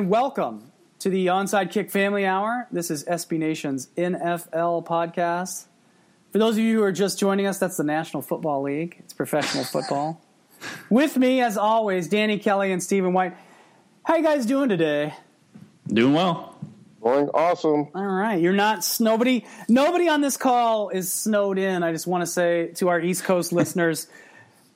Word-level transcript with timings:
and 0.00 0.08
welcome 0.08 0.72
to 0.98 1.10
the 1.10 1.26
Onside 1.26 1.70
Kick 1.70 1.90
Family 1.90 2.24
Hour. 2.24 2.66
This 2.72 2.90
is 2.90 3.04
SB 3.04 3.38
Nation's 3.38 3.88
NFL 3.98 4.86
podcast. 4.86 5.66
For 6.32 6.38
those 6.38 6.54
of 6.54 6.60
you 6.60 6.78
who 6.78 6.82
are 6.82 6.90
just 6.90 7.18
joining 7.18 7.44
us, 7.44 7.58
that's 7.58 7.76
the 7.76 7.84
National 7.84 8.22
Football 8.22 8.62
League. 8.62 8.96
It's 9.00 9.12
professional 9.12 9.62
football. 9.62 10.18
With 10.88 11.18
me, 11.18 11.42
as 11.42 11.58
always, 11.58 12.08
Danny 12.08 12.38
Kelly 12.38 12.72
and 12.72 12.82
Stephen 12.82 13.12
White. 13.12 13.36
How 14.02 14.16
you 14.16 14.22
guys 14.22 14.46
doing 14.46 14.70
today? 14.70 15.12
Doing 15.86 16.14
well. 16.14 16.58
Going 17.02 17.28
awesome. 17.34 17.88
All 17.94 18.02
right, 18.02 18.40
you're 18.40 18.54
not 18.54 18.90
nobody. 19.00 19.44
Nobody 19.68 20.08
on 20.08 20.22
this 20.22 20.38
call 20.38 20.88
is 20.88 21.12
snowed 21.12 21.58
in. 21.58 21.82
I 21.82 21.92
just 21.92 22.06
want 22.06 22.22
to 22.22 22.26
say 22.26 22.68
to 22.76 22.88
our 22.88 23.02
East 23.02 23.24
Coast 23.24 23.52
listeners, 23.52 24.06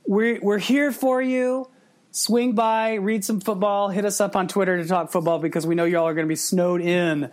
we're 0.06 0.38
we're 0.42 0.58
here 0.58 0.92
for 0.92 1.22
you 1.22 1.70
swing 2.14 2.52
by, 2.52 2.94
read 2.94 3.24
some 3.24 3.40
football, 3.40 3.88
hit 3.88 4.04
us 4.04 4.20
up 4.20 4.36
on 4.36 4.46
Twitter 4.46 4.80
to 4.80 4.86
talk 4.86 5.10
football 5.10 5.40
because 5.40 5.66
we 5.66 5.74
know 5.74 5.84
y'all 5.84 6.06
are 6.06 6.14
going 6.14 6.26
to 6.26 6.28
be 6.28 6.36
snowed 6.36 6.80
in 6.80 7.30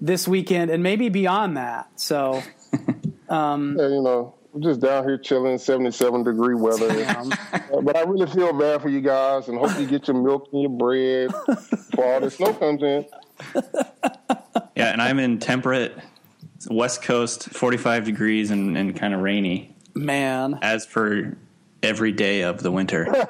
this 0.00 0.28
weekend 0.28 0.70
and 0.70 0.82
maybe 0.82 1.08
beyond 1.08 1.56
that. 1.56 1.88
So, 1.96 2.40
um, 3.28 3.76
yeah, 3.76 3.88
you 3.88 4.02
know, 4.02 4.36
we're 4.52 4.60
just 4.60 4.80
down 4.80 5.02
here 5.02 5.18
chilling, 5.18 5.58
77 5.58 6.22
degree 6.22 6.54
weather. 6.54 6.88
uh, 7.72 7.80
but 7.80 7.96
I 7.96 8.02
really 8.02 8.28
feel 8.28 8.52
bad 8.52 8.80
for 8.82 8.88
you 8.88 9.00
guys 9.00 9.48
and 9.48 9.58
hope 9.58 9.78
you 9.80 9.86
get 9.86 10.06
your 10.06 10.16
milk 10.16 10.48
and 10.52 10.62
your 10.62 10.70
bread 10.70 11.32
before 11.46 12.14
all 12.14 12.20
the 12.20 12.30
snow 12.30 12.54
comes 12.54 12.82
in. 12.82 13.04
Yeah, 14.76 14.92
and 14.92 15.00
I'm 15.00 15.20
in 15.20 15.38
temperate 15.38 15.96
West 16.68 17.02
Coast, 17.02 17.48
45 17.50 18.04
degrees 18.04 18.50
and, 18.50 18.76
and 18.76 18.96
kind 18.96 19.14
of 19.14 19.20
rainy. 19.20 19.72
Man. 19.94 20.58
As 20.62 20.84
for 20.84 21.36
every 21.84 22.12
day 22.12 22.42
of 22.42 22.62
the 22.62 22.70
winter. 22.70 23.06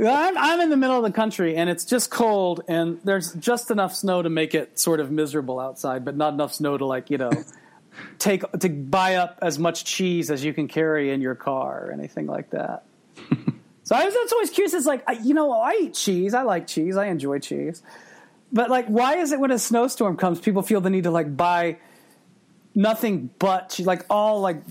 I'm, 0.00 0.38
I'm 0.38 0.60
in 0.60 0.70
the 0.70 0.76
middle 0.76 0.96
of 0.96 1.02
the 1.02 1.12
country 1.12 1.56
and 1.56 1.68
it's 1.68 1.84
just 1.84 2.10
cold 2.10 2.62
and 2.68 3.00
there's 3.04 3.32
just 3.34 3.70
enough 3.70 3.94
snow 3.94 4.22
to 4.22 4.30
make 4.30 4.54
it 4.54 4.78
sort 4.78 5.00
of 5.00 5.10
miserable 5.10 5.60
outside, 5.60 6.04
but 6.04 6.16
not 6.16 6.32
enough 6.32 6.54
snow 6.54 6.78
to 6.78 6.84
like, 6.84 7.10
you 7.10 7.18
know, 7.18 7.30
take 8.18 8.50
to 8.52 8.68
buy 8.68 9.16
up 9.16 9.38
as 9.42 9.58
much 9.58 9.84
cheese 9.84 10.30
as 10.30 10.44
you 10.44 10.52
can 10.52 10.68
carry 10.68 11.10
in 11.10 11.20
your 11.20 11.34
car 11.34 11.86
or 11.86 11.92
anything 11.92 12.26
like 12.26 12.50
that. 12.50 12.84
so 13.82 13.96
I 13.96 14.04
was 14.04 14.32
always 14.32 14.50
curious. 14.50 14.74
It's 14.74 14.86
like, 14.86 15.02
I, 15.06 15.12
you 15.12 15.34
know, 15.34 15.52
I 15.52 15.78
eat 15.82 15.94
cheese. 15.94 16.34
I 16.34 16.42
like 16.42 16.66
cheese. 16.66 16.96
I 16.96 17.06
enjoy 17.06 17.38
cheese. 17.40 17.82
But 18.52 18.70
like, 18.70 18.86
why 18.86 19.16
is 19.16 19.32
it 19.32 19.40
when 19.40 19.50
a 19.50 19.58
snowstorm 19.58 20.16
comes, 20.16 20.40
people 20.40 20.62
feel 20.62 20.80
the 20.80 20.90
need 20.90 21.04
to 21.04 21.10
like 21.10 21.36
buy 21.36 21.78
nothing 22.78 23.28
but 23.40 23.78
like 23.80 24.06
all 24.08 24.40
like 24.40 24.62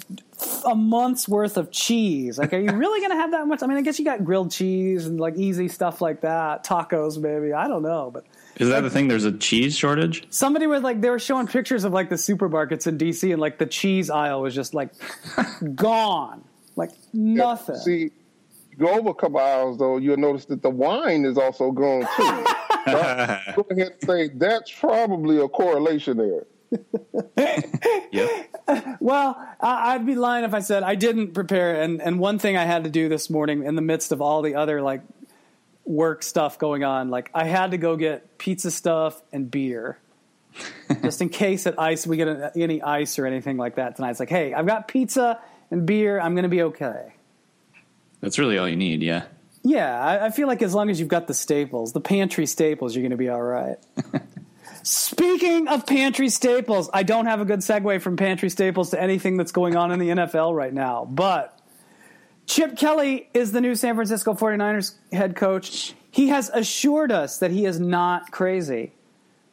a 0.66 0.74
month's 0.74 1.28
worth 1.28 1.58
of 1.58 1.72
cheese. 1.72 2.38
Like, 2.40 2.54
are 2.54 2.60
you 2.60 2.72
really 2.72 3.02
going 3.02 3.12
to 3.12 3.18
have 3.18 3.32
that 3.32 3.46
much? 3.48 3.62
I 3.62 3.68
mean, 3.68 3.78
I 3.78 3.82
guess 3.82 4.00
you 4.00 4.06
got 4.06 4.24
grilled 4.24 4.50
cheese 4.50 5.06
and 5.06 5.20
like 5.20 5.36
easy 5.36 5.68
stuff 5.68 6.00
like 6.00 6.22
that, 6.22 6.66
tacos 6.66 7.20
maybe. 7.20 7.52
I 7.52 7.68
don't 7.68 7.84
know, 7.84 8.10
but 8.12 8.26
is 8.56 8.70
that 8.70 8.76
like, 8.76 8.84
the 8.84 8.90
thing? 8.90 9.10
There's 9.10 9.26
a 9.26 9.34
cheese 9.34 9.76
shortage. 9.78 10.26
Somebody 10.30 10.68
was 10.68 10.84
like, 10.84 11.02
they 11.02 11.10
were 11.10 11.20
showing 11.20 11.48
pictures 11.48 11.84
of 11.84 11.92
like 11.92 12.10
the 12.10 12.16
supermarkets 12.16 12.88
in 12.88 12.98
DC, 12.98 13.30
and 13.30 13.42
like 13.42 13.58
the 13.58 13.66
cheese 13.66 14.10
aisle 14.10 14.42
was 14.42 14.56
just 14.56 14.74
like 14.74 14.92
gone, 15.76 16.46
like 16.78 16.92
nothing. 17.12 17.76
Yeah, 17.76 17.82
see, 17.82 18.12
go 18.78 18.88
over 18.88 19.10
a 19.10 19.16
couple 19.16 19.40
aisles 19.40 19.80
though, 19.80 19.98
you'll 19.98 20.18
notice 20.18 20.46
that 20.46 20.62
the 20.62 20.70
wine 20.70 21.26
is 21.26 21.38
also 21.38 21.72
gone 21.72 22.08
too. 22.16 22.46
go 22.88 23.66
ahead 23.70 23.92
and 23.92 23.94
say 24.06 24.30
that's 24.30 24.72
probably 24.72 25.40
a 25.42 25.48
correlation 25.50 26.18
there. 26.18 26.46
Yeah. 28.12 28.44
Well, 29.00 29.38
I'd 29.62 30.06
be 30.06 30.16
lying 30.16 30.44
if 30.44 30.54
I 30.54 30.60
said 30.60 30.84
I 30.84 30.96
didn't 30.96 31.34
prepare. 31.34 31.82
And, 31.82 32.02
and 32.02 32.20
one 32.20 32.40
thing 32.40 32.58
I 32.58 32.66
had 32.66 32.84
to 32.84 32.90
do 32.90 33.10
this 33.10 33.30
morning 33.30 33.64
in 33.64 33.76
the 33.76 33.82
midst 33.82 34.12
of 34.12 34.22
all 34.22 34.42
the 34.42 34.56
other 34.56 34.82
like 34.82 35.02
work 35.86 36.24
stuff 36.24 36.60
going 36.60 36.84
on, 36.84 37.10
like 37.10 37.30
I 37.34 37.46
had 37.46 37.72
to 37.72 37.78
go 37.78 37.96
get 37.96 38.38
pizza 38.38 38.72
stuff 38.72 39.22
and 39.32 39.50
beer. 39.50 39.98
just 41.04 41.22
in 41.22 41.30
case 41.30 41.68
at 41.68 41.80
ice 41.80 42.08
we 42.08 42.18
get 42.18 42.54
any 42.56 42.82
ice 42.82 43.20
or 43.20 43.26
anything 43.26 43.58
like 43.58 43.76
that 43.76 43.96
tonight. 43.96 44.12
It's 44.12 44.20
like, 44.20 44.30
hey, 44.30 44.54
I've 44.54 44.66
got 44.66 44.88
pizza 44.88 45.40
and 45.70 45.86
beer. 45.86 46.20
I'm 46.20 46.34
going 46.34 46.44
to 46.44 46.50
be 46.50 46.64
okay. 46.64 47.14
That's 48.22 48.40
really 48.40 48.58
all 48.58 48.68
you 48.68 48.76
need, 48.76 49.02
yeah. 49.04 49.26
Yeah, 49.64 50.00
I, 50.00 50.28
I 50.28 50.30
feel 50.30 50.48
like 50.48 50.62
as 50.62 50.74
long 50.74 50.90
as 50.90 51.00
you've 51.00 51.10
got 51.10 51.28
the 51.28 51.34
staples, 51.34 51.94
the 51.94 52.02
pantry 52.02 52.46
staples, 52.46 52.96
you're 52.96 53.02
going 53.02 53.12
to 53.12 53.18
be 53.18 53.30
all 53.30 53.42
right. 53.42 53.78
Speaking 54.88 55.68
of 55.68 55.86
pantry 55.86 56.30
staples, 56.30 56.90
I 56.94 57.04
don't 57.04 57.26
have 57.26 57.42
a 57.42 57.46
good 57.46 57.60
segue 57.60 58.02
from 58.02 58.16
pantry 58.16 58.50
staples 58.50 58.92
to 58.92 59.02
anything 59.02 59.36
that's 59.36 59.52
going 59.52 59.76
on 59.76 59.92
in 59.92 60.00
the 60.00 60.08
NFL 60.08 60.56
right 60.56 60.74
now. 60.74 61.04
But 61.04 61.60
Chip 62.46 62.78
Kelly 62.78 63.28
is 63.34 63.52
the 63.52 63.60
new 63.60 63.76
San 63.76 63.96
Francisco 63.96 64.34
49ers 64.34 64.94
head 65.12 65.36
coach. 65.36 65.94
He 66.10 66.30
has 66.30 66.50
assured 66.54 67.12
us 67.12 67.40
that 67.40 67.52
he 67.52 67.66
is 67.66 67.82
not 67.82 68.32
crazy. 68.32 68.94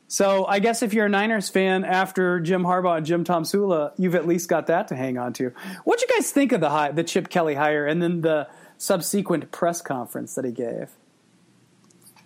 So 0.07 0.47
I 0.47 0.61
guess 0.61 0.85
if 0.85 0.95
you're 0.95 1.07
a 1.07 1.09
Niners 1.09 1.49
fan 1.49 1.85
after 1.85 2.39
Jim 2.39 2.63
Harbaugh 2.63 2.99
and 2.99 3.05
Jim 3.05 3.25
Tomsula, 3.25 3.91
you've 3.99 4.15
at 4.15 4.29
least 4.29 4.49
got 4.49 4.69
that 4.69 4.87
to 4.89 4.95
hang 4.95 5.19
on 5.19 5.33
to. 5.33 5.51
What 5.83 5.99
do 5.99 6.07
you 6.09 6.17
guys 6.17 6.31
think 6.31 6.53
of 6.53 6.61
the 6.61 6.93
the 6.95 7.03
Chip 7.03 7.29
Kelly 7.29 7.57
hire 7.57 7.85
and 7.85 8.01
then 8.01 8.21
the 8.21 8.47
subsequent 8.79 9.51
press 9.51 9.83
conference 9.83 10.37
that 10.37 10.45
he 10.45 10.53
gave? 10.53 10.91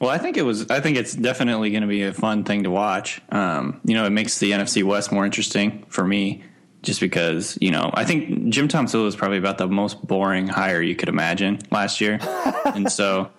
Well, 0.00 0.10
I 0.10 0.18
think 0.18 0.36
it 0.36 0.42
was. 0.42 0.70
I 0.70 0.80
think 0.80 0.96
it's 0.96 1.14
definitely 1.14 1.70
going 1.70 1.82
to 1.82 1.88
be 1.88 2.04
a 2.04 2.12
fun 2.12 2.44
thing 2.44 2.62
to 2.64 2.70
watch. 2.70 3.20
Um, 3.30 3.80
you 3.84 3.94
know, 3.94 4.04
it 4.04 4.10
makes 4.10 4.38
the 4.38 4.52
NFC 4.52 4.84
West 4.84 5.10
more 5.10 5.24
interesting 5.24 5.84
for 5.88 6.04
me, 6.04 6.44
just 6.82 7.00
because 7.00 7.58
you 7.60 7.70
know 7.70 7.90
I 7.92 8.04
think 8.04 8.50
Jim 8.50 8.68
Tomsula 8.68 9.04
was 9.04 9.16
probably 9.16 9.38
about 9.38 9.58
the 9.58 9.66
most 9.66 10.06
boring 10.06 10.46
hire 10.46 10.80
you 10.80 10.94
could 10.94 11.08
imagine 11.08 11.58
last 11.72 12.00
year, 12.00 12.18
and 12.64 12.90
so 12.92 13.30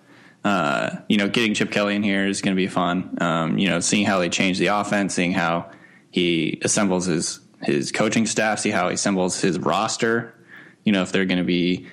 uh, 0.44 0.96
you 1.08 1.16
know, 1.16 1.28
getting 1.28 1.54
Chip 1.54 1.70
Kelly 1.70 1.94
in 1.94 2.02
here 2.02 2.26
is 2.26 2.40
going 2.40 2.54
to 2.54 2.60
be 2.60 2.66
fun. 2.66 3.18
Um, 3.20 3.58
you 3.58 3.68
know, 3.68 3.80
seeing 3.80 4.06
how 4.06 4.18
they 4.18 4.28
change 4.28 4.58
the 4.58 4.66
offense, 4.66 5.14
seeing 5.14 5.32
how 5.32 5.70
he 6.10 6.58
assembles 6.62 7.06
his 7.06 7.40
his 7.62 7.92
coaching 7.92 8.24
staff, 8.24 8.58
see 8.58 8.70
how 8.70 8.88
he 8.88 8.94
assembles 8.94 9.40
his 9.40 9.58
roster. 9.58 10.34
You 10.84 10.92
know, 10.92 11.02
if 11.02 11.12
they're 11.12 11.26
going 11.26 11.38
to 11.38 11.44
be 11.44 11.86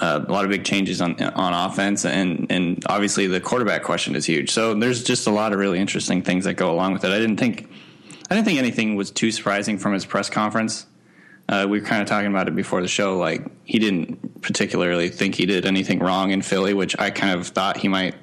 a, 0.00 0.24
a 0.26 0.32
lot 0.32 0.44
of 0.44 0.50
big 0.50 0.64
changes 0.64 1.00
on 1.00 1.20
on 1.22 1.70
offense, 1.70 2.04
and 2.04 2.46
and 2.50 2.82
obviously 2.86 3.26
the 3.26 3.40
quarterback 3.40 3.82
question 3.82 4.16
is 4.16 4.26
huge. 4.26 4.50
So 4.50 4.74
there's 4.74 5.02
just 5.02 5.26
a 5.26 5.30
lot 5.30 5.52
of 5.52 5.58
really 5.58 5.78
interesting 5.78 6.22
things 6.22 6.44
that 6.44 6.54
go 6.54 6.70
along 6.70 6.92
with 6.92 7.04
it. 7.04 7.10
I 7.10 7.18
didn't 7.18 7.38
think 7.38 7.70
I 8.30 8.34
didn't 8.34 8.46
think 8.46 8.58
anything 8.58 8.96
was 8.96 9.10
too 9.10 9.30
surprising 9.30 9.78
from 9.78 9.92
his 9.94 10.04
press 10.04 10.28
conference. 10.28 10.86
Uh, 11.48 11.66
we 11.68 11.80
were 11.80 11.86
kind 11.86 12.02
of 12.02 12.08
talking 12.08 12.30
about 12.30 12.46
it 12.46 12.54
before 12.54 12.82
the 12.82 12.88
show. 12.88 13.16
Like 13.16 13.46
he 13.64 13.78
didn't 13.78 14.42
particularly 14.42 15.08
think 15.08 15.34
he 15.34 15.46
did 15.46 15.64
anything 15.64 15.98
wrong 15.98 16.30
in 16.30 16.42
Philly, 16.42 16.74
which 16.74 16.98
I 16.98 17.10
kind 17.10 17.38
of 17.38 17.46
thought 17.46 17.78
he 17.78 17.88
might. 17.88 18.14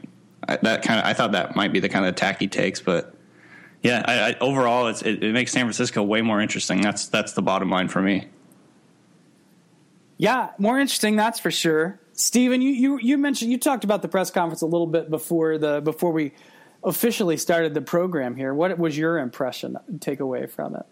That 0.48 0.84
kind 0.84 1.00
of 1.00 1.06
I 1.06 1.14
thought 1.14 1.32
that 1.32 1.56
might 1.56 1.74
be 1.74 1.80
the 1.80 1.90
kind 1.90 2.06
of 2.06 2.14
attack 2.14 2.40
he 2.40 2.48
takes, 2.48 2.80
but 2.80 3.16
yeah, 3.86 4.04
I, 4.06 4.30
I, 4.30 4.36
overall, 4.40 4.88
it, 4.88 5.04
it 5.06 5.32
makes 5.32 5.52
San 5.52 5.66
Francisco 5.66 6.02
way 6.02 6.22
more 6.22 6.42
interesting. 6.42 6.82
That's 6.82 7.08
that's 7.08 7.34
the 7.34 7.44
bottom 7.44 7.70
line 7.70 7.88
for 7.88 8.02
me. 8.02 8.28
Yeah, 10.18 10.52
more 10.58 10.80
interesting, 10.80 11.16
that's 11.16 11.40
for 11.40 11.52
sure. 11.52 12.00
Stephen, 12.14 12.62
you, 12.62 12.72
you, 12.72 13.00
you 13.02 13.18
mentioned 13.18 13.52
you 13.52 13.58
talked 13.58 13.84
about 13.84 14.02
the 14.02 14.08
press 14.08 14.32
conference 14.32 14.62
a 14.62 14.66
little 14.66 14.88
bit 14.88 15.10
before 15.10 15.58
the 15.58 15.82
before 15.82 16.12
we 16.12 16.32
officially 16.84 17.36
started 17.36 17.74
the 17.74 17.82
program 17.82 18.36
here. 18.36 18.54
What 18.54 18.78
was 18.78 18.98
your 18.98 19.18
impression 19.18 19.78
takeaway 19.98 20.50
from 20.50 20.76
it? 20.76 20.86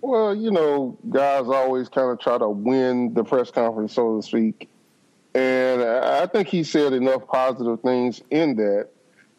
Well, 0.00 0.34
you 0.34 0.50
know, 0.50 0.98
guys 1.08 1.46
always 1.46 1.88
kind 1.88 2.10
of 2.10 2.20
try 2.20 2.38
to 2.38 2.48
win 2.48 3.14
the 3.14 3.24
press 3.24 3.50
conference, 3.50 3.92
so 3.92 4.16
to 4.16 4.22
speak. 4.26 4.68
And 5.34 5.82
I 5.82 6.26
think 6.26 6.48
he 6.48 6.64
said 6.64 6.92
enough 6.92 7.26
positive 7.26 7.80
things 7.82 8.22
in 8.30 8.56
that. 8.56 8.88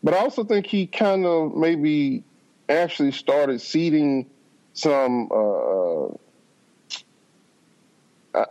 But 0.03 0.13
I 0.13 0.19
also 0.19 0.43
think 0.43 0.67
he 0.67 0.85
kind 0.85 1.25
of 1.25 1.55
maybe 1.55 2.23
actually 2.69 3.11
started 3.11 3.61
seeding 3.61 4.29
some 4.73 5.29
uh, 5.31 6.09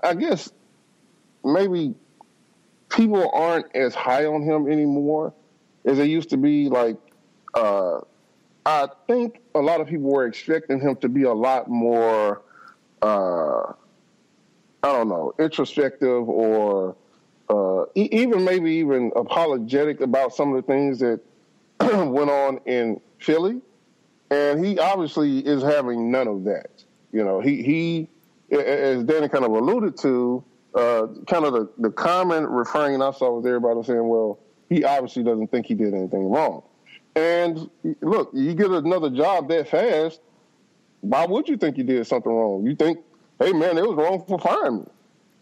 I 0.03 0.15
guess 0.15 0.51
maybe 1.45 1.95
people 2.89 3.31
aren't 3.33 3.75
as 3.75 3.95
high 3.95 4.27
on 4.27 4.43
him 4.43 4.71
anymore 4.71 5.33
as 5.85 5.99
they 5.99 6.07
used 6.07 6.31
to 6.31 6.37
be. 6.37 6.69
Like, 6.69 6.97
uh, 7.55 8.01
I 8.65 8.89
think 9.07 9.41
a 9.55 9.61
lot 9.61 9.81
of 9.81 9.87
people 9.89 10.11
were 10.11 10.27
expecting 10.27 10.81
him 10.81 10.97
to 10.97 11.09
be 11.09 11.23
a 11.23 11.33
lot 11.33 11.69
more, 11.69 12.43
uh, 13.03 13.73
I 14.83 14.93
don't 14.93 15.09
know, 15.09 15.35
introspective 15.39 16.29
or 16.29 16.97
uh, 17.49 17.85
e- 17.95 18.09
even 18.13 18.45
maybe 18.45 18.73
even 18.73 19.13
apologetic 19.15 20.01
about 20.01 20.35
some 20.35 20.55
of 20.55 20.57
the 20.57 20.73
things 20.73 20.99
that 20.99 21.21
went 21.81 22.31
on 22.31 22.61
in 22.67 23.01
Philly. 23.19 23.61
And 24.31 24.65
he 24.65 24.79
obviously 24.79 25.39
is 25.39 25.63
having 25.63 26.11
none 26.11 26.27
of 26.27 26.45
that. 26.45 26.71
You 27.13 27.25
know, 27.25 27.41
he 27.41 27.63
he 27.63 28.09
as 28.51 29.05
Danny 29.05 29.29
kind 29.29 29.45
of 29.45 29.53
alluded 29.53 29.97
to, 29.99 30.45
uh, 30.75 31.07
kind 31.27 31.45
of 31.45 31.53
the, 31.53 31.71
the 31.79 31.91
common 31.91 32.47
refrain 32.47 33.03
I 33.03 33.11
saw 33.11 33.33
was 33.33 33.47
everybody 33.47 33.83
saying, 33.83 34.07
well, 34.07 34.39
he 34.69 34.85
obviously 34.85 35.23
doesn't 35.23 35.51
think 35.51 35.67
he 35.67 35.75
did 35.75 35.95
anything 35.95 36.29
wrong. 36.31 36.63
And 37.15 37.71
look, 38.03 38.31
you 38.35 38.55
get 38.55 38.71
another 38.71 39.11
job 39.11 39.49
that 39.49 39.69
fast, 39.69 40.21
why 41.01 41.25
would 41.25 41.49
you 41.49 41.57
think 41.57 41.79
you 41.79 41.85
did 41.85 42.07
something 42.07 42.31
wrong? 42.31 42.67
You 42.67 42.75
think, 42.75 42.99
hey, 43.39 43.53
man, 43.53 43.79
it 43.79 43.87
was 43.87 43.97
wrong 43.97 44.25
for 44.27 44.39
firing 44.39 44.81
me. 44.81 44.87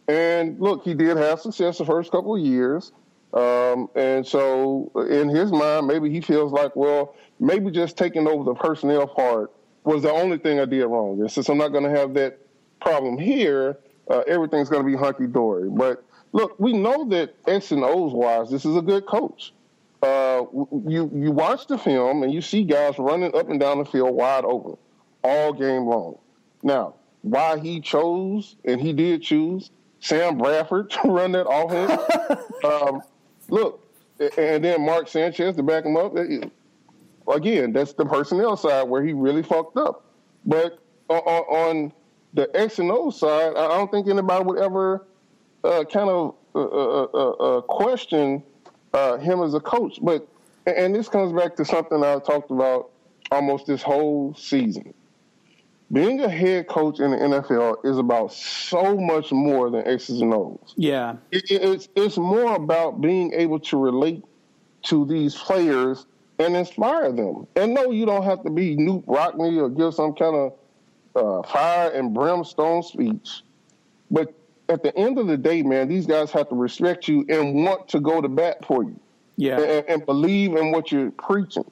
And 0.06 0.60
look, 0.60 0.84
he 0.84 0.94
did 0.94 1.16
have 1.16 1.40
success 1.40 1.78
the 1.78 1.84
first 1.84 2.12
couple 2.12 2.36
of 2.36 2.42
years. 2.42 2.92
Um, 3.32 3.88
and 3.96 4.24
so, 4.24 4.92
in 5.10 5.28
his 5.28 5.50
mind, 5.50 5.88
maybe 5.88 6.10
he 6.10 6.20
feels 6.20 6.52
like, 6.52 6.76
well, 6.76 7.16
maybe 7.40 7.70
just 7.70 7.96
taking 7.96 8.28
over 8.28 8.44
the 8.44 8.54
personnel 8.54 9.08
part 9.08 9.50
was 9.82 10.02
the 10.02 10.12
only 10.12 10.38
thing 10.38 10.60
I 10.60 10.66
did 10.66 10.84
wrong. 10.84 11.18
And 11.20 11.30
since 11.30 11.48
I'm 11.48 11.58
not 11.58 11.68
going 11.68 11.84
to 11.84 11.90
have 11.90 12.14
that 12.14 12.38
problem 12.84 13.18
here, 13.18 13.78
uh, 14.10 14.20
everything's 14.26 14.68
going 14.68 14.84
to 14.84 14.88
be 14.88 14.96
hunky 14.96 15.26
dory. 15.26 15.68
But 15.68 16.04
look, 16.32 16.58
we 16.60 16.72
know 16.72 17.08
that 17.08 17.34
X 17.46 17.72
and 17.72 17.82
O's 17.82 18.12
wise, 18.12 18.50
this 18.50 18.64
is 18.64 18.76
a 18.76 18.82
good 18.82 19.06
coach. 19.06 19.52
Uh, 20.02 20.44
you 20.86 21.10
you 21.14 21.30
watch 21.30 21.66
the 21.66 21.78
film 21.78 22.22
and 22.22 22.32
you 22.32 22.42
see 22.42 22.62
guys 22.62 22.98
running 22.98 23.34
up 23.34 23.48
and 23.48 23.58
down 23.58 23.78
the 23.78 23.86
field 23.86 24.14
wide 24.14 24.44
open 24.44 24.76
all 25.22 25.54
game 25.54 25.86
long. 25.86 26.18
Now, 26.62 26.96
why 27.22 27.58
he 27.58 27.80
chose 27.80 28.56
and 28.66 28.78
he 28.78 28.92
did 28.92 29.22
choose 29.22 29.70
Sam 30.00 30.36
Bradford 30.36 30.90
to 31.02 31.08
run 31.08 31.32
that 31.32 31.48
offense. 31.48 32.44
um, 32.64 33.00
look, 33.48 33.80
and 34.36 34.62
then 34.62 34.84
Mark 34.84 35.08
Sanchez 35.08 35.56
to 35.56 35.62
back 35.62 35.86
him 35.86 35.96
up. 35.96 36.14
Again, 37.26 37.72
that's 37.72 37.94
the 37.94 38.04
personnel 38.04 38.58
side 38.58 38.82
where 38.82 39.02
he 39.02 39.14
really 39.14 39.42
fucked 39.42 39.78
up. 39.78 40.04
But 40.44 40.78
on, 41.08 41.92
the 42.34 42.50
X 42.54 42.78
and 42.78 42.90
O 42.90 43.10
side, 43.10 43.56
I 43.56 43.68
don't 43.68 43.90
think 43.90 44.08
anybody 44.08 44.44
would 44.44 44.58
ever 44.58 45.06
uh, 45.62 45.84
kind 45.84 46.10
of 46.10 46.34
uh, 46.54 46.60
uh, 46.60 47.06
uh, 47.14 47.30
uh 47.30 47.60
question 47.62 48.42
uh, 48.92 49.16
him 49.18 49.42
as 49.42 49.54
a 49.54 49.60
coach. 49.60 49.98
But 50.02 50.28
and 50.66 50.94
this 50.94 51.08
comes 51.08 51.32
back 51.32 51.56
to 51.56 51.64
something 51.64 52.02
I 52.02 52.18
talked 52.18 52.50
about 52.50 52.90
almost 53.30 53.66
this 53.66 53.82
whole 53.82 54.34
season. 54.34 54.92
Being 55.92 56.20
a 56.20 56.28
head 56.28 56.66
coach 56.66 56.98
in 56.98 57.10
the 57.12 57.16
NFL 57.16 57.84
is 57.84 57.98
about 57.98 58.32
so 58.32 58.96
much 58.96 59.30
more 59.30 59.70
than 59.70 59.86
X's 59.86 60.20
and 60.20 60.34
O's. 60.34 60.74
Yeah, 60.76 61.16
it, 61.30 61.44
it's 61.50 61.88
it's 61.94 62.16
more 62.16 62.56
about 62.56 63.00
being 63.00 63.32
able 63.32 63.60
to 63.60 63.76
relate 63.76 64.24
to 64.84 65.04
these 65.06 65.34
players 65.34 66.06
and 66.38 66.56
inspire 66.56 67.12
them. 67.12 67.46
And 67.54 67.74
no, 67.74 67.90
you 67.90 68.06
don't 68.06 68.24
have 68.24 68.42
to 68.42 68.50
be 68.50 68.76
Knute 68.76 69.04
Rockney 69.04 69.60
or 69.60 69.68
give 69.68 69.94
some 69.94 70.14
kind 70.14 70.34
of 70.34 70.54
uh, 71.14 71.42
fire 71.42 71.90
and 71.90 72.14
brimstone 72.14 72.82
speech, 72.82 73.42
but 74.10 74.34
at 74.68 74.82
the 74.82 74.96
end 74.96 75.18
of 75.18 75.26
the 75.26 75.36
day, 75.36 75.62
man, 75.62 75.88
these 75.88 76.06
guys 76.06 76.30
have 76.30 76.48
to 76.48 76.54
respect 76.54 77.06
you 77.08 77.24
and 77.28 77.64
want 77.64 77.88
to 77.88 78.00
go 78.00 78.20
to 78.20 78.28
bat 78.28 78.64
for 78.64 78.82
you. 78.82 78.98
Yeah. 79.36 79.60
And, 79.60 79.88
and 79.88 80.06
believe 80.06 80.56
in 80.56 80.70
what 80.70 80.90
you're 80.92 81.10
preaching. 81.10 81.70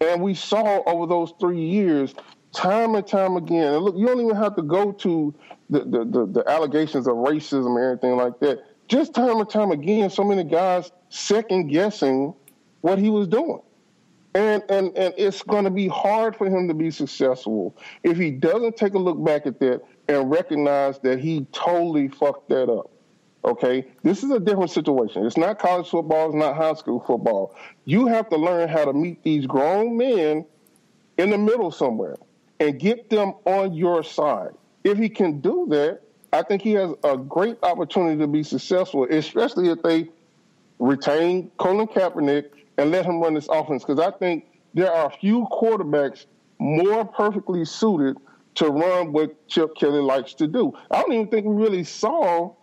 And 0.00 0.22
we 0.22 0.34
saw 0.34 0.82
over 0.86 1.06
those 1.06 1.34
three 1.38 1.60
years, 1.60 2.14
time 2.52 2.94
and 2.94 3.06
time 3.06 3.36
again, 3.36 3.74
and 3.74 3.84
look, 3.84 3.96
you 3.96 4.06
don't 4.06 4.20
even 4.20 4.36
have 4.36 4.56
to 4.56 4.62
go 4.62 4.92
to 4.92 5.34
the, 5.70 5.80
the, 5.80 6.04
the, 6.04 6.26
the 6.26 6.44
allegations 6.48 7.06
of 7.06 7.14
racism 7.16 7.76
or 7.76 7.90
anything 7.90 8.16
like 8.16 8.38
that. 8.40 8.64
Just 8.88 9.14
time 9.14 9.38
and 9.38 9.48
time 9.48 9.70
again, 9.70 10.10
so 10.10 10.24
many 10.24 10.44
guys 10.44 10.90
second 11.08 11.68
guessing 11.68 12.34
what 12.80 12.98
he 12.98 13.10
was 13.10 13.28
doing. 13.28 13.60
And, 14.34 14.62
and 14.70 14.96
and 14.96 15.12
it's 15.18 15.42
going 15.42 15.64
to 15.64 15.70
be 15.70 15.88
hard 15.88 16.36
for 16.36 16.46
him 16.46 16.68
to 16.68 16.74
be 16.74 16.90
successful 16.90 17.76
if 18.02 18.16
he 18.16 18.30
doesn't 18.30 18.78
take 18.78 18.94
a 18.94 18.98
look 18.98 19.22
back 19.22 19.46
at 19.46 19.60
that 19.60 19.82
and 20.08 20.30
recognize 20.30 20.98
that 21.00 21.18
he 21.18 21.46
totally 21.52 22.08
fucked 22.08 22.48
that 22.48 22.70
up. 22.70 22.90
Okay, 23.44 23.86
this 24.02 24.22
is 24.22 24.30
a 24.30 24.38
different 24.38 24.70
situation. 24.70 25.26
It's 25.26 25.36
not 25.36 25.58
college 25.58 25.88
football. 25.88 26.26
It's 26.26 26.36
not 26.36 26.56
high 26.56 26.74
school 26.74 27.00
football. 27.00 27.54
You 27.84 28.06
have 28.06 28.30
to 28.30 28.36
learn 28.36 28.68
how 28.68 28.84
to 28.84 28.92
meet 28.92 29.22
these 29.22 29.46
grown 29.46 29.96
men 29.96 30.46
in 31.18 31.30
the 31.30 31.38
middle 31.38 31.70
somewhere 31.70 32.16
and 32.60 32.78
get 32.78 33.10
them 33.10 33.34
on 33.44 33.74
your 33.74 34.04
side. 34.04 34.52
If 34.84 34.96
he 34.96 35.08
can 35.08 35.40
do 35.40 35.66
that, 35.70 36.00
I 36.32 36.42
think 36.42 36.62
he 36.62 36.72
has 36.72 36.92
a 37.04 37.16
great 37.16 37.58
opportunity 37.62 38.18
to 38.18 38.26
be 38.26 38.42
successful, 38.44 39.06
especially 39.10 39.68
if 39.68 39.82
they 39.82 40.08
retain 40.78 41.50
Colin 41.58 41.88
Kaepernick 41.88 42.50
and 42.78 42.90
let 42.90 43.04
him 43.04 43.20
run 43.20 43.34
this 43.34 43.48
offense. 43.48 43.84
Because 43.84 44.00
I 44.00 44.10
think 44.18 44.46
there 44.74 44.92
are 44.92 45.06
a 45.06 45.10
few 45.10 45.46
quarterbacks 45.50 46.26
more 46.58 47.04
perfectly 47.04 47.64
suited 47.64 48.16
to 48.54 48.68
run 48.68 49.12
what 49.12 49.48
Chip 49.48 49.74
Kelly 49.76 50.00
likes 50.00 50.34
to 50.34 50.46
do. 50.46 50.72
I 50.90 51.00
don't 51.00 51.12
even 51.12 51.28
think 51.28 51.46
we 51.46 51.54
really 51.54 51.84
saw 51.84 52.54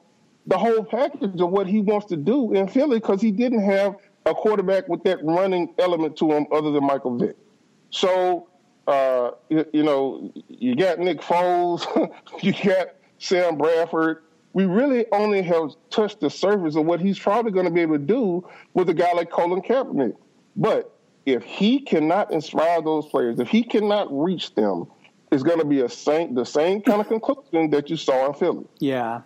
the 0.46 0.58
whole 0.58 0.84
package 0.84 1.40
of 1.42 1.50
what 1.50 1.68
he 1.68 1.82
wants 1.82 2.08
to 2.08 2.18
do 2.18 2.54
in 2.54 2.68
Philly 2.68 3.00
because 3.00 3.22
he 3.22 3.32
didn't 3.32 3.64
have 3.64 3.96
a 4.26 4.34
quarterback 4.34 4.88
with 4.88 5.04
that 5.04 5.24
running 5.24 5.74
element 5.80 6.18
to 6.18 6.32
him 6.32 6.48
other 6.52 6.72
than 6.72 6.84
Michael 6.84 7.18
Vick. 7.18 7.36
So, 7.92 8.48
uh, 8.88 9.32
you, 9.50 9.66
you, 9.74 9.84
know, 9.84 10.32
you 10.48 10.76
got 10.76 11.00
Nick 11.00 11.22
Foles, 11.22 11.86
you 12.42 12.54
got 12.54 12.90
Sam 13.18 13.58
Bradford. 13.58 14.24
We 14.54 14.66
really 14.66 15.06
only 15.12 15.42
have 15.44 15.76
touched 15.90 16.20
the 16.20 16.30
surface 16.30 16.76
of 16.76 16.86
what 16.86 17.00
he's 17.00 17.20
probably 17.20 17.52
going 17.52 17.66
to 17.66 17.72
be 17.72 17.82
able 17.82 17.98
to 17.98 18.04
do 18.04 18.48
with 18.74 18.90
a 18.90 18.94
guy 18.94 19.14
like 19.14 19.30
Colin 19.30 19.62
Kaepernick. 19.62 20.16
But 20.56 20.98
if 21.26 21.44
he 21.44 21.80
cannot 21.80 22.32
inspire 22.32 22.82
those 22.82 23.06
players, 23.08 23.40
if 23.40 23.48
he 23.48 23.64
cannot 23.64 24.08
reach 24.12 24.56
them, 24.56 24.88
it's 25.32 25.44
going 25.44 25.60
to 25.60 25.66
be 25.66 25.82
a 25.82 25.90
same, 25.90 26.34
the 26.34 26.46
same 26.46 26.82
kind 26.82 27.02
of 27.02 27.08
conclusion 27.22 27.70
that 27.70 27.90
you 27.90 27.98
saw 27.98 28.28
in 28.28 28.34
Philly. 28.34 28.66
Yeah. 28.80 29.22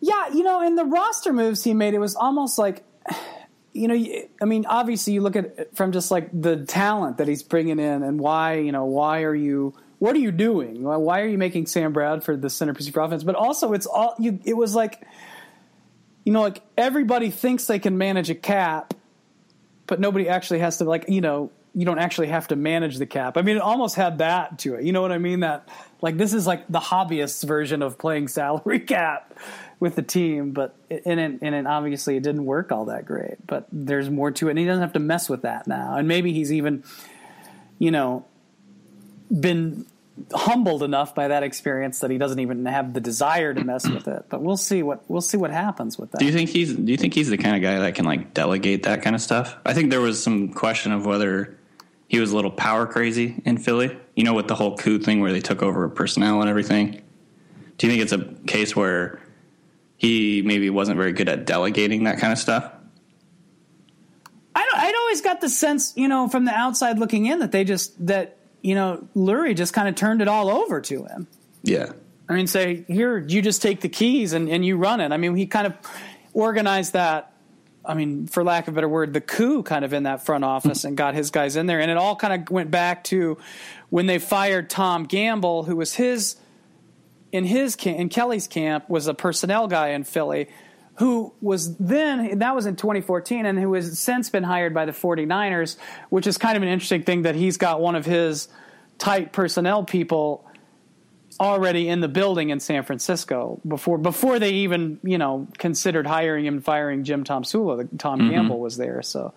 Yeah, 0.00 0.28
you 0.32 0.42
know, 0.42 0.60
in 0.62 0.74
the 0.74 0.84
roster 0.84 1.32
moves 1.32 1.62
he 1.62 1.74
made, 1.74 1.94
it 1.94 2.00
was 2.00 2.16
almost 2.16 2.58
like, 2.58 2.84
you 3.72 3.88
know, 3.88 3.94
I 4.40 4.44
mean, 4.44 4.66
obviously 4.66 5.12
you 5.12 5.20
look 5.20 5.36
at 5.36 5.76
from 5.76 5.92
just 5.92 6.10
like 6.10 6.28
the 6.32 6.64
talent 6.66 7.18
that 7.18 7.28
he's 7.28 7.42
bringing 7.42 7.78
in 7.78 8.02
and 8.02 8.18
why, 8.18 8.54
you 8.54 8.72
know, 8.72 8.84
why 8.84 9.22
are 9.22 9.34
you, 9.34 9.74
what 10.02 10.16
are 10.16 10.18
you 10.18 10.32
doing? 10.32 10.82
Why 10.82 11.20
are 11.20 11.28
you 11.28 11.38
making 11.38 11.66
Sam 11.66 11.92
Bradford 11.92 12.42
the 12.42 12.50
centerpiece 12.50 12.88
of 12.88 12.94
your 12.96 13.04
offense? 13.04 13.22
But 13.22 13.36
also, 13.36 13.72
it's 13.72 13.86
all 13.86 14.16
you. 14.18 14.40
It 14.44 14.56
was 14.56 14.74
like, 14.74 15.00
you 16.24 16.32
know, 16.32 16.40
like 16.42 16.60
everybody 16.76 17.30
thinks 17.30 17.66
they 17.66 17.78
can 17.78 17.98
manage 17.98 18.28
a 18.28 18.34
cap, 18.34 18.94
but 19.86 20.00
nobody 20.00 20.28
actually 20.28 20.58
has 20.58 20.78
to 20.78 20.84
like, 20.84 21.04
you 21.06 21.20
know, 21.20 21.52
you 21.72 21.86
don't 21.86 22.00
actually 22.00 22.26
have 22.26 22.48
to 22.48 22.56
manage 22.56 22.98
the 22.98 23.06
cap. 23.06 23.36
I 23.36 23.42
mean, 23.42 23.54
it 23.54 23.62
almost 23.62 23.94
had 23.94 24.18
that 24.18 24.58
to 24.60 24.74
it. 24.74 24.82
You 24.82 24.90
know 24.90 25.02
what 25.02 25.12
I 25.12 25.18
mean? 25.18 25.38
That 25.38 25.68
like 26.00 26.16
this 26.16 26.34
is 26.34 26.48
like 26.48 26.66
the 26.66 26.80
hobbyist's 26.80 27.44
version 27.44 27.80
of 27.80 27.96
playing 27.96 28.26
salary 28.26 28.80
cap 28.94 29.38
with 29.78 29.94
the 29.94 30.02
team, 30.02 30.50
but 30.50 30.74
and 30.90 31.20
it, 31.20 31.38
and 31.42 31.54
it 31.54 31.64
obviously 31.64 32.16
it 32.16 32.24
didn't 32.24 32.44
work 32.44 32.72
all 32.72 32.86
that 32.86 33.06
great. 33.06 33.46
But 33.46 33.68
there's 33.70 34.10
more 34.10 34.32
to 34.32 34.48
it, 34.48 34.50
and 34.50 34.58
he 34.58 34.64
doesn't 34.64 34.82
have 34.82 34.94
to 34.94 34.98
mess 34.98 35.28
with 35.28 35.42
that 35.42 35.68
now. 35.68 35.94
And 35.94 36.08
maybe 36.08 36.32
he's 36.32 36.52
even, 36.52 36.82
you 37.78 37.92
know, 37.92 38.26
been 39.32 39.86
humbled 40.34 40.82
enough 40.82 41.14
by 41.14 41.28
that 41.28 41.42
experience 41.42 42.00
that 42.00 42.10
he 42.10 42.18
doesn't 42.18 42.38
even 42.38 42.66
have 42.66 42.92
the 42.92 43.00
desire 43.00 43.54
to 43.54 43.64
mess 43.64 43.88
with 43.88 44.06
it. 44.08 44.26
But 44.28 44.42
we'll 44.42 44.56
see 44.56 44.82
what 44.82 45.02
we'll 45.08 45.22
see 45.22 45.36
what 45.36 45.50
happens 45.50 45.98
with 45.98 46.10
that. 46.12 46.18
Do 46.18 46.26
you 46.26 46.32
think 46.32 46.50
he's 46.50 46.74
Do 46.74 46.90
you 46.90 46.98
think 46.98 47.14
he's 47.14 47.30
the 47.30 47.38
kind 47.38 47.56
of 47.56 47.62
guy 47.62 47.78
that 47.78 47.94
can 47.94 48.04
like 48.04 48.34
delegate 48.34 48.84
that 48.84 49.02
kind 49.02 49.16
of 49.16 49.22
stuff? 49.22 49.56
I 49.64 49.74
think 49.74 49.90
there 49.90 50.00
was 50.00 50.22
some 50.22 50.52
question 50.52 50.92
of 50.92 51.06
whether 51.06 51.56
he 52.08 52.20
was 52.20 52.32
a 52.32 52.36
little 52.36 52.50
power 52.50 52.86
crazy 52.86 53.40
in 53.44 53.58
Philly. 53.58 53.96
You 54.14 54.24
know, 54.24 54.34
with 54.34 54.48
the 54.48 54.54
whole 54.54 54.76
coup 54.76 54.98
thing 54.98 55.20
where 55.20 55.32
they 55.32 55.40
took 55.40 55.62
over 55.62 55.88
personnel 55.88 56.40
and 56.40 56.50
everything. 56.50 57.02
Do 57.78 57.86
you 57.86 57.92
think 57.92 58.02
it's 58.02 58.12
a 58.12 58.34
case 58.46 58.76
where 58.76 59.20
he 59.96 60.42
maybe 60.42 60.68
wasn't 60.68 60.98
very 60.98 61.12
good 61.12 61.28
at 61.28 61.46
delegating 61.46 62.04
that 62.04 62.18
kind 62.18 62.32
of 62.32 62.38
stuff? 62.38 62.70
I 64.54 64.68
I'd 64.74 64.94
always 64.94 65.20
got 65.22 65.40
the 65.40 65.48
sense, 65.48 65.92
you 65.96 66.08
know, 66.08 66.28
from 66.28 66.44
the 66.44 66.52
outside 66.52 66.98
looking 66.98 67.26
in, 67.26 67.38
that 67.38 67.52
they 67.52 67.64
just 67.64 68.06
that 68.06 68.36
you 68.62 68.74
know 68.74 69.06
Lurie 69.14 69.56
just 69.56 69.74
kind 69.74 69.88
of 69.88 69.94
turned 69.94 70.22
it 70.22 70.28
all 70.28 70.48
over 70.48 70.80
to 70.80 71.04
him. 71.04 71.26
Yeah. 71.62 71.92
I 72.28 72.34
mean, 72.34 72.46
say 72.46 72.84
here, 72.88 73.18
you 73.18 73.42
just 73.42 73.60
take 73.60 73.80
the 73.80 73.88
keys 73.88 74.32
and, 74.32 74.48
and 74.48 74.64
you 74.64 74.76
run 74.76 75.00
it. 75.00 75.12
I 75.12 75.18
mean, 75.18 75.36
he 75.36 75.46
kind 75.46 75.66
of 75.66 75.74
organized 76.32 76.94
that 76.94 77.32
I 77.84 77.94
mean, 77.94 78.26
for 78.26 78.44
lack 78.44 78.68
of 78.68 78.74
a 78.74 78.76
better 78.76 78.88
word, 78.88 79.12
the 79.12 79.20
coup 79.20 79.62
kind 79.62 79.84
of 79.84 79.92
in 79.92 80.04
that 80.04 80.24
front 80.24 80.44
office 80.44 80.84
and 80.84 80.96
got 80.96 81.14
his 81.14 81.30
guys 81.30 81.56
in 81.56 81.66
there. 81.66 81.80
And 81.80 81.90
it 81.90 81.96
all 81.96 82.14
kind 82.14 82.42
of 82.42 82.50
went 82.50 82.70
back 82.70 83.04
to 83.04 83.38
when 83.90 84.06
they 84.06 84.18
fired 84.18 84.70
Tom 84.70 85.04
Gamble, 85.04 85.64
who 85.64 85.76
was 85.76 85.94
his 85.94 86.36
in 87.32 87.44
his 87.44 87.74
in 87.76 88.08
Kelly's 88.08 88.46
camp 88.46 88.88
was 88.88 89.08
a 89.08 89.14
personnel 89.14 89.66
guy 89.66 89.88
in 89.88 90.04
Philly 90.04 90.48
who 90.96 91.32
was 91.40 91.76
then 91.78 92.38
that 92.40 92.54
was 92.54 92.66
in 92.66 92.76
2014 92.76 93.46
and 93.46 93.58
who 93.58 93.72
has 93.74 93.98
since 93.98 94.30
been 94.30 94.44
hired 94.44 94.74
by 94.74 94.84
the 94.84 94.92
49ers, 94.92 95.76
which 96.10 96.26
is 96.26 96.38
kind 96.38 96.56
of 96.56 96.62
an 96.62 96.68
interesting 96.68 97.02
thing 97.02 97.22
that 97.22 97.34
he's 97.34 97.56
got 97.56 97.80
one 97.80 97.94
of 97.94 98.04
his 98.04 98.48
tight 98.98 99.32
personnel 99.32 99.84
people 99.84 100.46
already 101.40 101.88
in 101.88 102.00
the 102.00 102.08
building 102.08 102.50
in 102.50 102.60
San 102.60 102.82
Francisco 102.84 103.60
before 103.66 103.98
before 103.98 104.38
they 104.38 104.50
even 104.50 105.00
you 105.02 105.18
know 105.18 105.48
considered 105.58 106.06
hiring 106.06 106.46
him 106.46 106.54
and 106.54 106.64
firing 106.64 107.04
Jim 107.04 107.24
Tomsula. 107.24 107.88
Tom 107.98 108.20
mm-hmm. 108.20 108.30
Gamble 108.30 108.60
was 108.60 108.76
there, 108.76 109.02
so 109.02 109.32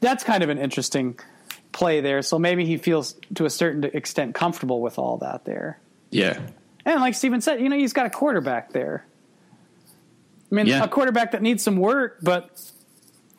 that's 0.00 0.24
kind 0.24 0.42
of 0.42 0.50
an 0.50 0.58
interesting 0.58 1.18
play 1.72 2.00
there. 2.00 2.22
So 2.22 2.38
maybe 2.38 2.64
he 2.64 2.76
feels 2.76 3.16
to 3.34 3.44
a 3.44 3.50
certain 3.50 3.84
extent 3.84 4.34
comfortable 4.34 4.80
with 4.80 4.98
all 4.98 5.18
that 5.18 5.44
there. 5.44 5.80
Yeah, 6.10 6.38
and 6.84 7.00
like 7.00 7.14
Stephen 7.14 7.40
said, 7.40 7.60
you 7.60 7.68
know 7.68 7.76
he's 7.76 7.92
got 7.94 8.06
a 8.06 8.10
quarterback 8.10 8.72
there. 8.72 9.06
I 10.50 10.54
mean, 10.54 10.66
yeah. 10.66 10.82
a 10.82 10.88
quarterback 10.88 11.32
that 11.32 11.42
needs 11.42 11.62
some 11.62 11.76
work, 11.76 12.18
but 12.22 12.72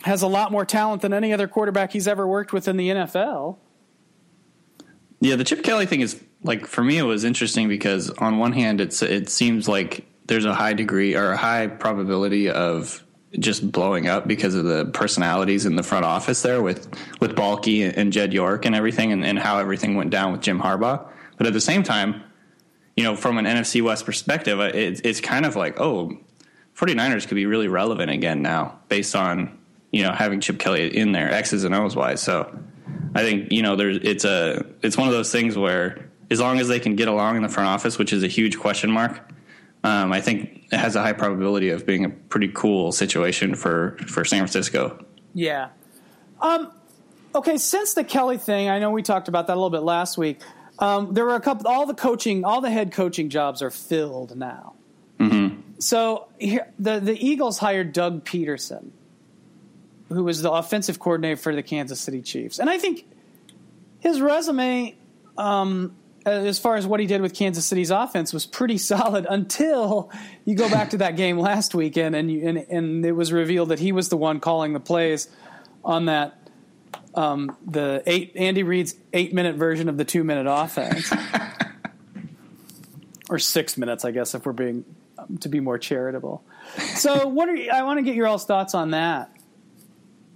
has 0.04 0.22
a 0.22 0.28
lot 0.28 0.52
more 0.52 0.66
talent 0.66 1.02
than 1.02 1.14
any 1.14 1.34
other 1.34 1.48
quarterback 1.48 1.92
he's 1.92 2.08
ever 2.08 2.28
worked 2.28 2.54
with 2.54 2.68
in 2.68 2.78
the 2.78 2.90
NFL. 2.90 3.58
Yeah, 5.20 5.36
the 5.36 5.44
Chip 5.44 5.64
Kelly 5.64 5.86
thing 5.86 6.02
is 6.02 6.22
like 6.44 6.66
for 6.66 6.84
me 6.84 6.98
it 6.98 7.04
was 7.04 7.26
interesting 7.26 7.68
because 7.68 8.10
on 8.10 8.38
one 8.38 8.54
hand 8.54 8.80
it's 8.80 9.02
it 9.02 9.28
seems 9.28 9.68
like 9.68 10.06
there's 10.28 10.46
a 10.46 10.54
high 10.54 10.74
degree 10.74 11.16
or 11.16 11.32
a 11.32 11.38
high 11.38 11.68
probability 11.68 12.50
of 12.50 13.04
just 13.38 13.72
blowing 13.72 14.08
up 14.08 14.28
because 14.28 14.56
of 14.56 14.66
the 14.66 14.86
personalities 14.86 15.66
in 15.66 15.76
the 15.76 15.84
front 15.84 16.06
office 16.06 16.42
there 16.42 16.62
with 16.62 16.88
with 17.20 17.36
Baalke 17.36 17.94
and 17.96 18.14
Jed 18.14 18.34
York 18.34 18.66
and 18.66 18.74
everything, 18.74 19.12
and, 19.12 19.26
and 19.26 19.38
how 19.38 19.60
everything 19.60 19.96
went 19.96 20.10
down 20.10 20.32
with 20.32 20.42
Jim 20.42 20.60
Harbaugh. 20.60 21.06
But 21.38 21.48
at 21.48 21.54
the 21.54 21.62
same 21.62 21.84
time, 21.84 22.24
you 22.96 23.04
know, 23.04 23.16
from 23.16 23.38
an 23.38 23.46
NFC 23.46 23.82
West 23.82 24.06
perspective, 24.06 24.60
it, 24.60 25.02
it's 25.04 25.22
kind 25.22 25.46
of 25.46 25.56
like, 25.56 25.80
oh, 25.80 26.18
49ers 26.80 27.28
could 27.28 27.36
be 27.36 27.46
really 27.46 27.68
relevant 27.68 28.10
again 28.10 28.42
now 28.42 28.80
based 28.88 29.16
on, 29.16 29.60
you 29.92 30.04
know, 30.04 30.14
having 30.14 30.40
Chip 30.40 30.60
Kelly 30.60 30.96
in 30.96 31.12
there, 31.12 31.30
X's 31.32 31.66
and 31.66 31.76
O's 31.76 31.96
wise. 31.96 32.22
So 32.22 32.58
I 33.14 33.22
think, 33.22 33.52
you 33.52 33.62
know, 33.62 33.76
there's, 33.76 33.98
it's 33.98 34.24
a, 34.24 34.66
it's 34.82 34.98
one 34.98 35.08
of 35.08 35.14
those 35.14 35.30
things 35.30 35.58
where 35.58 36.10
as 36.32 36.40
long 36.40 36.60
as 36.60 36.70
they 36.70 36.80
can 36.80 36.96
get 36.96 37.10
along 37.10 37.36
in 37.36 37.44
the 37.44 37.50
front 37.50 37.68
office, 37.68 37.98
which 37.98 38.14
is 38.14 38.24
a 38.24 38.28
huge 38.28 38.58
question 38.58 38.92
mark, 38.92 39.20
um, 39.84 40.14
I 40.14 40.22
think 40.22 40.68
it 40.72 40.78
has 40.78 40.96
a 40.96 41.02
high 41.02 41.14
probability 41.14 41.70
of 41.70 41.86
being 41.86 42.06
a 42.06 42.10
pretty 42.10 42.48
cool 42.48 42.94
situation 42.94 43.56
for, 43.56 43.98
for 44.08 44.24
San 44.24 44.40
Francisco. 44.40 45.04
Yeah. 45.34 45.70
Um, 46.40 46.72
okay. 47.36 47.58
Since 47.58 47.94
the 47.94 48.06
Kelly 48.06 48.38
thing, 48.38 48.70
I 48.70 48.80
know 48.80 48.92
we 48.92 49.04
talked 49.04 49.28
about 49.28 49.48
that 49.48 49.54
a 49.54 49.60
little 49.60 49.70
bit 49.70 49.84
last 49.84 50.18
week. 50.18 50.40
Um, 50.80 51.14
there 51.14 51.26
were 51.26 51.36
a 51.36 51.42
couple. 51.42 51.68
All 51.68 51.86
the 51.86 51.94
coaching, 51.94 52.46
all 52.46 52.62
the 52.62 52.70
head 52.70 52.94
coaching 52.94 53.30
jobs 53.30 53.62
are 53.62 53.70
filled 53.70 54.38
now. 54.38 54.76
Mm-hmm. 55.20 55.49
So 55.80 56.28
here, 56.38 56.68
the 56.78 57.00
the 57.00 57.26
Eagles 57.26 57.58
hired 57.58 57.94
Doug 57.94 58.26
Pederson, 58.26 58.92
who 60.10 60.26
was 60.26 60.42
the 60.42 60.52
offensive 60.52 61.00
coordinator 61.00 61.38
for 61.38 61.56
the 61.56 61.64
Kansas 61.64 62.00
City 62.02 62.22
Chiefs, 62.22 62.60
and 62.60 62.70
I 62.70 62.78
think 62.78 63.06
his 64.00 64.20
resume, 64.20 64.96
um, 65.38 65.96
as 66.26 66.60
far 66.60 66.76
as 66.76 66.86
what 66.86 67.00
he 67.00 67.06
did 67.06 67.22
with 67.22 67.34
Kansas 67.34 67.66
City's 67.66 67.92
offense, 67.92 68.34
was 68.34 68.46
pretty 68.46 68.78
solid 68.92 69.26
until 69.30 70.12
you 70.44 70.56
go 70.56 70.70
back 70.70 70.90
to 70.92 70.98
that 70.98 71.16
game 71.16 71.40
last 71.40 71.74
weekend, 71.74 72.14
and 72.14 72.30
you, 72.30 72.48
and, 72.48 72.58
and 72.58 73.06
it 73.06 73.14
was 73.14 73.32
revealed 73.32 73.70
that 73.70 73.80
he 73.80 73.94
was 73.94 74.10
the 74.10 74.18
one 74.18 74.42
calling 74.42 74.74
the 74.74 74.82
plays 74.82 75.30
on 75.84 76.06
that 76.06 76.36
um, 77.16 77.56
the 77.66 78.04
eight 78.06 78.34
Andy 78.36 78.64
Reid's 78.64 78.96
eight 79.14 79.34
minute 79.34 79.56
version 79.56 79.88
of 79.88 79.96
the 79.96 80.06
two 80.06 80.26
minute 80.26 80.46
offense, 80.50 81.10
or 83.30 83.40
six 83.40 83.78
minutes, 83.78 84.04
I 84.04 84.12
guess, 84.12 84.36
if 84.36 84.46
we're 84.46 84.52
being 84.52 84.84
to 85.42 85.50
be 85.50 85.60
more 85.60 85.78
charitable. 85.78 86.44
So, 86.96 87.28
what 87.28 87.50
are 87.50 87.56
you, 87.56 87.72
I 87.72 87.84
want 87.84 88.00
to 88.00 88.04
get 88.04 88.16
your 88.16 88.28
all's 88.28 88.46
thoughts 88.46 88.74
on 88.74 88.92
that? 88.92 89.32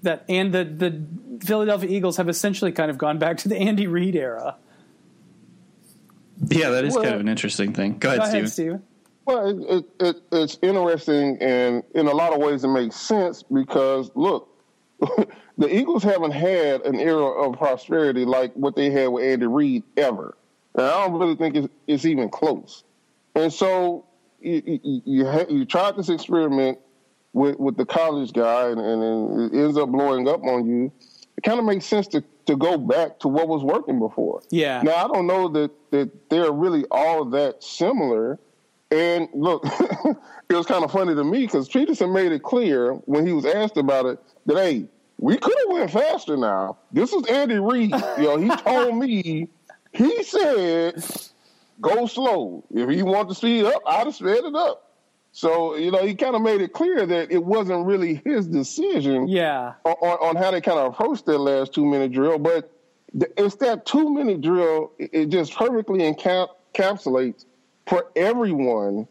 That 0.01 0.25
and 0.27 0.53
the 0.53 0.63
the 0.63 1.03
Philadelphia 1.45 1.89
Eagles 1.89 2.17
have 2.17 2.29
essentially 2.29 2.71
kind 2.71 2.91
of 2.91 2.97
gone 2.97 3.19
back 3.19 3.37
to 3.39 3.49
the 3.49 3.57
Andy 3.57 3.87
Reid 3.87 4.15
era. 4.15 4.57
Yeah, 6.47 6.71
that 6.71 6.83
is 6.83 6.93
well, 6.93 7.03
kind 7.03 7.15
of 7.15 7.21
an 7.21 7.29
interesting 7.29 7.73
thing. 7.73 7.97
Go 7.99 8.09
ahead, 8.09 8.19
go 8.19 8.25
ahead 8.25 8.49
Stephen. 8.49 8.83
Well, 9.25 9.47
it, 9.47 9.69
it, 9.69 10.05
it, 10.07 10.21
it's 10.33 10.59
interesting, 10.61 11.37
and 11.39 11.83
in 11.95 12.07
a 12.07 12.13
lot 12.13 12.33
of 12.33 12.39
ways, 12.39 12.65
it 12.65 12.67
makes 12.67 12.97
sense 12.97 13.43
because 13.43 14.11
look, 14.15 14.49
the 15.57 15.73
Eagles 15.73 16.03
haven't 16.03 16.31
had 16.31 16.81
an 16.81 16.99
era 16.99 17.25
of 17.25 17.57
prosperity 17.57 18.25
like 18.25 18.53
what 18.53 18.75
they 18.75 18.89
had 18.89 19.07
with 19.07 19.23
Andy 19.23 19.45
Reid 19.45 19.83
ever. 19.97 20.35
And 20.75 20.85
I 20.85 21.05
don't 21.05 21.19
really 21.19 21.35
think 21.35 21.55
it's, 21.55 21.67
it's 21.87 22.05
even 22.05 22.29
close. 22.29 22.83
And 23.35 23.51
so 23.53 24.05
you 24.43 24.79
you, 24.83 25.01
you, 25.05 25.25
ha- 25.25 25.45
you 25.49 25.65
tried 25.65 25.95
this 25.97 26.09
experiment 26.09 26.79
with, 27.33 27.57
with 27.59 27.77
the 27.77 27.85
college 27.85 28.31
guy, 28.33 28.69
and, 28.69 28.79
and 28.79 29.53
it 29.53 29.57
ends 29.57 29.77
up 29.77 29.89
blowing 29.89 30.27
up 30.27 30.43
on 30.43 30.65
you. 30.67 30.91
It 31.37 31.41
kind 31.41 31.59
of 31.59 31.65
makes 31.65 31.85
sense 31.85 32.07
to, 32.09 32.23
to 32.45 32.55
go 32.55 32.77
back 32.77 33.19
to 33.21 33.27
what 33.27 33.47
was 33.47 33.63
working 33.63 33.99
before. 33.99 34.41
Yeah. 34.51 34.81
Now 34.83 35.05
I 35.05 35.07
don't 35.07 35.27
know 35.27 35.47
that 35.49 35.71
that 35.91 36.29
they're 36.29 36.51
really 36.51 36.85
all 36.91 37.25
that 37.25 37.63
similar. 37.63 38.39
And 38.91 39.27
look, 39.33 39.65
it 40.49 40.53
was 40.53 40.67
kind 40.67 40.83
of 40.83 40.91
funny 40.91 41.15
to 41.15 41.23
me 41.23 41.45
because 41.45 41.67
Pederson 41.67 42.13
made 42.13 42.31
it 42.31 42.43
clear 42.43 42.93
when 43.05 43.25
he 43.25 43.33
was 43.33 43.45
asked 43.45 43.77
about 43.77 44.05
it 44.05 44.19
that 44.45 44.57
hey, 44.57 44.85
we 45.17 45.37
could 45.37 45.55
have 45.57 45.69
went 45.69 45.91
faster 45.91 46.37
now. 46.37 46.77
This 46.91 47.13
is 47.13 47.25
Andy 47.27 47.57
Reid. 47.57 47.93
You 48.17 48.23
know, 48.23 48.37
he 48.37 48.49
told 48.49 48.97
me, 48.97 49.47
he 49.93 50.23
said, 50.23 51.03
go 51.81 52.05
slow. 52.05 52.63
If 52.71 52.89
he 52.89 53.03
wanted 53.03 53.29
to 53.29 53.35
speed 53.35 53.65
up, 53.65 53.81
I'd 53.85 54.05
have 54.05 54.15
sped 54.15 54.43
it 54.43 54.55
up. 54.55 54.91
So, 55.31 55.75
you 55.75 55.89
know, 55.89 56.05
he 56.05 56.13
kind 56.13 56.35
of 56.35 56.43
made 56.43 56.61
it 56.61 56.73
clear 56.73 57.05
that 57.07 57.31
it 57.31 57.43
wasn't 57.43 57.87
really 57.87 58.21
his 58.23 58.47
decision 58.47 59.27
yeah. 59.27 59.73
on, 59.83 59.93
on 59.93 60.35
how 60.35 60.51
they 60.51 60.61
kind 60.61 60.77
of 60.77 60.93
approached 60.93 61.25
that 61.25 61.39
last 61.39 61.73
two 61.73 61.85
minute 61.85 62.11
drill. 62.11 62.37
But 62.37 62.71
it's 63.13 63.55
that 63.55 63.85
two 63.85 64.13
minute 64.13 64.41
drill, 64.41 64.91
it 64.99 65.27
just 65.27 65.55
perfectly 65.55 65.99
encapsulates 65.99 67.45
for 67.87 68.11
everyone 68.15 69.07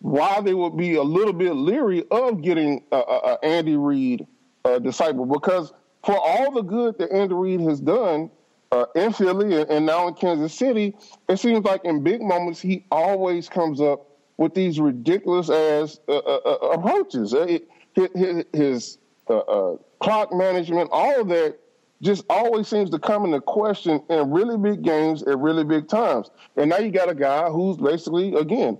why 0.00 0.40
they 0.40 0.54
would 0.54 0.76
be 0.76 0.94
a 0.94 1.02
little 1.02 1.34
bit 1.34 1.52
leery 1.52 2.04
of 2.10 2.40
getting 2.40 2.82
uh, 2.90 3.00
uh, 3.00 3.36
Andy 3.42 3.76
Reid 3.76 4.26
uh, 4.64 4.78
disciple 4.78 5.26
because 5.26 5.74
for 6.04 6.18
all 6.18 6.50
the 6.52 6.62
good 6.62 6.96
that 6.98 7.12
Andy 7.12 7.34
Reid 7.34 7.60
has 7.60 7.80
done 7.80 8.30
uh, 8.72 8.86
in 8.94 9.12
Philly 9.12 9.62
and, 9.62 9.86
now 9.86 10.08
in 10.08 10.14
Kansas 10.14 10.54
City, 10.54 10.94
it 11.28 11.38
seems 11.38 11.64
like 11.64 11.84
in 11.84 12.02
big 12.02 12.22
moments 12.22 12.60
he 12.60 12.84
always 12.90 13.48
comes 13.48 13.80
up 13.80 14.06
with 14.36 14.54
these 14.54 14.78
ridiculous 14.80 15.50
ass 15.50 15.98
uh, 16.08 16.16
uh, 16.16 16.40
uh 16.44 16.68
approaches. 16.70 17.34
Uh, 17.34 17.58
his, 17.94 18.44
his 18.52 18.98
clock 19.98 20.32
management, 20.32 20.88
all 20.92 21.24
that, 21.24 21.58
just 22.02 22.24
always 22.30 22.66
seems 22.66 22.88
to 22.90 22.98
come 22.98 23.26
into 23.26 23.40
question 23.40 24.02
in 24.08 24.30
really 24.30 24.56
big 24.56 24.82
games 24.82 25.22
at 25.24 25.38
really 25.38 25.64
big 25.64 25.86
times. 25.86 26.30
And 26.56 26.70
now 26.70 26.78
you 26.78 26.90
got 26.90 27.10
a 27.10 27.14
guy 27.14 27.50
who's 27.50 27.76
basically 27.76 28.34
again 28.34 28.78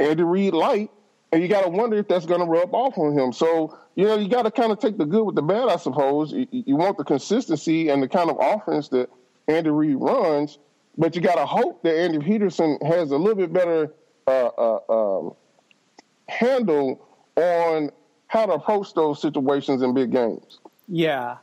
Andy 0.00 0.24
Reid 0.24 0.52
light, 0.52 0.90
and 1.32 1.42
you 1.42 1.48
got 1.48 1.64
to 1.64 1.70
wonder 1.70 1.96
if 1.96 2.08
that's 2.08 2.26
going 2.26 2.40
to 2.40 2.46
rub 2.46 2.74
off 2.74 2.98
on 2.98 3.18
him. 3.18 3.32
So 3.32 3.76
you 3.94 4.04
know, 4.04 4.16
you 4.16 4.28
got 4.28 4.42
to 4.42 4.50
kind 4.50 4.72
of 4.72 4.78
take 4.78 4.96
the 4.98 5.04
good 5.04 5.24
with 5.24 5.34
the 5.34 5.42
bad, 5.42 5.68
I 5.68 5.76
suppose. 5.76 6.32
You, 6.32 6.46
you, 6.50 6.76
want 6.76 6.96
the 6.96 7.04
consistency 7.04 7.88
and 7.88 8.02
the 8.02 8.08
kind 8.08 8.30
of 8.30 8.36
offense 8.40 8.88
that 8.90 9.10
Andy 9.48 9.70
Reid 9.70 9.96
runs, 9.96 10.58
but 10.96 11.14
you 11.14 11.20
got 11.20 11.34
to 11.34 11.46
hope 11.46 11.82
that 11.82 11.94
Andy 11.94 12.18
Pederson 12.18 12.82
has 12.82 13.10
a 13.10 13.16
little 13.16 13.34
bit 13.34 13.52
better 13.52 13.92
uh, 14.26 14.46
uh, 14.46 14.78
um, 14.88 15.34
handle 16.28 17.06
on 17.36 17.90
how 18.28 18.46
to 18.46 18.52
approach 18.52 18.94
those 18.94 19.20
situations 19.20 19.82
in 19.82 19.92
big 19.92 20.10
games. 20.10 20.58
Yeah. 20.88 21.36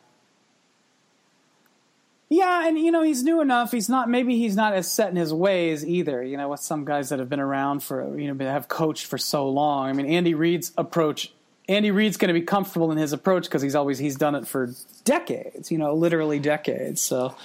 Yeah, 2.29 2.67
and 2.67 2.77
you 2.77 2.91
know 2.91 3.01
he's 3.01 3.23
new 3.23 3.41
enough. 3.41 3.71
He's 3.71 3.89
not 3.89 4.07
maybe 4.07 4.37
he's 4.37 4.55
not 4.55 4.73
as 4.73 4.91
set 4.91 5.09
in 5.09 5.15
his 5.15 5.33
ways 5.33 5.83
either. 5.85 6.23
You 6.23 6.37
know, 6.37 6.49
with 6.49 6.59
some 6.59 6.85
guys 6.85 7.09
that 7.09 7.19
have 7.19 7.29
been 7.29 7.39
around 7.39 7.81
for 7.81 8.19
you 8.19 8.31
know 8.31 8.45
have 8.45 8.67
coached 8.67 9.07
for 9.07 9.17
so 9.17 9.49
long. 9.49 9.89
I 9.89 9.93
mean, 9.93 10.05
Andy 10.05 10.35
Reid's 10.35 10.71
approach 10.77 11.33
Andy 11.69 11.91
Reid's 11.91 12.17
going 12.17 12.29
to 12.29 12.33
be 12.33 12.41
comfortable 12.41 12.91
in 12.91 12.97
his 12.97 13.13
approach 13.13 13.43
because 13.43 13.61
he's 13.61 13.75
always 13.75 13.99
he's 13.99 14.15
done 14.15 14.33
it 14.33 14.47
for 14.47 14.71
decades, 15.05 15.71
you 15.71 15.77
know, 15.77 15.93
literally 15.93 16.39
decades. 16.39 16.99
So 16.99 17.35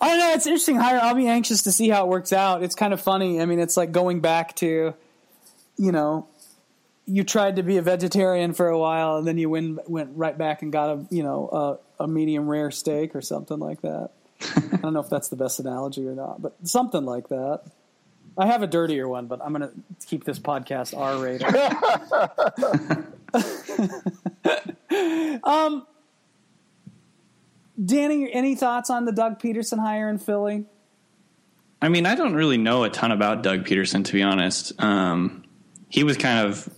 I 0.00 0.08
don't 0.08 0.18
know. 0.18 0.32
It's 0.34 0.46
interesting 0.46 0.74
hire. 0.74 0.98
I'll 1.00 1.14
be 1.14 1.28
anxious 1.28 1.62
to 1.62 1.72
see 1.72 1.88
how 1.88 2.04
it 2.04 2.08
works 2.08 2.32
out. 2.32 2.64
It's 2.64 2.74
kind 2.74 2.92
of 2.92 3.00
funny. 3.00 3.40
I 3.40 3.46
mean, 3.46 3.60
it's 3.60 3.76
like 3.76 3.92
going 3.92 4.20
back 4.20 4.56
to, 4.56 4.92
you 5.76 5.92
know, 5.92 6.26
you 7.08 7.24
tried 7.24 7.56
to 7.56 7.62
be 7.62 7.78
a 7.78 7.82
vegetarian 7.82 8.52
for 8.52 8.68
a 8.68 8.78
while 8.78 9.16
and 9.16 9.26
then 9.26 9.38
you 9.38 9.48
went 9.48 9.88
went 9.88 10.10
right 10.14 10.36
back 10.36 10.62
and 10.62 10.70
got 10.70 10.90
a 10.90 11.06
you 11.10 11.22
know 11.22 11.80
a, 11.98 12.04
a 12.04 12.08
medium 12.08 12.46
rare 12.46 12.70
steak 12.70 13.16
or 13.16 13.22
something 13.22 13.58
like 13.58 13.80
that. 13.82 14.10
I 14.56 14.76
don't 14.76 14.92
know 14.92 15.00
if 15.00 15.08
that's 15.08 15.28
the 15.28 15.36
best 15.36 15.58
analogy 15.58 16.06
or 16.06 16.14
not, 16.14 16.40
but 16.40 16.54
something 16.64 17.04
like 17.04 17.28
that. 17.28 17.62
I 18.36 18.46
have 18.46 18.62
a 18.62 18.68
dirtier 18.68 19.08
one, 19.08 19.26
but 19.26 19.42
I'm 19.42 19.52
going 19.52 19.68
to 19.68 19.72
keep 20.06 20.22
this 20.22 20.38
podcast 20.38 20.96
R 20.96 21.18
rated. 21.18 21.42
um, 25.44 25.84
Danny, 27.84 28.32
any 28.32 28.54
thoughts 28.54 28.90
on 28.90 29.06
the 29.06 29.12
Doug 29.12 29.40
Pederson 29.40 29.80
hire 29.80 30.08
in 30.08 30.18
Philly? 30.18 30.66
I 31.82 31.88
mean, 31.88 32.06
I 32.06 32.14
don't 32.14 32.34
really 32.34 32.58
know 32.58 32.84
a 32.84 32.90
ton 32.90 33.10
about 33.10 33.42
Doug 33.42 33.64
Pederson, 33.64 34.04
to 34.04 34.12
be 34.12 34.22
honest. 34.22 34.72
Um, 34.80 35.44
he 35.88 36.04
was 36.04 36.16
kind 36.16 36.46
of 36.46 36.68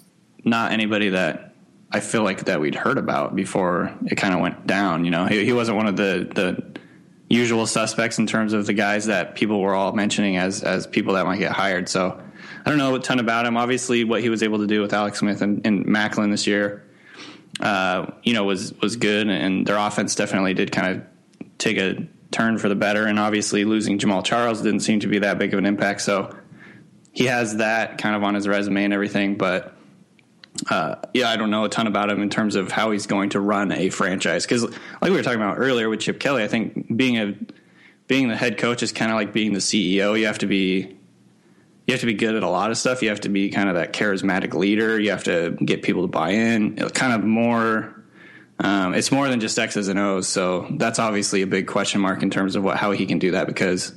not 0.45 0.73
anybody 0.73 1.11
that 1.11 1.55
I 1.93 2.01
feel 2.01 2.23
like 2.23 2.45
that 2.45 2.61
we'd 2.61 2.75
heard 2.75 2.99
about 2.99 3.35
before 3.35 3.93
it 4.07 4.15
kind 4.15 4.33
of 4.33 4.41
went 4.41 4.67
down. 4.67 5.05
You 5.05 5.11
know, 5.11 5.27
he, 5.27 5.45
he 5.45 5.53
wasn't 5.53 5.77
one 5.77 5.87
of 5.87 5.97
the 5.97 6.29
the 6.33 6.81
usual 7.29 7.67
suspects 7.67 8.19
in 8.19 8.27
terms 8.27 8.53
of 8.53 8.67
the 8.67 8.73
guys 8.73 9.07
that 9.07 9.35
people 9.35 9.61
were 9.61 9.75
all 9.75 9.93
mentioning 9.93 10.37
as 10.37 10.63
as 10.63 10.87
people 10.87 11.15
that 11.15 11.27
might 11.27 11.39
get 11.39 11.53
hired. 11.53 11.89
So 11.89 12.21
I 12.65 12.69
don't 12.69 12.79
know 12.79 12.95
a 12.95 13.01
ton 13.01 13.19
about 13.19 13.47
him. 13.47 13.57
Obviously, 13.57 14.05
what 14.05 14.21
he 14.21 14.29
was 14.29 14.43
able 14.43 14.59
to 14.59 14.67
do 14.67 14.81
with 14.81 14.93
Alex 14.93 15.19
Smith 15.19 15.43
and, 15.43 15.67
and 15.67 15.87
Maclin 15.87 16.31
this 16.31 16.47
year, 16.47 16.85
uh, 17.61 18.07
you 18.23 18.35
know, 18.35 18.45
was 18.45 18.73
was 18.81 18.97
good, 18.97 19.29
and 19.29 19.67
their 19.67 19.77
offense 19.77 20.15
definitely 20.15 20.55
did 20.55 20.71
kind 20.71 20.97
of 20.97 21.03
take 21.59 21.77
a 21.77 22.07
turn 22.31 22.59
for 22.59 22.69
the 22.69 22.77
better. 22.77 23.07
And 23.07 23.19
obviously, 23.19 23.65
losing 23.65 23.99
Jamaal 23.99 24.25
Charles 24.25 24.63
didn't 24.63 24.81
seem 24.81 25.01
to 25.01 25.09
be 25.09 25.19
that 25.21 25.39
big 25.39 25.53
of 25.53 25.59
an 25.59 25.67
impact. 25.67 26.03
So 26.03 26.37
he 27.13 27.25
has 27.25 27.57
that 27.57 27.99
kind 27.99 28.15
of 28.15 28.23
on 28.23 28.35
his 28.35 28.47
resume 28.47 28.85
and 28.85 28.95
everything, 28.95 29.37
but. 29.37 29.77
Uh, 30.69 30.97
yeah, 31.15 31.31
I 31.31 31.37
don't 31.37 31.51
know 31.51 31.65
a 31.65 31.69
ton 31.69 31.87
about 31.87 32.11
him 32.11 32.23
in 32.23 32.31
terms 32.31 32.55
of 32.55 32.71
how 32.71 32.91
he's 32.91 33.07
going 33.07 33.31
to 33.31 33.41
run 33.41 33.73
a 33.73 33.89
franchise 33.91 34.45
because, 34.45 34.65
like 34.65 35.03
we 35.03 35.13
were 35.13 35.23
talking 35.23 35.41
about 35.41 35.59
earlier 35.59 35.89
with 35.89 36.01
Chip 36.01 36.21
Kelly, 36.21 36.43
I 36.43 36.49
think 36.49 36.95
being 36.95 37.17
a 37.17 37.35
being 38.07 38.29
the 38.29 38.37
head 38.37 38.59
coach 38.59 38.83
is 38.83 38.93
kind 38.93 39.11
of 39.11 39.17
like 39.17 39.33
being 39.33 39.53
the 39.53 39.61
CEO. 39.61 40.19
You 40.19 40.27
have 40.27 40.39
to 40.39 40.47
be 40.47 40.99
you 41.87 41.95
have 41.95 42.01
to 42.01 42.07
be 42.07 42.15
good 42.15 42.35
at 42.35 42.43
a 42.43 42.49
lot 42.49 42.71
of 42.71 42.79
stuff. 42.79 43.03
You 43.03 43.09
have 43.09 43.21
to 43.21 43.29
be 43.29 43.51
kind 43.51 43.69
of 43.69 43.77
that 43.77 43.93
charismatic 43.93 44.55
leader. 44.55 44.99
You 44.99 45.11
have 45.11 45.25
to 45.25 45.57
get 45.65 45.83
people 45.83 46.03
to 46.03 46.09
buy 46.09 46.31
in. 46.31 46.79
It's 46.79 46.93
kind 46.93 47.13
of 47.13 47.25
more. 47.25 47.97
Um, 48.59 48.95
it's 48.95 49.11
more 49.11 49.29
than 49.29 49.41
just 49.41 49.59
X's 49.59 49.89
and 49.89 49.99
O's. 49.99 50.29
So 50.29 50.67
that's 50.73 50.99
obviously 50.99 51.43
a 51.43 51.47
big 51.47 51.67
question 51.67 52.01
mark 52.01 52.23
in 52.23 52.31
terms 52.31 52.57
of 52.57 52.63
what 52.63 52.77
how 52.77 52.91
he 52.91 53.07
can 53.07 53.19
do 53.19 53.31
that 53.33 53.47
because 53.47 53.95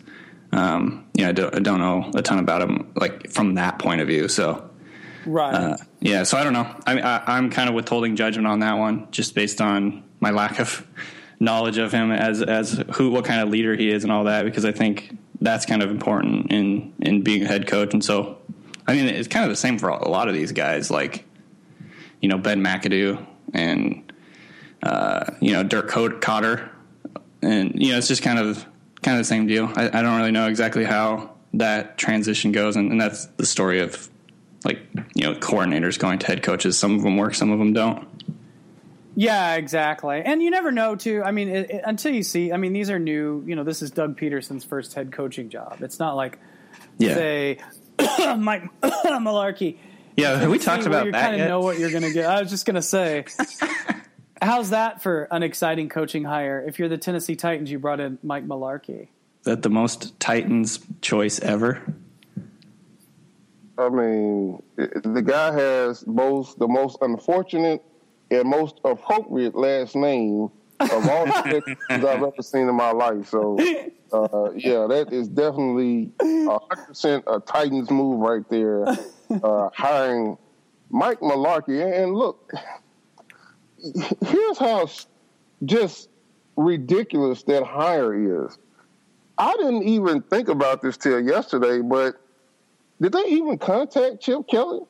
um, 0.52 1.08
yeah, 1.16 1.30
I 1.30 1.32
don't, 1.32 1.56
I 1.56 1.60
don't 1.60 1.80
know 1.80 2.12
a 2.16 2.22
ton 2.22 2.40
about 2.40 2.62
him 2.62 2.92
like 2.96 3.32
from 3.32 3.56
that 3.56 3.80
point 3.80 4.02
of 4.02 4.08
view. 4.08 4.28
So 4.28 4.70
Right. 5.26 5.54
uh, 5.54 5.78
yeah, 6.00 6.24
so 6.24 6.38
I 6.38 6.44
don't 6.44 6.54
know. 6.54 6.76
I, 6.86 7.00
I, 7.00 7.24
I'm 7.38 7.50
kind 7.50 7.70
of 7.70 7.76
withholding 7.76 8.16
judgment 8.16 8.48
on 8.48 8.60
that 8.60 8.74
one, 8.74 9.08
just 9.12 9.36
based 9.36 9.62
on 9.62 10.04
my 10.20 10.32
lack 10.32 10.60
of 10.60 10.86
knowledge 11.40 11.78
of 11.78 11.92
him 11.92 12.12
as 12.12 12.42
as 12.42 12.84
who 12.96 13.10
what 13.10 13.26
kind 13.26 13.42
of 13.42 13.50
leader 13.50 13.76
he 13.76 13.90
is 13.90 14.04
and 14.04 14.12
all 14.12 14.26
that, 14.26 14.46
because 14.46 14.66
I 14.66 14.72
think 14.72 15.18
that's 15.42 15.66
kind 15.66 15.84
of 15.84 15.92
important 15.92 16.52
in 16.52 16.94
in 17.00 17.22
being 17.22 17.44
a 17.44 17.48
head 17.48 17.68
coach. 17.68 17.94
And 17.94 18.04
so, 18.04 18.38
I 18.88 18.94
mean, 18.94 19.06
it's 19.06 19.28
kind 19.28 19.44
of 19.44 19.50
the 19.50 19.56
same 19.56 19.78
for 19.78 19.90
a 19.90 20.08
lot 20.08 20.28
of 20.28 20.34
these 20.34 20.52
guys, 20.52 20.90
like 20.90 21.26
you 22.22 22.30
know 22.30 22.38
Ben 22.38 22.62
McAdoo 22.62 23.26
and 23.54 24.12
uh, 24.82 25.26
you 25.42 25.52
know 25.52 25.64
Dirk 25.64 25.90
Cot- 25.90 26.22
Koetter, 26.22 26.70
and 27.42 27.74
you 27.82 27.92
know 27.92 27.98
it's 27.98 28.08
just 28.08 28.24
kind 28.24 28.40
of 28.40 28.66
kind 29.02 29.16
of 29.16 29.20
the 29.20 29.28
same 29.28 29.48
deal. 29.48 29.72
I, 29.76 29.88
I 29.88 30.02
don't 30.02 30.18
really 30.18 30.32
know 30.32 30.48
exactly 30.48 30.86
how 30.86 31.32
that 31.54 31.98
transition 31.98 32.52
goes, 32.52 32.76
and, 32.76 32.92
and 32.92 33.00
that's 33.00 33.26
the 33.38 33.46
story 33.46 33.80
of 33.80 34.10
like 34.66 34.80
you 35.14 35.24
know 35.24 35.34
coordinators 35.36 35.98
going 36.00 36.20
to 36.20 36.28
head 36.28 36.44
coaches. 36.44 36.78
Some 36.78 36.96
of 36.96 37.04
them 37.04 37.18
work, 37.18 37.36
some 37.36 37.52
of 37.52 37.60
them 37.60 37.74
don't. 37.74 38.08
Yeah, 39.16 39.56
exactly. 39.56 40.22
And 40.24 40.42
you 40.42 40.50
never 40.50 40.72
know, 40.72 40.96
too. 40.96 41.22
I 41.24 41.30
mean, 41.32 41.48
it, 41.50 41.70
it, 41.70 41.82
until 41.86 42.12
you 42.12 42.24
see, 42.24 42.52
I 42.52 42.58
mean, 42.58 42.74
these 42.74 42.90
are 42.90 42.98
new. 42.98 43.44
You 43.46 43.56
know, 43.56 43.64
this 43.64 43.84
is 43.84 43.92
Doug 43.92 44.18
Pederson's 44.18 44.64
first 44.64 44.96
head 44.96 45.12
coaching 45.12 45.50
job. 45.50 45.78
It's 45.82 46.00
not 46.00 46.16
like 46.16 46.40
Yeah, 46.98 47.14
say 47.14 47.58
Mike 48.00 48.64
Mularkey. 48.82 49.78
yeah. 50.18 50.40
Have 50.40 50.50
we 50.50 50.58
talked 50.58 50.88
about 50.88 51.06
you 51.06 51.12
that 51.12 51.18
You 51.26 51.30
kind 51.32 51.42
of 51.44 51.48
know 51.48 51.60
what 51.62 51.78
you're 51.78 51.92
going 51.92 52.04
to 52.04 52.12
get. 52.12 52.26
I 52.26 52.42
was 52.42 52.50
just 52.50 52.66
going 52.66 52.76
to 52.76 52.82
say, 52.82 53.26
how's 54.42 54.72
that 54.72 55.04
for 55.04 55.28
an 55.30 55.44
exciting 55.44 55.90
coaching 55.90 56.24
hire? 56.24 56.64
If 56.68 56.80
you're 56.80 56.90
the 56.90 56.98
Tennessee 56.98 57.36
Titans, 57.36 57.70
you 57.70 57.78
brought 57.78 58.00
in 58.00 58.18
Mike 58.24 58.48
Mularkey. 58.48 59.10
that 59.44 59.62
the 59.62 59.70
most 59.70 60.20
Titans 60.20 60.80
choice 61.02 61.40
ever. 61.40 61.84
I 63.78 63.90
mean, 63.90 64.62
the 64.76 65.24
guy 65.26 65.52
has 65.54 66.04
both 66.04 66.56
the 66.58 66.68
most 66.68 66.98
unfortunate 67.02 67.84
and 68.30 68.48
most 68.48 68.80
appropriate 68.84 69.56
last 69.56 69.96
name 69.96 70.50
of 70.80 71.10
all 71.10 71.26
the 71.26 71.32
Texans 71.44 72.06
I've 72.06 72.24
ever 72.24 72.42
seen 72.42 72.68
in 72.68 72.76
my 72.76 72.92
life. 72.92 73.30
So, 73.30 73.58
uh, 74.12 74.52
yeah, 74.56 74.86
that 74.88 75.08
is 75.12 75.28
definitely 75.28 76.12
a 76.22 76.60
hundred 76.60 76.88
percent 76.88 77.24
a 77.28 77.40
Titans 77.40 77.90
move 77.90 78.20
right 78.20 78.48
there. 78.50 78.86
Uh, 79.44 79.70
hiring 79.74 80.38
Mike 80.92 81.20
Mularkey, 81.22 82.04
and 82.04 82.14
look, 82.14 82.52
here's 84.28 84.58
how 84.60 84.88
just 85.66 86.10
ridiculous 86.56 87.44
that 87.44 87.64
hire 87.64 88.46
is. 88.46 88.58
I 89.38 89.54
didn't 89.54 89.84
even 89.84 90.22
think 90.22 90.50
about 90.50 90.84
this 90.84 90.98
till 90.98 91.20
yesterday, 91.20 91.82
but 91.82 92.23
did 93.02 93.12
they 93.12 93.26
even 93.26 93.58
contact 93.58 94.22
Chip 94.22 94.48
Kelly? 94.50 94.82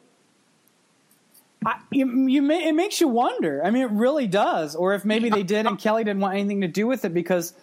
I, 1.65 1.79
you, 1.91 2.27
you 2.27 2.41
may, 2.41 2.67
it 2.67 2.73
makes 2.73 2.99
you 2.99 3.07
wonder. 3.07 3.63
I 3.63 3.71
mean, 3.71 3.83
it 3.83 3.91
really 3.91 4.27
does. 4.27 4.75
Or 4.75 4.93
if 4.93 5.05
maybe 5.05 5.29
they 5.29 5.43
did 5.43 5.65
and 5.65 5.79
Kelly 5.79 6.03
didn't 6.03 6.19
want 6.19 6.35
anything 6.35 6.61
to 6.61 6.67
do 6.67 6.87
with 6.87 7.05
it 7.05 7.13
because, 7.13 7.53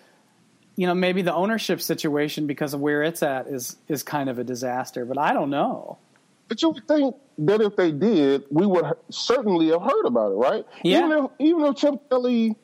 you 0.77 0.87
know, 0.87 0.95
maybe 0.95 1.23
the 1.23 1.35
ownership 1.35 1.83
situation 1.83 2.47
because 2.47 2.73
of 2.73 2.81
where 2.81 3.03
it's 3.03 3.23
at 3.23 3.47
is 3.47 3.77
is 3.89 4.03
kind 4.03 4.31
of 4.31 4.39
a 4.39 4.45
disaster. 4.45 5.05
But 5.05 5.19
I 5.19 5.33
don't 5.33 5.51
know. 5.51 5.99
But 6.49 6.63
you 6.63 6.71
would 6.71 6.89
think 6.89 7.15
that 7.39 7.61
if 7.61 7.77
they 7.77 7.93
did, 7.93 8.45
we 8.51 8.67
would 8.67 8.85
certainly 9.11 9.69
have 9.69 9.83
heard 9.83 10.07
about 10.07 10.33
it, 10.33 10.37
right? 10.37 10.67
Yeah. 10.83 10.99
Even 10.99 11.11
if 11.25 11.31
even 11.39 11.65
if 11.67 11.77
Chip 11.77 12.09
Kelly 12.09 12.57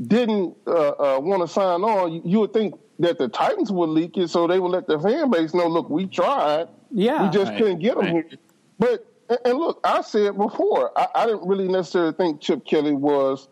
didn't 0.00 0.56
uh, 0.66 0.70
uh, 0.70 1.20
want 1.20 1.40
to 1.42 1.48
sign 1.48 1.82
on, 1.82 2.12
you, 2.12 2.22
you 2.24 2.40
would 2.40 2.52
think 2.52 2.74
that 2.98 3.18
the 3.18 3.28
Titans 3.28 3.72
would 3.72 3.88
leak 3.88 4.16
it, 4.16 4.28
so 4.28 4.46
they 4.46 4.58
would 4.58 4.70
let 4.70 4.86
the 4.86 4.98
fan 4.98 5.30
base 5.30 5.54
know, 5.54 5.66
look, 5.68 5.90
we 5.90 6.06
tried, 6.06 6.68
Yeah. 6.90 7.24
we 7.24 7.30
just 7.30 7.50
Right, 7.50 7.58
couldn't 7.58 7.78
get 7.80 7.96
them 7.96 8.04
right. 8.04 8.12
here. 8.12 8.38
But 8.78 9.06
and- 9.28 9.38
and 9.44 9.58
look, 9.58 9.80
I 9.84 10.02
said 10.02 10.36
before, 10.36 10.92
I, 10.96 11.08
I 11.14 11.26
didn't 11.26 11.46
really 11.48 11.66
necessarily 11.68 12.12
think 12.12 12.40
Chip 12.40 12.64
Kelly 12.64 12.92
was 12.92 13.48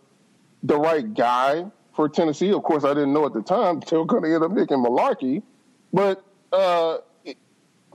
the 0.63 0.77
right 0.79 1.13
guy 1.15 1.67
for 1.95 2.09
Tennessee. 2.09 2.53
Of 2.53 2.63
course, 2.63 2.85
I 2.85 2.95
didn't 2.95 3.13
know 3.13 3.27
at 3.27 3.33
the 3.33 3.43
time 3.43 3.81
they 3.91 3.97
were 3.97 4.05
going 4.07 4.23
to 4.23 4.35
end 4.35 4.45
up 4.45 4.51
making 4.53 4.79
Mularkey. 4.79 5.43
But 5.93 6.23
uh, 6.53 6.99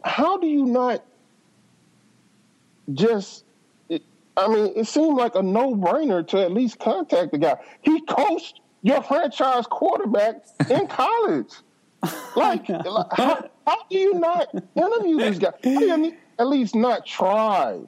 how 0.04 0.38
do 0.38 0.48
you 0.48 0.66
not 0.66 1.04
just? 2.94 3.46
It, 3.90 4.04
I 4.38 4.48
mean, 4.48 4.74
it 4.76 4.88
seemed 4.88 5.18
like 5.18 5.36
a 5.36 5.42
no-brainer 5.42 6.26
to 6.30 6.42
at 6.42 6.52
least 6.52 6.80
contact 6.80 7.32
the 7.32 7.38
guy. 7.38 7.58
He 7.82 8.02
coached 8.02 8.62
your 8.82 9.02
franchise 9.04 9.66
quarterback 9.68 10.46
in 10.70 10.88
college. 10.90 11.54
Like, 12.36 12.70
like, 12.70 13.08
how, 13.14 13.50
how 13.70 13.84
do 13.88 13.98
you 13.98 14.14
not 14.16 14.48
interview 14.76 15.18
this 15.18 15.38
guy? 15.38 15.52
How 15.64 15.80
do 15.80 16.02
you 16.02 16.18
at 16.40 16.48
least 16.48 16.74
not 16.74 17.06
try 17.06 17.80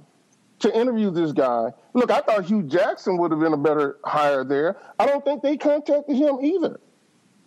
to 0.59 0.79
interview 0.79 1.09
this 1.09 1.31
guy? 1.31 1.71
Look, 1.93 2.11
I 2.11 2.21
thought 2.21 2.45
Hue 2.45 2.61
Jackson 2.63 3.17
would 3.17 3.31
have 3.31 3.39
been 3.39 3.53
a 3.53 3.57
better 3.57 3.97
hire 4.03 4.43
there. 4.43 4.77
I 4.99 5.07
don't 5.07 5.25
think 5.25 5.41
they 5.41 5.57
contacted 5.57 6.15
him 6.15 6.37
either. 6.41 6.79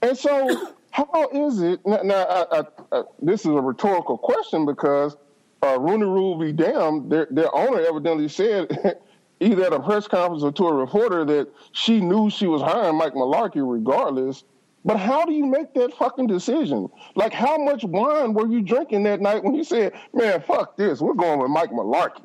And 0.03 0.18
so, 0.18 0.73
how 0.90 1.29
is 1.33 1.61
it 1.61 1.81
now? 1.87 2.01
now 2.03 2.25
I, 2.25 2.59
I, 2.59 2.64
I, 2.90 3.03
this 3.23 3.42
is 3.42 3.47
a 3.47 3.61
rhetorical 3.61 4.18
question 4.18 4.66
because 4.66 5.16
uh, 5.62 5.79
Rooney 5.79 6.05
Rule 6.05 6.37
be 6.37 6.53
damned. 6.53 7.12
Their, 7.12 7.29
their 7.31 7.55
owner 7.55 7.81
evidently 7.81 8.29
said, 8.29 8.99
either 9.40 9.64
at 9.64 9.73
a 9.73 9.79
press 9.79 10.09
conference 10.09 10.42
or 10.42 10.51
to 10.51 10.66
a 10.66 10.75
reporter, 10.75 11.25
that 11.25 11.53
she 11.70 12.01
knew 12.01 12.31
she 12.31 12.49
was 12.49 12.62
hiring 12.62 12.97
Mike 12.97 13.14
Mularkey 13.14 13.62
regardless. 13.64 14.42
But 14.85 14.99
how 14.99 15.25
do 15.25 15.33
you 15.33 15.47
make 15.47 15.73
that 15.75 15.94
fucking 15.94 16.27
decision? 16.27 16.90
Like, 17.14 17.33
how 17.33 17.57
much 17.57 17.85
wine 17.85 18.35
were 18.35 18.47
you 18.47 18.61
drinking 18.61 19.05
that 19.05 19.20
night 19.20 19.42
when 19.42 19.55
you 19.55 19.64
said, 19.64 19.94
"Man, 20.12 20.42
fuck 20.42 20.77
this, 20.77 21.01
we're 21.01 21.14
going 21.14 21.40
with 21.40 21.51
Mike 21.51 21.70
Mularkey"? 21.70 22.25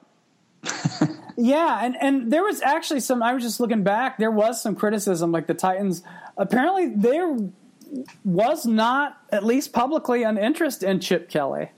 Yeah, 1.41 1.80
and, 1.86 1.95
and 2.02 2.34
there 2.34 2.43
was 2.43 2.62
actually 2.62 3.00
some. 3.00 3.24
I 3.24 3.34
was 3.34 3.43
just 3.43 3.62
looking 3.62 3.82
back. 3.82 4.17
There 4.17 4.30
was 4.30 4.62
some 4.62 4.76
criticism, 4.76 5.32
like 5.32 5.48
the 5.48 5.54
Titans. 5.54 6.04
Apparently, 6.36 6.88
there 6.88 7.38
was 8.26 8.65
not, 8.65 9.17
at 9.32 9.45
least 9.45 9.72
publicly, 9.72 10.24
an 10.24 10.38
interest 10.38 10.84
in 10.84 11.00
Chip 11.00 11.30
Kelly, 11.30 11.69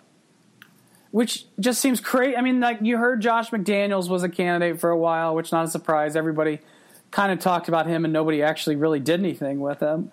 which 1.12 1.46
just 1.60 1.80
seems 1.80 2.00
crazy. 2.00 2.36
I 2.36 2.41
mean, 2.41 2.60
like 2.60 2.80
you 2.82 2.98
heard, 2.98 3.22
Josh 3.22 3.52
McDaniels 3.52 4.10
was 4.10 4.24
a 4.24 4.30
candidate 4.30 4.80
for 4.80 4.89
a 4.89 4.98
while, 4.98 5.36
which 5.36 5.52
not 5.52 5.65
a 5.65 5.67
surprise. 5.67 6.15
Everybody 6.15 6.60
kind 7.12 7.32
of 7.32 7.38
talked 7.38 7.67
about 7.67 7.86
him, 7.86 8.04
and 8.04 8.12
nobody 8.12 8.41
actually 8.41 8.78
really 8.78 9.00
did 9.00 9.20
anything 9.20 9.60
with 9.60 9.80
him. 9.80 10.12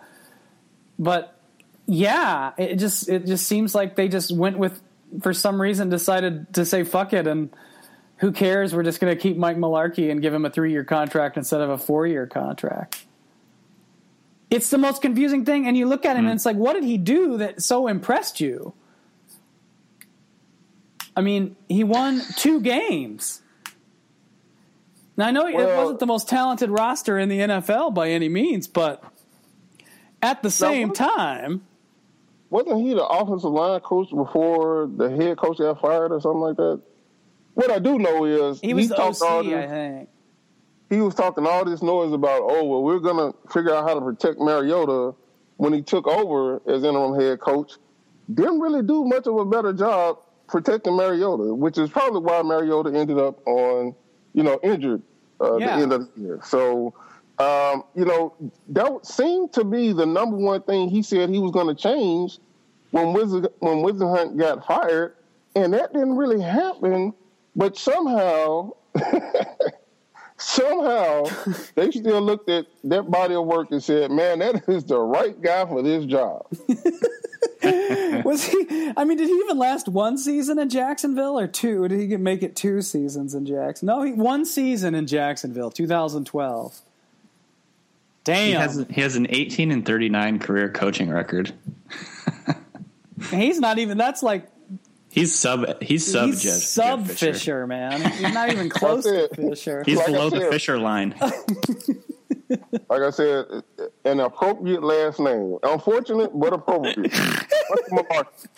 But 0.98 1.38
yeah, 1.86 2.52
it 2.58 2.76
just 2.76 3.08
it 3.08 3.26
just 3.26 3.46
seems 3.46 3.74
like 3.74 3.96
they 3.96 4.08
just 4.08 4.34
went 4.34 4.58
with, 4.58 4.80
for 5.22 5.32
some 5.32 5.60
reason, 5.60 5.88
decided 5.88 6.52
to 6.54 6.64
say 6.64 6.84
fuck 6.84 7.12
it 7.12 7.26
and 7.26 7.50
who 8.18 8.32
cares? 8.32 8.74
We're 8.74 8.82
just 8.82 9.00
going 9.00 9.14
to 9.14 9.20
keep 9.20 9.36
Mike 9.36 9.56
Mularkey 9.56 10.10
and 10.10 10.20
give 10.20 10.34
him 10.34 10.44
a 10.44 10.50
three 10.50 10.72
year 10.72 10.84
contract 10.84 11.36
instead 11.36 11.60
of 11.60 11.70
a 11.70 11.78
four 11.78 12.06
year 12.06 12.26
contract. 12.26 13.04
It's 14.50 14.70
the 14.70 14.78
most 14.78 15.02
confusing 15.02 15.44
thing. 15.44 15.66
And 15.66 15.76
you 15.76 15.86
look 15.86 16.04
at 16.04 16.12
him 16.12 16.18
and 16.18 16.26
mm-hmm. 16.26 16.36
it's 16.36 16.46
like, 16.46 16.56
what 16.56 16.72
did 16.72 16.84
he 16.84 16.98
do 16.98 17.38
that 17.38 17.62
so 17.62 17.86
impressed 17.86 18.40
you? 18.40 18.74
I 21.16 21.20
mean, 21.20 21.56
he 21.68 21.84
won 21.84 22.22
two 22.36 22.60
games. 22.60 23.42
Now, 25.16 25.26
I 25.26 25.30
know 25.32 25.46
it 25.48 25.54
wasn't 25.54 25.98
the 25.98 26.06
most 26.06 26.28
talented 26.28 26.70
roster 26.70 27.18
in 27.18 27.28
the 27.28 27.40
NFL 27.40 27.92
by 27.92 28.10
any 28.10 28.28
means, 28.28 28.68
but 28.68 29.02
at 30.22 30.42
the 30.42 30.50
same 30.50 30.88
what- 30.88 30.96
time, 30.96 31.62
Wasn't 32.50 32.80
he 32.80 32.94
the 32.94 33.04
offensive 33.06 33.50
line 33.50 33.80
coach 33.80 34.10
before 34.10 34.86
the 34.96 35.10
head 35.10 35.36
coach 35.36 35.58
got 35.58 35.80
fired 35.80 36.12
or 36.12 36.20
something 36.20 36.40
like 36.40 36.56
that? 36.56 36.80
What 37.54 37.70
I 37.70 37.78
do 37.78 37.98
know 37.98 38.24
is 38.24 38.60
he 38.60 38.72
was 38.72 38.88
the 38.88 38.96
OC, 39.00 39.22
all 39.22 39.40
I 39.54 39.66
think. 39.66 40.08
he 40.88 40.96
was 41.00 41.14
talking 41.14 41.46
all 41.46 41.64
this 41.64 41.82
noise 41.82 42.12
about, 42.12 42.40
oh, 42.44 42.64
well, 42.64 42.82
we're 42.82 43.00
going 43.00 43.16
to 43.32 43.36
figure 43.52 43.74
out 43.74 43.86
how 43.86 43.94
to 43.94 44.00
protect 44.00 44.38
Mariota 44.40 45.14
when 45.58 45.72
he 45.74 45.82
took 45.82 46.06
over 46.06 46.62
as 46.66 46.84
interim 46.84 47.20
head 47.20 47.40
coach. 47.40 47.72
Didn't 48.32 48.60
really 48.60 48.82
do 48.82 49.04
much 49.04 49.26
of 49.26 49.36
a 49.36 49.44
better 49.44 49.72
job 49.72 50.18
protecting 50.46 50.96
Mariota, 50.96 51.52
which 51.54 51.76
is 51.78 51.90
probably 51.90 52.20
why 52.20 52.40
Mariota 52.42 52.96
ended 52.96 53.18
up 53.18 53.46
on, 53.46 53.94
you 54.32 54.42
know, 54.42 54.58
injured 54.62 55.02
uh, 55.40 55.56
Yeah. 55.56 55.76
the 55.76 55.82
end 55.82 55.92
of 55.92 56.14
the 56.14 56.20
year. 56.20 56.40
So, 56.44 56.94
um, 57.38 57.84
you 57.94 58.04
know, 58.04 58.34
that 58.70 59.06
seemed 59.06 59.52
to 59.52 59.64
be 59.64 59.92
the 59.92 60.06
number 60.06 60.36
one 60.36 60.62
thing 60.62 60.88
he 60.88 61.02
said 61.02 61.28
he 61.30 61.38
was 61.38 61.52
going 61.52 61.68
to 61.68 61.74
change 61.74 62.38
when 62.90 63.12
Wizard, 63.12 63.48
when 63.60 63.78
Whisenhunt 63.78 64.36
got 64.36 64.66
fired, 64.66 65.14
and 65.54 65.72
that 65.72 65.92
didn't 65.92 66.16
really 66.16 66.40
happen. 66.40 67.14
But 67.54 67.76
somehow, 67.76 68.72
somehow, 70.36 71.24
they 71.74 71.90
still 71.92 72.20
looked 72.20 72.48
at 72.48 72.66
that 72.84 73.10
body 73.10 73.34
of 73.34 73.46
work 73.46 73.70
and 73.70 73.82
said, 73.82 74.10
"Man, 74.10 74.40
that 74.40 74.68
is 74.68 74.84
the 74.84 74.98
right 74.98 75.40
guy 75.40 75.64
for 75.66 75.82
this 75.82 76.06
job." 76.06 76.46
Was 78.24 78.44
he? 78.44 78.92
I 78.96 79.04
mean, 79.04 79.18
did 79.18 79.28
he 79.28 79.34
even 79.34 79.58
last 79.58 79.88
one 79.88 80.18
season 80.18 80.58
in 80.58 80.68
Jacksonville 80.68 81.38
or 81.38 81.46
two? 81.46 81.86
Did 81.86 82.00
he 82.00 82.16
make 82.16 82.42
it 82.42 82.56
two 82.56 82.82
seasons 82.82 83.34
in 83.34 83.46
Jackson? 83.46 83.86
No, 83.86 84.02
he 84.02 84.12
one 84.12 84.44
season 84.44 84.94
in 84.94 85.06
Jacksonville, 85.06 85.70
2012. 85.70 86.80
Damn, 88.28 88.46
He 88.46 88.52
has, 88.52 88.86
he 88.90 89.00
has 89.00 89.16
an 89.16 89.26
18 89.30 89.70
and 89.72 89.84
39 89.86 90.38
career 90.38 90.68
coaching 90.70 91.10
record. 91.10 91.52
he's 93.30 93.58
not 93.58 93.78
even. 93.78 93.98
That's 93.98 94.22
like 94.22 94.46
He's 95.10 95.36
sub. 95.36 95.82
He's 95.82 96.10
sub. 96.10 96.26
he's 96.28 96.42
Jeff, 96.42 96.52
sub 96.54 97.06
Jeff 97.06 97.16
Fisher. 97.18 97.66
man. 97.66 98.00
He's 98.12 98.32
not 98.34 98.50
even 98.52 98.68
close 98.70 99.04
to. 99.04 99.28
Fisher. 99.34 99.82
He's 99.84 99.96
Like 99.96 100.08
I 100.08 100.12
below 100.12 100.30
the 100.30 100.40
said- 100.40 100.50
Fisher 100.52 100.78
line. 100.78 101.14
Like 102.88 103.02
I 103.02 103.10
said, 103.10 103.44
an 104.06 104.20
appropriate 104.20 104.82
last 104.82 105.20
name. 105.20 105.58
Unfortunate, 105.62 106.30
but 106.32 106.54
appropriate. 106.54 107.12
What's 107.68 107.90
my 107.92 108.02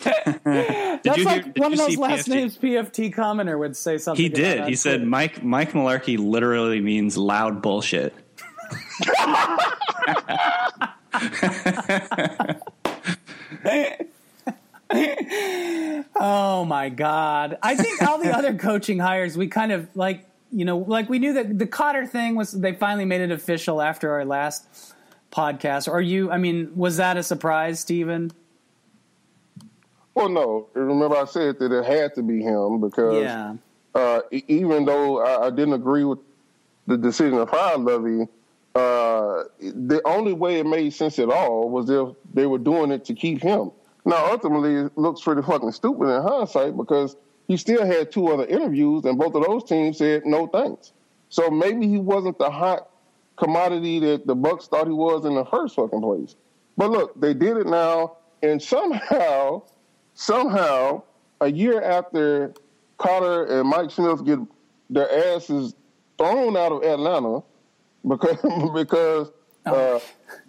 Did 0.03 1.03
That's 1.03 1.17
you 1.17 1.25
like 1.25 1.43
hear? 1.43 1.53
One 1.57 1.73
of 1.73 1.77
those 1.79 1.97
last 1.97 2.27
PFT? 2.29 2.33
names 2.33 2.57
PFT 2.57 3.13
commenter 3.13 3.59
would 3.59 3.75
say 3.75 3.97
something. 3.97 4.23
He 4.23 4.27
about 4.29 4.35
did. 4.37 4.61
on 4.61 4.67
He 4.69 4.75
said 4.75 5.03
Mike 5.05 5.43
Mike 5.43 5.73
Mularkey 5.73 6.17
literally 6.17 6.79
means 6.79 7.17
loud 7.17 7.61
bullshit. 7.61 8.13
Oh 16.23 16.65
my 16.65 16.89
god! 16.89 17.57
I 17.63 17.75
think 17.75 18.01
all 18.01 18.21
the 18.21 18.35
other 18.35 18.53
coaching 18.55 18.99
hires 18.99 19.37
we 19.37 19.47
kind 19.47 19.71
of 19.71 19.87
like. 19.95 20.25
You 20.53 20.65
know, 20.65 20.79
like 20.79 21.09
we 21.09 21.17
knew 21.17 21.31
that 21.35 21.57
the 21.57 21.65
Koetter 21.65 22.05
thing 22.09 22.35
was. 22.35 22.51
They 22.51 22.73
finally 22.73 23.05
made 23.05 23.21
it 23.21 23.31
official 23.31 23.81
after 23.81 24.11
our 24.11 24.25
last 24.25 24.67
podcast. 25.31 25.89
Are 25.89 26.01
you? 26.01 26.29
I 26.29 26.37
mean, 26.37 26.73
was 26.75 26.97
that 26.97 27.15
a 27.15 27.23
surprise, 27.23 27.79
Stephen? 27.79 28.33
Well, 30.13 30.27
no. 30.27 30.67
Remember, 30.73 31.15
I 31.15 31.23
said 31.23 31.57
that 31.59 31.71
it 31.71 31.85
had 31.85 32.15
to 32.15 32.21
be 32.21 32.41
him 32.41 32.81
because 32.81 33.23
Yeah. 33.23 33.55
uh, 33.95 34.19
even 34.31 34.83
though 34.83 35.23
I, 35.23 35.47
I 35.47 35.49
didn't 35.51 35.75
agree 35.75 36.03
with 36.03 36.19
the 36.85 36.97
decision 36.97 37.37
of 37.37 37.49
fire 37.49 37.77
Lovie, 37.77 38.27
uh, 38.75 39.43
the 39.59 40.01
only 40.05 40.33
way 40.33 40.59
it 40.59 40.65
made 40.65 40.93
sense 40.93 41.19
at 41.19 41.29
all 41.29 41.69
was 41.69 41.89
if 41.89 42.15
they 42.33 42.45
were 42.45 42.57
doing 42.57 42.91
it 42.91 43.05
to 43.05 43.13
keep 43.13 43.41
him. 43.41 43.71
Now, 44.05 44.31
ultimately, 44.31 44.75
it 44.75 44.97
looks 44.97 45.21
pretty 45.21 45.41
fucking 45.41 45.71
stupid 45.73 46.05
in 46.07 46.21
hindsight 46.21 46.75
because 46.77 47.15
he 47.47 47.57
still 47.57 47.85
had 47.85 48.11
two 48.11 48.29
other 48.29 48.45
interviews, 48.45 49.05
and 49.05 49.17
both 49.17 49.35
of 49.35 49.45
those 49.45 49.63
teams 49.65 49.97
said 49.97 50.25
no 50.25 50.47
thanks. 50.47 50.93
So 51.29 51.49
maybe 51.49 51.87
he 51.87 51.97
wasn't 51.97 52.37
the 52.39 52.49
hot 52.49 52.89
commodity 53.35 53.99
that 53.99 54.25
the 54.25 54.35
Bucks 54.35 54.67
thought 54.67 54.87
he 54.87 54.93
was 54.93 55.25
in 55.25 55.35
the 55.35 55.45
first 55.45 55.75
fucking 55.75 56.01
place. 56.01 56.35
But 56.77 56.91
look, 56.91 57.19
they 57.19 57.33
did 57.33 57.57
it 57.57 57.67
now, 57.67 58.17
and 58.41 58.61
somehow, 58.61 59.63
somehow, 60.13 61.03
a 61.41 61.51
year 61.51 61.81
after 61.81 62.53
Koetter 62.99 63.49
and 63.49 63.67
Mike 63.67 63.91
Smith 63.91 64.23
get 64.25 64.39
their 64.89 65.33
asses 65.35 65.75
thrown 66.17 66.55
out 66.55 66.71
of 66.71 66.83
Atlanta 66.83 67.43
because 68.07 68.37
because 68.73 69.31
uh, 69.65 69.99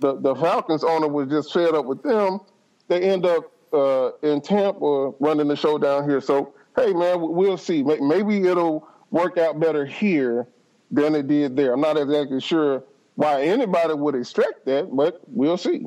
the 0.00 0.20
the 0.20 0.34
Falcons 0.34 0.84
owner 0.84 1.08
was 1.08 1.28
just 1.28 1.52
fed 1.52 1.74
up 1.74 1.84
with 1.84 2.02
them, 2.02 2.40
they 2.88 3.00
end 3.02 3.26
up 3.26 3.52
uh, 3.72 4.12
in 4.22 4.40
Tampa 4.40 5.12
running 5.20 5.48
the 5.48 5.56
show 5.56 5.78
down 5.78 6.08
here. 6.08 6.20
So 6.20 6.54
hey, 6.76 6.92
man, 6.92 7.20
we'll 7.20 7.58
see. 7.58 7.82
Maybe 7.82 8.46
it'll 8.46 8.88
work 9.10 9.38
out 9.38 9.60
better 9.60 9.84
here 9.84 10.46
than 10.90 11.14
it 11.14 11.26
did 11.26 11.56
there. 11.56 11.72
I'm 11.74 11.80
not 11.80 11.96
exactly 11.96 12.40
sure 12.40 12.84
why 13.14 13.42
anybody 13.42 13.94
would 13.94 14.14
expect 14.14 14.64
that, 14.66 14.94
but 14.94 15.20
we'll 15.26 15.58
see. 15.58 15.86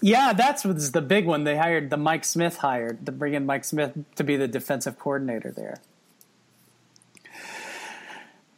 Yeah, 0.00 0.32
that's 0.32 0.64
was 0.64 0.90
the 0.92 1.00
big 1.00 1.26
one. 1.26 1.44
They 1.44 1.56
hired 1.56 1.90
the 1.90 1.96
Mike 1.96 2.24
Smith 2.24 2.56
hired 2.56 3.06
to 3.06 3.12
bring 3.12 3.34
in 3.34 3.46
Mike 3.46 3.64
Smith 3.64 3.92
to 4.16 4.24
be 4.24 4.36
the 4.36 4.48
defensive 4.48 4.98
coordinator 4.98 5.52
there. 5.52 5.76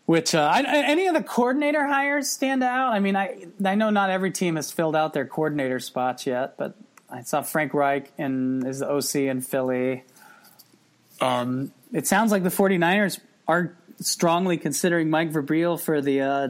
Which 0.06 0.34
uh, 0.34 0.50
I, 0.52 0.62
any 0.66 1.06
of 1.06 1.14
the 1.14 1.22
coordinator 1.22 1.86
hires 1.86 2.28
stand 2.28 2.62
out? 2.62 2.92
I 2.92 3.00
mean, 3.00 3.16
I 3.16 3.46
I 3.64 3.74
know 3.74 3.88
not 3.88 4.10
every 4.10 4.30
team 4.30 4.56
has 4.56 4.70
filled 4.70 4.94
out 4.94 5.14
their 5.14 5.24
coordinator 5.24 5.80
spots 5.80 6.26
yet, 6.26 6.58
but 6.58 6.76
I 7.08 7.22
saw 7.22 7.40
Frank 7.40 7.72
Reich 7.72 8.12
and 8.18 8.66
is 8.66 8.80
the 8.80 8.90
OC 8.90 9.14
in 9.30 9.40
Philly. 9.40 10.04
Um, 11.20 11.72
it 11.92 12.06
sounds 12.06 12.32
like 12.32 12.42
the 12.42 12.50
49ers 12.50 13.20
are 13.48 13.74
strongly 14.00 14.58
considering 14.58 15.08
Mike 15.08 15.32
Verbreel 15.32 15.80
for 15.80 16.02
the 16.02 16.20
uh, 16.20 16.48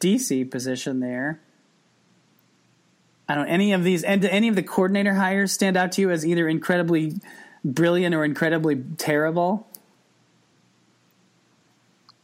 DC 0.00 0.50
position 0.50 0.98
there. 0.98 1.40
I 3.28 3.36
don't 3.36 3.46
any 3.46 3.74
of 3.74 3.84
these 3.84 4.02
and 4.02 4.22
do 4.22 4.28
any 4.28 4.48
of 4.48 4.56
the 4.56 4.62
coordinator 4.62 5.14
hires 5.14 5.52
stand 5.52 5.76
out 5.76 5.92
to 5.92 6.00
you 6.00 6.10
as 6.10 6.26
either 6.26 6.48
incredibly 6.48 7.14
brilliant 7.64 8.14
or 8.14 8.24
incredibly 8.24 8.76
terrible? 8.96 9.67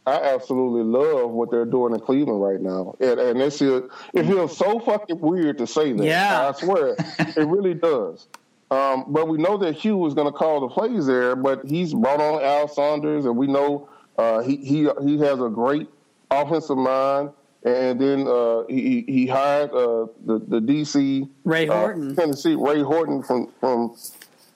I 0.06 0.16
absolutely 0.16 0.82
love 0.82 1.30
what 1.30 1.50
they're 1.50 1.64
doing 1.64 1.94
in 1.94 2.00
Cleveland 2.00 2.42
right 2.42 2.60
now, 2.60 2.94
and, 3.00 3.18
and 3.18 3.40
it's 3.40 3.60
it 3.62 3.90
feels 4.12 4.56
so 4.56 4.78
fucking 4.78 5.18
weird 5.18 5.58
to 5.58 5.66
say 5.66 5.92
that. 5.92 6.04
Yeah. 6.04 6.48
I 6.48 6.52
swear 6.52 6.94
it 7.18 7.48
really 7.48 7.74
does. 7.74 8.26
Um, 8.70 9.06
but 9.08 9.28
we 9.28 9.38
know 9.38 9.56
that 9.58 9.74
Hue 9.74 9.96
was 9.96 10.14
going 10.14 10.26
to 10.26 10.32
call 10.32 10.60
the 10.60 10.68
plays 10.68 11.06
there, 11.06 11.36
but 11.36 11.64
he's 11.64 11.94
brought 11.94 12.20
on 12.20 12.42
Al 12.42 12.68
Saunders, 12.68 13.24
and 13.24 13.36
we 13.36 13.46
know 13.46 13.88
uh, 14.18 14.40
he 14.40 14.56
he 14.56 14.88
he 15.02 15.18
has 15.20 15.40
a 15.40 15.48
great 15.48 15.88
offensive 16.30 16.78
mind. 16.78 17.30
And 17.66 17.98
then 17.98 18.28
uh, 18.28 18.64
he 18.68 19.06
he 19.08 19.26
hired 19.26 19.70
uh, 19.70 20.08
the 20.26 20.38
the 20.48 20.60
DC 20.60 21.26
Ray 21.44 21.66
uh, 21.66 21.74
Horton. 21.74 22.14
Tennessee 22.14 22.56
Ray 22.56 22.82
Horton 22.82 23.22
from 23.22 23.50
from 23.58 23.96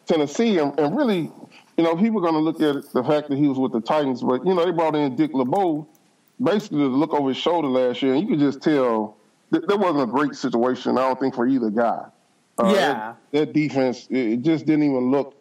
Tennessee, 0.05 0.59
and, 0.59 0.79
and 0.79 0.95
really, 0.95 1.31
you 1.79 1.85
know, 1.85 1.95
people 1.97 2.19
are 2.19 2.31
going 2.31 2.35
to 2.35 2.41
look 2.41 2.61
at 2.61 2.93
the 2.93 3.05
fact 3.05 3.29
that 3.29 3.39
he 3.39 3.47
was 3.47 3.57
with 3.57 3.73
the 3.73 3.81
Titans, 3.81 4.21
but 4.21 4.45
you 4.45 4.53
know, 4.53 4.65
they 4.65 4.73
brought 4.73 4.97
in 4.97 5.15
Dick 5.15 5.31
LeBeau 5.33 5.87
basically 6.43 6.79
to 6.79 6.87
look 6.89 7.15
over 7.15 7.29
his 7.29 7.39
shoulder 7.39 7.69
last 7.69 8.03
year, 8.03 8.15
and 8.15 8.23
you 8.23 8.29
could 8.29 8.41
just 8.41 8.61
tell 8.61 9.17
that 9.51 9.67
that 9.69 9.79
wasn't 9.79 10.03
a 10.03 10.07
great 10.07 10.35
situation. 10.35 10.99
I 10.99 11.03
don't 11.03 11.19
think 11.21 11.35
for 11.37 11.47
either 11.47 11.71
guy. 11.71 12.05
Uh, 12.59 12.73
Yeah. 12.75 12.93
that, 12.93 13.17
that 13.33 13.53
defense 13.53 14.09
it 14.11 14.17
it 14.19 14.43
just 14.43 14.67
didn't 14.67 14.83
even 14.83 15.11
look 15.13 15.37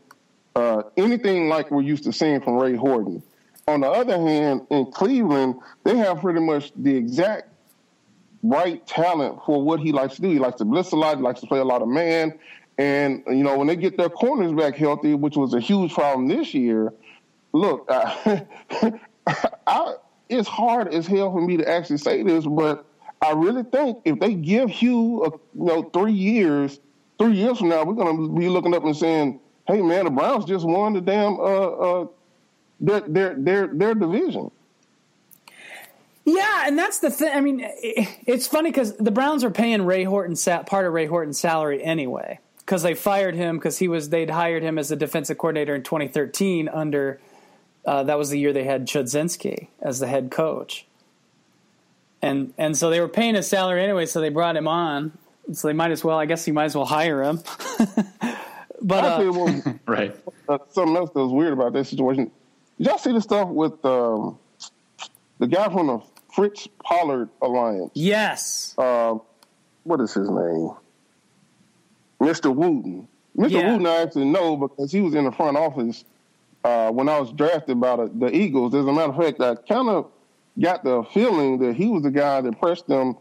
uh, 0.56 0.84
anything 0.96 1.50
like 1.50 1.72
we're 1.72 1.82
used 1.82 2.04
to 2.04 2.14
seeing 2.14 2.40
from 2.42 2.56
Ray 2.56 2.76
Horton. 2.76 3.22
On 3.68 3.82
the 3.82 3.90
other 3.90 4.18
hand, 4.20 4.66
in 4.70 4.92
Cleveland, 4.92 5.56
they 5.84 5.98
have 5.98 6.22
pretty 6.22 6.40
much 6.40 6.72
the 6.76 6.96
exact 6.96 7.50
right 8.44 8.86
talent 8.88 9.40
for 9.46 9.62
what 9.62 9.80
he 9.80 9.92
likes 9.92 10.16
to 10.16 10.22
do. 10.22 10.30
He 10.30 10.40
likes 10.40 10.58
to 10.58 10.66
blitz 10.66 10.92
a 10.92 10.96
lot. 10.96 11.18
He 11.18 11.24
likes 11.24 11.42
to 11.42 11.48
play 11.48 11.60
a 11.60 11.66
lot 11.66 11.82
of 11.82 11.88
man. 11.88 12.38
And 12.78 13.24
you 13.28 13.44
know, 13.44 13.58
when 13.58 13.68
they 13.68 13.76
get 13.76 13.98
their 13.98 14.10
corners 14.10 14.52
back 14.54 14.76
healthy, 14.76 15.14
which 15.16 15.36
was 15.36 15.54
a 15.54 15.60
huge 15.60 15.94
problem 15.94 16.28
this 16.28 16.54
year, 16.54 16.94
look, 17.52 17.86
I, 17.90 18.46
I, 19.68 19.96
it's 20.30 20.48
hard 20.48 20.94
as 20.94 21.08
hell 21.08 21.32
for 21.32 21.42
me 21.42 21.58
to 21.58 21.68
actually 21.68 21.98
say 21.98 22.22
this, 22.22 22.46
but 22.46 22.86
I 23.22 23.32
really 23.32 23.64
think 23.64 24.00
if 24.06 24.20
they 24.20 24.36
give 24.36 24.70
Hue, 24.70 25.24
a, 25.24 25.32
you 25.32 25.66
know, 25.66 25.84
three 25.92 26.14
years, 26.14 26.80
three 27.18 27.34
years 27.34 27.58
from 27.58 27.70
now, 27.70 27.84
we're 27.84 27.96
going 27.96 28.16
to 28.16 28.40
be 28.40 28.48
looking 28.48 28.76
up 28.76 28.84
and 28.84 28.96
saying, 28.96 29.40
"Hey, 29.68 29.82
man, 29.82 30.06
the 30.06 30.12
Browns 30.12 30.46
just 30.46 30.66
won 30.66 30.94
the 30.94 31.02
damn 31.02 31.40
uh, 31.40 31.44
uh, 31.44 32.08
their 32.80 33.00
their 33.02 33.34
their 33.36 33.68
their 33.68 33.96
division." 33.96 34.52
Yeah, 36.26 36.68
and 36.68 36.78
that's 36.78 37.00
the 37.00 37.10
thing. 37.10 37.32
I 37.34 37.42
mean, 37.42 37.62
it- 37.64 38.20
it's 38.28 38.46
funny 38.46 38.70
because 38.70 38.96
the 38.98 39.12
Browns 39.12 39.44
are 39.44 39.50
paying 39.50 39.82
Ray 39.82 40.04
Horton 40.04 40.36
part 40.66 40.86
of 40.86 40.94
Ray 40.94 41.08
Horton's 41.08 41.40
salary 41.40 41.84
anyway 41.84 42.40
because 42.68 42.84
they 42.84 42.94
fired 42.94 43.34
him 43.34 43.58
because 43.58 43.78
he 43.78 43.88
was 43.88 44.10
they'd 44.10 44.30
hired 44.30 44.62
him 44.62 44.78
as 44.78 44.90
the 44.90 44.96
defensive 44.98 45.38
coordinator 45.38 45.74
in 45.74 45.84
2013 45.84 46.68
under 46.68 47.18
uh, 47.86 48.04
that 48.04 48.18
was 48.18 48.30
the 48.30 48.38
year 48.38 48.52
they 48.52 48.66
had 48.66 48.86
Chudzinski 48.86 49.70
as 49.82 50.00
the 50.00 50.08
head 50.08 50.30
coach, 50.30 50.86
and 52.22 52.54
and 52.58 52.76
so 52.78 52.90
they 52.90 53.00
were 53.00 53.08
paying 53.08 53.36
his 53.36 53.48
salary 53.48 53.82
anyway, 53.82 54.06
so 54.06 54.20
they 54.20 54.28
brought 54.30 54.58
him 54.58 54.68
on. 54.68 55.14
So 55.54 55.70
they 55.70 55.74
might 55.74 55.92
as 55.92 56.04
well, 56.04 56.20
I 56.20 56.26
guess, 56.26 56.46
you 56.46 56.54
might 56.54 56.66
as 56.66 56.76
well 56.76 56.84
hire 56.84 57.24
him. 57.24 57.40
but 58.82 59.06
I 59.06 59.26
uh, 59.26 59.32
what, 59.32 59.66
Right. 59.88 60.14
uh, 60.50 60.58
something 60.72 60.98
else 60.98 61.12
that 61.14 61.22
was 61.22 61.32
weird 61.32 61.54
about 61.54 61.72
that 61.72 61.86
situation. 61.86 62.30
Did 62.78 62.88
y'all 62.88 62.98
see 62.98 63.14
the 63.14 63.22
stuff 63.22 63.48
with 63.48 63.84
um, 63.86 64.38
the 65.40 65.48
guy 65.48 65.70
from 65.70 65.88
the 65.88 66.00
Fritz 66.36 66.68
Pollard 66.84 67.30
Alliance? 67.42 67.92
yes, 67.94 68.76
uh, 68.78 69.16
what 69.84 70.02
is 70.02 70.14
his 70.14 70.30
name? 70.30 70.72
Mr. 72.20 72.54
Wooten. 72.54 73.08
Mr. 73.38 73.52
Yeah. 73.52 73.72
Wooten, 73.72 73.86
I 73.86 74.02
actually 74.02 74.26
know 74.26 74.58
because 74.58 74.92
he 74.92 75.02
was 75.02 75.14
in 75.14 75.26
the 75.26 75.32
front 75.32 75.58
office 75.58 76.04
uh, 76.64 76.92
when 76.92 77.08
I 77.08 77.20
was 77.20 77.32
drafted 77.32 77.80
by 77.80 77.96
the, 77.96 78.12
the 78.14 78.36
Eagles. 78.36 78.74
As 78.74 78.86
a 78.86 78.92
matter 78.92 79.12
of 79.12 79.18
fact, 79.18 79.40
I 79.42 79.56
kind 79.56 79.90
of 79.90 80.10
got 80.60 80.84
the 80.84 81.04
feeling 81.14 81.60
that 81.60 81.76
he 81.76 81.88
was 81.88 82.04
the 82.04 82.12
guy 82.12 82.42
that 82.42 82.60
pressed 82.60 82.88
them 82.88 83.16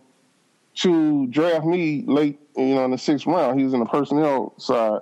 to 0.77 1.27
draft 1.29 1.65
me 1.65 2.05
late, 2.07 2.39
you 2.57 2.75
know, 2.75 2.85
in 2.85 2.91
the 2.91 2.99
sixth 2.99 3.27
round. 3.27 3.59
He 3.59 3.65
was 3.65 3.75
in 3.75 3.81
the 3.81 3.87
personnel 3.87 4.55
side. 4.59 5.01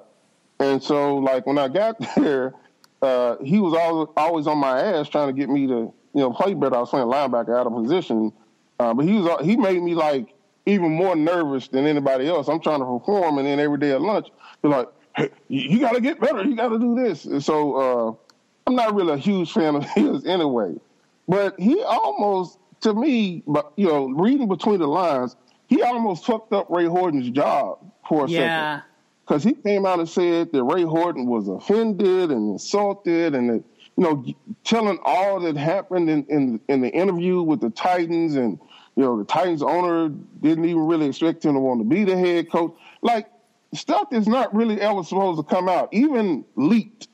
And 0.60 0.82
so, 0.82 1.16
like, 1.16 1.46
when 1.46 1.58
I 1.58 1.68
got 1.68 1.96
there, 2.16 2.54
uh, 3.02 3.36
he 3.42 3.58
was 3.58 3.74
always, 3.74 4.08
always 4.16 4.46
on 4.46 4.58
my 4.58 4.80
ass 4.80 5.08
trying 5.08 5.28
to 5.28 5.32
get 5.32 5.48
me 5.48 5.66
to, 5.66 5.72
you 5.72 6.20
know, 6.20 6.32
play 6.32 6.54
better. 6.54 6.76
I 6.76 6.80
was 6.80 6.90
playing 6.90 7.06
linebacker 7.06 7.58
out 7.58 7.66
of 7.66 7.72
position. 7.72 8.32
Uh, 8.78 8.94
but 8.94 9.04
he 9.04 9.14
was 9.14 9.44
he 9.44 9.56
made 9.56 9.80
me 9.80 9.94
like 9.94 10.34
even 10.66 10.92
more 10.92 11.14
nervous 11.14 11.68
than 11.68 11.86
anybody 11.86 12.28
else. 12.28 12.48
I'm 12.48 12.60
trying 12.60 12.80
to 12.80 12.86
perform, 12.86 13.38
and 13.38 13.46
then 13.46 13.60
every 13.60 13.78
day 13.78 13.92
at 13.92 14.00
lunch, 14.00 14.28
they're 14.62 14.70
like, 14.70 14.88
hey, 15.16 15.30
you 15.48 15.80
got 15.80 15.92
to 15.92 16.00
get 16.00 16.20
better. 16.20 16.42
You 16.42 16.56
got 16.56 16.68
to 16.68 16.78
do 16.78 16.94
this. 16.94 17.24
And 17.24 17.42
so 17.42 17.74
uh, 17.74 18.14
I'm 18.66 18.74
not 18.74 18.94
really 18.94 19.12
a 19.12 19.18
huge 19.18 19.52
fan 19.52 19.76
of 19.76 19.84
his 19.94 20.24
anyway. 20.26 20.74
But 21.28 21.58
he 21.58 21.82
almost, 21.82 22.58
to 22.80 22.94
me, 22.94 23.42
but 23.46 23.72
you 23.76 23.86
know, 23.86 24.08
reading 24.08 24.48
between 24.48 24.78
the 24.78 24.86
lines, 24.86 25.36
he 25.68 25.82
almost 25.82 26.26
fucked 26.26 26.52
up 26.52 26.68
Ray 26.70 26.84
Horton's 26.86 27.30
job 27.30 27.78
for 28.08 28.26
a 28.26 28.28
yeah. 28.28 28.76
second. 28.78 28.90
Because 29.26 29.42
he 29.42 29.54
came 29.54 29.86
out 29.86 30.00
and 30.00 30.08
said 30.08 30.52
that 30.52 30.62
Ray 30.62 30.82
Horton 30.82 31.26
was 31.26 31.48
offended 31.48 32.30
and 32.30 32.52
insulted 32.52 33.34
and 33.34 33.48
that, 33.48 33.64
you 33.96 34.04
know, 34.04 34.22
telling 34.64 34.98
all 35.02 35.40
that 35.40 35.56
happened 35.56 36.10
in, 36.10 36.26
in, 36.28 36.60
in 36.68 36.82
the 36.82 36.90
interview 36.90 37.40
with 37.40 37.60
the 37.60 37.70
Titans 37.70 38.34
and, 38.34 38.58
you 38.96 39.02
know, 39.02 39.18
the 39.18 39.24
Titans 39.24 39.62
owner 39.62 40.08
didn't 40.40 40.64
even 40.64 40.86
really 40.86 41.06
expect 41.06 41.44
him 41.44 41.54
to 41.54 41.60
want 41.60 41.80
to 41.80 41.84
be 41.84 42.04
the 42.04 42.16
head 42.16 42.50
coach. 42.50 42.74
Like, 43.02 43.28
stuff 43.72 44.12
is 44.12 44.28
not 44.28 44.54
really 44.54 44.80
ever 44.80 45.02
supposed 45.02 45.38
to 45.38 45.42
come 45.42 45.68
out, 45.68 45.88
even 45.92 46.44
leaked. 46.54 47.08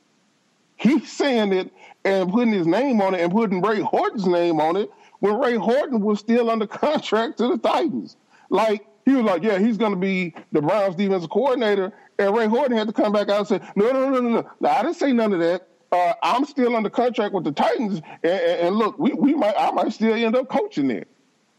He's 0.77 1.11
saying 1.11 1.53
it 1.53 1.71
and 2.03 2.31
putting 2.31 2.53
his 2.53 2.67
name 2.67 3.01
on 3.01 3.15
it 3.15 3.21
and 3.21 3.31
putting 3.31 3.61
Ray 3.61 3.79
Horton's 3.79 4.27
name 4.27 4.59
on 4.59 4.75
it 4.75 4.89
when 5.19 5.39
Ray 5.39 5.55
Horton 5.55 6.01
was 6.01 6.19
still 6.19 6.49
under 6.49 6.67
contract 6.85 7.37
to 7.39 7.47
the 7.47 7.57
Titans. 7.57 8.15
Like, 8.49 8.85
he 9.05 9.13
was 9.13 9.23
like, 9.25 9.43
yeah, 9.43 9.57
he's 9.57 9.77
going 9.77 9.93
to 9.93 9.99
be 9.99 10.35
the 10.51 10.61
Browns 10.61 10.95
defensive 10.95 11.29
coordinator. 11.29 11.91
And 12.19 12.35
Ray 12.35 12.47
Horton 12.47 12.77
had 12.77 12.87
to 12.87 12.93
come 12.93 13.11
back 13.11 13.29
out 13.29 13.39
and 13.39 13.47
say, 13.47 13.59
no, 13.75 13.91
no, 13.91 14.09
no, 14.09 14.21
no, 14.21 14.47
no. 14.59 14.69
I 14.69 14.83
didn't 14.83 14.97
say 14.97 15.11
none 15.11 15.33
of 15.33 15.39
that. 15.39 15.67
Uh, 15.91 16.13
I'm 16.23 16.45
still 16.45 16.75
under 16.75 16.89
contract 16.89 17.33
with 17.33 17.43
the 17.43 17.51
Titans. 17.51 18.01
And, 18.23 18.31
and, 18.31 18.75
look, 18.75 18.97
we, 18.99 19.13
we 19.13 19.33
might, 19.33 19.55
I 19.57 19.71
might 19.71 19.91
still 19.91 20.13
end 20.13 20.35
up 20.35 20.47
coaching 20.47 20.87
there. 20.87 21.05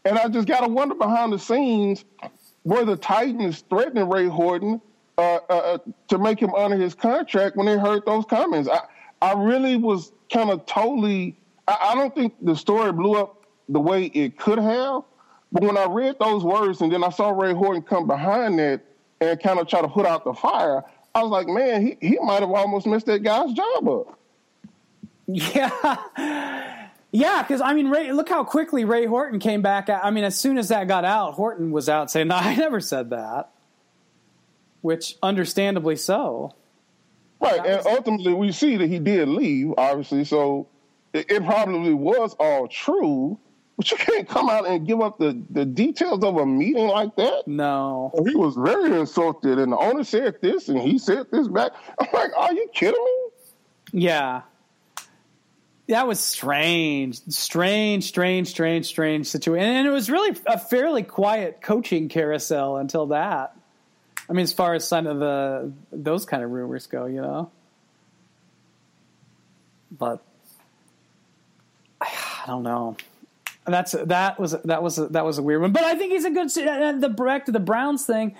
And 0.05 0.19
I 0.19 0.27
just 0.27 0.47
got 0.47 0.61
to 0.61 0.67
wonder 0.67 0.95
behind 0.95 1.31
the 1.31 1.39
scenes, 1.39 2.03
were 2.63 2.85
the 2.85 2.97
Titans 2.97 3.63
threatening 3.69 4.09
Ray 4.09 4.27
Horton 4.27 4.81
uh, 5.17 5.21
uh, 5.21 5.37
uh, 5.49 5.77
to 6.09 6.17
make 6.17 6.39
him 6.39 6.51
honor 6.55 6.77
his 6.77 6.93
contract 6.93 7.55
when 7.55 7.65
they 7.65 7.77
heard 7.77 8.05
those 8.05 8.25
comments? 8.25 8.69
I, 8.69 8.81
I 9.21 9.33
really 9.33 9.77
was 9.77 10.11
kind 10.31 10.49
of 10.49 10.65
totally, 10.65 11.37
I, 11.67 11.89
I 11.91 11.95
don't 11.95 12.13
think 12.13 12.33
the 12.41 12.55
story 12.55 12.91
blew 12.91 13.13
up 13.13 13.45
the 13.69 13.79
way 13.79 14.05
it 14.05 14.37
could 14.37 14.59
have. 14.59 15.03
But 15.51 15.63
when 15.63 15.77
I 15.77 15.85
read 15.85 16.17
those 16.19 16.43
words 16.43 16.81
and 16.81 16.91
then 16.91 17.03
I 17.03 17.09
saw 17.09 17.29
Ray 17.29 17.53
Horton 17.53 17.83
come 17.83 18.07
behind 18.07 18.57
that 18.59 18.81
and 19.21 19.39
kind 19.41 19.59
of 19.59 19.67
try 19.67 19.81
to 19.81 19.87
put 19.87 20.05
out 20.05 20.25
the 20.25 20.33
fire, 20.33 20.83
I 21.15 21.21
was 21.21 21.29
like, 21.29 21.47
man, 21.47 21.85
he, 21.85 21.97
he 22.01 22.19
might 22.19 22.41
have 22.41 22.51
almost 22.51 22.87
messed 22.87 23.05
that 23.05 23.23
guy's 23.23 23.53
job 23.53 23.87
up. 23.87 24.19
Yeah. 25.25 26.82
Yeah, 27.13 27.43
because 27.43 27.61
I 27.61 27.73
mean, 27.73 27.89
Ray, 27.89 28.11
look 28.11 28.27
how 28.27 28.43
quickly 28.43 28.85
Ray 28.85 29.05
Horton 29.05 29.39
came 29.39 29.61
back. 29.61 29.87
I 29.87 30.09
mean, 30.09 30.23
as 30.23 30.35
soon 30.35 30.57
as 30.57 30.69
that 30.69 30.87
got 30.87 31.05
out, 31.05 31.35
Horton 31.35 31.71
was 31.71 31.87
out 31.87 32.09
saying, 32.09 32.27
"No, 32.27 32.35
I 32.37 32.55
never 32.55 32.81
said 32.81 33.11
that," 33.11 33.51
which, 34.81 35.15
understandably 35.21 35.95
so. 35.95 36.55
Right, 37.39 37.63
and 37.63 37.85
ultimately, 37.85 38.33
we 38.33 38.51
see 38.51 38.77
that 38.77 38.87
he 38.87 38.97
did 38.97 39.27
leave, 39.27 39.73
obviously. 39.77 40.23
So 40.25 40.67
it, 41.13 41.29
it 41.29 41.45
probably 41.45 41.93
was 41.93 42.35
all 42.39 42.67
true. 42.67 43.37
But 43.77 43.91
you 43.91 43.97
can't 43.97 44.27
come 44.27 44.49
out 44.49 44.67
and 44.67 44.85
give 44.85 45.01
up 45.01 45.17
the, 45.17 45.39
the 45.49 45.65
details 45.65 46.23
of 46.23 46.37
a 46.37 46.45
meeting 46.45 46.87
like 46.87 47.15
that. 47.15 47.47
No. 47.47 48.11
He 48.27 48.35
was 48.35 48.55
very 48.55 48.99
insulted, 48.99 49.57
and 49.59 49.71
the 49.71 49.77
owner 49.77 50.03
said 50.03 50.35
this, 50.41 50.69
and 50.69 50.79
he 50.79 50.99
said 50.99 51.25
this 51.31 51.47
back. 51.47 51.71
I'm 51.99 52.07
like, 52.13 52.31
are 52.37 52.53
you 52.53 52.69
kidding 52.73 53.03
me? 53.03 54.01
Yeah. 54.01 54.41
That 55.87 56.07
was 56.07 56.19
strange, 56.21 57.19
strange, 57.27 58.05
strange, 58.05 58.47
strange, 58.47 58.85
strange 58.85 59.27
situation, 59.27 59.67
and 59.67 59.87
it 59.87 59.91
was 59.91 60.09
really 60.09 60.37
a 60.45 60.57
fairly 60.57 61.03
quiet 61.03 61.61
coaching 61.61 62.07
carousel 62.07 62.77
until 62.77 63.07
that. 63.07 63.57
I 64.29 64.33
mean, 64.33 64.43
as 64.43 64.53
far 64.53 64.75
as 64.75 64.87
some 64.87 65.07
of 65.07 65.19
the 65.19 65.73
those 65.91 66.25
kind 66.25 66.41
of 66.41 66.51
rumors 66.51 66.87
go, 66.87 67.05
you 67.05 67.21
know. 67.21 67.51
But 69.91 70.23
I 72.01 72.43
don't 72.47 72.63
know. 72.63 72.95
That's 73.65 73.91
that 73.91 74.39
was 74.39 74.51
that 74.63 74.83
was 74.83 74.95
that 74.95 75.25
was 75.25 75.37
a 75.37 75.43
weird 75.43 75.61
one, 75.61 75.73
but 75.73 75.83
I 75.83 75.95
think 75.95 76.13
he's 76.13 76.25
a 76.25 76.31
good. 76.31 76.57
Uh, 76.57 76.93
the 76.93 77.09
back 77.09 77.45
to 77.45 77.51
the 77.51 77.59
Browns 77.59 78.05
thing, 78.05 78.35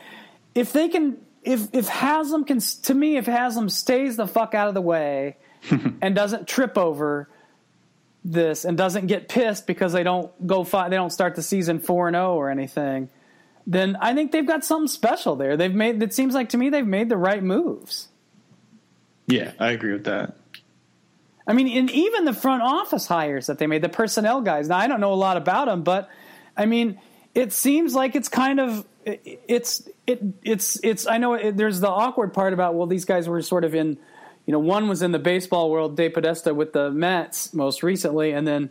if 0.56 0.74
they 0.74 0.90
can, 0.90 1.18
if 1.44 1.68
if 1.74 1.88
Haslam 1.88 2.46
can, 2.46 2.60
to 2.60 2.94
me, 2.94 3.18
if 3.18 3.26
Haslam 3.26 3.70
stays 3.70 4.16
the 4.18 4.28
fuck 4.28 4.54
out 4.54 4.68
of 4.68 4.74
the 4.74 4.82
way 4.82 5.38
and 6.02 6.14
doesn't 6.14 6.48
trip 6.48 6.78
over 6.78 7.30
this 8.24 8.66
and 8.66 8.78
doesn't 8.78 9.08
get 9.08 9.28
pissed 9.28 9.68
because 9.68 9.94
they 9.94 10.04
don't 10.04 10.48
go 10.48 10.64
fight, 10.64 10.90
they 10.90 10.96
don't 10.96 11.12
start 11.12 11.36
the 11.36 11.42
season 11.42 11.80
four 11.80 12.08
and 12.08 12.16
zero 12.16 12.34
oh 12.34 12.36
or 12.36 12.50
anything, 12.50 13.10
then 13.68 13.98
I 14.00 14.14
think 14.14 14.32
they've 14.32 14.48
got 14.48 14.64
something 14.64 14.88
special 14.88 15.36
there. 15.36 15.58
They've 15.58 15.74
made. 15.74 16.02
It 16.02 16.14
seems 16.14 16.34
like 16.34 16.50
to 16.50 16.58
me 16.58 16.70
they've 16.70 16.86
made 16.86 17.10
the 17.10 17.18
right 17.18 17.44
moves. 17.44 18.08
Yeah, 19.28 19.52
I 19.60 19.72
agree 19.72 19.94
with 19.94 20.06
that. 20.06 20.36
I 21.46 21.54
mean, 21.54 21.68
and 21.78 21.92
even 21.92 22.26
the 22.26 22.34
front 22.34 22.64
office 22.64 23.06
hires 23.06 23.48
that 23.48 23.60
they 23.60 23.68
made, 23.68 23.82
the 23.82 23.90
personnel 23.90 24.42
guys. 24.42 24.70
Now, 24.70 24.78
I 24.78 24.88
don't 24.88 25.02
know 25.02 25.14
a 25.14 25.16
lot 25.16 25.38
about 25.38 25.66
them, 25.68 25.84
but 25.84 26.10
I 26.56 26.66
mean, 26.66 27.00
it 27.34 27.52
seems 27.52 27.94
like 27.94 28.16
it's 28.16 28.30
kind 28.30 28.60
of 28.60 28.86
it's 29.06 29.88
it 30.08 30.22
it's 30.44 30.80
it's. 30.84 31.08
I 31.08 31.18
know 31.18 31.34
it, 31.34 31.58
there's 31.58 31.80
the 31.80 31.90
awkward 31.90 32.34
part 32.34 32.54
about 32.54 32.76
well, 32.76 32.88
these 32.88 33.06
guys 33.06 33.28
were 33.28 33.42
sort 33.42 33.66
of 33.66 33.76
in, 33.76 33.98
you 34.46 34.52
know, 34.52 34.60
one 34.60 34.88
was 34.88 35.02
in 35.02 35.12
the 35.12 35.20
baseball 35.20 35.70
world, 35.70 35.98
DePodesta 35.98 36.56
with 36.56 36.74
the 36.74 36.92
Mets 36.92 37.54
most 37.54 37.84
recently, 37.84 38.32
and 38.32 38.48
then 38.48 38.70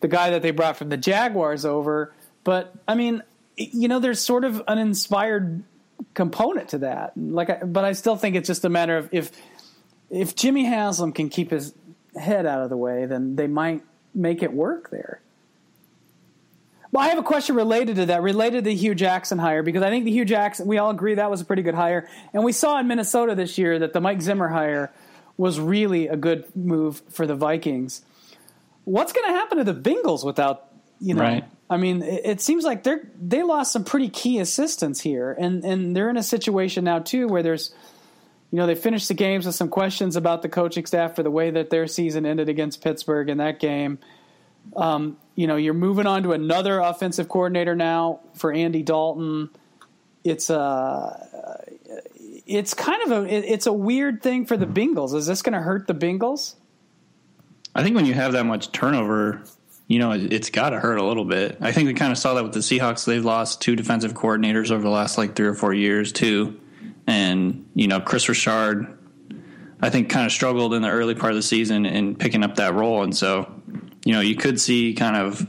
the 0.00 0.08
guy 0.08 0.30
that 0.30 0.42
they 0.42 0.50
brought 0.50 0.76
from 0.76 0.88
the 0.88 0.96
Jaguars 0.96 1.64
over. 1.64 2.12
But 2.44 2.74
I 2.88 2.94
mean, 2.94 3.22
you 3.56 3.88
know, 3.88 4.00
there's 4.00 4.20
sort 4.20 4.44
of 4.44 4.62
an 4.66 4.78
inspired 4.78 5.62
component 6.14 6.70
to 6.70 6.78
that. 6.78 7.12
Like, 7.16 7.72
but 7.72 7.84
I 7.84 7.92
still 7.92 8.16
think 8.16 8.36
it's 8.36 8.48
just 8.48 8.64
a 8.64 8.68
matter 8.68 8.96
of 8.96 9.08
if 9.12 9.30
if 10.10 10.34
Jimmy 10.34 10.64
Haslam 10.64 11.12
can 11.12 11.28
keep 11.28 11.50
his 11.50 11.72
head 12.16 12.44
out 12.44 12.62
of 12.62 12.68
the 12.68 12.76
way, 12.76 13.06
then 13.06 13.36
they 13.36 13.46
might 13.46 13.82
make 14.14 14.42
it 14.42 14.52
work 14.52 14.90
there. 14.90 15.20
Well, 16.90 17.02
I 17.02 17.08
have 17.08 17.18
a 17.18 17.22
question 17.22 17.56
related 17.56 17.96
to 17.96 18.06
that, 18.06 18.20
related 18.20 18.64
to 18.64 18.70
the 18.70 18.74
Hue 18.74 18.94
Jackson 18.94 19.38
hire, 19.38 19.62
because 19.62 19.82
I 19.82 19.88
think 19.88 20.04
the 20.04 20.10
Hue 20.10 20.26
Jackson, 20.26 20.66
we 20.66 20.76
all 20.76 20.90
agree 20.90 21.14
that 21.14 21.30
was 21.30 21.40
a 21.40 21.44
pretty 21.46 21.62
good 21.62 21.74
hire. 21.74 22.06
And 22.34 22.44
we 22.44 22.52
saw 22.52 22.78
in 22.78 22.86
Minnesota 22.86 23.34
this 23.34 23.56
year 23.56 23.78
that 23.78 23.94
the 23.94 24.00
Mike 24.02 24.20
Zimmer 24.20 24.48
hire 24.48 24.92
was 25.36 25.58
really 25.58 26.08
a 26.08 26.16
good 26.16 26.54
move 26.54 27.02
for 27.10 27.26
the 27.26 27.34
Vikings. 27.34 28.02
What's 28.84 29.12
going 29.12 29.28
to 29.28 29.34
happen 29.38 29.58
to 29.58 29.64
the 29.64 29.74
Bengals 29.74 30.24
without, 30.24 30.68
you 31.00 31.14
know, 31.14 31.22
right. 31.22 31.44
I 31.70 31.76
mean, 31.76 32.02
it, 32.02 32.22
it 32.24 32.40
seems 32.40 32.64
like 32.64 32.82
they're 32.82 33.08
they 33.20 33.42
lost 33.42 33.72
some 33.72 33.84
pretty 33.84 34.08
key 34.08 34.38
assistants 34.40 35.00
here, 35.00 35.32
and 35.32 35.64
and 35.64 35.96
they're 35.96 36.10
in 36.10 36.16
a 36.16 36.22
situation 36.22 36.84
now 36.84 36.98
too 36.98 37.28
where 37.28 37.42
there's 37.42 37.72
you 38.52 38.58
know, 38.58 38.66
they 38.66 38.74
finished 38.74 39.08
the 39.08 39.14
games 39.14 39.46
with 39.46 39.54
some 39.54 39.70
questions 39.70 40.14
about 40.14 40.42
the 40.42 40.48
coaching 40.48 40.84
staff 40.84 41.16
for 41.16 41.22
the 41.22 41.30
way 41.30 41.50
that 41.50 41.70
their 41.70 41.86
season 41.86 42.26
ended 42.26 42.50
against 42.50 42.82
Pittsburgh 42.82 43.30
in 43.30 43.38
that 43.38 43.58
game. 43.58 43.98
Um, 44.76 45.16
you 45.34 45.46
know, 45.46 45.56
you're 45.56 45.72
moving 45.72 46.06
on 46.06 46.22
to 46.24 46.32
another 46.32 46.78
offensive 46.78 47.30
coordinator 47.30 47.74
now 47.74 48.20
for 48.34 48.52
Andy 48.52 48.82
Dalton. 48.82 49.48
It's 50.22 50.50
a, 50.50 50.58
uh, 50.58 51.71
it's 52.46 52.74
kind 52.74 53.02
of 53.04 53.24
a, 53.24 53.52
it's 53.52 53.66
a 53.66 53.72
weird 53.72 54.22
thing 54.22 54.46
for 54.46 54.56
the 54.56 54.66
hmm. 54.66 54.72
Bengals. 54.72 55.14
Is 55.14 55.26
this 55.26 55.42
going 55.42 55.54
to 55.54 55.60
hurt 55.60 55.86
the 55.86 55.94
Bengals? 55.94 56.54
I 57.74 57.82
think 57.82 57.96
when 57.96 58.06
you 58.06 58.14
have 58.14 58.32
that 58.32 58.44
much 58.44 58.70
turnover, 58.72 59.42
you 59.88 59.98
know, 59.98 60.12
it's 60.12 60.50
got 60.50 60.70
to 60.70 60.80
hurt 60.80 60.96
a 60.96 61.04
little 61.04 61.24
bit. 61.24 61.58
I 61.60 61.72
think 61.72 61.86
we 61.86 61.94
kind 61.94 62.12
of 62.12 62.18
saw 62.18 62.34
that 62.34 62.42
with 62.42 62.52
the 62.52 62.60
Seahawks. 62.60 63.04
They've 63.04 63.24
lost 63.24 63.60
two 63.60 63.76
defensive 63.76 64.14
coordinators 64.14 64.70
over 64.70 64.82
the 64.82 64.90
last 64.90 65.18
like 65.18 65.34
three 65.34 65.46
or 65.46 65.54
four 65.54 65.72
years 65.72 66.12
too. 66.12 66.60
And, 67.06 67.68
you 67.74 67.88
know, 67.88 68.00
Kris 68.00 68.28
Richard, 68.28 68.98
I 69.80 69.90
think, 69.90 70.08
kind 70.10 70.26
of 70.26 70.32
struggled 70.32 70.74
in 70.74 70.82
the 70.82 70.90
early 70.90 71.14
part 71.14 71.32
of 71.32 71.36
the 71.36 71.42
season 71.42 71.86
in 71.86 72.14
picking 72.14 72.44
up 72.44 72.56
that 72.56 72.74
role. 72.74 73.02
And 73.02 73.16
so, 73.16 73.52
you 74.04 74.12
know, 74.12 74.20
you 74.20 74.36
could 74.36 74.60
see 74.60 74.94
kind 74.94 75.16
of, 75.16 75.46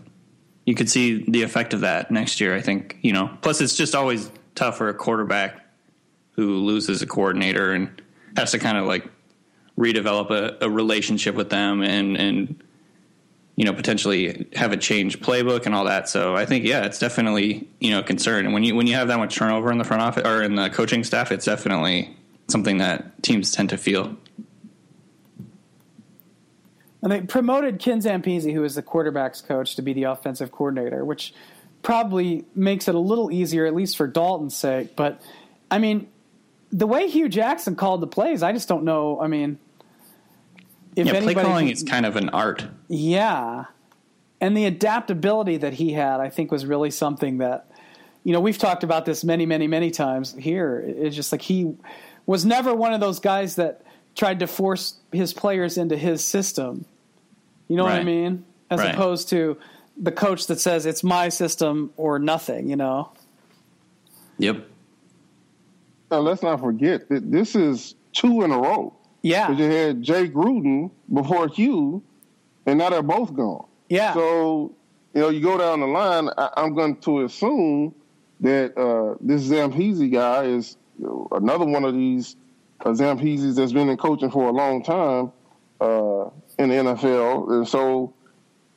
you 0.65 0.75
could 0.75 0.89
see 0.89 1.29
the 1.29 1.43
effect 1.43 1.73
of 1.73 1.81
that 1.81 2.09
next 2.09 2.41
year, 2.41 2.55
I 2.55 2.61
think, 2.61 2.97
you 3.01 3.13
know. 3.13 3.37
Plus, 3.41 3.61
it's 3.61 3.75
just 3.75 3.95
always 3.95 4.31
tough 4.55 4.77
for 4.77 4.89
a 4.89 4.93
quarterback 4.93 5.62
who 6.33 6.57
loses 6.57 7.01
a 7.01 7.07
coordinator 7.07 7.71
and 7.71 8.01
has 8.35 8.51
to 8.51 8.59
kind 8.59 8.77
of 8.77 8.85
like 8.85 9.07
redevelop 9.77 10.31
a, 10.31 10.65
a 10.65 10.69
relationship 10.69 11.35
with 11.35 11.49
them 11.49 11.81
and, 11.81 12.17
and, 12.17 12.63
you 13.55 13.65
know, 13.65 13.73
potentially 13.73 14.47
have 14.55 14.71
a 14.71 14.77
change 14.77 15.19
playbook 15.19 15.65
and 15.65 15.75
all 15.75 15.85
that. 15.85 16.09
So 16.09 16.35
I 16.35 16.45
think, 16.45 16.65
yeah, 16.65 16.85
it's 16.85 16.99
definitely, 16.99 17.67
you 17.79 17.91
know, 17.91 17.99
a 17.99 18.03
concern. 18.03 18.45
And 18.45 18.53
when 18.53 18.63
you, 18.63 18.75
when 18.75 18.87
you 18.87 18.95
have 18.95 19.07
that 19.09 19.17
much 19.17 19.35
turnover 19.35 19.71
in 19.71 19.77
the 19.77 19.83
front 19.83 20.01
office 20.01 20.25
or 20.25 20.41
in 20.41 20.55
the 20.55 20.69
coaching 20.69 21.03
staff, 21.03 21.31
it's 21.31 21.45
definitely 21.45 22.15
something 22.47 22.77
that 22.79 23.21
teams 23.23 23.51
tend 23.51 23.69
to 23.69 23.77
feel. 23.77 24.15
And 27.01 27.11
they 27.11 27.21
promoted 27.21 27.79
Ken 27.79 27.99
Zampese, 27.99 28.53
who 28.53 28.63
is 28.63 28.75
the 28.75 28.81
quarterback's 28.81 29.41
coach, 29.41 29.75
to 29.75 29.81
be 29.81 29.93
the 29.93 30.03
offensive 30.03 30.51
coordinator, 30.51 31.03
which 31.03 31.33
probably 31.81 32.45
makes 32.55 32.87
it 32.87 32.95
a 32.95 32.99
little 32.99 33.29
easier, 33.29 33.65
at 33.65 33.75
least 33.75 33.97
for 33.97 34.07
Dalton's 34.07 34.55
sake. 34.55 34.95
But 34.95 35.21
I 35.69 35.79
mean, 35.79 36.07
the 36.73 36.87
way 36.87 37.07
Hue 37.07 37.29
Jackson 37.29 37.75
called 37.75 38.01
the 38.01 38.07
plays, 38.07 38.41
I 38.43 38.51
just 38.51 38.67
don't 38.67 38.83
know. 38.83 39.21
I 39.21 39.27
mean, 39.27 39.59
if 40.95 41.07
yeah, 41.07 41.21
play 41.21 41.35
calling 41.35 41.69
is 41.69 41.83
kind 41.83 42.05
of 42.05 42.15
an 42.15 42.29
art. 42.29 42.65
Yeah, 42.87 43.65
and 44.41 44.57
the 44.57 44.65
adaptability 44.65 45.57
that 45.57 45.73
he 45.73 45.93
had, 45.93 46.19
I 46.19 46.29
think, 46.29 46.51
was 46.51 46.65
really 46.65 46.91
something 46.91 47.37
that 47.37 47.69
you 48.23 48.33
know 48.33 48.41
we've 48.41 48.57
talked 48.57 48.83
about 48.83 49.05
this 49.05 49.23
many, 49.23 49.45
many, 49.45 49.67
many 49.67 49.91
times 49.91 50.33
here. 50.33 50.83
It's 50.85 51.15
just 51.15 51.31
like 51.31 51.41
he 51.41 51.75
was 52.25 52.43
never 52.43 52.73
one 52.73 52.93
of 52.93 52.99
those 52.99 53.19
guys 53.19 53.55
that 53.55 53.83
tried 54.15 54.39
to 54.39 54.47
force 54.47 54.97
his 55.11 55.31
players 55.31 55.77
into 55.77 55.95
his 55.95 56.25
system. 56.25 56.85
You 57.67 57.77
know 57.77 57.85
right. 57.85 57.93
what 57.93 58.01
I 58.01 58.03
mean? 58.03 58.45
As 58.69 58.79
right. 58.79 58.93
opposed 58.93 59.29
to 59.29 59.57
the 59.97 60.11
coach 60.11 60.47
that 60.47 60.59
says 60.59 60.85
it's 60.85 61.03
my 61.03 61.29
system 61.29 61.91
or 61.97 62.17
nothing, 62.17 62.67
you 62.67 62.75
know? 62.75 63.11
Yep. 64.39 64.67
Let's 66.21 66.43
not 66.43 66.59
forget 66.59 67.09
that 67.09 67.31
this 67.31 67.55
is 67.55 67.95
two 68.13 68.43
in 68.43 68.51
a 68.51 68.57
row. 68.57 68.95
Yeah. 69.21 69.47
Because 69.47 69.59
you 69.59 69.71
had 69.71 70.01
Jay 70.01 70.27
Gruden 70.27 70.91
before 71.11 71.47
Hue, 71.47 72.03
and 72.65 72.77
now 72.77 72.89
they're 72.89 73.01
both 73.01 73.33
gone. 73.33 73.65
Yeah. 73.89 74.13
So, 74.13 74.75
you 75.13 75.21
know, 75.21 75.29
you 75.29 75.41
go 75.41 75.57
down 75.57 75.79
the 75.79 75.87
line, 75.87 76.29
I, 76.37 76.49
am 76.57 76.73
going 76.73 76.97
to 76.97 77.23
assume 77.23 77.95
that 78.41 78.77
uh, 78.77 79.15
this 79.21 79.47
Zampese 79.47 80.11
guy 80.11 80.43
is 80.43 80.77
you 80.99 81.05
know, 81.05 81.27
another 81.31 81.65
one 81.65 81.85
of 81.85 81.93
these 81.93 82.35
uh, 82.85 82.91
that's 82.93 83.71
been 83.71 83.89
in 83.89 83.97
coaching 83.97 84.29
for 84.29 84.49
a 84.49 84.51
long 84.51 84.83
time 84.83 85.31
uh, 85.79 86.29
in 86.59 86.69
the 86.69 86.75
NFL. 86.75 87.51
And 87.51 87.67
so 87.67 88.13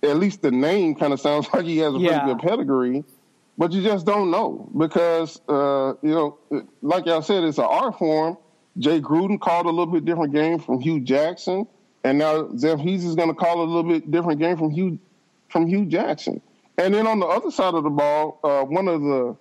at 0.02 0.16
least 0.16 0.42
the 0.42 0.50
name 0.50 0.94
kind 0.94 1.12
of 1.12 1.20
sounds 1.20 1.48
like 1.54 1.64
he 1.64 1.78
has 1.78 1.94
a 1.94 1.98
yeah. 1.98 2.20
pretty 2.20 2.34
good 2.34 2.48
pedigree, 2.48 3.04
but 3.58 3.72
you 3.72 3.82
just 3.82 4.06
don't 4.06 4.30
know 4.30 4.70
because, 4.76 5.40
uh, 5.48 5.94
you 6.02 6.10
know, 6.10 6.38
like 6.82 7.06
I 7.06 7.20
said, 7.20 7.44
it's 7.44 7.58
an 7.58 7.64
art 7.64 7.98
form. 7.98 8.36
Jay 8.78 9.00
Gruden 9.00 9.40
called 9.40 9.66
a 9.66 9.70
little 9.70 9.86
bit 9.86 10.04
different 10.04 10.32
game 10.32 10.58
from 10.58 10.80
Hue 10.80 11.00
Jackson, 11.00 11.66
and 12.04 12.18
now 12.18 12.44
Zampese 12.48 13.04
is 13.04 13.14
going 13.14 13.28
to 13.28 13.34
call 13.34 13.62
a 13.62 13.64
little 13.64 13.82
bit 13.90 14.10
different 14.10 14.38
game 14.38 14.56
from 14.56 14.70
Hue 14.70 14.98
from 15.48 15.66
Hue 15.66 15.86
Jackson. 15.86 16.42
And 16.78 16.92
then 16.92 17.06
on 17.06 17.20
the 17.20 17.26
other 17.26 17.50
side 17.50 17.74
of 17.74 17.84
the 17.84 17.90
ball, 17.90 18.38
uh, 18.44 18.62
one 18.64 18.88
of 18.88 19.00
the 19.00 19.36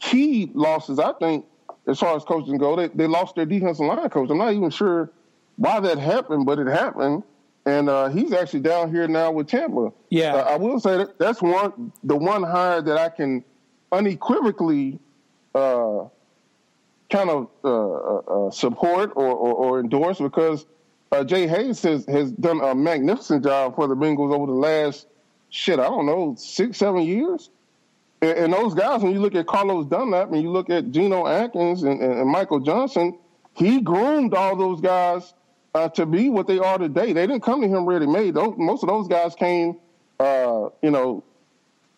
key 0.00 0.50
losses, 0.54 0.98
I 0.98 1.12
think, 1.12 1.46
as 1.86 2.00
far 2.00 2.16
as 2.16 2.24
coaching 2.24 2.58
go, 2.58 2.74
they, 2.74 2.88
they 2.88 3.06
lost 3.06 3.36
their 3.36 3.46
defensive 3.46 3.86
line 3.86 4.08
coach. 4.08 4.30
I'm 4.30 4.38
not 4.38 4.52
even 4.52 4.70
sure 4.70 5.10
why 5.56 5.78
that 5.80 5.98
happened, 5.98 6.46
but 6.46 6.58
it 6.58 6.66
happened. 6.66 7.22
And 7.64 7.88
uh, 7.88 8.08
he's 8.08 8.32
actually 8.32 8.60
down 8.60 8.90
here 8.92 9.06
now 9.06 9.30
with 9.30 9.46
Tampa. 9.46 9.92
Yeah, 10.10 10.34
uh, 10.34 10.54
I 10.54 10.56
will 10.56 10.80
say 10.80 10.96
that 10.98 11.18
that's 11.18 11.40
one 11.40 11.92
the 12.02 12.16
one 12.16 12.42
hire 12.42 12.82
that 12.82 12.98
I 12.98 13.08
can 13.08 13.44
unequivocally 13.92 14.98
uh, 15.54 16.06
kind 17.10 17.30
of 17.30 17.48
uh, 17.62 17.68
uh, 17.68 18.46
uh, 18.46 18.50
support 18.50 19.12
or, 19.14 19.26
or, 19.26 19.54
or, 19.54 19.80
endorse 19.80 20.18
because 20.18 20.64
Jay 21.26 21.46
Hayes 21.46 21.82
has, 21.82 22.06
has 22.06 22.32
done 22.32 22.62
a 22.62 22.74
magnificent 22.74 23.44
job 23.44 23.76
for 23.76 23.86
the 23.86 23.94
Bengals 23.94 24.34
over 24.34 24.46
the 24.46 24.58
last 24.58 25.06
shit 25.50 25.78
I 25.78 25.84
don't 25.84 26.06
know 26.06 26.34
six 26.38 26.78
seven 26.78 27.02
years. 27.02 27.50
And, 28.22 28.52
those 28.52 28.72
guys, 28.74 29.02
when 29.02 29.12
you 29.12 29.20
look 29.20 29.34
at 29.34 29.48
Carlos 29.48 29.84
Dunlap 29.86 30.30
and 30.30 30.40
you 30.40 30.50
look 30.50 30.70
at 30.70 30.92
Geno 30.92 31.26
Atkins 31.26 31.82
and, 31.82 32.00
and, 32.00 32.20
and 32.20 32.30
Michael 32.30 32.60
Johnson, 32.60 33.18
he 33.52 33.80
groomed 33.80 34.32
all 34.32 34.54
those 34.54 34.80
guys 34.80 35.34
uh, 35.74 35.88
to 35.90 36.06
be 36.06 36.28
what 36.28 36.46
they 36.46 36.58
are 36.58 36.78
today. 36.78 37.12
They 37.12 37.26
didn't 37.26 37.42
come 37.42 37.62
to 37.62 37.68
him 37.68 37.86
ready 37.86 38.06
made. 38.06 38.34
Those, 38.34 38.54
most 38.58 38.82
of 38.82 38.88
those 38.88 39.08
guys 39.08 39.34
came, 39.34 39.78
uh, 40.20 40.68
you 40.82 40.90
know, 40.90 41.24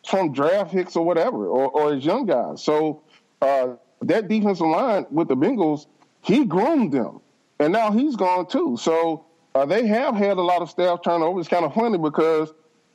from 0.06 0.32
draft 0.32 0.72
picks 0.72 0.96
or 0.96 1.04
whatever, 1.04 1.46
or, 1.46 1.68
or 1.70 1.94
as 1.94 2.04
young 2.04 2.26
guys. 2.26 2.62
So 2.62 3.02
uh, 3.40 3.74
that 4.02 4.28
defensive 4.28 4.66
line 4.66 5.06
with 5.10 5.28
the 5.28 5.37
Bengals, 5.37 5.87
he 6.20 6.44
groomed 6.44 6.92
them, 6.92 7.20
and 7.58 7.72
now 7.72 7.90
he's 7.90 8.16
gone 8.16 8.46
too. 8.46 8.76
So 8.80 9.26
uh, 9.54 9.64
they 9.66 9.87
have 9.87 10.14
had 10.14 10.37
a 10.37 10.42
lot 10.42 10.62
of 10.62 10.70
staff 10.70 11.00
turnover. 11.02 11.40
It's 11.40 11.48
kind 11.48 11.64
of 11.64 11.74
funny 11.74 11.98
because 11.98 12.52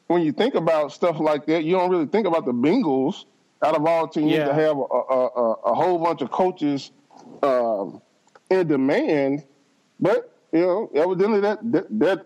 when 0.08 0.22
you 0.24 0.32
think 0.32 0.56
about 0.56 0.92
stuff 0.92 1.20
like 1.20 1.46
that, 1.48 1.64
you 1.64 1.74
don't 1.76 1.90
really 1.90 2.06
think 2.06 2.28
about 2.28 2.46
the 2.46 2.54
Bengals 2.54 3.26
out 3.62 3.76
of 3.76 3.86
all 3.86 4.08
teams 4.08 4.32
yeah. 4.32 4.46
to 4.46 4.54
have 4.54 4.78
a, 4.78 4.82
a, 4.82 5.28
a, 5.28 5.54
a, 5.66 5.76
whole 5.76 6.00
bunch 6.00 6.22
of 6.22 6.32
coaches 6.32 6.92
um, 7.44 8.02
in 8.50 8.68
demand. 8.68 9.46
But 10.00 10.39
you 10.52 10.60
know, 10.62 10.92
evidently 10.96 11.42
that 11.42 11.60
that 11.72 12.00
that, 12.00 12.26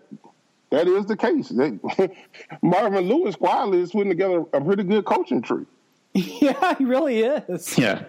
that 0.70 0.88
is 0.88 1.06
the 1.06 1.16
case. 1.16 1.52
Marvin 2.62 3.08
Lewis 3.08 3.36
quietly 3.36 3.80
is 3.80 3.92
putting 3.92 4.10
together 4.10 4.44
a 4.52 4.60
pretty 4.60 4.84
good 4.84 5.04
coaching 5.04 5.42
tree. 5.42 5.66
Yeah, 6.14 6.76
he 6.76 6.84
really 6.84 7.22
is. 7.22 7.76
Yeah. 7.76 8.04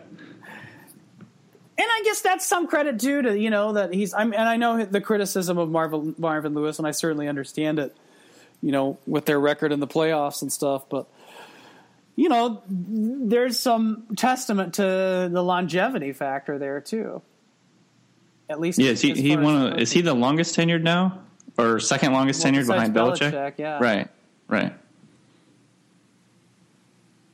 And 1.77 1.87
I 1.91 2.01
guess 2.05 2.21
that's 2.21 2.45
some 2.45 2.67
credit 2.67 2.99
too 2.99 3.23
to 3.23 3.37
you 3.37 3.49
know 3.49 3.73
that 3.73 3.93
he's. 3.93 4.13
I'm, 4.13 4.31
and 4.33 4.43
I 4.43 4.57
know 4.57 4.85
the 4.85 5.01
criticism 5.01 5.57
of 5.57 5.69
Marvin 5.69 6.15
Marvin 6.17 6.53
Lewis, 6.53 6.77
and 6.77 6.87
I 6.87 6.91
certainly 6.91 7.27
understand 7.27 7.79
it 7.79 7.95
you 8.65 8.71
know, 8.71 8.97
with 9.05 9.25
their 9.25 9.39
record 9.39 9.71
in 9.71 9.79
the 9.79 9.87
playoffs 9.87 10.41
and 10.41 10.51
stuff. 10.51 10.89
But 10.89 11.07
you 12.15 12.29
know, 12.29 12.63
there's 12.67 13.59
some 13.59 14.07
testament 14.15 14.75
to 14.75 15.29
the 15.31 15.43
longevity 15.43 16.13
factor 16.13 16.57
there 16.57 16.81
too. 16.81 17.21
At 18.49 18.59
least, 18.59 18.79
yeah. 18.79 18.91
Is 18.91 19.01
he, 19.01 19.13
he 19.13 19.35
one 19.35 19.73
of, 19.73 19.79
is 19.79 19.91
he 19.91 20.01
the 20.01 20.13
longest 20.13 20.55
tenured 20.55 20.83
now, 20.83 21.19
or 21.57 21.79
second 21.79 22.13
longest 22.13 22.43
well, 22.43 22.53
tenured 22.53 22.67
behind 22.67 22.95
Belichick? 22.95 23.31
Belichick? 23.31 23.53
Yeah, 23.57 23.79
right, 23.79 24.07
right. 24.47 24.73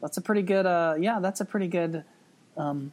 That's 0.01 0.17
a 0.17 0.21
pretty 0.21 0.41
good. 0.41 0.65
Uh, 0.65 0.95
yeah, 0.99 1.19
that's 1.19 1.41
a 1.41 1.45
pretty 1.45 1.67
good 1.67 2.03
um, 2.57 2.91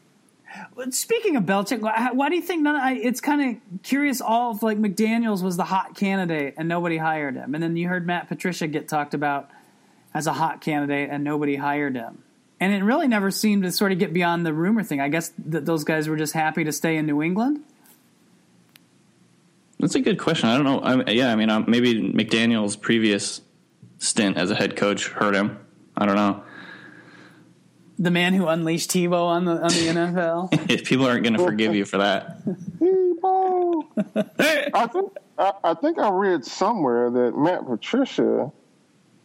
Speaking 0.91 1.37
of 1.37 1.45
Belichick, 1.45 1.81
why 2.15 2.29
do 2.31 2.37
you 2.37 2.43
think 2.43 2.63
none? 2.63 2.75
I, 2.75 2.95
it's 2.95 3.21
kind 3.21 3.57
of 3.57 3.83
curious. 3.83 4.21
All 4.21 4.51
of 4.51 4.63
like 4.63 4.79
McDaniels 4.79 5.43
was 5.43 5.57
the 5.57 5.65
hot 5.65 5.95
candidate 5.95 6.55
and 6.57 6.69
nobody 6.69 6.97
hired 6.97 7.35
him, 7.35 7.55
and 7.55 7.63
then 7.63 7.77
you 7.77 7.89
heard 7.89 8.07
Matt 8.07 8.29
Patricia 8.29 8.67
get 8.67 8.89
talked 8.89 9.13
about 9.13 9.51
as 10.15 10.27
a 10.27 10.33
hot 10.33 10.63
candidate 10.63 11.11
and 11.11 11.23
nobody 11.23 11.57
hired 11.57 11.95
him. 11.95 12.23
And 12.61 12.73
it 12.73 12.83
really 12.83 13.09
never 13.09 13.31
seemed 13.31 13.63
to 13.65 13.73
sort 13.73 13.93
of 13.93 13.99
get 13.99 14.13
beyond 14.13 14.47
the 14.47 14.53
rumor 14.53 14.83
thing. 14.83 15.01
I 15.01 15.09
guess 15.09 15.33
that 15.47 15.67
those 15.67 15.85
guys 15.85 16.09
were 16.09 16.17
just 16.17 16.33
happy 16.33 16.65
to 16.65 16.73
stay 16.73 16.97
in 16.97 17.07
New 17.07 17.23
England. 17.23 17.63
That's 19.81 19.95
a 19.95 20.01
good 20.01 20.19
question. 20.19 20.49
I 20.49 20.57
don't 20.57 20.65
know. 20.65 20.81
I, 20.81 21.11
yeah, 21.11 21.33
I 21.33 21.37
mean, 21.37 21.51
um, 21.51 21.65
maybe 21.69 22.13
McDaniels' 22.13 22.81
previous 22.81 23.41
stint 23.99 24.37
as 24.37 24.51
a 24.51 24.55
head 24.55 24.77
coach 24.77 25.09
hurt 25.09 25.35
him. 25.35 25.59
I 25.97 26.07
don't 26.07 26.17
know 26.17 26.43
the 27.99 28.11
man 28.11 28.33
who 28.33 28.47
unleashed 28.47 28.91
Tebow 28.91 29.25
on 29.25 29.45
the 29.45 29.53
on 29.53 29.69
the 29.69 29.87
NFL. 30.51 30.85
People 30.85 31.07
aren't 31.07 31.25
going 31.25 31.35
to 31.35 31.45
forgive 31.45 31.75
you 31.75 31.85
for 31.85 31.99
that. 31.99 32.45
Tebow. 32.47 33.85
I 34.75 34.87
think 34.87 35.13
I, 35.39 35.53
I, 35.65 35.75
think 35.75 35.99
I 35.99 36.11
read 36.11 36.45
somewhere 36.45 37.11
that 37.11 37.37
Matt 37.37 37.67
Patricia 37.67 38.53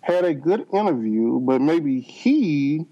had 0.01 0.25
a 0.25 0.33
good 0.33 0.65
interview, 0.73 1.39
but 1.39 1.61
maybe 1.61 1.99
he 2.01 2.85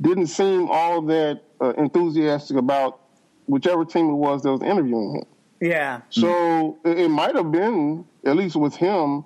didn't 0.00 0.28
seem 0.28 0.68
all 0.70 1.02
that 1.02 1.42
uh, 1.60 1.72
enthusiastic 1.76 2.56
about 2.56 3.00
whichever 3.46 3.84
team 3.84 4.08
it 4.10 4.14
was 4.14 4.42
that 4.42 4.52
was 4.52 4.62
interviewing 4.62 5.16
him. 5.16 5.24
Yeah. 5.60 6.00
So 6.10 6.78
it, 6.84 6.98
it 7.00 7.08
might 7.08 7.34
have 7.34 7.50
been 7.50 8.04
at 8.24 8.36
least 8.36 8.56
with 8.56 8.74
him 8.74 9.24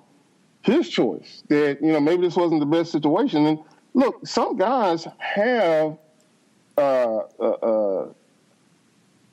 his 0.61 0.89
choice 0.89 1.43
that 1.47 1.79
you 1.81 1.91
know 1.91 1.99
maybe 1.99 2.23
this 2.23 2.35
wasn't 2.35 2.59
the 2.59 2.65
best 2.65 2.91
situation 2.91 3.45
and 3.45 3.59
look, 3.93 4.25
some 4.25 4.57
guys 4.57 5.07
have 5.17 5.97
uh, 6.77 7.17
uh, 7.39 7.43
uh, 7.43 8.07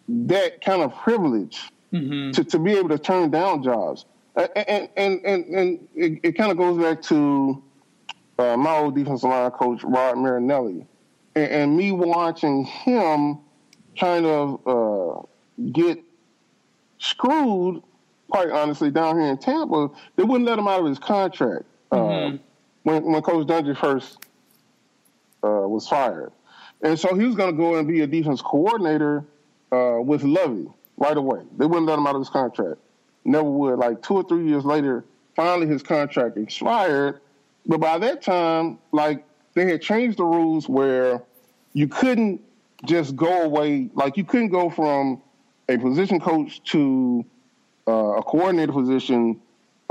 that 0.08 0.60
kind 0.64 0.82
of 0.82 0.94
privilege 0.96 1.70
mm-hmm. 1.92 2.32
to, 2.32 2.44
to 2.44 2.58
be 2.58 2.72
able 2.72 2.88
to 2.90 2.98
turn 2.98 3.30
down 3.30 3.62
jobs. 3.62 4.04
And 4.34 4.90
and 4.96 5.24
and, 5.24 5.44
and 5.46 5.88
it, 5.94 6.20
it 6.22 6.32
kind 6.32 6.50
of 6.50 6.58
goes 6.58 6.78
back 6.82 7.00
to 7.04 7.62
uh, 8.38 8.56
my 8.56 8.76
old 8.76 8.94
defensive 8.94 9.30
line 9.30 9.50
coach 9.52 9.82
Rod 9.82 10.18
Marinelli, 10.18 10.86
and, 11.34 11.50
and 11.50 11.76
me 11.76 11.92
watching 11.92 12.64
him 12.64 13.38
kind 13.98 14.26
of 14.26 14.60
uh, 14.66 15.22
get 15.72 16.04
screwed. 17.06 17.82
Quite 18.28 18.50
honestly, 18.50 18.90
down 18.90 19.20
here 19.20 19.28
in 19.28 19.38
Tampa, 19.38 19.88
they 20.16 20.24
wouldn't 20.24 20.48
let 20.48 20.58
him 20.58 20.66
out 20.66 20.80
of 20.80 20.86
his 20.86 20.98
contract. 20.98 21.64
Mm-hmm. 21.92 22.34
Uh, 22.34 22.38
when 22.82 23.04
when 23.04 23.22
Coach 23.22 23.46
Dungy 23.46 23.76
first 23.76 24.18
uh, 25.42 25.68
was 25.68 25.86
fired. 25.88 26.32
And 26.82 26.98
so 26.98 27.14
he 27.14 27.24
was 27.24 27.34
going 27.34 27.50
to 27.50 27.56
go 27.56 27.76
and 27.76 27.88
be 27.88 28.00
a 28.02 28.06
defense 28.06 28.42
coordinator 28.42 29.24
uh, 29.72 29.98
with 30.02 30.22
Lovie 30.22 30.68
right 30.96 31.16
away. 31.16 31.40
They 31.56 31.66
wouldn't 31.66 31.86
let 31.86 31.98
him 31.98 32.06
out 32.06 32.14
of 32.14 32.20
his 32.20 32.28
contract. 32.28 32.78
Never 33.24 33.50
would. 33.50 33.78
Like 33.78 34.02
two 34.02 34.14
or 34.14 34.22
three 34.24 34.46
years 34.46 34.64
later, 34.64 35.04
finally 35.34 35.66
his 35.66 35.82
contract 35.82 36.36
expired. 36.36 37.20
But 37.66 37.80
by 37.80 37.98
that 37.98 38.22
time, 38.22 38.78
like 38.92 39.24
they 39.54 39.68
had 39.68 39.82
changed 39.82 40.18
the 40.18 40.24
rules 40.24 40.68
where 40.68 41.22
you 41.72 41.88
couldn't 41.88 42.40
just 42.84 43.16
go 43.16 43.42
away. 43.42 43.90
Like 43.94 44.16
you 44.16 44.24
couldn't 44.24 44.50
go 44.50 44.70
from 44.70 45.20
a 45.68 45.78
position 45.78 46.20
coach 46.20 46.62
to 46.64 47.24
uh, 47.88 47.92
a 47.92 48.22
coordinator 48.22 48.72
position 48.72 49.40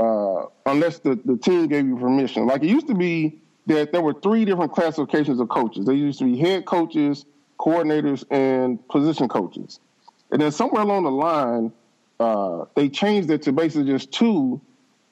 uh, 0.00 0.46
unless 0.66 0.98
the, 0.98 1.18
the 1.24 1.36
team 1.36 1.68
gave 1.68 1.86
you 1.86 1.96
permission. 1.96 2.46
Like 2.46 2.62
it 2.62 2.68
used 2.68 2.86
to 2.88 2.94
be 2.94 3.40
that 3.66 3.92
there 3.92 4.02
were 4.02 4.14
three 4.14 4.44
different 4.44 4.72
classifications 4.72 5.40
of 5.40 5.48
coaches. 5.48 5.86
There 5.86 5.94
used 5.94 6.18
to 6.20 6.24
be 6.24 6.38
head 6.38 6.66
coaches, 6.66 7.24
coordinators, 7.58 8.24
and 8.30 8.86
position 8.88 9.28
coaches. 9.28 9.80
And 10.30 10.40
then 10.40 10.52
somewhere 10.52 10.82
along 10.82 11.04
the 11.04 11.10
line, 11.10 11.72
uh, 12.20 12.66
they 12.74 12.88
changed 12.88 13.30
it 13.30 13.42
to 13.42 13.52
basically 13.52 13.90
just 13.90 14.12
two 14.12 14.60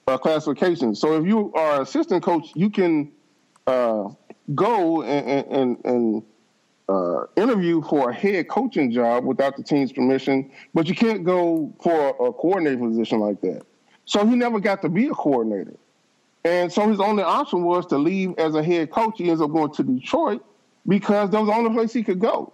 uh, 0.06 0.18
classifications. 0.18 1.00
So 1.00 1.18
if 1.18 1.26
you 1.26 1.52
are 1.54 1.82
assistant 1.82 2.22
coach, 2.22 2.50
you 2.54 2.70
can 2.70 3.12
uh, 3.66 4.08
go 4.54 5.02
and, 5.02 5.46
and, 5.46 5.84
and 5.84 6.22
uh, 6.88 7.24
interview 7.36 7.82
for 7.82 8.10
a 8.10 8.14
head 8.14 8.48
coaching 8.48 8.92
job 8.92 9.24
without 9.24 9.56
the 9.56 9.62
team's 9.62 9.92
permission, 9.92 10.50
but 10.74 10.88
you 10.88 10.94
can't 10.94 11.24
go 11.24 11.72
for 11.82 11.92
a, 11.92 12.24
a 12.24 12.32
coordinator 12.32 12.78
position 12.78 13.20
like 13.20 13.40
that. 13.40 13.62
So 14.04 14.26
he 14.26 14.36
never 14.36 14.60
got 14.60 14.82
to 14.82 14.88
be 14.88 15.06
a 15.06 15.14
coordinator. 15.14 15.76
And 16.44 16.70
so 16.70 16.88
his 16.88 17.00
only 17.00 17.22
option 17.22 17.64
was 17.64 17.86
to 17.86 17.96
leave 17.96 18.34
as 18.38 18.54
a 18.54 18.62
head 18.62 18.90
coach. 18.90 19.14
He 19.16 19.30
ends 19.30 19.40
up 19.40 19.50
going 19.50 19.72
to 19.72 19.82
Detroit 19.82 20.44
because 20.86 21.30
that 21.30 21.38
was 21.40 21.48
the 21.48 21.54
only 21.54 21.72
place 21.72 21.92
he 21.92 22.02
could 22.02 22.20
go. 22.20 22.52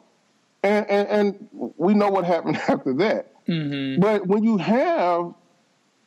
And, 0.63 0.89
and, 0.89 1.09
and 1.09 1.73
we 1.77 1.95
know 1.95 2.11
what 2.11 2.25
happened 2.25 2.57
after 2.69 2.95
that. 2.95 3.33
Mm-hmm. 3.49 4.01
But 4.01 4.27
when 4.27 4.45
you 4.45 4.59
have, 4.59 5.35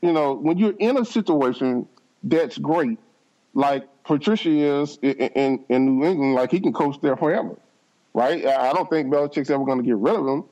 you 0.01 0.13
know, 0.13 0.33
when 0.33 0.57
you're 0.57 0.75
in 0.79 0.97
a 0.97 1.03
situation 1.03 1.87
that's 2.23 2.57
great, 2.57 2.99
like 3.53 3.85
Patricia 4.05 4.49
is 4.49 4.97
in, 5.01 5.11
in, 5.11 5.65
in 5.67 5.99
New 5.99 6.05
England, 6.05 6.35
like 6.35 6.51
he 6.51 6.61
can 6.61 6.71
coach 6.71 6.97
there 7.01 7.17
forever, 7.17 7.57
right? 8.13 8.45
I 8.45 8.73
don't 8.73 8.89
think 8.89 9.11
Belichick's 9.11 9.49
ever 9.49 9.65
going 9.65 9.79
to 9.79 9.83
get 9.83 9.97
rid 9.97 10.15
of 10.15 10.27
him. 10.27 10.43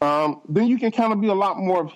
Um, 0.00 0.40
then 0.48 0.66
you 0.66 0.78
can 0.78 0.90
kind 0.90 1.12
of 1.12 1.20
be 1.20 1.28
a 1.28 1.34
lot 1.34 1.58
more 1.58 1.90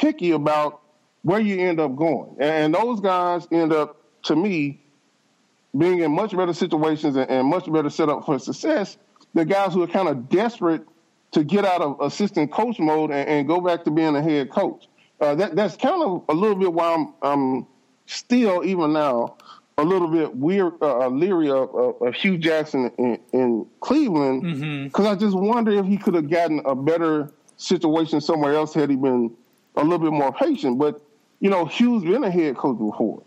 picky 0.00 0.32
about 0.32 0.80
where 1.22 1.40
you 1.40 1.60
end 1.60 1.80
up 1.80 1.96
going. 1.96 2.36
And 2.40 2.74
those 2.74 3.00
guys 3.00 3.46
end 3.50 3.72
up, 3.72 4.00
to 4.24 4.36
me, 4.36 4.80
being 5.76 6.00
in 6.00 6.12
much 6.12 6.36
better 6.36 6.52
situations 6.52 7.16
and, 7.16 7.46
much 7.48 7.70
better 7.70 7.90
set 7.90 8.08
up 8.08 8.24
for 8.24 8.38
success. 8.38 8.96
The 9.34 9.44
guys 9.44 9.72
who 9.72 9.82
are 9.82 9.88
kind 9.88 10.08
of 10.08 10.28
desperate 10.28 10.82
to 11.32 11.42
get 11.42 11.64
out 11.64 11.80
of 11.80 12.00
assistant 12.00 12.52
coach 12.52 12.78
mode 12.78 13.10
and, 13.10 13.28
and 13.28 13.48
go 13.48 13.60
back 13.60 13.84
to 13.84 13.90
being 13.90 14.14
a 14.14 14.22
head 14.22 14.50
coach. 14.50 14.86
Uh, 15.20 15.34
that, 15.34 15.56
that's 15.56 15.76
kind 15.76 16.02
of 16.02 16.24
a 16.28 16.34
little 16.34 16.56
bit 16.56 16.72
why 16.72 16.94
I'm, 16.94 17.14
I'm 17.22 17.66
still, 18.06 18.64
even 18.64 18.92
now, 18.92 19.36
a 19.76 19.84
little 19.84 20.08
bit 20.08 20.36
weird, 20.36 20.74
uh, 20.80 21.08
leery 21.08 21.50
of, 21.50 21.74
of, 21.74 22.00
of, 22.00 22.14
Hue 22.14 22.38
Jackson 22.38 22.92
in, 22.96 23.18
in 23.32 23.66
Cleveland 23.80 24.42
because 24.42 24.60
mm-hmm. 24.60 25.06
I 25.06 25.14
just 25.16 25.36
wonder 25.36 25.72
if 25.72 25.86
he 25.86 25.96
could 25.96 26.14
have 26.14 26.30
gotten 26.30 26.60
a 26.64 26.74
better 26.74 27.32
situation 27.56 28.20
somewhere 28.20 28.54
else 28.54 28.72
had 28.72 28.90
he 28.90 28.96
been 28.96 29.34
a 29.76 29.82
little 29.82 29.98
bit 29.98 30.12
more 30.12 30.32
patient. 30.32 30.78
But 30.78 31.00
you 31.40 31.50
know, 31.50 31.64
Hue's 31.64 32.04
been 32.04 32.22
a 32.22 32.30
head 32.30 32.56
coach 32.56 32.78
before, 32.78 33.22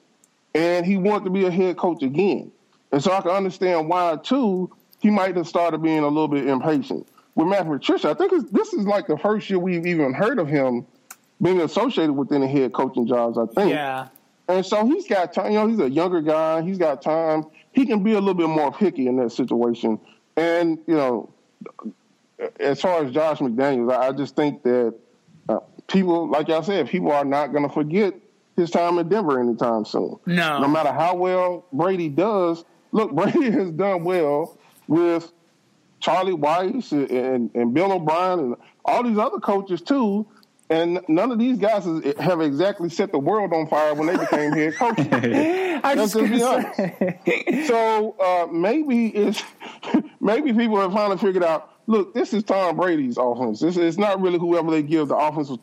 and 0.55 0.85
he 0.85 0.95
wanted 0.97 1.25
to 1.25 1.29
be 1.31 1.45
a 1.45 1.51
head 1.51 1.77
coach 1.77 2.01
again, 2.01 2.51
and 2.91 3.03
so 3.03 3.11
I 3.11 3.21
can 3.21 3.31
understand 3.31 3.89
why 3.89 4.17
too 4.23 4.71
he 4.99 5.09
might 5.09 5.35
have 5.35 5.47
started 5.47 5.83
being 5.83 5.99
a 5.99 6.07
little 6.07 6.29
bit 6.29 6.47
impatient. 6.47 7.07
With 7.35 7.47
Matt 7.47 7.67
Patricia, 7.67 8.09
I 8.09 8.13
think 8.15 8.51
this 8.51 8.73
is 8.73 8.87
like 8.87 9.05
the 9.05 9.17
first 9.17 9.49
year 9.49 9.59
we've 9.59 9.85
even 9.85 10.13
heard 10.13 10.39
of 10.39 10.47
him 10.47 10.87
being 11.39 11.61
associated 11.61 12.13
with 12.13 12.31
any 12.31 12.47
head 12.47 12.73
coaching 12.73 13.05
jobs. 13.05 13.37
I 13.37 13.45
think. 13.47 13.71
Yeah. 13.71 14.07
And 14.47 14.65
so 14.65 14.85
he's 14.85 15.07
got 15.07 15.33
time. 15.33 15.51
You 15.51 15.59
know, 15.59 15.67
he's 15.67 15.79
a 15.79 15.89
younger 15.89 16.21
guy. 16.21 16.61
He's 16.61 16.77
got 16.77 17.01
time. 17.01 17.45
He 17.73 17.85
can 17.85 18.03
be 18.03 18.13
a 18.13 18.19
little 18.19 18.33
bit 18.33 18.49
more 18.49 18.71
picky 18.71 19.07
in 19.07 19.17
that 19.17 19.31
situation. 19.31 19.99
And 20.35 20.79
you 20.87 20.95
know, 20.95 21.29
as 22.59 22.81
far 22.81 23.03
as 23.03 23.11
Josh 23.11 23.39
McDaniels, 23.39 23.95
I 23.95 24.11
just 24.11 24.35
think 24.35 24.63
that 24.63 24.95
uh, 25.49 25.59
people, 25.87 26.29
like 26.29 26.49
I 26.49 26.61
said, 26.61 26.89
people 26.89 27.11
are 27.11 27.25
not 27.25 27.51
going 27.51 27.67
to 27.67 27.73
forget 27.73 28.13
his 28.55 28.71
time 28.71 28.97
in 28.99 29.09
Denver 29.09 29.39
anytime 29.39 29.85
soon. 29.85 30.17
No. 30.25 30.61
No 30.61 30.67
matter 30.67 30.91
how 30.91 31.15
well 31.15 31.65
Brady 31.71 32.09
does, 32.09 32.63
look, 32.91 33.11
Brady 33.15 33.51
has 33.51 33.71
done 33.71 34.03
well 34.03 34.57
with 34.87 35.31
Charlie 35.99 36.33
Weis 36.33 36.91
and, 36.91 37.09
and, 37.09 37.55
and 37.55 37.73
Bill 37.73 37.91
O'Brien 37.91 38.39
and 38.39 38.55
all 38.85 39.03
these 39.03 39.17
other 39.17 39.39
coaches 39.39 39.81
too. 39.81 40.25
And 40.69 41.01
none 41.07 41.31
of 41.31 41.39
these 41.39 41.57
guys 41.57 41.85
have 42.19 42.41
exactly 42.41 42.89
set 42.89 43.13
the 43.13 43.19
world 43.19 43.53
on 43.53 43.67
fire 43.67 43.93
when 43.93 44.07
they 44.07 44.17
became 44.17 44.51
head 44.51 44.75
coaches. 44.75 45.07
I 45.11 45.95
just 45.95 46.13
be 46.15 46.43
honest. 46.43 47.67
so 47.67 48.15
uh, 48.19 48.47
maybe 48.51 49.07
it's 49.07 49.41
maybe 50.19 50.51
people 50.51 50.79
have 50.79 50.91
finally 50.91 51.17
figured 51.17 51.43
out. 51.43 51.73
Look, 51.87 52.13
this 52.13 52.33
is 52.33 52.43
Tom 52.43 52.75
Brady's 52.75 53.17
offense. 53.17 53.61
This 53.61 53.77
is 53.77 53.97
not 53.97 54.19
really 54.19 54.39
whoever 54.39 54.71
they 54.71 54.83
give 54.83 55.07
the 55.07 55.15
offensive 55.15 55.59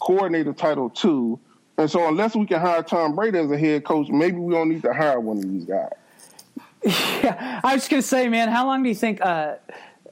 coordinator 0.00 0.54
title 0.54 0.88
to. 0.90 1.38
And 1.76 1.90
so, 1.90 2.08
unless 2.08 2.34
we 2.34 2.46
can 2.46 2.60
hire 2.60 2.82
Tom 2.82 3.14
Brady 3.14 3.38
as 3.38 3.50
a 3.50 3.58
head 3.58 3.84
coach, 3.84 4.08
maybe 4.08 4.38
we 4.38 4.54
don't 4.54 4.70
need 4.70 4.82
to 4.82 4.94
hire 4.94 5.20
one 5.20 5.38
of 5.38 5.48
these 5.48 5.64
guys. 5.64 5.92
Yeah, 6.84 7.60
I 7.64 7.74
was 7.74 7.82
just 7.82 7.90
gonna 7.90 8.02
say, 8.02 8.28
man, 8.28 8.48
how 8.48 8.64
long 8.64 8.84
do 8.84 8.88
you 8.88 8.94
think? 8.94 9.20
Uh, 9.20 9.56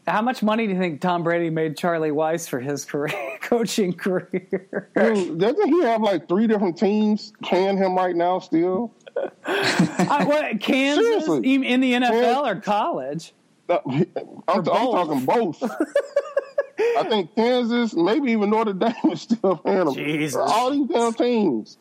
how 0.07 0.22
much 0.22 0.42
money 0.42 0.66
do 0.66 0.72
you 0.72 0.78
think 0.78 1.00
Tom 1.00 1.22
Brady 1.22 1.50
made 1.50 1.76
Charlie 1.76 2.11
Weis 2.11 2.48
for 2.48 2.61
his 2.61 2.84
career, 2.86 3.38
coaching 3.40 3.92
career? 3.92 4.90
Dude, 4.96 5.38
doesn't 5.38 5.68
he 5.68 5.82
have 5.82 6.00
like 6.00 6.28
three 6.28 6.46
different 6.46 6.78
teams 6.78 7.32
can 7.42 7.76
him 7.76 7.94
right 7.96 8.14
now 8.14 8.38
still? 8.38 8.92
uh, 9.16 10.24
what, 10.24 10.61
Kansas 10.61 11.24
Seriously. 11.24 11.54
in 11.54 11.80
the 11.80 11.94
NFL 11.94 12.46
or 12.46 12.61
college? 12.61 13.32
Uh, 13.68 13.78
I'm, 13.86 14.07
I'm, 14.48 14.64
talking 14.64 15.24
both. 15.24 15.62
I 15.62 17.04
think 17.09 17.34
Kansas, 17.34 17.94
maybe 17.94 18.32
even 18.32 18.50
Notre 18.50 18.74
Dame 18.74 18.94
is 19.11 19.22
still 19.22 19.57
paying 19.57 19.88
him. 19.88 19.94
Jesus. 19.94 20.36
All 20.36 20.70
these 20.70 20.86
damn 20.88 21.14
teams. 21.14 21.78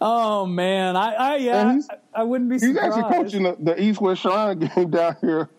Oh 0.00 0.46
man, 0.46 0.96
I, 0.96 1.12
I 1.12 1.36
yeah, 1.36 1.78
I, 1.90 2.20
I, 2.20 2.22
wouldn't 2.22 2.48
be. 2.48 2.56
He's 2.56 2.76
actually 2.76 3.02
coaching 3.02 3.42
the, 3.42 3.56
the 3.60 3.82
East 3.82 4.00
West 4.00 4.22
Shrine 4.22 4.58
game 4.58 4.90
down 4.90 5.16
here 5.20 5.50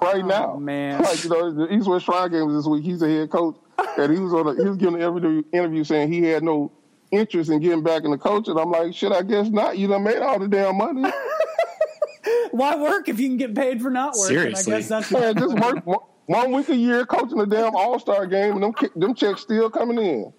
right 0.00 0.24
oh, 0.24 0.26
now. 0.26 0.56
Man, 0.56 1.02
like 1.02 1.22
you 1.24 1.30
know, 1.30 1.52
the 1.52 1.74
East 1.74 1.86
West 1.86 2.06
Shrine 2.06 2.30
game 2.30 2.54
this 2.54 2.64
week. 2.66 2.84
He's 2.84 3.02
a 3.02 3.08
head 3.08 3.30
coach, 3.30 3.56
and 3.98 4.12
he 4.12 4.18
was 4.18 4.32
on. 4.32 4.48
A, 4.48 4.54
he 4.54 4.68
was 4.68 4.78
giving 4.78 5.02
an 5.02 5.44
interview 5.52 5.84
saying 5.84 6.10
he 6.10 6.22
had 6.22 6.42
no 6.42 6.72
interest 7.10 7.50
in 7.50 7.60
getting 7.60 7.82
back 7.82 8.04
in 8.04 8.10
the 8.10 8.18
coaching. 8.18 8.58
I'm 8.58 8.70
like, 8.70 8.94
shit, 8.94 9.12
I 9.12 9.22
guess 9.22 9.48
not. 9.48 9.76
You 9.76 9.88
done 9.88 10.04
made 10.04 10.18
all 10.18 10.38
the 10.38 10.48
damn 10.48 10.76
money. 10.76 11.10
Why 12.50 12.76
work 12.76 13.08
if 13.08 13.20
you 13.20 13.28
can 13.28 13.36
get 13.36 13.54
paid 13.54 13.82
for 13.82 13.90
not 13.90 14.14
working? 14.16 14.36
Seriously, 14.36 14.72
I 14.72 14.78
guess 14.78 14.88
that's 14.88 15.10
yeah, 15.12 15.32
just 15.34 15.54
work 15.54 15.84
one 16.26 16.52
week 16.52 16.70
a 16.70 16.76
year 16.76 17.04
coaching 17.04 17.40
a 17.40 17.46
damn 17.46 17.76
All 17.76 17.98
Star 17.98 18.26
game, 18.26 18.54
and 18.54 18.62
them 18.62 18.74
them 18.96 19.14
checks 19.14 19.42
still 19.42 19.68
coming 19.68 19.98
in. 19.98 20.32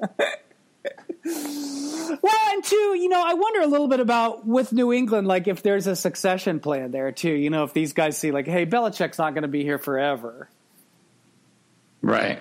Well, 0.00 0.12
and 2.52 2.64
two, 2.64 2.76
you 2.76 3.08
know, 3.08 3.22
I 3.24 3.34
wonder 3.34 3.60
a 3.60 3.66
little 3.66 3.88
bit 3.88 4.00
about 4.00 4.46
with 4.46 4.72
New 4.72 4.92
England, 4.92 5.26
like 5.26 5.48
if 5.48 5.62
there's 5.62 5.86
a 5.86 5.96
succession 5.96 6.60
plan 6.60 6.90
there 6.90 7.12
too. 7.12 7.32
You 7.32 7.50
know, 7.50 7.64
if 7.64 7.72
these 7.72 7.92
guys 7.92 8.16
see 8.16 8.30
like, 8.30 8.46
hey, 8.46 8.66
Belichick's 8.66 9.18
not 9.18 9.34
going 9.34 9.42
to 9.42 9.48
be 9.48 9.62
here 9.62 9.78
forever, 9.78 10.48
right? 12.02 12.40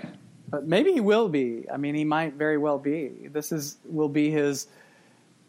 But 0.49 0.67
maybe 0.67 0.93
he 0.93 1.01
will 1.01 1.29
be. 1.29 1.65
I 1.71 1.77
mean, 1.77 1.95
he 1.95 2.05
might 2.05 2.33
very 2.33 2.57
well 2.57 2.77
be. 2.77 3.29
This 3.31 3.51
is 3.51 3.77
will 3.85 4.09
be 4.09 4.29
his. 4.29 4.67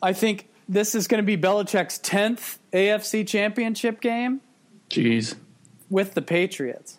I 0.03 0.13
think 0.13 0.49
this 0.69 0.95
is 0.95 1.09
going 1.09 1.23
to 1.23 1.27
be 1.27 1.37
Belichick's 1.37 1.99
tenth 1.99 2.59
AFC 2.73 3.27
Championship 3.27 4.01
game. 4.01 4.41
Jeez, 4.91 5.35
with 5.91 6.15
the 6.15 6.23
Patriots. 6.23 6.99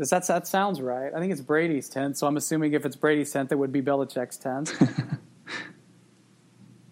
Does 0.00 0.08
that 0.08 0.26
that 0.28 0.46
sounds 0.46 0.80
right? 0.80 1.12
I 1.14 1.20
think 1.20 1.30
it's 1.30 1.42
Brady's 1.42 1.90
tenth, 1.90 2.16
so 2.16 2.26
I'm 2.26 2.38
assuming 2.38 2.72
if 2.72 2.86
it's 2.86 2.96
Brady's 2.96 3.30
tenth, 3.30 3.52
it 3.52 3.58
would 3.58 3.70
be 3.70 3.82
Belichick's 3.82 4.38
tenth. 4.38 4.72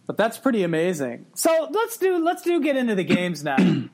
but 0.07 0.19
that's 0.19 0.37
pretty 0.37 0.63
amazing. 0.63 1.25
So 1.33 1.69
let's 1.71 1.97
do 1.97 2.23
let's 2.23 2.43
do 2.43 2.61
get 2.61 2.77
into 2.77 2.95
the 2.95 3.05
games 3.05 3.43
now, 3.43 3.57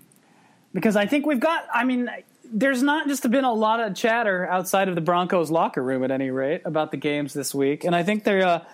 because 0.74 0.96
I 0.96 1.06
think 1.06 1.26
we've 1.26 1.38
got. 1.38 1.64
I 1.72 1.84
mean, 1.84 2.10
there's 2.52 2.82
not 2.82 3.06
just 3.06 3.30
been 3.30 3.44
a 3.44 3.52
lot 3.52 3.78
of 3.78 3.94
chatter 3.94 4.48
outside 4.48 4.88
of 4.88 4.96
the 4.96 5.00
Broncos 5.00 5.48
locker 5.48 5.80
room, 5.80 6.02
at 6.02 6.10
any 6.10 6.30
rate, 6.30 6.62
about 6.64 6.90
the 6.90 6.96
games 6.96 7.34
this 7.34 7.54
week, 7.54 7.84
and 7.84 7.94
I 7.94 8.02
think 8.02 8.24
they're. 8.24 8.44
Uh, 8.44 8.64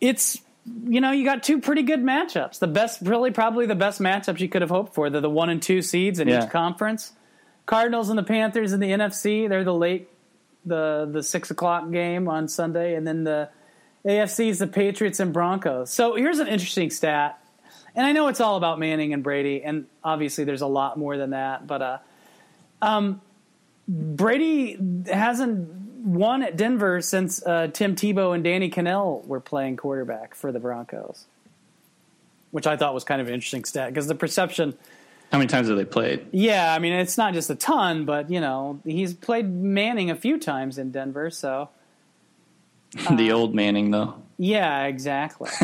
it's 0.00 0.36
you 0.84 1.00
know 1.00 1.12
you 1.12 1.24
got 1.24 1.44
two 1.44 1.60
pretty 1.60 1.84
good 1.84 2.00
matchups. 2.00 2.58
The 2.58 2.66
best, 2.66 3.02
really, 3.02 3.30
probably 3.30 3.66
the 3.66 3.76
best 3.76 4.00
matchups 4.00 4.40
you 4.40 4.48
could 4.48 4.62
have 4.62 4.70
hoped 4.70 4.94
for. 4.94 5.10
They're 5.10 5.20
the 5.20 5.30
one 5.30 5.48
and 5.48 5.62
two 5.62 5.80
seeds 5.80 6.18
in 6.18 6.26
yeah. 6.26 6.42
each 6.42 6.50
conference. 6.50 7.12
Cardinals 7.70 8.08
and 8.08 8.18
the 8.18 8.24
Panthers 8.24 8.72
in 8.72 8.80
the 8.80 8.90
NFC. 8.90 9.48
They're 9.48 9.62
the 9.62 9.72
late, 9.72 10.08
the 10.64 11.08
the 11.10 11.22
six 11.22 11.52
o'clock 11.52 11.88
game 11.92 12.28
on 12.28 12.48
Sunday, 12.48 12.96
and 12.96 13.06
then 13.06 13.22
the 13.22 13.48
AFC 14.04 14.48
is 14.48 14.58
the 14.58 14.66
Patriots 14.66 15.20
and 15.20 15.32
Broncos. 15.32 15.88
So 15.92 16.16
here's 16.16 16.40
an 16.40 16.48
interesting 16.48 16.90
stat, 16.90 17.40
and 17.94 18.04
I 18.04 18.10
know 18.10 18.26
it's 18.26 18.40
all 18.40 18.56
about 18.56 18.80
Manning 18.80 19.14
and 19.14 19.22
Brady, 19.22 19.62
and 19.62 19.86
obviously 20.02 20.42
there's 20.42 20.62
a 20.62 20.66
lot 20.66 20.98
more 20.98 21.16
than 21.16 21.30
that, 21.30 21.68
but 21.68 21.80
uh, 21.80 21.98
um, 22.82 23.20
Brady 23.86 24.76
hasn't 25.06 25.70
won 26.04 26.42
at 26.42 26.56
Denver 26.56 27.00
since 27.00 27.40
uh, 27.46 27.68
Tim 27.72 27.94
Tebow 27.94 28.34
and 28.34 28.42
Danny 28.42 28.68
Kanell 28.68 29.24
were 29.26 29.38
playing 29.38 29.76
quarterback 29.76 30.34
for 30.34 30.50
the 30.50 30.58
Broncos, 30.58 31.24
which 32.50 32.66
I 32.66 32.76
thought 32.76 32.94
was 32.94 33.04
kind 33.04 33.20
of 33.20 33.28
an 33.28 33.34
interesting 33.34 33.64
stat 33.64 33.90
because 33.90 34.08
the 34.08 34.16
perception 34.16 34.76
how 35.30 35.38
many 35.38 35.48
times 35.48 35.68
have 35.68 35.76
they 35.76 35.84
played? 35.84 36.26
Yeah, 36.32 36.74
I 36.74 36.78
mean 36.78 36.92
it's 36.92 37.16
not 37.16 37.34
just 37.34 37.50
a 37.50 37.54
ton, 37.54 38.04
but 38.04 38.30
you 38.30 38.40
know 38.40 38.80
he's 38.84 39.14
played 39.14 39.50
Manning 39.50 40.10
a 40.10 40.16
few 40.16 40.38
times 40.38 40.78
in 40.78 40.90
Denver, 40.90 41.30
so 41.30 41.68
uh, 43.06 43.14
the 43.16 43.32
old 43.32 43.54
Manning 43.54 43.90
though. 43.90 44.22
Yeah, 44.38 44.84
exactly. 44.84 45.50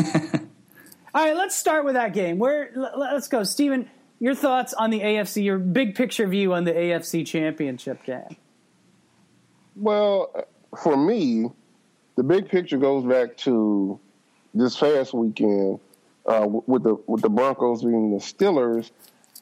All 1.13 1.23
right, 1.23 1.35
let's 1.35 1.55
start 1.55 1.83
with 1.83 1.95
that 1.95 2.13
game. 2.13 2.37
Where 2.37 2.71
let's 2.95 3.27
go, 3.27 3.43
Stephen. 3.43 3.89
Your 4.19 4.33
thoughts 4.33 4.73
on 4.73 4.89
the 4.89 4.99
AFC? 4.99 5.43
Your 5.43 5.59
big 5.59 5.95
picture 5.95 6.27
view 6.27 6.53
on 6.53 6.63
the 6.63 6.73
AFC 6.73 7.25
Championship 7.25 8.03
game? 8.03 8.35
Well, 9.75 10.47
for 10.81 10.97
me, 10.97 11.51
the 12.15 12.23
big 12.23 12.49
picture 12.49 12.77
goes 12.77 13.03
back 13.03 13.37
to 13.37 13.99
this 14.53 14.75
past 14.75 15.13
weekend 15.13 15.79
uh, 16.25 16.47
with 16.47 16.83
the 16.83 16.95
with 17.05 17.21
the 17.21 17.29
Broncos 17.29 17.83
being 17.83 18.11
the 18.11 18.17
Steelers. 18.17 18.89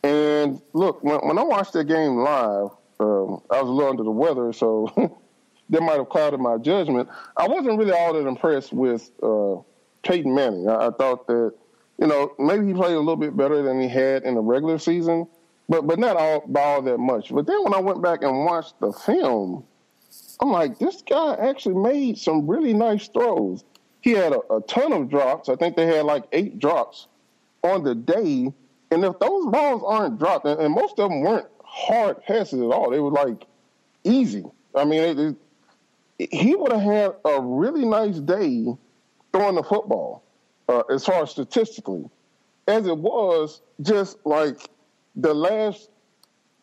And 0.06 0.62
look, 0.74 1.04
when, 1.04 1.18
when 1.22 1.40
I 1.40 1.44
watched 1.44 1.74
that 1.74 1.86
game 1.86 2.18
live, 2.18 2.70
um, 3.00 3.42
I 3.50 3.60
was 3.60 3.68
a 3.68 3.72
little 3.72 3.90
under 3.90 4.04
the 4.04 4.12
weather, 4.12 4.54
so 4.54 4.88
that 5.72 5.82
might 5.82 5.98
have 5.98 6.10
clouded 6.10 6.40
my 6.40 6.58
judgment. 6.58 7.10
I 7.36 7.48
wasn't 7.48 7.80
really 7.80 7.92
all 7.92 8.14
that 8.14 8.28
impressed 8.28 8.72
with 8.72 9.10
uh, 9.24 9.56
Peyton 10.04 10.36
Manning. 10.36 10.70
I, 10.70 10.88
I 10.88 10.90
thought 10.92 11.26
that 11.26 11.54
you 11.98 12.06
know 12.06 12.36
maybe 12.38 12.68
he 12.68 12.74
played 12.74 12.94
a 12.94 13.00
little 13.00 13.16
bit 13.16 13.36
better 13.36 13.64
than 13.64 13.82
he 13.82 13.88
had 13.88 14.22
in 14.24 14.36
the 14.36 14.42
regular 14.42 14.78
season, 14.78 15.26
but 15.68 15.88
but 15.88 15.98
not 15.98 16.18
all 16.18 16.44
by 16.46 16.62
all 16.62 16.82
that 16.84 17.00
much. 17.00 17.34
But 17.34 17.48
then 17.48 17.64
when 17.64 17.74
I 17.74 17.80
went 17.80 18.04
back 18.04 18.22
and 18.22 18.46
watched 18.46 18.80
the 18.80 18.94
film, 18.94 19.66
I'm 20.40 20.52
like, 20.52 20.78
this 20.78 21.02
guy 21.02 21.34
actually 21.34 21.76
made 21.76 22.20
some 22.20 22.46
really 22.46 22.74
nice 22.76 23.08
throws. 23.08 23.64
He 24.02 24.12
had 24.12 24.34
a, 24.34 24.54
a 24.54 24.62
ton 24.62 24.94
of 24.94 25.10
drops. 25.10 25.50
I 25.50 25.56
think 25.56 25.76
they 25.76 25.88
had 25.88 26.06
like 26.06 26.26
eight 26.32 26.60
drops 26.60 27.08
on 27.64 27.84
the 27.84 27.96
day. 27.96 28.54
And 28.92 29.04
if 29.04 29.20
those 29.20 29.46
balls 29.48 29.84
aren't 29.86 30.20
dropped, 30.20 30.46
and, 30.46 30.60
and 30.60 30.74
most 30.74 31.00
of 31.00 31.10
them 31.10 31.22
weren't 31.22 31.48
hard 31.64 32.24
passes 32.24 32.62
at 32.62 32.72
all, 32.72 32.90
they 32.92 33.00
were 33.00 33.12
like 33.12 33.46
easy. 34.04 34.46
I 34.76 34.86
mean, 34.86 35.38
he 36.18 36.56
would 36.56 36.72
have 36.72 36.82
had 36.82 37.16
a 37.26 37.42
really 37.42 37.86
nice 37.86 38.20
day 38.20 38.66
throwing 39.34 39.56
the 39.56 39.64
football, 39.64 40.24
uh, 40.70 40.84
as 40.90 41.06
far 41.06 41.24
as 41.24 41.32
statistically, 41.32 42.10
as 42.68 42.88
it 42.88 42.98
was 42.98 43.62
just 43.82 44.18
like 44.26 44.70
the 45.16 45.34
last. 45.34 45.90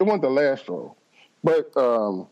It 0.00 0.04
wasn't 0.04 0.22
the 0.22 0.30
last 0.30 0.66
throw, 0.66 0.96
but 1.44 1.76
um, 1.76 2.26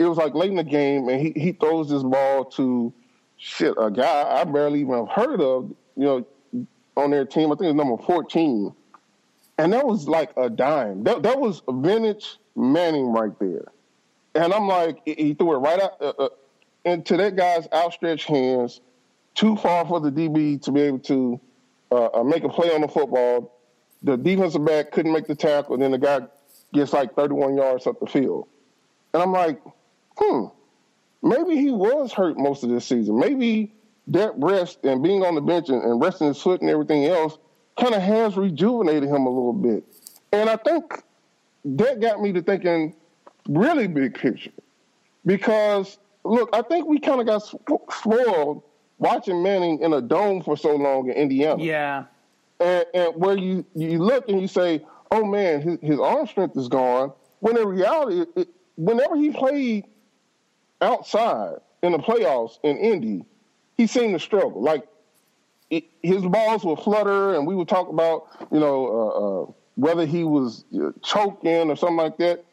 it 0.00 0.04
was 0.04 0.18
like 0.18 0.34
late 0.34 0.50
in 0.50 0.56
the 0.56 0.64
game, 0.64 1.08
and 1.08 1.20
he, 1.20 1.32
he 1.38 1.52
throws 1.52 1.88
this 1.88 2.02
ball 2.02 2.44
to 2.46 2.92
shit 3.36 3.74
a 3.78 3.92
guy 3.92 4.40
I 4.40 4.42
barely 4.42 4.80
even 4.80 4.94
have 4.94 5.08
heard 5.08 5.40
of. 5.40 5.70
You 5.96 6.04
know, 6.04 6.66
on 6.96 7.10
their 7.10 7.24
team, 7.24 7.52
I 7.52 7.54
think 7.54 7.70
it's 7.70 7.76
number 7.76 8.02
fourteen, 8.02 8.74
and 9.60 9.74
that 9.74 9.86
was 9.86 10.08
like 10.08 10.30
a 10.38 10.48
dime. 10.48 11.04
That 11.04 11.22
that 11.22 11.38
was 11.38 11.62
vintage 11.68 12.38
Manning 12.56 13.06
right 13.06 13.38
there, 13.38 13.66
and 14.34 14.52
I'm 14.52 14.66
like, 14.66 15.00
he 15.04 15.34
threw 15.34 15.54
it 15.54 15.58
right 15.58 15.80
out 15.80 16.00
uh, 16.00 16.12
uh, 16.18 16.28
into 16.84 17.16
that 17.18 17.36
guy's 17.36 17.68
outstretched 17.72 18.26
hands, 18.26 18.80
too 19.34 19.56
far 19.56 19.86
for 19.86 20.00
the 20.00 20.10
DB 20.10 20.60
to 20.62 20.72
be 20.72 20.80
able 20.80 20.98
to 21.00 21.40
uh, 21.92 22.06
uh, 22.06 22.24
make 22.24 22.42
a 22.42 22.48
play 22.48 22.74
on 22.74 22.80
the 22.80 22.88
football. 22.88 23.56
The 24.02 24.16
defensive 24.16 24.64
back 24.64 24.92
couldn't 24.92 25.12
make 25.12 25.26
the 25.26 25.34
tackle, 25.34 25.74
and 25.74 25.82
then 25.82 25.92
the 25.92 25.98
guy 25.98 26.20
gets 26.72 26.92
like 26.92 27.14
31 27.14 27.56
yards 27.56 27.86
up 27.86 28.00
the 28.00 28.06
field. 28.06 28.48
And 29.12 29.22
I'm 29.22 29.32
like, 29.32 29.60
hmm, 30.16 30.46
maybe 31.22 31.56
he 31.56 31.70
was 31.70 32.12
hurt 32.12 32.38
most 32.38 32.64
of 32.64 32.70
this 32.70 32.86
season. 32.86 33.18
Maybe 33.18 33.74
that 34.08 34.32
rest 34.36 34.78
and 34.84 35.02
being 35.02 35.22
on 35.22 35.34
the 35.34 35.40
bench 35.40 35.68
and, 35.68 35.82
and 35.82 36.00
resting 36.00 36.28
his 36.28 36.40
foot 36.40 36.62
and 36.62 36.70
everything 36.70 37.04
else 37.04 37.38
kind 37.80 37.94
of 37.94 38.02
has 38.02 38.36
rejuvenated 38.36 39.04
him 39.04 39.26
a 39.26 39.30
little 39.30 39.52
bit. 39.52 39.84
And 40.32 40.48
I 40.48 40.56
think 40.56 41.02
that 41.64 42.00
got 42.00 42.20
me 42.20 42.32
to 42.32 42.42
thinking 42.42 42.94
really 43.48 43.86
big 43.86 44.14
picture. 44.14 44.52
Because, 45.26 45.98
look, 46.24 46.50
I 46.52 46.62
think 46.62 46.86
we 46.86 46.98
kind 46.98 47.20
of 47.20 47.26
got 47.26 47.40
spoiled 47.92 48.62
watching 48.98 49.42
Manning 49.42 49.80
in 49.80 49.92
a 49.92 50.00
dome 50.00 50.42
for 50.42 50.56
so 50.56 50.76
long 50.76 51.08
in 51.08 51.14
Indiana. 51.14 51.62
Yeah. 51.62 52.04
And, 52.60 52.84
and 52.94 53.16
where 53.16 53.36
you, 53.36 53.64
you 53.74 53.98
look 53.98 54.28
and 54.28 54.40
you 54.40 54.48
say, 54.48 54.84
oh 55.10 55.24
man, 55.24 55.62
his, 55.62 55.78
his 55.80 55.98
arm 55.98 56.26
strength 56.26 56.56
is 56.56 56.68
gone. 56.68 57.12
When 57.40 57.56
in 57.56 57.66
reality, 57.66 58.26
it, 58.36 58.48
whenever 58.76 59.16
he 59.16 59.30
played 59.30 59.86
outside 60.80 61.56
in 61.82 61.92
the 61.92 61.98
playoffs 61.98 62.58
in 62.62 62.76
Indy, 62.76 63.24
he 63.76 63.86
seemed 63.86 64.12
to 64.14 64.20
struggle. 64.20 64.62
Like 64.62 64.86
it, 65.70 65.84
his 66.02 66.22
balls 66.22 66.64
would 66.64 66.80
flutter, 66.80 67.34
and 67.34 67.46
we 67.46 67.54
would 67.54 67.68
talk 67.68 67.88
about 67.88 68.26
you 68.52 68.60
know 68.60 68.86
uh, 68.86 69.08
uh, 69.08 69.52
whether 69.76 70.04
he 70.04 70.24
was 70.24 70.64
uh, 70.74 70.90
choking 71.02 71.70
or 71.70 71.76
something 71.76 71.96
like 71.96 72.18
that. 72.18 72.44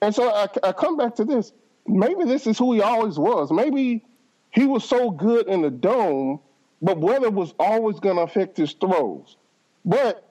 And 0.00 0.14
so 0.14 0.30
I, 0.30 0.48
I 0.62 0.72
come 0.72 0.96
back 0.96 1.16
to 1.16 1.24
this. 1.24 1.52
Maybe 1.86 2.24
this 2.24 2.46
is 2.46 2.56
who 2.56 2.72
he 2.72 2.80
always 2.80 3.18
was. 3.18 3.50
Maybe 3.50 4.04
he 4.50 4.66
was 4.66 4.88
so 4.88 5.10
good 5.10 5.48
in 5.48 5.62
the 5.62 5.70
dome, 5.70 6.40
but 6.80 6.98
weather 6.98 7.30
was 7.30 7.52
always 7.58 8.00
going 8.00 8.16
to 8.16 8.22
affect 8.22 8.56
his 8.56 8.72
throws. 8.72 9.36
But 9.84 10.24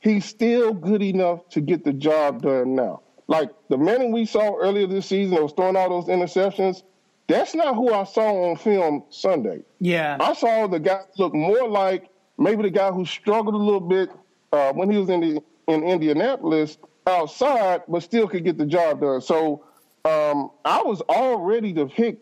he's 0.00 0.24
still 0.24 0.74
good 0.74 1.02
enough 1.02 1.48
to 1.50 1.60
get 1.60 1.84
the 1.84 1.92
job 1.92 2.42
done 2.42 2.74
now. 2.74 3.02
Like 3.26 3.50
the 3.70 3.78
man 3.78 4.12
we 4.12 4.26
saw 4.26 4.56
earlier 4.56 4.86
this 4.86 5.06
season 5.06 5.34
that 5.34 5.42
was 5.42 5.52
throwing 5.52 5.76
all 5.76 5.88
those 5.88 6.06
interceptions, 6.06 6.82
that's 7.26 7.54
not 7.54 7.74
who 7.74 7.92
I 7.92 8.04
saw 8.04 8.50
on 8.50 8.56
film 8.56 9.04
Sunday. 9.10 9.62
Yeah. 9.80 10.16
I 10.20 10.34
saw 10.34 10.66
the 10.66 10.80
guy 10.80 11.00
look 11.18 11.34
more 11.34 11.68
like 11.68 12.10
maybe 12.38 12.62
the 12.62 12.70
guy 12.70 12.90
who 12.90 13.04
struggled 13.06 13.54
a 13.54 13.58
little 13.58 13.80
bit 13.80 14.10
uh, 14.52 14.72
when 14.72 14.90
he 14.90 14.98
was 14.98 15.08
in 15.08 15.20
the 15.20 15.42
in 15.66 15.82
Indianapolis 15.82 16.76
outside, 17.06 17.82
but 17.88 18.02
still 18.02 18.28
could 18.28 18.44
get 18.44 18.58
the 18.58 18.66
job 18.66 19.00
done. 19.00 19.20
So 19.20 19.64
um, 20.04 20.50
I 20.64 20.82
was 20.82 21.02
all 21.08 21.38
ready 21.38 21.72
to 21.74 21.86
pick 21.86 22.18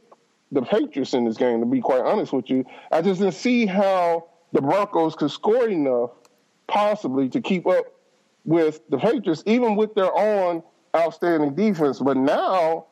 the 0.53 0.62
Patriots 0.62 1.14
in 1.14 1.24
this 1.24 1.36
game, 1.36 1.61
to 1.61 1.66
be 1.66 1.80
quite 1.80 2.03
honest 2.03 2.32
with 2.32 2.50
you. 2.50 2.64
I 2.90 3.03
just 3.03 3.20
didn't 3.20 3.34
see 3.34 3.66
how 3.66 4.28
the 4.53 4.61
Broncos 4.61 5.16
could 5.16 5.30
score 5.30 5.68
enough, 5.68 6.11
possibly, 6.68 7.28
to 7.30 7.40
keep 7.40 7.66
up 7.66 7.86
with 8.44 8.80
the 8.90 8.98
Patriots, 8.98 9.42
even 9.46 9.76
with 9.76 9.94
their 9.94 10.14
own 10.14 10.62
outstanding 10.94 11.55
defense. 11.55 11.98
But 11.98 12.16
now, 12.16 12.86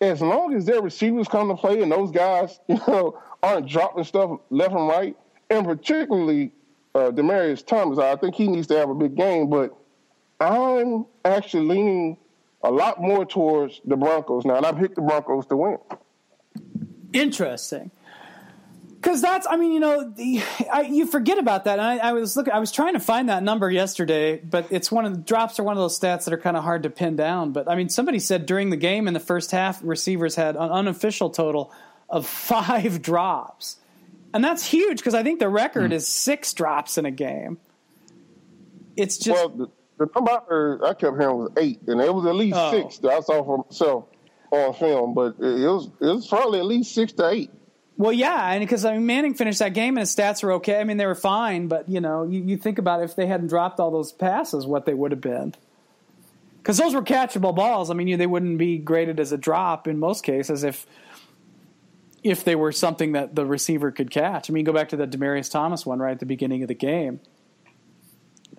as 0.00 0.20
long 0.20 0.54
as 0.54 0.64
their 0.64 0.82
receivers 0.82 1.28
come 1.28 1.48
to 1.48 1.56
play 1.56 1.82
and 1.82 1.90
those 1.90 2.10
guys, 2.10 2.60
you 2.68 2.80
know, 2.86 3.18
aren't 3.42 3.68
dropping 3.68 4.04
stuff 4.04 4.40
left 4.50 4.74
and 4.74 4.88
right, 4.88 5.16
and 5.50 5.66
particularly 5.66 6.52
uh, 6.94 7.10
Demaryius 7.10 7.64
Thomas, 7.64 7.98
I 7.98 8.16
think 8.16 8.34
he 8.34 8.48
needs 8.48 8.66
to 8.68 8.76
have 8.76 8.90
a 8.90 8.94
big 8.94 9.14
game. 9.16 9.48
But 9.48 9.76
I'm 10.40 11.06
actually 11.24 11.66
leaning 11.66 12.16
a 12.62 12.70
lot 12.70 13.00
more 13.00 13.24
towards 13.24 13.80
the 13.84 13.96
Broncos 13.96 14.44
now, 14.44 14.56
and 14.56 14.66
I 14.66 14.72
picked 14.72 14.96
the 14.96 15.02
Broncos 15.02 15.46
to 15.46 15.56
win. 15.56 15.78
Interesting. 17.12 17.90
Because 18.96 19.20
that's, 19.20 19.46
I 19.48 19.56
mean, 19.56 19.72
you 19.72 19.80
know, 19.80 20.10
the, 20.10 20.42
I, 20.72 20.82
you 20.82 21.06
forget 21.06 21.38
about 21.38 21.64
that. 21.64 21.78
And 21.78 21.86
I, 21.86 22.08
I, 22.08 22.12
was 22.12 22.36
looking, 22.36 22.52
I 22.52 22.58
was 22.58 22.72
trying 22.72 22.94
to 22.94 23.00
find 23.00 23.28
that 23.28 23.42
number 23.42 23.70
yesterday, 23.70 24.38
but 24.38 24.66
it's 24.70 24.90
one 24.90 25.04
of 25.04 25.12
the 25.12 25.20
drops 25.20 25.58
are 25.58 25.62
one 25.62 25.76
of 25.76 25.80
those 25.80 25.98
stats 25.98 26.24
that 26.24 26.32
are 26.32 26.38
kind 26.38 26.56
of 26.56 26.64
hard 26.64 26.82
to 26.84 26.90
pin 26.90 27.14
down. 27.14 27.52
But 27.52 27.70
I 27.70 27.76
mean, 27.76 27.88
somebody 27.88 28.18
said 28.18 28.46
during 28.46 28.70
the 28.70 28.76
game 28.76 29.06
in 29.06 29.14
the 29.14 29.20
first 29.20 29.50
half, 29.50 29.80
receivers 29.82 30.34
had 30.34 30.56
an 30.56 30.70
unofficial 30.70 31.30
total 31.30 31.72
of 32.08 32.26
five 32.26 33.02
drops, 33.02 33.76
and 34.34 34.42
that's 34.42 34.66
huge 34.66 34.98
because 34.98 35.14
I 35.14 35.22
think 35.22 35.40
the 35.40 35.48
record 35.48 35.90
mm. 35.90 35.94
is 35.94 36.06
six 36.06 36.52
drops 36.52 36.98
in 36.98 37.06
a 37.06 37.10
game. 37.10 37.58
It's 38.96 39.18
just 39.18 39.36
well, 39.36 39.48
the, 39.50 39.66
the 39.98 40.08
number 40.14 40.80
I 40.84 40.94
kept 40.94 41.18
hearing 41.18 41.36
was 41.36 41.52
eight, 41.58 41.80
and 41.86 42.00
it 42.00 42.12
was 42.12 42.26
at 42.26 42.34
least 42.34 42.56
oh. 42.58 42.70
six 42.70 42.98
that 42.98 43.10
I 43.10 43.20
saw 43.20 43.44
for 43.44 43.64
myself 43.68 44.04
on 44.50 44.74
film, 44.74 45.14
but 45.14 45.36
it 45.38 45.66
was 45.66 45.90
it 46.00 46.06
was 46.06 46.26
probably 46.26 46.58
at 46.58 46.64
least 46.64 46.94
six 46.94 47.12
to 47.14 47.28
eight. 47.28 47.50
Well, 47.98 48.12
yeah, 48.12 48.52
and 48.52 48.60
because 48.60 48.84
I 48.84 48.92
mean 48.92 49.06
Manning 49.06 49.34
finished 49.34 49.58
that 49.60 49.72
game 49.72 49.96
and 49.96 50.00
his 50.00 50.14
stats 50.14 50.42
were 50.42 50.52
okay. 50.54 50.80
I 50.80 50.84
mean 50.84 50.98
they 50.98 51.06
were 51.06 51.14
fine, 51.14 51.68
but 51.68 51.88
you 51.88 52.00
know 52.00 52.24
you, 52.24 52.42
you 52.42 52.56
think 52.56 52.78
about 52.78 53.02
if 53.02 53.16
they 53.16 53.26
hadn't 53.26 53.48
dropped 53.48 53.80
all 53.80 53.90
those 53.90 54.12
passes, 54.12 54.66
what 54.66 54.84
they 54.84 54.94
would 54.94 55.12
have 55.12 55.20
been. 55.20 55.54
Because 56.58 56.76
those 56.76 56.94
were 56.94 57.02
catchable 57.02 57.54
balls. 57.54 57.90
I 57.90 57.94
mean 57.94 58.08
you, 58.08 58.16
they 58.16 58.26
wouldn't 58.26 58.58
be 58.58 58.76
graded 58.76 59.18
as 59.18 59.32
a 59.32 59.38
drop 59.38 59.88
in 59.88 59.98
most 59.98 60.24
cases 60.24 60.62
if 60.62 60.86
if 62.22 62.44
they 62.44 62.56
were 62.56 62.72
something 62.72 63.12
that 63.12 63.34
the 63.34 63.46
receiver 63.46 63.90
could 63.90 64.10
catch. 64.10 64.50
I 64.50 64.52
mean 64.52 64.64
go 64.64 64.74
back 64.74 64.90
to 64.90 64.96
the 64.96 65.06
Demaryius 65.06 65.50
Thomas 65.50 65.86
one 65.86 65.98
right 65.98 66.12
at 66.12 66.20
the 66.20 66.26
beginning 66.26 66.62
of 66.62 66.68
the 66.68 66.74
game. 66.74 67.20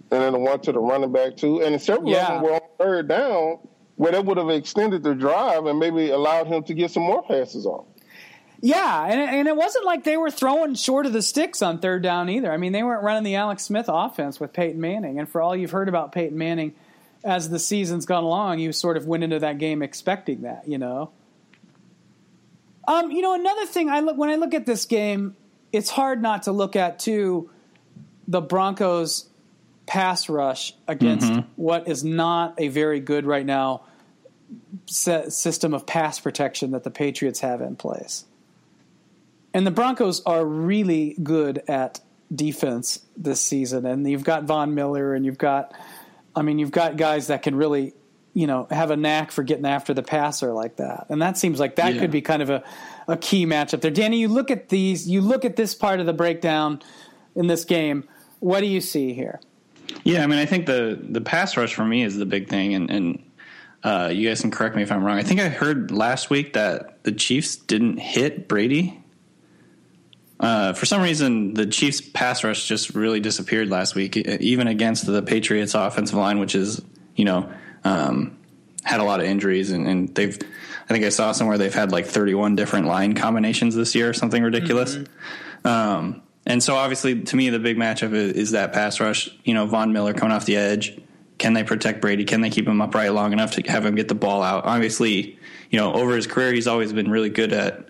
And 0.10 0.22
then 0.22 0.34
the 0.34 0.40
one 0.40 0.62
to 0.62 0.72
the 0.72 0.80
running 0.80 1.12
back 1.12 1.36
too, 1.36 1.62
and 1.62 1.80
several 1.82 2.10
yeah. 2.10 2.28
of 2.28 2.42
them 2.42 2.44
were 2.44 2.54
on 2.54 2.62
third 2.80 3.08
down 3.10 3.60
where 3.98 4.12
they 4.12 4.20
would 4.20 4.38
have 4.38 4.50
extended 4.50 5.04
the 5.04 5.14
drive 5.14 5.66
and 5.66 5.78
maybe 5.78 6.10
allowed 6.12 6.48
him 6.48 6.64
to 6.64 6.74
get 6.74 6.92
some 6.92 7.04
more 7.04 7.24
passes 7.24 7.66
off. 7.66 7.86
Yeah, 8.62 9.06
and 9.06 9.22
it, 9.22 9.30
and 9.30 9.48
it 9.48 9.56
wasn't 9.56 9.86
like 9.86 10.04
they 10.04 10.18
were 10.18 10.32
throwing 10.32 10.74
short 10.76 11.06
of 11.06 11.14
the 11.14 11.22
sticks 11.22 11.62
on 11.62 11.80
third 11.80 12.02
down 12.02 12.30
either. 12.30 12.52
I 12.52 12.58
mean, 12.58 12.72
they 12.72 12.84
weren't 12.84 13.04
running 13.04 13.24
the 13.24 13.36
Alex 13.36 13.64
Smith 13.64 13.86
offense 13.88 14.40
with 14.40 14.54
Peyton 14.54 14.82
Manning. 14.82 15.20
And 15.20 15.30
for 15.30 15.42
all 15.42 15.56
you've 15.56 15.72
heard 15.72 15.90
about 15.90 16.12
Peyton 16.12 16.38
Manning 16.38 16.74
as 17.24 17.50
the 17.50 17.60
season's 17.60 18.06
gone 18.06 18.24
along, 18.24 18.60
you 18.60 18.72
sort 18.72 18.98
of 18.98 19.06
went 19.06 19.24
into 19.24 19.40
that 19.40 19.60
game 19.60 19.84
expecting 19.84 20.42
that, 20.42 20.68
you 20.68 20.78
know. 20.78 21.12
Um, 22.88 23.12
you 23.12 23.22
know, 23.22 23.36
another 23.36 23.66
thing 23.66 23.90
I 23.90 24.00
look 24.00 24.18
when 24.18 24.30
I 24.30 24.36
look 24.36 24.54
at 24.54 24.66
this 24.66 24.86
game, 24.86 25.36
it's 25.72 25.90
hard 25.90 26.22
not 26.22 26.44
to 26.44 26.52
look 26.52 26.76
at 26.76 27.00
too 27.00 27.50
the 28.28 28.42
Broncos 28.42 29.30
pass 29.86 30.30
rush 30.30 30.74
against 30.88 31.32
mm-hmm. 31.32 31.48
what 31.56 31.88
is 31.88 32.04
not 32.04 32.56
a 32.58 32.70
very 32.70 33.00
good 33.00 33.26
right 33.26 33.46
now 33.46 33.84
system 34.86 35.74
of 35.74 35.86
pass 35.86 36.20
protection 36.20 36.72
that 36.72 36.84
the 36.84 36.92
Patriots 36.92 37.42
have 37.42 37.62
in 37.62 37.76
place. 37.76 38.26
And 39.58 39.66
the 39.66 39.72
Broncos 39.72 40.22
are 40.22 40.46
really 40.46 41.18
good 41.24 41.64
at 41.68 42.00
defense 42.32 43.00
this 43.18 43.42
season. 43.42 43.88
And 43.88 44.08
you've 44.08 44.24
got 44.24 44.44
Von 44.44 44.76
Miller 44.76 45.16
and 45.16 45.26
you've 45.26 45.40
got, 45.40 45.74
I 46.36 46.44
mean, 46.44 46.60
you've 46.60 46.70
got 46.70 46.96
guys 46.96 47.28
that 47.28 47.42
can 47.42 47.56
really, 47.56 47.96
you 48.36 48.46
know, 48.46 48.68
have 48.70 48.92
a 48.92 48.96
knack 48.96 49.32
for 49.32 49.42
getting 49.42 49.66
after 49.66 49.96
the 49.96 50.04
passer 50.04 50.54
like 50.54 50.76
that. 50.76 51.08
And 51.10 51.24
that 51.24 51.40
seems 51.40 51.60
like 51.60 51.78
that 51.78 51.96
yeah. 51.96 52.02
could 52.02 52.12
be 52.12 52.22
kind 52.22 52.44
of 52.44 52.52
a, 52.52 52.64
a 53.08 53.18
key 53.18 53.48
matchup 53.48 53.82
there. 53.82 53.90
Danny, 53.90 54.20
you 54.20 54.28
look 54.28 54.52
at 54.52 54.70
these, 54.70 55.10
you 55.10 55.22
look 55.22 55.44
at 55.44 55.56
this 55.56 55.74
part 55.74 56.00
of 56.00 56.06
the 56.06 56.14
breakdown 56.14 56.80
in 57.34 57.48
this 57.48 57.66
game. 57.66 58.08
What 58.40 58.60
do 58.60 58.68
you 58.68 58.80
see 58.80 59.14
here? 59.14 59.40
Yeah, 60.04 60.24
I 60.24 60.28
mean, 60.28 60.38
I 60.38 60.46
think 60.46 60.68
the 60.68 61.00
the 61.02 61.22
pass 61.22 61.58
rush 61.58 61.74
for 61.74 61.84
me 61.84 62.04
is 62.04 62.16
the 62.16 62.28
big 62.28 62.48
thing, 62.48 62.76
and 62.76 62.92
and 62.92 63.32
uh, 63.84 64.12
you 64.14 64.30
guys 64.30 64.42
can 64.42 64.52
correct 64.52 64.76
me 64.76 64.84
if 64.84 64.92
I'm 64.92 65.04
wrong. 65.04 65.18
I 65.18 65.24
think 65.24 65.40
I 65.40 65.50
heard 65.50 65.90
last 65.90 66.30
week 66.30 66.54
that 66.54 67.04
the 67.06 67.12
Chiefs 67.12 67.56
didn't 67.56 67.98
hit 67.98 68.48
Brady. 68.48 69.04
Uh, 70.40 70.74
for 70.74 70.86
some 70.86 71.02
reason, 71.02 71.54
the 71.54 71.66
Chiefs' 71.66 72.02
pass 72.02 72.44
rush 72.44 72.68
just 72.68 72.94
really 72.94 73.20
disappeared 73.20 73.70
last 73.70 73.96
week, 73.96 74.18
even 74.18 74.68
against 74.68 75.06
the 75.06 75.22
Patriots' 75.22 75.74
offensive 75.74 76.18
line, 76.18 76.40
which 76.40 76.54
is 76.54 76.82
you 77.16 77.26
know 77.26 77.52
um, 77.84 78.38
had 78.84 79.00
a 79.00 79.04
lot 79.04 79.20
of 79.20 79.26
injuries, 79.26 79.72
and, 79.72 79.88
and, 79.88 80.16
they've. 80.16 80.38
I 80.90 80.94
think 80.94 81.04
I 81.04 81.10
saw 81.10 81.34
somewhere 81.34 81.58
they've 81.58 81.74
had 81.74 81.92
like 81.92 82.06
31 82.06 82.56
different 82.56 82.88
line 82.88 83.14
combinations 83.14 83.76
this 83.76 83.94
year, 83.94 84.14
something 84.14 84.42
ridiculous. 84.42 84.96
Mm-hmm. 84.96 85.68
Um, 85.68 86.22
and 86.46 86.64
so, 86.64 86.76
obviously, 86.76 87.24
to 87.24 87.36
me, 87.36 87.50
the 87.50 87.60
big 87.60 87.76
matchup 87.76 88.14
is, 88.14 88.32
is 88.34 88.52
that 88.52 88.72
pass 88.72 89.02
rush. 89.02 89.30
You 89.44 89.54
know, 89.54 89.66
Von 89.66 89.92
Miller 89.92 90.14
coming 90.14 90.34
off 90.34 90.46
the 90.46 90.56
edge. 90.56 90.98
Can 91.40 91.54
they 91.54 91.64
protect 91.64 92.00
Brady? 92.00 92.24
Can 92.24 92.40
they 92.40 92.50
keep 92.50 92.66
him 92.66 92.80
upright 92.80 93.12
long 93.12 93.34
enough 93.34 93.52
to 93.52 93.62
have 93.64 93.86
him 93.86 93.96
get 93.96 94.08
the 94.08 94.16
ball 94.16 94.42
out? 94.42 94.64
Obviously, 94.64 95.38
you 95.70 95.78
know, 95.78 95.94
over 95.94 96.16
his 96.16 96.26
career, 96.26 96.54
he's 96.54 96.68
always 96.68 96.94
been 96.94 97.12
really 97.12 97.30
good 97.30 97.52
at 97.52 97.90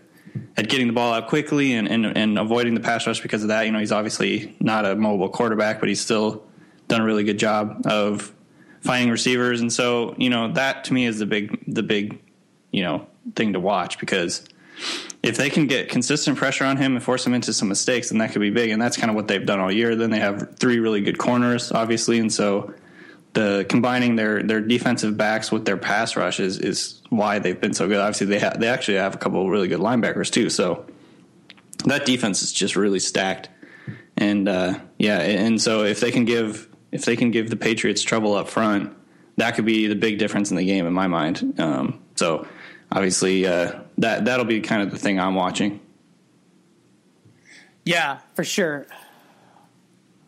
at 0.56 0.70
getting 0.70 0.88
the 0.88 0.94
ball 0.94 1.14
out 1.14 1.28
quickly 1.28 1.74
and, 1.74 1.88
and, 1.88 2.06
and 2.06 2.40
avoiding 2.40 2.74
the 2.74 2.80
pass 2.80 3.06
rush 3.08 3.22
because 3.22 3.44
of 3.44 3.50
that. 3.50 3.66
You 3.66 3.72
know, 3.72 3.80
he's 3.80 3.92
obviously 3.92 4.56
not 4.60 4.86
a 4.86 4.96
mobile 4.96 5.30
quarterback, 5.30 5.80
but 5.80 5.90
he's 5.90 6.02
still 6.02 6.44
done 6.88 7.02
a 7.02 7.04
really 7.04 7.24
good 7.24 7.40
job 7.40 7.84
of 7.86 8.34
finding 8.82 9.10
receivers. 9.10 9.62
And 9.62 9.72
so, 9.72 10.16
you 10.18 10.30
know, 10.30 10.54
that 10.54 10.86
to 10.86 10.94
me 10.94 11.06
is 11.06 11.20
the 11.20 11.26
big 11.26 11.64
the 11.68 11.84
big, 11.84 12.20
you 12.72 12.84
know, 12.84 13.08
thing 13.36 13.54
to 13.54 13.60
watch 13.60 14.00
because 14.00 14.48
if 15.24 15.38
they 15.38 15.50
can 15.50 15.68
get 15.68 15.90
consistent 15.90 16.38
pressure 16.38 16.64
on 16.64 16.78
him 16.78 16.96
and 16.96 17.04
force 17.04 17.26
him 17.26 17.34
into 17.34 17.52
some 17.52 17.68
mistakes, 17.68 18.10
then 18.10 18.20
that 18.20 18.32
could 18.32 18.42
be 18.42 18.52
big. 18.52 18.70
And 18.70 18.82
that's 18.82 18.98
kind 18.98 19.10
of 19.10 19.16
what 19.16 19.28
they've 19.28 19.46
done 19.46 19.60
all 19.60 19.72
year. 19.72 19.96
Then 19.96 20.10
they 20.10 20.20
have 20.20 20.58
three 20.58 20.80
really 20.80 21.02
good 21.02 21.18
corners, 21.18 21.72
obviously, 21.72 22.20
and 22.20 22.32
so 22.32 22.74
the 23.34 23.66
combining 23.70 24.16
their 24.16 24.42
their 24.42 24.62
defensive 24.62 25.18
backs 25.18 25.52
with 25.52 25.66
their 25.66 25.78
pass 25.78 26.16
rush 26.16 26.40
is, 26.40 26.60
is 26.60 26.97
why 27.10 27.40
they've 27.40 27.60
been 27.60 27.74
so 27.74 27.88
good. 27.88 27.98
Obviously, 27.98 28.28
they 28.28 28.40
ha- 28.40 28.56
they 28.58 28.68
actually 28.68 28.98
have 28.98 29.16
a 29.16 29.18
couple 29.18 29.50
really 29.50 29.68
good 29.68 29.80
linebackers 29.80 30.32
too. 30.32 30.50
So 30.50 30.86
that 31.86 32.06
defense 32.06 32.42
is 32.42 32.52
just 32.52 32.76
really 32.76 33.00
stacked. 33.00 33.50
And 34.18 34.50
uh, 34.50 34.80
yeah, 34.98 35.20
and 35.20 35.62
so 35.62 35.84
if 35.84 36.00
they 36.00 36.12
can 36.12 36.26
give 36.26 36.68
if 36.92 37.06
they 37.06 37.16
can 37.16 37.32
give 37.32 37.50
the 37.50 37.56
Patriots 37.56 38.02
trouble 38.02 38.34
up 38.34 38.50
front, 38.50 38.96
that 39.38 39.56
could 39.56 39.66
be 39.66 39.88
the 39.88 39.96
big 39.96 40.18
difference 40.18 40.52
in 40.52 40.58
the 40.58 40.66
game 40.66 40.86
in 40.86 40.94
my 40.94 41.08
mind. 41.08 41.60
Um, 41.60 42.02
so 42.16 42.48
obviously 42.92 43.46
uh, 43.46 43.80
that 44.00 44.26
that'll 44.26 44.46
be 44.46 44.62
kind 44.62 44.82
of 44.82 44.92
the 44.92 44.98
thing 44.98 45.20
I'm 45.20 45.36
watching. 45.36 45.80
Yeah, 47.86 48.20
for 48.36 48.44
sure. 48.44 48.88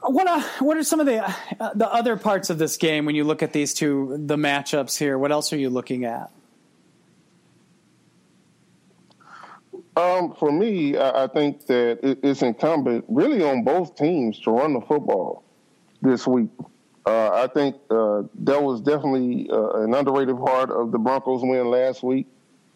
What 0.02 0.28
uh, 0.28 0.42
what 0.60 0.78
are 0.78 0.84
some 0.84 1.00
of 1.00 1.06
the 1.08 1.26
uh, 1.60 1.74
the 1.74 1.92
other 1.92 2.16
parts 2.16 2.50
of 2.50 2.58
this 2.58 2.78
game 2.78 3.06
when 3.06 3.16
you 3.16 3.26
look 3.26 3.44
at 3.44 3.52
these 3.52 3.74
two 3.74 4.18
the 4.26 4.38
matchups 4.38 4.98
here? 4.98 5.18
What 5.18 5.32
else 5.32 5.52
are 5.52 5.58
you 5.58 5.70
looking 5.70 6.06
at? 6.06 6.32
Um, 9.96 10.34
for 10.34 10.52
me, 10.52 10.98
I, 10.98 11.26
I 11.26 11.28
think 11.28 11.66
that 11.68 12.00
it's 12.02 12.42
incumbent 12.42 13.06
really 13.08 13.44
on 13.44 13.64
both 13.64 13.96
teams 13.96 14.40
to 14.42 14.52
run 14.52 14.74
the 14.74 14.82
football 14.82 15.44
this 16.02 16.26
week. 16.26 16.50
Uh, 17.06 17.32
I 17.32 17.48
think 17.48 17.76
uh, 17.90 18.24
that 18.44 18.62
was 18.62 18.82
definitely 18.82 19.50
uh, 19.50 19.82
an 19.82 19.94
underrated 19.94 20.38
part 20.38 20.70
of 20.70 20.92
the 20.92 21.00
Broncos 21.00 21.42
win 21.42 21.70
last 21.70 22.04
week. 22.04 22.28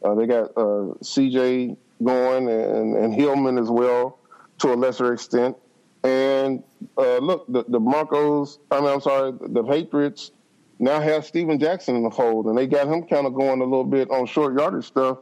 Uh, 0.03 0.15
they 0.15 0.25
got 0.25 0.51
uh, 0.57 0.95
CJ 1.01 1.77
going 2.03 2.49
and, 2.49 2.95
and 2.95 3.13
Hillman 3.13 3.57
as 3.57 3.69
well 3.69 4.19
to 4.59 4.73
a 4.73 4.75
lesser 4.75 5.13
extent. 5.13 5.55
And 6.03 6.63
uh, 6.97 7.17
look, 7.17 7.45
the, 7.47 7.63
the 7.67 7.79
Broncos, 7.79 8.59
I 8.71 8.81
mean, 8.81 8.89
I'm 8.89 9.01
sorry, 9.01 9.33
the 9.39 9.63
Patriots 9.63 10.31
now 10.79 10.99
have 10.99 11.25
Steven 11.25 11.59
Jackson 11.59 11.95
in 11.95 12.03
the 12.03 12.11
fold, 12.11 12.47
and 12.47 12.57
they 12.57 12.67
got 12.67 12.87
him 12.87 13.03
kind 13.03 13.25
of 13.25 13.33
going 13.33 13.61
a 13.61 13.63
little 13.63 13.85
bit 13.85 14.09
on 14.09 14.25
short 14.25 14.57
yardage 14.57 14.85
stuff 14.85 15.19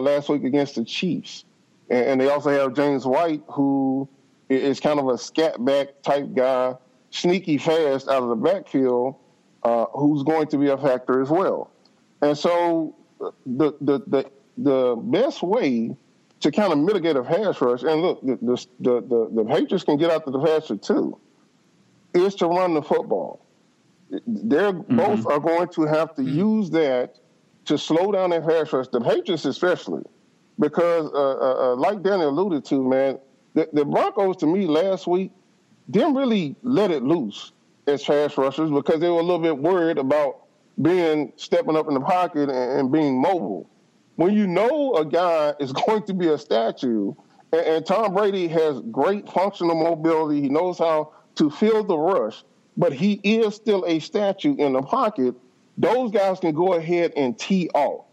last 0.00 0.28
week 0.28 0.44
against 0.44 0.74
the 0.74 0.84
Chiefs. 0.84 1.44
And, 1.90 2.04
and 2.06 2.20
they 2.20 2.28
also 2.28 2.50
have 2.50 2.74
James 2.74 3.06
White, 3.06 3.42
who 3.48 4.08
is 4.48 4.80
kind 4.80 4.98
of 4.98 5.08
a 5.08 5.18
scat 5.18 5.64
back 5.64 6.02
type 6.02 6.34
guy 6.34 6.74
sneaky 7.10 7.58
fast 7.58 8.08
out 8.08 8.22
of 8.22 8.28
the 8.28 8.36
backfield, 8.36 9.16
uh, 9.62 9.86
who's 9.92 10.22
going 10.22 10.46
to 10.48 10.58
be 10.58 10.68
a 10.68 10.76
factor 10.76 11.22
as 11.22 11.30
well. 11.30 11.70
And 12.22 12.36
so 12.36 12.94
the 13.44 13.72
the 13.80 14.00
the, 14.06 14.30
the 14.58 14.96
best 14.96 15.42
way 15.42 15.96
to 16.40 16.50
kind 16.50 16.72
of 16.72 16.78
mitigate 16.78 17.16
a 17.16 17.22
pass 17.22 17.60
rush, 17.60 17.82
and 17.82 18.02
look, 18.02 18.20
the 18.22 18.36
the 18.80 19.00
the, 19.02 19.30
the 19.32 19.44
Patriots 19.44 19.84
can 19.84 19.96
get 19.96 20.10
out 20.10 20.24
the 20.26 20.38
pasture 20.38 20.76
too, 20.76 21.18
is 22.14 22.34
to 22.36 22.46
run 22.46 22.74
the 22.74 22.82
football. 22.82 23.44
They're 24.26 24.72
mm-hmm. 24.72 24.96
both 24.96 25.26
are 25.26 25.40
going 25.40 25.68
to 25.68 25.82
have 25.82 26.14
to 26.16 26.22
mm-hmm. 26.22 26.38
use 26.38 26.70
that 26.70 27.16
to 27.66 27.78
slow 27.78 28.12
down 28.12 28.30
their 28.30 28.40
pass 28.40 28.72
rush. 28.72 28.88
The 28.88 29.00
Patriots 29.00 29.44
especially, 29.44 30.02
because 30.58 31.10
uh, 31.12 31.18
uh, 31.18 31.72
uh, 31.72 31.76
like 31.76 32.02
Danny 32.02 32.24
alluded 32.24 32.64
to, 32.66 32.82
man, 32.82 33.18
the, 33.54 33.68
the 33.72 33.84
Broncos 33.84 34.36
to 34.38 34.46
me 34.46 34.66
last 34.66 35.06
week 35.06 35.32
didn't 35.90 36.14
really 36.14 36.56
let 36.62 36.90
it 36.90 37.02
loose 37.02 37.52
as 37.86 38.02
pass 38.02 38.36
rushers 38.36 38.70
because 38.70 39.00
they 39.00 39.08
were 39.08 39.20
a 39.20 39.22
little 39.22 39.38
bit 39.38 39.56
worried 39.56 39.98
about 39.98 40.46
being 40.82 41.32
stepping 41.36 41.76
up 41.76 41.88
in 41.88 41.94
the 41.94 42.00
pocket 42.00 42.50
and, 42.50 42.80
and 42.80 42.92
being 42.92 43.20
mobile. 43.20 43.68
When 44.16 44.34
you 44.34 44.46
know 44.46 44.94
a 44.94 45.04
guy 45.04 45.54
is 45.60 45.72
going 45.72 46.04
to 46.04 46.14
be 46.14 46.28
a 46.28 46.38
statue, 46.38 47.14
and, 47.52 47.60
and 47.66 47.86
Tom 47.86 48.14
Brady 48.14 48.48
has 48.48 48.80
great 48.90 49.28
functional 49.28 49.76
mobility, 49.76 50.40
he 50.40 50.48
knows 50.48 50.78
how 50.78 51.12
to 51.36 51.50
field 51.50 51.88
the 51.88 51.98
rush, 51.98 52.44
but 52.76 52.92
he 52.92 53.14
is 53.22 53.54
still 53.54 53.84
a 53.86 53.98
statue 54.00 54.56
in 54.56 54.72
the 54.74 54.82
pocket. 54.82 55.34
Those 55.78 56.10
guys 56.10 56.40
can 56.40 56.54
go 56.54 56.74
ahead 56.74 57.12
and 57.16 57.38
tee 57.38 57.68
off. 57.74 58.06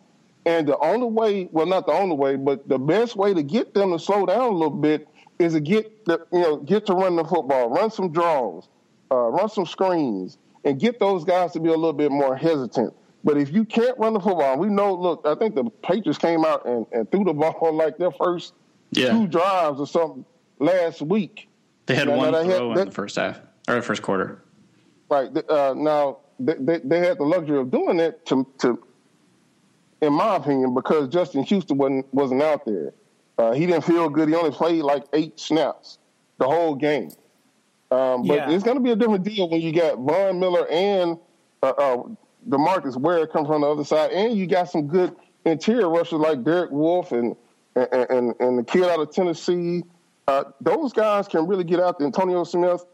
And 0.46 0.68
the 0.68 0.78
only 0.80 1.08
way, 1.08 1.48
well, 1.52 1.66
not 1.66 1.86
the 1.86 1.94
only 1.94 2.16
way, 2.16 2.36
but 2.36 2.68
the 2.68 2.78
best 2.78 3.16
way 3.16 3.34
to 3.34 3.42
get 3.42 3.74
them 3.74 3.92
to 3.92 4.00
slow 4.00 4.26
down 4.26 4.42
a 4.42 4.50
little 4.50 4.70
bit 4.70 5.08
is 5.40 5.54
to 5.54 5.60
get 5.60 6.06
the 6.06 6.26
you 6.32 6.40
know 6.40 6.58
get 6.58 6.86
to 6.88 6.94
run 6.94 7.16
the 7.16 7.24
football, 7.24 7.70
run 7.70 7.90
some 7.90 8.12
draws, 8.12 8.68
uh, 9.12 9.16
run 9.16 9.50
some 9.50 9.66
screens, 9.66 10.38
and 10.66 10.80
get 10.80 11.00
those 11.00 11.24
guys 11.24 11.54
to 11.54 11.60
be 11.60 11.70
a 11.70 11.76
little 11.76 11.94
bit 11.94 12.12
more 12.12 12.36
hesitant. 12.36 12.94
But 13.24 13.38
if 13.38 13.54
you 13.54 13.64
can't 13.64 13.98
run 13.98 14.14
the 14.14 14.20
football, 14.20 14.58
we 14.58 14.68
know. 14.68 14.94
Look, 14.94 15.22
I 15.26 15.36
think 15.36 15.56
the 15.56 15.64
Patriots 15.82 16.18
came 16.18 16.44
out 16.44 16.66
and, 16.66 16.86
and 16.92 17.10
threw 17.10 17.24
the 17.24 17.34
ball 17.34 17.74
like 17.74 17.98
their 17.98 18.12
first 18.12 18.54
yeah. 18.92 19.12
two 19.12 19.28
drives 19.28 19.80
or 19.80 19.88
something 19.88 20.26
last 20.60 21.02
week. 21.02 21.48
They 21.86 21.96
had 21.96 22.10
one 22.10 22.34
throw 22.34 22.44
had, 22.44 22.80
in 22.80 22.86
the 22.88 22.92
first 22.92 23.16
half 23.16 23.40
or 23.68 23.76
the 23.76 23.82
first 23.82 24.02
quarter. 24.02 24.44
Right 25.10 25.30
uh, 25.50 25.74
now, 25.76 26.20
they, 26.40 26.80
they, 26.84 27.00
had 27.00 27.18
the 27.18 27.24
luxury 27.24 27.60
of 27.60 27.72
doing 27.72 28.00
it 28.00 28.26
to, 28.28 28.48
to, 28.60 28.82
in 30.02 30.14
my 30.14 30.36
opinion, 30.36 30.74
because 30.74 31.10
Justin 31.10 31.44
Houston 31.44 31.78
wasn't 31.78 32.14
wasn't 32.14 32.42
out 32.42 32.66
there. 32.66 32.94
Uh, 33.38 33.52
he 33.54 33.66
didn't 33.66 33.84
feel 33.84 34.10
good. 34.10 34.30
He 34.30 34.36
only 34.36 34.52
played 34.52 34.84
like 34.84 35.04
eight 35.14 35.40
snaps 35.40 35.98
the 36.38 36.46
whole 36.46 36.76
game. 36.76 37.12
Um, 37.92 38.26
but 38.28 38.36
yeah. 38.36 38.52
it's 38.52 38.64
going 38.64 38.78
to 38.78 38.84
be 38.84 38.92
a 38.92 38.96
different 38.96 39.24
deal 39.24 39.50
when 39.50 39.62
you 39.62 39.72
got 39.72 39.98
Von 40.00 40.40
Miller 40.40 40.68
and 40.70 41.18
uh, 41.62 41.70
uh, 41.70 42.04
DeMarcus 42.50 42.98
Ware 42.98 43.28
come 43.28 43.46
from 43.46 43.62
the 43.62 43.68
other 43.68 43.84
side, 43.84 44.12
and 44.12 44.36
you 44.36 44.48
got 44.48 44.70
some 44.70 44.88
good 44.88 45.16
interior 45.46 45.90
rushers 45.90 46.20
like 46.20 46.44
Derek 46.44 46.72
Wolfe 46.72 47.12
and 47.12 47.36
and, 47.76 47.88
and, 48.10 48.36
and 48.40 48.60
the 48.60 48.64
kid 48.64 48.84
out 48.84 49.00
of 49.00 49.12
Tennessee. 49.12 49.84
Uh, 50.28 50.44
those 50.62 50.94
guys 50.94 51.28
can 51.28 51.48
really 51.48 51.64
get 51.64 51.80
out 51.80 51.98
there. 51.98 52.06
Antonio 52.06 52.44
Smith, 52.44 52.86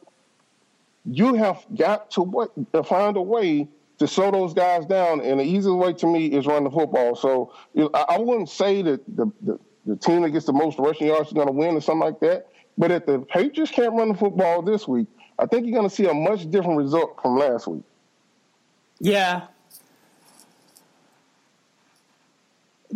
you 1.06 1.36
have 1.36 1.66
got 1.76 2.12
to, 2.12 2.22
what, 2.22 2.52
find 2.86 3.18
a 3.18 3.22
way 3.22 3.68
to 4.00 4.08
slow 4.08 4.32
those 4.32 4.54
guys 4.54 4.86
down, 4.86 5.22
and 5.22 5.40
the 5.40 5.44
easiest 5.44 5.76
way 5.76 5.94
to 5.94 6.08
me 6.08 6.28
is 6.28 6.46
run 6.46 6.64
the 6.64 6.72
football. 6.72 7.16
So 7.16 7.54
you 7.74 7.84
know, 7.84 7.90
I, 7.94 8.16
I, 8.16 8.18
wouldn't 8.18 8.50
say 8.50 8.82
that 8.82 9.02
the, 9.14 9.30
the 9.42 9.60
the 9.86 9.96
team 9.96 10.22
that 10.22 10.30
gets 10.30 10.46
the 10.46 10.54
most 10.54 10.80
rushing 10.80 11.08
yards 11.08 11.28
is 11.28 11.34
going 11.34 11.48
to 11.48 11.54
win 11.54 11.76
or 11.76 11.82
something 11.82 12.06
like 12.06 12.20
that. 12.22 12.48
But 12.78 12.92
if 12.92 13.06
the 13.06 13.20
Patriots 13.20 13.72
can't 13.72 13.94
run 13.94 14.10
the 14.10 14.18
football 14.18 14.62
this 14.62 14.88
week, 14.88 15.08
I 15.38 15.46
think 15.46 15.66
you're 15.66 15.76
going 15.76 15.90
to 15.90 15.94
see 15.94 16.06
a 16.06 16.14
much 16.14 16.50
different 16.50 16.78
result 16.78 17.20
from 17.22 17.38
last 17.38 17.68
week. 17.68 17.84
Yeah. 19.00 19.48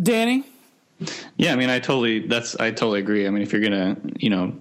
Danny? 0.02 0.46
Yeah, 1.38 1.54
I 1.54 1.56
mean, 1.56 1.70
I 1.70 1.80
totally, 1.80 2.28
that's, 2.28 2.56
I 2.56 2.72
totally 2.72 3.00
agree. 3.00 3.28
I 3.28 3.30
mean, 3.30 3.42
if 3.42 3.52
you're 3.52 3.62
going 3.62 3.72
to, 3.72 3.98
you 4.20 4.30
know, 4.30 4.56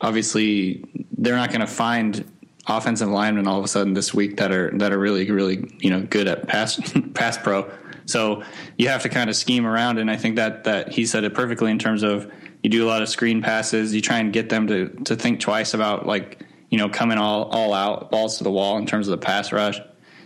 obviously 0.00 0.84
they're 1.16 1.36
not 1.36 1.48
going 1.48 1.60
to 1.60 1.66
find 1.66 2.24
offensive 2.68 3.08
linemen 3.08 3.46
all 3.46 3.58
of 3.58 3.64
a 3.64 3.68
sudden 3.68 3.94
this 3.94 4.12
week 4.12 4.36
that 4.36 4.52
are, 4.52 4.70
that 4.78 4.92
are 4.92 4.98
really, 4.98 5.30
really, 5.30 5.74
you 5.78 5.90
know, 5.90 6.02
good 6.02 6.28
at 6.28 6.46
pass, 6.46 6.80
pass 7.14 7.38
pro. 7.38 7.70
So 8.08 8.42
you 8.78 8.88
have 8.88 9.02
to 9.02 9.10
kind 9.10 9.28
of 9.28 9.36
scheme 9.36 9.66
around, 9.66 9.98
and 9.98 10.10
I 10.10 10.16
think 10.16 10.36
that 10.36 10.64
that 10.64 10.90
he 10.90 11.04
said 11.04 11.24
it 11.24 11.34
perfectly 11.34 11.70
in 11.70 11.78
terms 11.78 12.02
of 12.02 12.32
you 12.62 12.70
do 12.70 12.84
a 12.84 12.88
lot 12.88 13.02
of 13.02 13.08
screen 13.10 13.42
passes, 13.42 13.94
you 13.94 14.00
try 14.00 14.18
and 14.18 14.32
get 14.32 14.48
them 14.48 14.66
to 14.68 14.88
to 15.04 15.14
think 15.14 15.40
twice 15.40 15.74
about 15.74 16.06
like 16.06 16.42
you 16.70 16.78
know 16.78 16.88
coming 16.88 17.18
all 17.18 17.44
all 17.50 17.74
out 17.74 18.10
balls 18.10 18.38
to 18.38 18.44
the 18.44 18.50
wall 18.50 18.78
in 18.78 18.86
terms 18.86 19.08
of 19.08 19.12
the 19.12 19.24
pass 19.24 19.52
rush. 19.52 19.78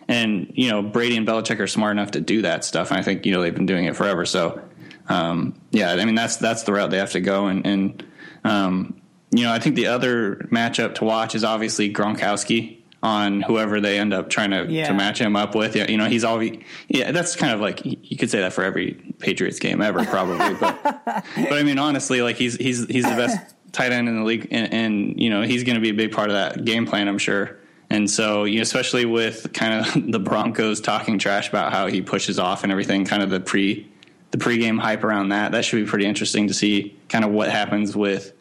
And 0.07 0.53
you 0.55 0.71
know 0.71 0.81
Brady 0.81 1.17
and 1.17 1.27
Belichick 1.27 1.59
are 1.59 1.67
smart 1.67 1.93
enough 1.93 2.13
to 2.13 2.21
do 2.21 2.43
that 2.43 2.65
stuff, 2.65 2.93
and 2.93 3.01
I 3.01 3.03
think 3.03 3.27
you 3.27 3.33
know 3.33 3.43
they've 3.43 3.53
been 3.53 3.67
doing 3.67 3.87
it 3.87 3.97
forever. 3.97 4.25
So 4.27 4.63
um, 5.09 5.61
yeah, 5.73 5.91
I 5.91 6.05
mean 6.05 6.15
that's 6.15 6.37
that's 6.37 6.63
the 6.63 6.73
route 6.73 6.91
they 6.91 6.99
have 6.99 7.13
to 7.13 7.21
go, 7.21 7.47
and, 7.47 7.67
and 7.67 8.07
um, 8.45 9.02
you 9.33 9.45
know, 9.45 9.53
I 9.53 9.59
think 9.59 9.77
the 9.77 9.87
other 9.87 10.37
matchup 10.51 10.95
to 10.97 11.05
watch 11.05 11.35
is 11.35 11.43
obviously 11.45 11.93
Gronkowski 11.93 12.79
on 13.03 13.41
whoever 13.43 13.81
they 13.81 13.99
end 13.99 14.15
up 14.15 14.31
trying 14.31 14.51
to, 14.53 14.67
Yeah. 14.69 14.87
to 14.87 14.95
match 14.95 15.21
him 15.21 15.35
up 15.35 15.55
with. 15.57 15.75
You 15.75 15.97
know, 15.97 16.07
he's 16.07 16.23
always 16.23 16.59
yeah. 16.89 17.11
That's 17.11 17.35
kind 17.35 17.53
of 17.53 17.61
like 17.61 17.81
you 17.85 18.17
could 18.17 18.31
say 18.31 18.41
that 18.41 18.53
for 18.53 18.63
every 18.63 18.93
Patriots 19.19 19.59
game 19.59 19.81
ever, 19.83 20.05
probably. 20.05 20.55
but 20.55 20.81
but 21.05 21.53
I 21.53 21.63
mean, 21.65 21.79
honestly, 21.79 22.23
like 22.23 22.37
he's 22.37 22.55
he's 22.57 22.87
he's 22.87 23.05
the 23.05 23.17
best 23.17 23.39
tight 23.73 23.91
end 23.91 24.09
in 24.09 24.17
the 24.19 24.23
league, 24.25 24.49
and, 24.51 24.73
and 24.73 25.21
you 25.21 25.31
know 25.31 25.43
he's 25.43 25.65
going 25.65 25.75
to 25.77 25.81
be 25.81 25.89
a 25.91 25.95
big 25.95 26.13
part 26.13 26.29
of 26.31 26.35
that 26.35 26.65
game 26.65 26.87
plan, 26.87 27.09
I'm 27.09 27.19
sure. 27.19 27.59
And 27.91 28.09
so, 28.11 28.45
you 28.45 28.57
know, 28.57 28.63
especially 28.63 29.05
with 29.05 29.53
kind 29.53 29.85
of 29.87 30.11
the 30.13 30.19
Broncos 30.21 30.81
talking 30.81 31.19
trash 31.19 31.49
about 31.49 31.73
how 31.73 31.89
he 31.89 32.01
pushes 32.01 32.39
off 32.39 32.63
and 32.63 32.71
everything, 32.73 33.05
kind 33.05 33.23
of 33.23 33.31
the 33.31 33.41
pre 33.41 33.87
the 34.31 34.39
pregame 34.39 34.79
hype 34.81 35.05
around 35.05 35.29
that, 35.31 35.53
that 35.53 35.63
should 35.65 35.85
be 35.85 35.91
pretty 35.91 36.07
interesting 36.07 36.49
to 36.49 36.55
see 36.55 36.97
kind 37.11 37.23
of 37.25 37.31
what 37.33 37.51
happens 37.51 37.95
with 37.97 38.33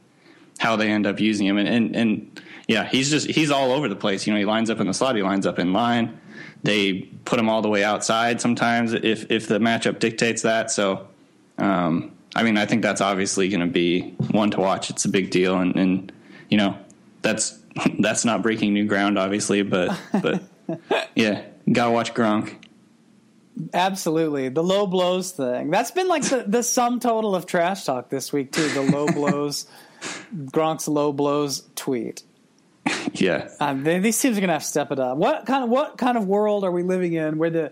how 0.62 0.76
they 0.76 0.91
end 0.91 1.07
up 1.07 1.20
using 1.20 1.47
him. 1.47 1.57
And, 1.57 1.68
and, 1.68 1.95
and 1.95 2.41
yeah, 2.68 2.86
he's 2.86 3.09
just, 3.09 3.28
he's 3.28 3.49
all 3.49 3.72
over 3.72 3.88
the 3.88 3.95
place. 3.95 4.28
You 4.28 4.34
know, 4.34 4.39
he 4.39 4.45
lines 4.45 4.70
up 4.70 4.80
in 4.80 4.86
the 4.86 4.93
slot, 4.93 5.16
he 5.16 5.24
lines 5.24 5.47
up 5.47 5.57
in 5.57 5.74
line. 5.74 6.20
They 6.62 7.01
put 7.26 7.39
him 7.39 7.49
all 7.49 7.64
the 7.64 7.70
way 7.70 7.84
outside 7.84 8.39
sometimes 8.39 8.93
if, 8.93 9.32
if 9.32 9.47
the 9.47 9.57
matchup 9.57 9.97
dictates 9.97 10.43
that. 10.43 10.70
So, 10.70 11.07
um, 11.57 12.12
I 12.36 12.43
mean, 12.43 12.57
I 12.57 12.68
think 12.68 12.84
that's 12.84 13.01
obviously 13.01 13.49
going 13.49 13.62
to 13.62 13.66
be 13.66 14.12
one 14.30 14.51
to 14.51 14.59
watch. 14.59 14.91
It's 14.91 15.03
a 15.05 15.09
big 15.09 15.32
deal. 15.32 15.57
And, 15.57 15.76
and, 15.76 16.12
you 16.49 16.57
know, 16.57 16.78
that's, 17.24 17.57
that's 17.99 18.24
not 18.24 18.43
breaking 18.43 18.74
new 18.74 18.86
ground, 18.86 19.18
obviously, 19.18 19.64
but, 19.64 19.99
but 20.22 20.43
yeah, 21.16 21.41
gotta 21.72 21.89
watch 21.89 22.14
Gronk. 22.14 22.55
Absolutely. 23.74 24.49
The 24.49 24.64
low 24.64 24.86
blows 24.88 25.32
thing. 25.32 25.72
That's 25.72 25.91
been 25.91 26.07
like 26.07 26.24
the, 26.24 26.45
the 26.47 26.64
sum 26.64 26.99
total 26.99 27.36
of 27.36 27.45
trash 27.45 27.86
talk 27.86 28.09
this 28.09 28.32
week, 28.32 28.51
too. 28.51 28.68
The 28.70 28.82
low 28.82 29.07
blows, 29.12 29.66
Gronk's 30.36 30.88
low 30.88 31.12
blows 31.12 31.68
tweet. 31.76 32.24
Yeah. 33.14 33.50
Um, 33.60 33.84
they, 33.84 34.00
these 34.00 34.20
teams 34.20 34.38
are 34.38 34.42
going 34.42 34.50
to 34.50 34.54
have 34.54 34.64
to 34.64 34.68
step 34.68 34.92
it 34.92 35.00
up. 35.00 35.18
What 35.18 35.46
kind 35.46 35.64
of 35.64 35.70
what 35.70 35.98
kind 35.98 36.18
of 36.18 36.28
world 36.28 36.64
are 36.64 36.72
we 36.72 36.84
living 36.84 37.14
in 37.14 37.38
where 37.38 37.50
the 37.50 37.72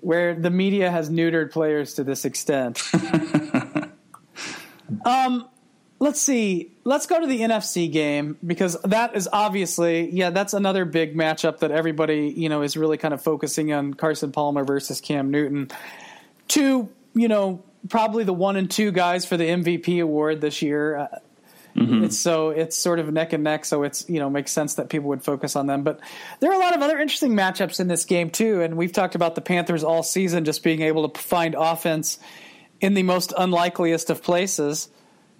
where 0.00 0.34
the 0.34 0.50
media 0.50 0.90
has 0.90 1.10
neutered 1.10 1.52
players 1.52 1.94
to 1.94 2.04
this 2.04 2.24
extent? 2.24 2.82
um, 5.04 5.48
let's 5.98 6.20
see. 6.20 6.72
Let's 6.84 7.06
go 7.06 7.20
to 7.20 7.26
the 7.26 7.40
NFC 7.40 7.90
game 7.90 8.36
because 8.44 8.80
that 8.82 9.16
is 9.16 9.28
obviously 9.32 10.10
yeah 10.10 10.30
that's 10.30 10.54
another 10.54 10.84
big 10.84 11.16
matchup 11.16 11.60
that 11.60 11.70
everybody 11.70 12.32
you 12.36 12.48
know 12.48 12.62
is 12.62 12.76
really 12.76 12.98
kind 12.98 13.14
of 13.14 13.22
focusing 13.22 13.72
on 13.72 13.94
Carson 13.94 14.32
Palmer 14.32 14.64
versus 14.64 15.00
Cam 15.00 15.30
Newton. 15.30 15.70
Two 16.48 16.90
you 17.14 17.28
know 17.28 17.62
probably 17.88 18.24
the 18.24 18.34
one 18.34 18.56
and 18.56 18.70
two 18.70 18.92
guys 18.92 19.24
for 19.24 19.36
the 19.36 19.44
MVP 19.44 20.02
award 20.02 20.40
this 20.40 20.62
year. 20.62 20.96
Uh, 20.96 21.18
it's 21.74 22.18
so 22.18 22.50
it's 22.50 22.76
sort 22.76 22.98
of 22.98 23.12
neck 23.12 23.32
and 23.32 23.44
neck, 23.44 23.64
so 23.64 23.82
it's 23.84 24.08
you 24.08 24.18
know 24.18 24.28
makes 24.30 24.52
sense 24.52 24.74
that 24.74 24.88
people 24.88 25.08
would 25.10 25.22
focus 25.22 25.56
on 25.56 25.66
them. 25.66 25.82
But 25.82 26.00
there 26.40 26.50
are 26.50 26.54
a 26.54 26.58
lot 26.58 26.74
of 26.74 26.82
other 26.82 26.98
interesting 26.98 27.32
matchups 27.32 27.80
in 27.80 27.88
this 27.88 28.04
game 28.04 28.30
too, 28.30 28.60
and 28.62 28.76
we've 28.76 28.92
talked 28.92 29.14
about 29.14 29.34
the 29.34 29.40
Panthers 29.40 29.84
all 29.84 30.02
season 30.02 30.44
just 30.44 30.62
being 30.62 30.82
able 30.82 31.08
to 31.08 31.20
find 31.20 31.54
offense 31.58 32.18
in 32.80 32.94
the 32.94 33.02
most 33.02 33.32
unlikeliest 33.36 34.10
of 34.10 34.22
places, 34.22 34.88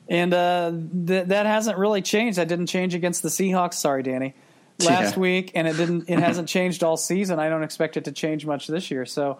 and 0.09 0.33
uh, 0.35 0.71
th- 1.07 1.27
that 1.29 1.47
hasn't 1.47 1.79
really 1.79 2.03
changed. 2.03 2.39
That 2.39 2.49
didn't 2.49 2.67
change 2.67 2.95
against 2.95 3.23
the 3.23 3.29
Seahawks. 3.29 3.75
Sorry, 3.75 4.03
Danny. 4.03 4.35
Last 4.79 5.17
Yeah. 5.17 5.21
week, 5.21 5.53
and 5.55 5.69
it 5.69 5.77
didn't. 5.77 6.09
It 6.09 6.19
hasn't 6.21 6.49
changed 6.49 6.83
all 6.83 6.97
season. 6.97 7.39
I 7.39 7.49
don't 7.51 7.63
expect 7.65 7.97
it 7.99 8.05
to 8.07 8.13
change 8.13 8.47
much 8.47 8.67
this 8.67 8.91
year. 8.91 9.05
So 9.05 9.39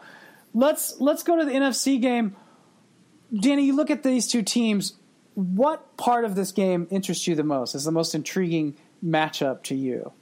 let's 0.53 1.01
let's 1.01 1.23
go 1.23 1.37
to 1.39 1.45
the 1.47 1.53
NFC 1.53 1.99
game. 2.01 2.37
Danny, 3.39 3.65
you 3.65 3.75
look 3.77 3.91
at 3.91 4.03
these 4.03 4.27
two 4.27 4.43
teams. 4.43 4.95
What 5.41 5.97
part 5.97 6.25
of 6.25 6.35
this 6.35 6.53
game 6.53 6.87
interests 6.91 7.27
you 7.27 7.35
the 7.35 7.45
most? 7.45 7.75
Is 7.75 7.85
the 7.85 7.93
most 7.93 8.15
intriguing 8.15 8.77
matchup 9.03 9.63
to 9.65 9.75
you? 9.75 10.13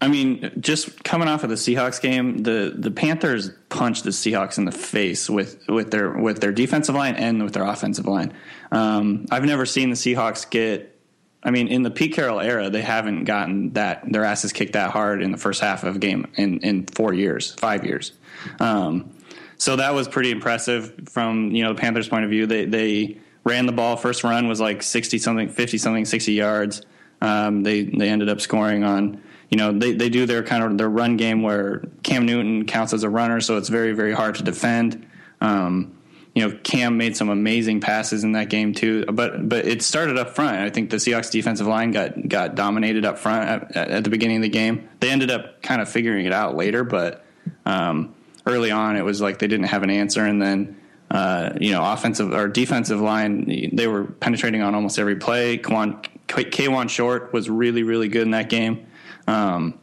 I 0.00 0.08
mean, 0.08 0.52
just 0.60 1.04
coming 1.04 1.28
off 1.28 1.44
of 1.44 1.50
the 1.50 1.56
Seahawks 1.56 2.00
game, 2.00 2.38
the 2.38 2.72
the 2.74 2.90
Panthers 2.90 3.50
punched 3.68 4.04
the 4.04 4.10
Seahawks 4.10 4.56
in 4.56 4.64
the 4.64 4.72
face 4.72 5.28
with 5.28 5.66
with 5.68 5.90
their 5.90 6.12
with 6.12 6.40
their 6.40 6.52
defensive 6.52 6.94
line 6.94 7.16
and 7.16 7.42
with 7.42 7.52
their 7.52 7.64
offensive 7.64 8.06
line. 8.06 8.32
Um, 8.70 9.26
I've 9.30 9.44
never 9.44 9.66
seen 9.66 9.90
the 9.90 9.96
Seahawks 9.96 10.48
get. 10.48 10.96
I 11.42 11.50
mean, 11.50 11.68
in 11.68 11.82
the 11.82 11.90
Pete 11.90 12.14
Carroll 12.14 12.40
era, 12.40 12.70
they 12.70 12.82
haven't 12.82 13.24
gotten 13.24 13.72
that 13.72 14.10
their 14.10 14.24
asses 14.24 14.52
kicked 14.52 14.74
that 14.74 14.90
hard 14.90 15.22
in 15.22 15.32
the 15.32 15.38
first 15.38 15.60
half 15.60 15.84
of 15.84 15.96
a 15.96 15.98
game 15.98 16.30
in 16.36 16.60
in 16.60 16.86
four 16.86 17.12
years, 17.12 17.54
five 17.54 17.84
years. 17.84 18.12
Um, 18.58 19.10
so 19.58 19.76
that 19.76 19.94
was 19.94 20.08
pretty 20.08 20.30
impressive 20.30 21.08
from 21.10 21.50
you 21.50 21.62
know 21.62 21.74
the 21.74 21.80
Panthers' 21.80 22.08
point 22.08 22.24
of 22.24 22.30
view. 22.30 22.46
They 22.46 22.64
they 22.64 23.18
ran 23.44 23.66
the 23.66 23.72
ball. 23.72 23.96
First 23.96 24.24
run 24.24 24.48
was 24.48 24.60
like 24.60 24.82
sixty 24.82 25.18
something, 25.18 25.48
fifty 25.48 25.78
something, 25.78 26.04
sixty 26.04 26.32
yards. 26.32 26.82
Um, 27.20 27.62
they 27.62 27.82
they 27.82 28.08
ended 28.08 28.28
up 28.28 28.40
scoring 28.40 28.84
on 28.84 29.22
you 29.50 29.58
know 29.58 29.72
they 29.72 29.92
they 29.92 30.08
do 30.08 30.26
their 30.26 30.42
kind 30.42 30.62
of 30.62 30.78
their 30.78 30.88
run 30.88 31.16
game 31.16 31.42
where 31.42 31.82
Cam 32.02 32.24
Newton 32.24 32.66
counts 32.66 32.92
as 32.92 33.02
a 33.02 33.10
runner, 33.10 33.40
so 33.40 33.56
it's 33.56 33.68
very 33.68 33.92
very 33.92 34.12
hard 34.12 34.36
to 34.36 34.42
defend. 34.42 35.06
Um, 35.40 35.98
you 36.34 36.48
know 36.48 36.56
Cam 36.62 36.96
made 36.96 37.16
some 37.16 37.28
amazing 37.28 37.80
passes 37.80 38.22
in 38.22 38.32
that 38.32 38.48
game 38.48 38.72
too, 38.72 39.04
but 39.06 39.48
but 39.48 39.66
it 39.66 39.82
started 39.82 40.16
up 40.16 40.30
front. 40.30 40.56
I 40.58 40.70
think 40.70 40.90
the 40.90 40.96
Seahawks 40.96 41.30
defensive 41.30 41.66
line 41.66 41.90
got 41.90 42.28
got 42.28 42.54
dominated 42.54 43.04
up 43.04 43.18
front 43.18 43.74
at, 43.74 43.90
at 43.90 44.04
the 44.04 44.10
beginning 44.10 44.36
of 44.36 44.42
the 44.42 44.48
game. 44.48 44.88
They 45.00 45.10
ended 45.10 45.30
up 45.30 45.62
kind 45.62 45.82
of 45.82 45.88
figuring 45.88 46.26
it 46.26 46.32
out 46.32 46.56
later, 46.56 46.84
but 46.84 47.24
um, 47.66 48.14
early 48.46 48.70
on 48.70 48.96
it 48.96 49.04
was 49.04 49.20
like 49.20 49.40
they 49.40 49.48
didn't 49.48 49.66
have 49.66 49.82
an 49.82 49.90
answer, 49.90 50.24
and 50.24 50.40
then 50.40 50.79
uh, 51.10 51.50
you 51.60 51.72
know 51.72 51.84
offensive 51.84 52.32
or 52.32 52.48
defensive 52.48 53.00
line 53.00 53.70
they 53.72 53.86
were 53.86 54.04
penetrating 54.04 54.62
on 54.62 54.74
almost 54.74 54.98
every 54.98 55.16
play. 55.16 55.58
Kawann, 55.58 56.88
Short 56.88 57.32
was 57.32 57.50
really 57.50 57.82
really 57.82 58.08
good 58.08 58.22
in 58.22 58.30
that 58.30 58.48
game. 58.48 58.86
Um, 59.26 59.78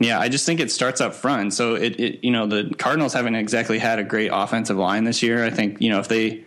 yeah, 0.00 0.18
I 0.18 0.30
just 0.30 0.46
think 0.46 0.60
it 0.60 0.70
starts 0.72 1.02
up 1.02 1.12
front. 1.12 1.52
So 1.52 1.74
it, 1.74 2.00
it, 2.00 2.24
you 2.24 2.30
know, 2.30 2.46
the 2.46 2.74
Cardinals 2.78 3.12
haven't 3.12 3.34
exactly 3.34 3.78
had 3.78 3.98
a 3.98 4.02
great 4.02 4.30
offensive 4.32 4.78
line 4.78 5.04
this 5.04 5.22
year. 5.22 5.44
I 5.44 5.50
think, 5.50 5.80
you 5.82 5.90
know, 5.90 6.00
if 6.00 6.08
they, 6.08 6.42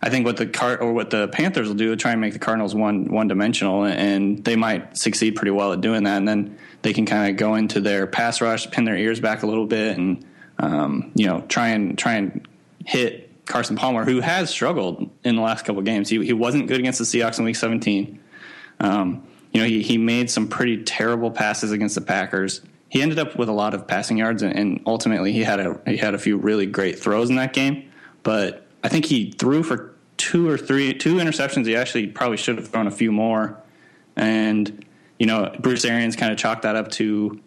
I 0.00 0.08
think 0.08 0.24
what 0.24 0.36
the 0.36 0.46
Card 0.46 0.80
or 0.80 0.92
what 0.92 1.10
the 1.10 1.26
Panthers 1.26 1.66
will 1.66 1.74
do 1.74 1.92
is 1.92 2.00
try 2.00 2.12
and 2.12 2.20
make 2.20 2.32
the 2.32 2.38
Cardinals 2.38 2.76
one 2.76 3.06
one 3.06 3.26
dimensional, 3.26 3.84
and 3.84 4.44
they 4.44 4.56
might 4.56 4.96
succeed 4.96 5.34
pretty 5.34 5.50
well 5.50 5.72
at 5.72 5.80
doing 5.80 6.04
that. 6.04 6.16
And 6.16 6.28
then 6.28 6.58
they 6.82 6.92
can 6.92 7.04
kind 7.04 7.30
of 7.30 7.36
go 7.36 7.56
into 7.56 7.80
their 7.80 8.06
pass 8.06 8.40
rush, 8.40 8.70
pin 8.70 8.84
their 8.84 8.96
ears 8.96 9.20
back 9.20 9.42
a 9.42 9.46
little 9.46 9.66
bit, 9.66 9.96
and 9.96 10.24
um, 10.58 11.10
you 11.14 11.26
know, 11.26 11.40
try 11.48 11.68
and 11.68 11.98
try 11.98 12.14
and 12.14 12.46
hit 12.84 13.21
Carson 13.46 13.76
Palmer, 13.76 14.04
who 14.04 14.20
has 14.20 14.50
struggled 14.50 15.10
in 15.24 15.36
the 15.36 15.42
last 15.42 15.64
couple 15.64 15.82
games. 15.82 16.08
He 16.08 16.24
he 16.24 16.32
wasn't 16.32 16.68
good 16.68 16.78
against 16.78 16.98
the 16.98 17.04
Seahawks 17.04 17.38
in 17.38 17.44
Week 17.44 17.56
17. 17.56 18.20
Um, 18.80 19.26
you 19.52 19.60
know, 19.60 19.66
he, 19.66 19.82
he 19.82 19.98
made 19.98 20.30
some 20.30 20.48
pretty 20.48 20.82
terrible 20.82 21.30
passes 21.30 21.72
against 21.72 21.94
the 21.94 22.00
Packers. 22.00 22.62
He 22.88 23.02
ended 23.02 23.18
up 23.18 23.36
with 23.36 23.48
a 23.48 23.52
lot 23.52 23.74
of 23.74 23.86
passing 23.86 24.18
yards, 24.18 24.42
and, 24.42 24.56
and 24.56 24.82
ultimately 24.86 25.32
he 25.32 25.42
had 25.44 25.60
a 25.60 25.80
he 25.86 25.96
had 25.96 26.14
a 26.14 26.18
few 26.18 26.36
really 26.36 26.66
great 26.66 26.98
throws 26.98 27.30
in 27.30 27.36
that 27.36 27.52
game. 27.52 27.90
But 28.22 28.66
I 28.82 28.88
think 28.88 29.06
he 29.06 29.32
threw 29.32 29.62
for 29.62 29.94
two 30.16 30.48
or 30.48 30.56
three 30.56 30.94
two 30.94 31.16
interceptions. 31.16 31.66
He 31.66 31.76
actually 31.76 32.08
probably 32.08 32.36
should 32.36 32.56
have 32.56 32.68
thrown 32.68 32.86
a 32.86 32.90
few 32.90 33.12
more. 33.12 33.58
And 34.16 34.84
you 35.18 35.26
know, 35.26 35.54
Bruce 35.60 35.84
Arians 35.84 36.16
kind 36.16 36.32
of 36.32 36.38
chalked 36.38 36.62
that 36.62 36.76
up 36.76 36.90
to 36.92 37.40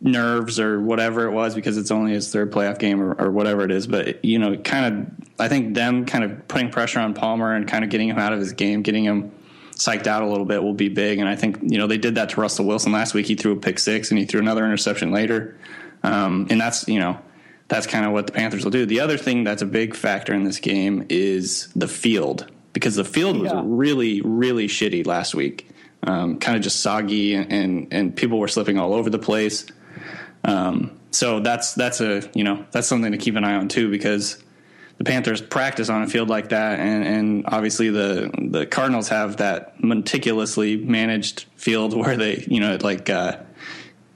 nerves 0.00 0.60
or 0.60 0.80
whatever 0.80 1.26
it 1.26 1.32
was 1.32 1.54
because 1.54 1.76
it's 1.78 1.90
only 1.90 2.12
his 2.12 2.30
third 2.32 2.52
playoff 2.52 2.78
game 2.78 3.00
or, 3.00 3.12
or 3.14 3.30
whatever 3.30 3.62
it 3.62 3.70
is. 3.70 3.86
But 3.86 4.24
you 4.24 4.38
know, 4.38 4.56
kind 4.56 4.94
of 5.08 5.40
I 5.40 5.48
think 5.48 5.74
them 5.74 6.06
kind 6.06 6.24
of 6.24 6.46
putting 6.48 6.70
pressure 6.70 7.00
on 7.00 7.14
Palmer 7.14 7.54
and 7.54 7.66
kind 7.68 7.84
of 7.84 7.90
getting 7.90 8.08
him 8.08 8.18
out 8.18 8.32
of 8.32 8.38
his 8.40 8.52
game, 8.52 8.82
getting 8.82 9.04
him 9.04 9.32
psyched 9.72 10.06
out 10.06 10.22
a 10.22 10.26
little 10.26 10.46
bit 10.46 10.62
will 10.62 10.72
be 10.72 10.88
big. 10.88 11.18
And 11.18 11.28
I 11.28 11.36
think, 11.36 11.58
you 11.62 11.76
know, 11.76 11.86
they 11.86 11.98
did 11.98 12.14
that 12.14 12.30
to 12.30 12.40
Russell 12.40 12.64
Wilson 12.64 12.92
last 12.92 13.12
week. 13.12 13.26
He 13.26 13.34
threw 13.34 13.52
a 13.52 13.56
pick 13.56 13.78
six 13.78 14.10
and 14.10 14.18
he 14.18 14.24
threw 14.24 14.40
another 14.40 14.64
interception 14.64 15.12
later. 15.12 15.58
Um, 16.02 16.46
and 16.48 16.58
that's, 16.58 16.88
you 16.88 16.98
know, 16.98 17.18
that's 17.68 17.86
kind 17.86 18.06
of 18.06 18.12
what 18.12 18.26
the 18.26 18.32
Panthers 18.32 18.64
will 18.64 18.70
do. 18.70 18.86
The 18.86 19.00
other 19.00 19.18
thing 19.18 19.44
that's 19.44 19.60
a 19.60 19.66
big 19.66 19.94
factor 19.94 20.32
in 20.32 20.44
this 20.44 20.60
game 20.60 21.04
is 21.10 21.68
the 21.76 21.88
field 21.88 22.50
because 22.72 22.94
the 22.94 23.04
field 23.04 23.38
was 23.38 23.52
Yeah. 23.52 23.60
really, 23.64 24.22
really 24.22 24.66
shitty 24.66 25.06
last 25.06 25.34
week. 25.34 25.68
Um, 26.06 26.38
kind 26.38 26.56
of 26.56 26.62
just 26.62 26.80
soggy 26.80 27.34
and, 27.34 27.52
and, 27.52 27.88
and 27.92 28.16
people 28.16 28.38
were 28.38 28.48
slipping 28.48 28.78
all 28.78 28.94
over 28.94 29.10
the 29.10 29.18
place. 29.18 29.66
Um, 30.44 31.00
so 31.10 31.40
that's, 31.40 31.74
that's 31.74 32.00
a, 32.00 32.30
you 32.32 32.44
know, 32.44 32.64
that's 32.70 32.86
something 32.86 33.10
to 33.10 33.18
keep 33.18 33.34
an 33.34 33.42
eye 33.42 33.56
on 33.56 33.66
too, 33.66 33.90
because 33.90 34.42
the 34.98 35.04
Panthers 35.04 35.42
practice 35.42 35.88
on 35.88 36.02
a 36.02 36.06
field 36.06 36.28
like 36.28 36.50
that, 36.50 36.78
and, 36.78 37.04
and 37.04 37.44
obviously 37.46 37.90
the 37.90 38.30
the 38.50 38.66
Cardinals 38.66 39.08
have 39.08 39.38
that 39.38 39.82
meticulously 39.82 40.76
managed 40.76 41.44
field 41.56 41.96
where 41.98 42.16
they, 42.16 42.44
you 42.48 42.60
know, 42.60 42.78
like 42.80 43.10
uh, 43.10 43.38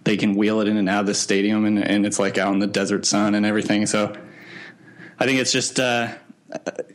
they 0.05 0.17
can 0.17 0.35
wheel 0.35 0.61
it 0.61 0.69
in 0.69 0.77
and 0.77 0.89
out 0.89 1.01
of 1.01 1.07
the 1.07 1.15
stadium, 1.15 1.65
and, 1.65 1.79
and 1.79 2.07
it's 2.07 2.19
like 2.19 2.39
out 2.39 2.53
in 2.53 2.61
the 2.61 2.67
desert 2.67 3.05
sun 3.05 3.35
and 3.35 3.45
everything. 3.45 3.87
So 3.87 4.17
I 5.19 5.27
think 5.27 5.41
it's 5.41 5.53
just, 5.53 5.79
uh, 5.79 6.15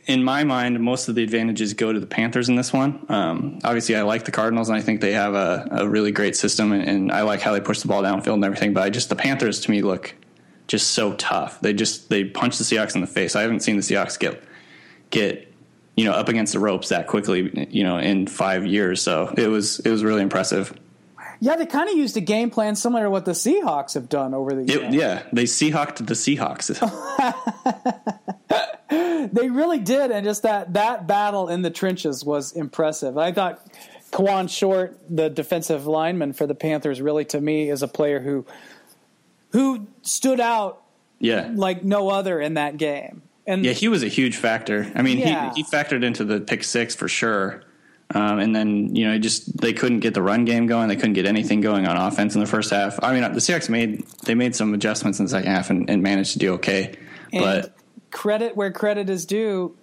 in 0.06 0.22
my 0.22 0.44
mind, 0.44 0.78
most 0.80 1.08
of 1.08 1.14
the 1.14 1.22
advantages 1.22 1.74
go 1.74 1.92
to 1.92 2.00
the 2.00 2.06
Panthers 2.06 2.48
in 2.48 2.56
this 2.56 2.72
one. 2.72 3.04
Um, 3.08 3.58
obviously, 3.64 3.96
I 3.96 4.02
like 4.02 4.24
the 4.24 4.32
Cardinals, 4.32 4.68
and 4.68 4.76
I 4.76 4.80
think 4.80 5.00
they 5.00 5.12
have 5.12 5.34
a, 5.34 5.68
a 5.70 5.88
really 5.88 6.12
great 6.12 6.36
system, 6.36 6.72
and, 6.72 6.88
and 6.88 7.12
I 7.12 7.22
like 7.22 7.40
how 7.40 7.52
they 7.52 7.60
push 7.60 7.80
the 7.80 7.88
ball 7.88 8.02
downfield 8.02 8.34
and 8.34 8.44
everything. 8.44 8.72
But 8.74 8.82
I 8.84 8.90
just 8.90 9.08
the 9.08 9.16
Panthers 9.16 9.60
to 9.60 9.70
me 9.70 9.82
look 9.82 10.14
just 10.66 10.92
so 10.92 11.14
tough. 11.14 11.60
They 11.60 11.72
just 11.72 12.08
they 12.10 12.24
punch 12.24 12.58
the 12.58 12.64
Seahawks 12.64 12.94
in 12.94 13.00
the 13.00 13.06
face. 13.06 13.36
I 13.36 13.42
haven't 13.42 13.60
seen 13.60 13.76
the 13.76 13.82
Seahawks 13.82 14.18
get 14.18 14.42
get 15.10 15.52
you 15.96 16.04
know, 16.04 16.12
up 16.12 16.28
against 16.28 16.52
the 16.52 16.58
ropes 16.58 16.90
that 16.90 17.06
quickly, 17.06 17.68
you 17.70 17.82
know, 17.82 17.98
in 17.98 18.26
five 18.26 18.66
years. 18.66 19.02
So 19.02 19.32
it 19.36 19.48
was 19.48 19.80
it 19.80 19.90
was 19.90 20.04
really 20.04 20.22
impressive. 20.22 20.78
Yeah, 21.40 21.56
they 21.56 21.66
kind 21.66 21.88
of 21.88 21.96
used 21.96 22.16
a 22.16 22.20
game 22.20 22.50
plan 22.50 22.76
similar 22.76 23.04
to 23.04 23.10
what 23.10 23.24
the 23.24 23.32
Seahawks 23.32 23.94
have 23.94 24.08
done 24.08 24.32
over 24.32 24.54
the 24.54 24.64
years. 24.64 24.94
Yeah, 24.94 25.22
they 25.32 25.44
Seahawked 25.44 26.06
the 26.06 26.14
Seahawks. 26.14 26.70
they 29.32 29.48
really 29.50 29.78
did, 29.78 30.10
and 30.10 30.24
just 30.24 30.42
that 30.42 30.74
that 30.74 31.06
battle 31.06 31.48
in 31.48 31.62
the 31.62 31.70
trenches 31.70 32.24
was 32.24 32.52
impressive. 32.52 33.18
I 33.18 33.32
thought 33.32 33.66
Kawann 34.12 34.48
Short, 34.48 34.98
the 35.08 35.28
defensive 35.28 35.86
lineman 35.86 36.32
for 36.32 36.46
the 36.46 36.54
Panthers, 36.54 37.00
really 37.00 37.24
to 37.26 37.40
me 37.40 37.70
is 37.70 37.82
a 37.82 37.88
player 37.88 38.20
who 38.20 38.44
who 39.52 39.86
stood 40.02 40.40
out 40.40 40.82
yeah 41.18 41.50
like 41.54 41.84
no 41.84 42.08
other 42.08 42.40
in 42.40 42.54
that 42.54 42.76
game. 42.76 43.22
And 43.46 43.64
yeah, 43.64 43.72
he 43.72 43.88
was 43.88 44.02
a 44.02 44.08
huge 44.08 44.36
factor. 44.36 44.90
I 44.94 45.02
mean, 45.02 45.18
Yeah. 45.18 45.52
he 45.54 45.62
he 45.62 45.64
factored 45.70 46.04
into 46.04 46.24
the 46.24 46.40
pick 46.40 46.64
six 46.64 46.94
for 46.94 47.08
sure. 47.08 47.62
Um, 48.14 48.38
and 48.38 48.54
then 48.54 48.94
you 48.94 49.06
know, 49.08 49.18
just 49.18 49.60
they 49.60 49.72
couldn't 49.72 50.00
get 50.00 50.14
the 50.14 50.22
run 50.22 50.44
game 50.44 50.66
going. 50.66 50.88
They 50.88 50.96
couldn't 50.96 51.14
get 51.14 51.26
anything 51.26 51.60
going 51.60 51.86
on 51.86 51.96
offense 51.96 52.34
in 52.34 52.40
the 52.40 52.46
first 52.46 52.70
half. 52.70 53.02
I 53.02 53.12
mean, 53.12 53.22
the 53.32 53.40
Seahawks 53.40 53.68
made 53.68 54.06
they 54.24 54.34
made 54.34 54.54
some 54.54 54.74
adjustments 54.74 55.18
in 55.18 55.24
the 55.26 55.30
second 55.30 55.50
half 55.50 55.70
and, 55.70 55.88
and 55.90 56.02
managed 56.02 56.32
to 56.34 56.38
do 56.38 56.54
okay. 56.54 56.94
And 57.32 57.42
but 57.42 57.75
credit 58.16 58.56
where 58.56 58.72
credit 58.72 59.10
is 59.10 59.26
due. 59.26 59.76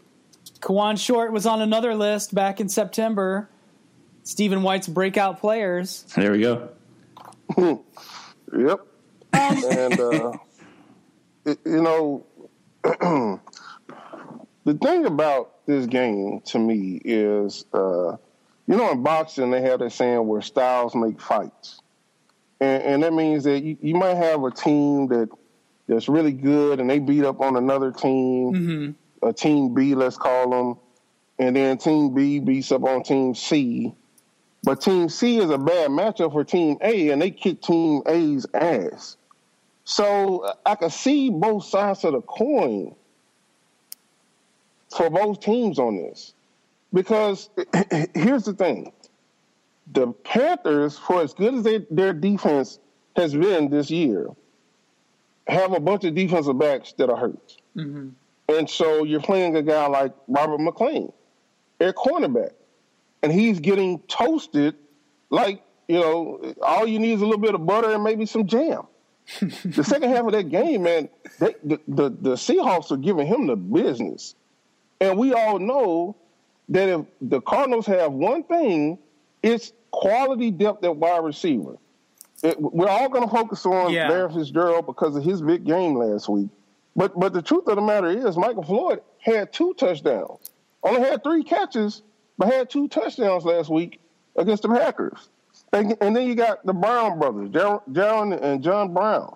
Kawann 0.60 0.98
Short 0.98 1.32
was 1.32 1.46
on 1.46 1.62
another 1.62 1.94
list 1.94 2.34
back 2.34 2.60
in 2.60 2.68
September. 2.68 3.48
Stephen 4.24 4.64
White's 4.64 4.88
breakout 4.88 5.40
players. 5.40 6.04
there 6.16 6.32
we 6.32 6.40
go. 6.42 6.70
Yep. 8.56 8.80
and 9.34 10.00
uh, 10.00 10.32
it- 11.46 11.60
you 11.66 11.82
know, 11.82 12.26
the 12.84 13.40
thing 14.82 15.06
about 15.06 15.66
this 15.66 15.86
game 15.88 16.42
to 16.46 16.60
me 16.60 17.02
is, 17.04 17.66
uh, 17.74 18.12
you 18.68 18.76
know, 18.78 18.92
in 18.92 19.02
boxing 19.04 19.50
they 19.52 19.62
have 19.62 19.80
that 19.80 19.92
saying 19.92 20.28
where 20.28 20.42
styles 20.42 20.94
make 20.96 21.20
fights, 21.20 21.82
and, 22.60 22.84
and 22.84 23.04
that 23.04 23.14
means 23.14 23.44
that 23.46 23.64
you, 23.64 23.78
you 23.82 23.96
might 23.96 24.16
have 24.18 24.44
a 24.44 24.52
team 24.52 25.08
that 25.08 25.30
that's 25.88 26.08
really 26.08 26.32
good 26.32 26.80
and 26.80 26.90
they 26.90 27.00
beat 27.00 27.24
up 27.24 27.42
on 27.42 27.56
another 27.56 27.92
team, 27.92 28.54
mm-hmm. 28.54 29.28
a 29.28 29.34
team 29.34 29.74
B, 29.74 29.96
let's 29.96 30.18
call 30.18 30.50
them, 30.50 30.78
and 31.40 31.56
then 31.56 31.78
team 31.78 32.14
B 32.14 32.40
beats 32.40 32.72
up 32.72 32.84
on 32.84 33.04
team 33.04 33.36
C. 33.36 33.94
But 34.64 34.80
Team 34.80 35.10
C 35.10 35.40
is 35.40 35.50
a 35.50 35.58
bad 35.58 35.92
matchup 35.92 36.32
for 36.32 36.46
Team 36.46 36.78
A, 36.82 37.10
and 37.10 37.22
they 37.22 37.32
kick 37.32 37.62
Team 37.62 38.02
A's 38.06 38.46
ass. 38.54 39.18
So 39.84 40.54
I 40.66 40.76
can 40.76 40.90
see 40.90 41.30
both 41.30 41.66
sides 41.66 42.06
of 42.06 42.14
the 42.14 42.22
coin 42.22 42.96
for 44.96 45.10
both 45.10 45.42
teams 45.42 45.80
on 45.80 45.98
this. 45.98 46.34
Because 46.94 47.50
here's 48.16 48.46
the 48.46 48.54
thing 48.54 48.94
the 49.92 50.14
Panthers, 50.24 50.98
for 50.98 51.22
as 51.22 51.34
good 51.34 51.56
as 51.56 51.64
they, 51.64 51.86
their 51.92 52.14
defense 52.14 52.80
has 53.18 53.34
been 53.34 53.70
this 53.70 53.92
year, 53.92 54.30
have 55.48 55.74
a 55.74 55.80
bunch 55.80 56.04
of 56.06 56.16
defensive 56.16 56.58
backs 56.58 56.94
that 56.94 57.10
are 57.10 57.18
hurt. 57.18 57.58
Mm-hmm. 57.76 58.10
And 58.50 58.70
so 58.70 59.04
you're 59.04 59.22
playing 59.22 59.56
a 59.56 59.62
guy 59.62 59.88
like 59.88 60.14
Robert 60.28 60.60
McClain, 60.60 61.12
their 61.80 61.94
cornerback. 61.94 62.52
And 63.22 63.32
he's 63.32 63.60
getting 63.60 64.00
toasted 64.00 64.76
like 65.30 65.64
you 65.88 66.00
know 66.00 66.54
all 66.62 66.86
you 66.86 67.00
need 67.00 67.14
is 67.14 67.22
a 67.22 67.26
little 67.26 67.42
bit 67.42 67.56
of 67.56 67.66
butter 67.66 67.92
and 67.92 68.04
maybe 68.04 68.26
some 68.26 68.48
jam. 68.48 68.88
The 69.64 69.84
second 69.84 70.10
half 70.10 70.26
of 70.26 70.34
that 70.34 70.50
game 70.50 70.84
man 70.84 71.08
they, 71.40 71.56
the, 71.64 71.80
the, 71.88 72.10
the 72.10 72.34
seahawks 72.34 72.92
are 72.92 72.98
giving 72.98 73.26
him 73.26 73.48
the 73.48 73.56
business. 73.56 74.36
And 75.00 75.18
we 75.18 75.34
all 75.34 75.60
know 75.60 76.18
that 76.70 76.90
if 76.90 77.06
the 77.22 77.42
cardinals 77.42 77.86
have 77.88 78.12
one 78.12 78.44
thing 78.44 79.00
it's 79.42 79.72
quality 79.92 80.52
depth 80.52 80.84
at 80.84 80.96
wide 80.96 81.24
receiver 81.24 81.78
it, 82.44 82.62
we're 82.62 82.88
all 82.88 83.10
going 83.10 83.24
to 83.28 83.34
focus 83.34 83.66
on 83.66 83.92
Yeah. 83.92 84.10
Larry 84.10 84.34
Fitzgerald 84.34 84.86
because 84.86 85.16
of 85.16 85.24
his 85.24 85.42
big 85.42 85.64
game 85.66 85.96
last 85.96 86.30
week 86.30 86.50
but 86.96 87.20
but 87.20 87.34
the 87.34 87.42
truth 87.42 87.68
of 87.68 87.76
the 87.76 87.82
matter 87.82 88.08
is 88.08 88.38
Michael 88.38 88.64
Floyd 88.64 89.02
had 89.20 89.52
two 89.54 89.74
touchdowns 89.74 90.52
only 90.84 91.02
had 91.02 91.24
three 91.24 91.44
catches 91.44 92.02
but 92.38 92.52
had 92.52 92.70
two 92.70 92.88
touchdowns 92.88 93.46
last 93.46 93.70
week 93.70 94.00
against 94.36 94.64
the 94.64 94.70
Packers. 94.70 95.30
And, 95.72 95.96
and 96.02 96.16
then 96.16 96.28
you 96.28 96.36
got 96.36 96.66
the 96.66 96.74
Brown 96.74 97.20
brothers, 97.20 97.50
Jar- 97.50 97.82
Jaron 97.92 98.40
and 98.42 98.64
John 98.64 98.94
Brown. 98.94 99.36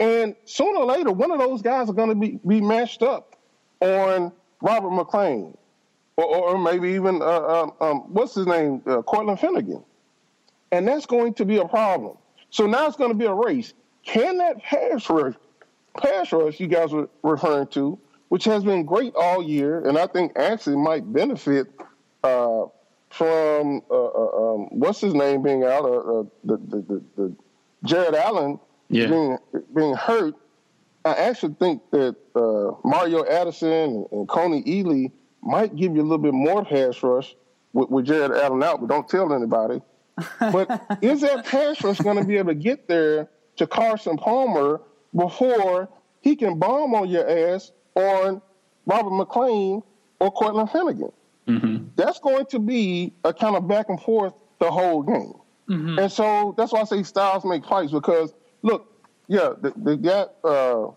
And 0.00 0.34
sooner 0.44 0.80
or 0.80 0.86
later, 0.86 1.12
one 1.12 1.30
of 1.30 1.38
those 1.38 1.62
guys 1.62 1.88
are 1.88 1.92
going 1.92 2.08
to 2.08 2.14
be, 2.16 2.38
be 2.46 2.60
matched 2.60 3.02
up 3.02 3.36
on 3.80 4.32
Robert 4.60 4.90
McClain, 4.90 5.56
or, 6.16 6.24
or, 6.24 6.48
or 6.50 6.58
maybe 6.58 6.90
even, 6.90 7.22
uh, 7.22 7.26
um, 7.40 7.72
um, 7.80 7.98
what's 8.12 8.34
his 8.34 8.46
name, 8.46 8.82
uh, 8.86 9.02
Cortland 9.02 9.38
Finnegan. 9.40 9.82
And 10.72 10.88
that's 10.88 11.06
going 11.06 11.34
to 11.34 11.44
be 11.44 11.58
a 11.58 11.68
problem. 11.68 12.16
So 12.50 12.66
now 12.66 12.86
it's 12.86 12.96
going 12.96 13.10
to 13.10 13.16
be 13.16 13.26
a 13.26 13.32
race. 13.34 13.74
Can 14.04 14.38
that 14.38 14.62
pass 14.62 15.08
rush, 15.08 15.34
pass 15.96 16.32
rush 16.32 16.58
you 16.58 16.66
guys 16.66 16.90
were 16.92 17.08
referring 17.22 17.68
to, 17.68 17.98
which 18.30 18.44
has 18.44 18.64
been 18.64 18.84
great 18.84 19.14
all 19.14 19.42
year, 19.42 19.86
and 19.86 19.96
I 19.98 20.06
think 20.06 20.32
actually 20.36 20.76
might 20.76 21.10
benefit 21.12 21.68
uh, 22.24 22.64
from 23.10 23.82
uh, 23.90 23.94
uh, 23.94 24.54
um, 24.54 24.68
what's 24.70 25.00
his 25.00 25.12
name 25.14 25.42
being 25.42 25.62
out, 25.64 25.84
uh, 25.84 26.20
uh, 26.20 26.24
the, 26.44 26.56
the, 26.56 26.76
the, 26.88 27.02
the 27.16 27.36
Jared 27.84 28.14
Allen 28.14 28.58
Yeah. 28.88 29.08
being 29.08 29.38
being 29.74 29.94
hurt. 29.94 30.34
I 31.04 31.14
actually 31.14 31.54
think 31.58 31.82
that 31.90 32.16
uh, 32.34 32.88
Mario 32.88 33.24
Addison 33.24 33.68
and, 33.70 34.06
and 34.12 34.28
Kony 34.28 34.64
Ealy 34.66 35.10
might 35.42 35.74
give 35.76 35.94
you 35.94 36.00
a 36.00 36.04
little 36.04 36.18
bit 36.18 36.32
more 36.32 36.64
pass 36.64 37.02
rush 37.02 37.34
with, 37.72 37.90
with 37.90 38.06
Jared 38.06 38.32
Allen 38.32 38.62
out, 38.62 38.80
but 38.80 38.88
don't 38.88 39.08
tell 39.08 39.32
anybody. 39.34 39.82
But 40.40 40.98
is 41.02 41.20
that 41.22 41.44
pass 41.46 41.82
rush 41.82 41.98
going 41.98 42.18
to 42.18 42.24
be 42.24 42.36
able 42.36 42.50
to 42.50 42.54
get 42.54 42.88
there 42.88 43.28
to 43.56 43.66
Carson 43.66 44.16
Palmer 44.16 44.80
before 45.14 45.88
he 46.20 46.36
can 46.36 46.58
bomb 46.58 46.94
on 46.94 47.08
your 47.08 47.28
ass 47.28 47.72
on 47.94 48.40
Robert 48.86 49.10
McClain 49.10 49.82
or 50.20 50.30
Cortland 50.32 50.70
Finnegan? 50.70 51.12
That's 51.96 52.18
going 52.20 52.46
to 52.46 52.58
be 52.58 53.12
a 53.24 53.32
kind 53.32 53.56
of 53.56 53.66
back 53.68 53.88
and 53.88 54.00
forth 54.00 54.34
the 54.60 54.70
whole 54.70 55.02
game. 55.02 55.34
And 55.98 56.12
so 56.12 56.54
that's 56.56 56.72
why 56.72 56.80
I 56.82 56.84
say 56.84 57.02
styles 57.02 57.44
make 57.44 57.64
fights 57.64 57.92
because 57.92 58.34
look, 58.62 58.88
yeah, 59.28 59.54
they, 59.60 59.70
they 59.76 59.96
got 59.96 60.34
uh, 60.44 60.88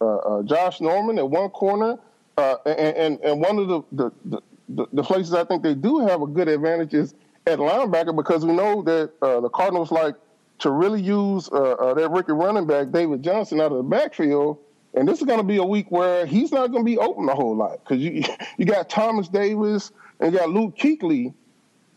uh, 0.00 0.04
uh, 0.04 0.42
Josh 0.42 0.80
Norman 0.80 1.18
at 1.18 1.28
one 1.30 1.50
corner, 1.50 1.98
uh, 2.36 2.56
and, 2.66 2.96
and 2.96 3.20
and 3.20 3.40
one 3.40 3.58
of 3.58 3.68
the 3.68 3.82
the, 3.92 4.12
the 4.24 4.42
the 4.70 4.86
the 4.92 5.02
places 5.02 5.34
I 5.34 5.44
think 5.44 5.62
they 5.62 5.74
do 5.74 6.00
have 6.00 6.20
a 6.22 6.26
good 6.26 6.48
advantage 6.48 6.94
is 6.94 7.14
at 7.46 7.58
linebacker 7.58 8.14
because 8.14 8.44
we 8.44 8.52
know 8.52 8.82
that 8.82 9.12
uh, 9.20 9.40
the 9.40 9.48
Cardinals 9.48 9.90
like 9.90 10.14
to 10.60 10.70
really 10.70 11.00
use 11.00 11.48
uh, 11.52 11.72
uh, 11.72 11.94
their 11.94 12.08
rookie 12.08 12.32
running 12.32 12.66
back 12.66 12.90
David 12.90 13.22
Johnson 13.22 13.60
out 13.60 13.72
of 13.72 13.78
the 13.78 13.82
backfield. 13.82 14.58
And 14.94 15.08
this 15.08 15.18
is 15.18 15.24
going 15.24 15.40
to 15.40 15.44
be 15.44 15.56
a 15.56 15.64
week 15.64 15.90
where 15.90 16.24
he's 16.24 16.52
not 16.52 16.70
going 16.70 16.84
to 16.84 16.90
be 16.90 16.98
open 16.98 17.28
a 17.28 17.34
whole 17.34 17.56
lot 17.56 17.80
because 17.82 18.02
you 18.02 18.22
you 18.58 18.64
got 18.64 18.88
Thomas 18.88 19.28
Davis 19.28 19.90
and 20.20 20.32
you 20.32 20.38
got 20.38 20.50
Luke 20.50 20.76
Kuechly 20.76 21.34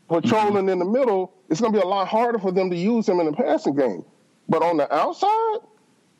patrolling 0.07 0.69
in 0.69 0.79
the 0.79 0.85
middle, 0.85 1.33
it's 1.49 1.59
going 1.59 1.73
to 1.73 1.77
be 1.77 1.83
a 1.83 1.87
lot 1.87 2.07
harder 2.07 2.39
for 2.39 2.51
them 2.51 2.69
to 2.69 2.75
use 2.75 3.07
him 3.07 3.19
in 3.19 3.25
the 3.25 3.33
passing 3.33 3.75
game. 3.75 4.03
But 4.49 4.63
on 4.63 4.77
the 4.77 4.93
outside, 4.93 5.59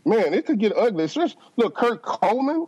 man, 0.05 0.33
it 0.33 0.45
could 0.45 0.59
get 0.59 0.73
ugly. 0.75 1.09
Look, 1.55 1.75
Kurt 1.75 2.01
Coleman 2.01 2.67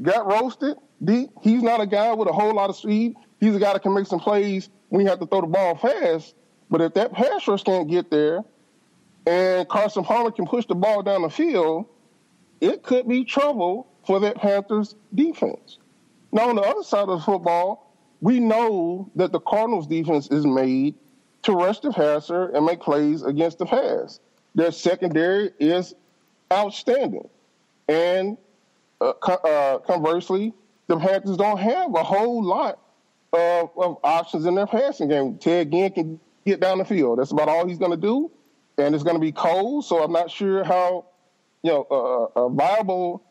got 0.00 0.26
roasted. 0.26 0.76
D, 1.02 1.28
he's 1.42 1.62
not 1.62 1.80
a 1.80 1.86
guy 1.86 2.12
with 2.14 2.28
a 2.28 2.32
whole 2.32 2.54
lot 2.54 2.70
of 2.70 2.76
speed. 2.76 3.14
He's 3.40 3.54
a 3.54 3.58
guy 3.58 3.72
that 3.72 3.82
can 3.82 3.94
make 3.94 4.06
some 4.06 4.20
plays 4.20 4.70
you 5.00 5.08
have 5.08 5.20
to 5.20 5.26
throw 5.26 5.42
the 5.42 5.46
ball 5.46 5.76
fast. 5.76 6.34
But 6.70 6.80
if 6.80 6.94
that 6.94 7.12
pass 7.12 7.46
rush 7.46 7.62
can't 7.62 7.88
get 7.88 8.10
there, 8.10 8.44
and 9.26 9.68
Carson 9.68 10.04
Palmer 10.04 10.30
can 10.30 10.46
push 10.46 10.66
the 10.66 10.74
ball 10.74 11.02
down 11.02 11.22
the 11.22 11.30
field, 11.30 11.86
it 12.60 12.82
could 12.82 13.08
be 13.08 13.24
trouble 13.24 13.86
for 14.06 14.20
that 14.20 14.36
Panthers 14.36 14.94
defense. 15.14 15.78
Now, 16.32 16.48
on 16.50 16.56
the 16.56 16.62
other 16.62 16.82
side 16.82 17.08
of 17.08 17.20
the 17.20 17.24
football, 17.24 17.94
we 18.20 18.40
know 18.40 19.10
that 19.16 19.32
the 19.32 19.40
Cardinals 19.40 19.86
defense 19.86 20.28
is 20.30 20.46
made 20.46 20.94
to 21.42 21.52
rush 21.52 21.80
the 21.80 21.92
passer 21.92 22.48
and 22.48 22.64
make 22.64 22.80
plays 22.80 23.22
against 23.22 23.58
the 23.58 23.66
pass. 23.66 24.20
Their 24.54 24.72
secondary 24.72 25.50
is 25.58 25.94
outstanding. 26.52 27.28
And 27.88 28.38
uh, 29.00 29.12
co- 29.14 29.34
uh, 29.34 29.78
conversely, 29.78 30.54
the 30.86 30.98
Panthers 30.98 31.36
don't 31.36 31.58
have 31.58 31.94
a 31.94 32.02
whole 32.02 32.42
lot 32.42 32.78
of, 33.34 33.70
of 33.76 33.98
options 34.04 34.46
in 34.46 34.54
their 34.54 34.66
passing 34.66 35.08
game. 35.08 35.38
Ted 35.38 35.70
Ginn 35.70 35.92
can 35.92 36.20
get 36.46 36.60
down 36.60 36.78
the 36.78 36.84
field. 36.84 37.18
That's 37.18 37.30
about 37.32 37.48
all 37.48 37.66
he's 37.66 37.78
going 37.78 37.90
to 37.90 37.96
do. 37.96 38.30
And 38.78 38.94
it's 38.94 39.04
going 39.04 39.16
to 39.16 39.20
be 39.20 39.30
cold, 39.32 39.84
so 39.84 40.02
I'm 40.02 40.10
not 40.12 40.30
sure 40.30 40.64
how 40.64 41.06
you 41.62 41.70
know 41.70 42.30
uh, 42.36 42.40
a 42.42 42.48
viable 42.50 43.22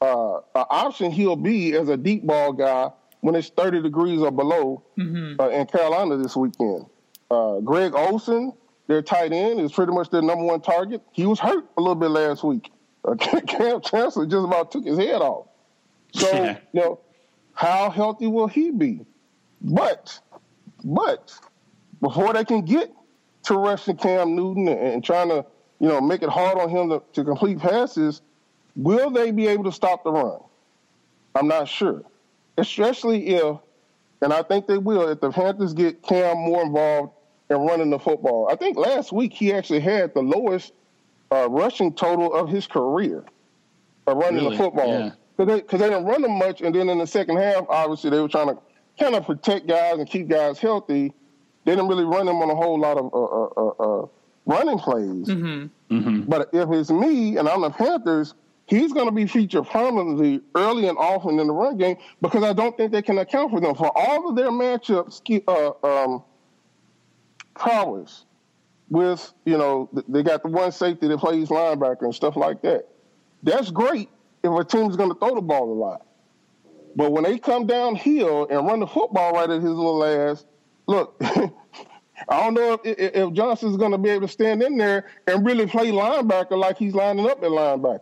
uh, 0.00 0.34
uh, 0.36 0.40
option 0.54 1.10
he'll 1.10 1.34
be 1.36 1.72
as 1.74 1.88
a 1.88 1.96
deep 1.96 2.24
ball 2.24 2.52
guy 2.52 2.90
when 3.20 3.34
it's 3.34 3.48
30 3.48 3.82
degrees 3.82 4.20
or 4.20 4.30
below 4.30 4.84
uh, 5.40 5.48
in 5.50 5.66
Carolina 5.66 6.16
this 6.18 6.36
weekend. 6.36 6.86
Uh, 7.30 7.58
Greg 7.60 7.94
Olsen, 7.96 8.52
their 8.86 9.02
tight 9.02 9.32
end, 9.32 9.58
is 9.60 9.72
pretty 9.72 9.92
much 9.92 10.10
their 10.10 10.22
number 10.22 10.44
one 10.44 10.60
target. 10.60 11.02
He 11.12 11.26
was 11.26 11.40
hurt 11.40 11.64
a 11.76 11.80
little 11.80 11.94
bit 11.96 12.10
last 12.10 12.42
week. 12.44 12.70
Uh, 13.04 13.16
Kam 13.16 13.80
Chancellor 13.80 14.26
just 14.26 14.44
about 14.44 14.70
took 14.70 14.84
his 14.84 14.96
head 14.96 15.20
off. 15.20 15.48
So, 16.12 16.28
Yeah. 16.32 16.58
you 16.72 16.80
know, 16.80 17.00
how 17.52 17.90
healthy 17.90 18.28
will 18.28 18.46
he 18.46 18.70
be? 18.70 19.04
But, 19.62 20.18
but 20.84 21.32
before 22.00 22.32
they 22.32 22.44
can 22.44 22.62
get 22.62 22.92
to 23.44 23.54
rushing 23.54 23.96
Cam 23.96 24.34
Newton 24.34 24.68
and, 24.68 24.78
and 24.78 25.04
trying 25.04 25.28
to, 25.28 25.44
you 25.78 25.88
know, 25.88 26.00
make 26.00 26.22
it 26.22 26.28
hard 26.28 26.58
on 26.58 26.68
him 26.68 26.88
to, 26.90 27.02
to 27.14 27.24
complete 27.24 27.58
passes, 27.58 28.22
will 28.76 29.10
they 29.10 29.30
be 29.30 29.46
able 29.46 29.64
to 29.64 29.72
stop 29.72 30.04
the 30.04 30.12
run? 30.12 30.40
I'm 31.34 31.48
not 31.48 31.68
sure, 31.68 32.02
especially 32.58 33.28
if, 33.28 33.56
and 34.20 34.32
I 34.32 34.42
think 34.42 34.66
they 34.66 34.78
will, 34.78 35.08
if 35.08 35.20
the 35.20 35.30
Panthers 35.30 35.72
get 35.72 36.02
Cam 36.02 36.36
more 36.38 36.62
involved 36.62 37.12
in 37.50 37.56
running 37.58 37.90
the 37.90 37.98
football. 37.98 38.48
I 38.50 38.56
think 38.56 38.76
last 38.76 39.12
week 39.12 39.32
he 39.32 39.52
actually 39.52 39.80
had 39.80 40.14
the 40.14 40.22
lowest 40.22 40.72
uh, 41.30 41.48
rushing 41.48 41.94
total 41.94 42.32
of 42.32 42.48
his 42.48 42.66
career 42.66 43.24
of 44.06 44.16
running 44.16 44.44
Really? 44.44 44.56
the 44.56 44.62
football. 44.62 44.88
Yeah. 44.88 45.10
Because 45.36 45.80
they 45.80 45.88
didn't 45.88 46.04
run 46.04 46.22
them 46.22 46.38
much, 46.38 46.60
and 46.60 46.74
then 46.74 46.88
in 46.88 46.98
the 46.98 47.06
second 47.06 47.38
half, 47.38 47.64
obviously 47.68 48.10
they 48.10 48.20
were 48.20 48.28
trying 48.28 48.48
to 48.48 48.58
kind 48.98 49.14
of 49.14 49.24
protect 49.26 49.66
guys 49.66 49.98
and 49.98 50.08
keep 50.08 50.28
guys 50.28 50.58
healthy. 50.58 51.12
They 51.64 51.72
didn't 51.72 51.88
really 51.88 52.04
run 52.04 52.26
them 52.26 52.36
on 52.36 52.50
a 52.50 52.54
whole 52.54 52.78
lot 52.78 52.96
of 52.98 53.12
uh, 53.12 53.24
uh, 53.24 53.48
uh, 53.56 54.02
uh, 54.02 54.06
running 54.46 54.78
plays. 54.78 55.28
But 56.28 56.48
if 56.52 56.70
it's 56.70 56.90
me 56.90 57.36
and 57.36 57.48
I'm 57.48 57.60
the 57.62 57.70
Panthers, 57.70 58.34
he's 58.66 58.92
going 58.92 59.06
to 59.06 59.12
be 59.12 59.26
featured 59.26 59.66
prominently 59.66 60.40
early 60.54 60.88
and 60.88 60.98
often 60.98 61.38
in 61.38 61.46
the 61.46 61.52
run 61.52 61.78
game 61.78 61.96
because 62.20 62.42
I 62.42 62.52
don't 62.52 62.76
think 62.76 62.90
they 62.92 63.02
can 63.02 63.18
account 63.18 63.50
for 63.52 63.60
them 63.60 63.74
for 63.74 63.90
all 63.96 64.28
of 64.28 64.36
their 64.36 64.50
matchups. 64.50 65.20
Uh, 65.46 65.86
um, 65.86 66.24
prowess 67.54 68.24
with 68.88 69.32
you 69.44 69.56
know 69.56 69.88
they 70.08 70.22
got 70.22 70.42
the 70.42 70.48
one 70.48 70.72
safety 70.72 71.08
that 71.08 71.18
plays 71.18 71.48
linebacker 71.48 72.02
and 72.02 72.14
stuff 72.14 72.36
like 72.36 72.62
that. 72.62 72.88
That's 73.42 73.70
great 73.70 74.08
if 74.42 74.50
a 74.50 74.64
team's 74.64 74.96
going 74.96 75.10
to 75.10 75.18
throw 75.18 75.34
the 75.34 75.40
ball 75.40 75.72
a 75.72 75.78
lot. 75.78 76.06
But 76.94 77.12
when 77.12 77.24
they 77.24 77.38
come 77.38 77.66
downhill 77.66 78.46
and 78.50 78.66
run 78.66 78.80
the 78.80 78.86
football 78.86 79.32
right 79.32 79.48
at 79.48 79.62
his 79.62 79.70
little 79.70 80.04
ass, 80.04 80.44
look, 80.86 81.16
I 81.20 82.40
don't 82.40 82.54
know 82.54 82.78
if, 82.84 82.98
if, 82.98 83.32
Johnson's 83.32 83.76
going 83.76 83.92
to 83.92 83.98
be 83.98 84.10
able 84.10 84.26
to 84.26 84.32
stand 84.32 84.62
in 84.62 84.76
there 84.76 85.06
and 85.26 85.44
really 85.44 85.66
play 85.66 85.90
linebacker 85.90 86.58
like 86.58 86.78
he's 86.78 86.94
lining 86.94 87.28
up 87.28 87.42
at 87.42 87.50
linebacker. 87.50 88.00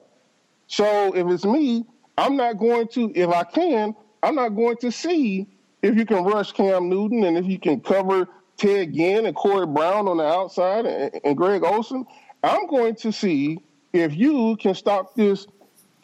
So 0.66 1.14
if 1.14 1.26
it's 1.28 1.45
me, 1.45 1.84
I'm 2.18 2.36
not 2.36 2.59
going 2.59 2.88
to, 2.88 3.12
if 3.14 3.30
I 3.30 3.45
can, 3.45 3.95
I'm 4.22 4.34
not 4.34 4.51
going 4.51 4.76
to 4.78 4.93
see 4.93 5.49
if 5.82 5.97
you 5.97 6.05
can 6.05 6.24
rush 6.24 6.53
Cam 6.53 6.88
Newton 6.88 7.24
and 7.24 7.38
if 7.38 7.47
you 7.47 7.59
can 7.59 7.80
cover 7.80 8.28
Ted 8.57 8.93
Ginn 8.93 9.24
and 9.24 9.34
Corey 9.34 9.66
Brown 9.66 10.07
on 10.07 10.18
the 10.18 10.24
outside 10.24 10.84
and, 10.84 11.18
and 11.24 11.36
Greg 11.36 11.64
Olsen. 11.64 12.05
I'm 12.43 12.66
going 12.66 12.95
to 12.97 13.12
see 13.12 13.59
if 13.93 14.14
you 14.14 14.57
can 14.61 14.74
stop 14.74 15.14
this 15.14 15.47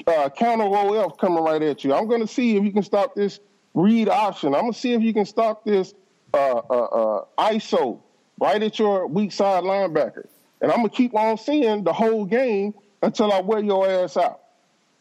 uh, 0.06 0.28
counter 0.30 0.64
OF 0.64 1.18
coming 1.18 1.42
right 1.42 1.62
at 1.62 1.84
you. 1.84 1.94
I'm 1.94 2.06
going 2.06 2.20
to 2.20 2.26
see 2.26 2.56
if 2.56 2.64
you 2.64 2.72
can 2.72 2.82
stop 2.82 3.14
this 3.14 3.40
read 3.74 4.08
option. 4.08 4.54
I'm 4.54 4.62
going 4.62 4.72
to 4.72 4.78
see 4.78 4.92
if 4.92 5.02
you 5.02 5.12
can 5.12 5.26
stop 5.26 5.64
this 5.64 5.94
uh, 6.32 6.56
uh, 6.70 6.84
uh, 6.84 7.24
ISO 7.38 8.00
right 8.40 8.62
at 8.62 8.78
your 8.78 9.06
weak 9.06 9.32
side 9.32 9.64
linebacker. 9.64 10.26
And 10.60 10.70
I'm 10.70 10.78
going 10.78 10.90
to 10.90 10.96
keep 10.96 11.14
on 11.14 11.36
seeing 11.38 11.84
the 11.84 11.92
whole 11.92 12.24
game 12.24 12.74
until 13.02 13.32
I 13.32 13.40
wear 13.40 13.60
your 13.60 13.88
ass 13.88 14.16
out. 14.16 14.40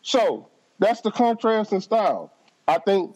So 0.02 0.50
that's 0.80 1.02
the 1.02 1.12
contrast 1.12 1.72
in 1.72 1.82
style. 1.82 2.32
I 2.68 2.80
think 2.80 3.16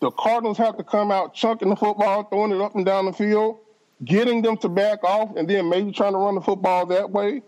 the 0.00 0.10
Cardinals 0.10 0.58
have 0.58 0.76
to 0.76 0.84
come 0.84 1.10
out 1.10 1.34
chunking 1.34 1.70
the 1.70 1.76
football, 1.76 2.24
throwing 2.24 2.52
it 2.52 2.60
up 2.60 2.74
and 2.74 2.84
down 2.84 3.06
the 3.06 3.12
field, 3.12 3.58
getting 4.04 4.42
them 4.42 4.56
to 4.58 4.68
back 4.68 5.02
off, 5.04 5.36
and 5.36 5.48
then 5.48 5.68
maybe 5.68 5.92
trying 5.92 6.12
to 6.12 6.18
run 6.18 6.34
the 6.34 6.40
football 6.40 6.86
that 6.86 7.10
way. 7.10 7.42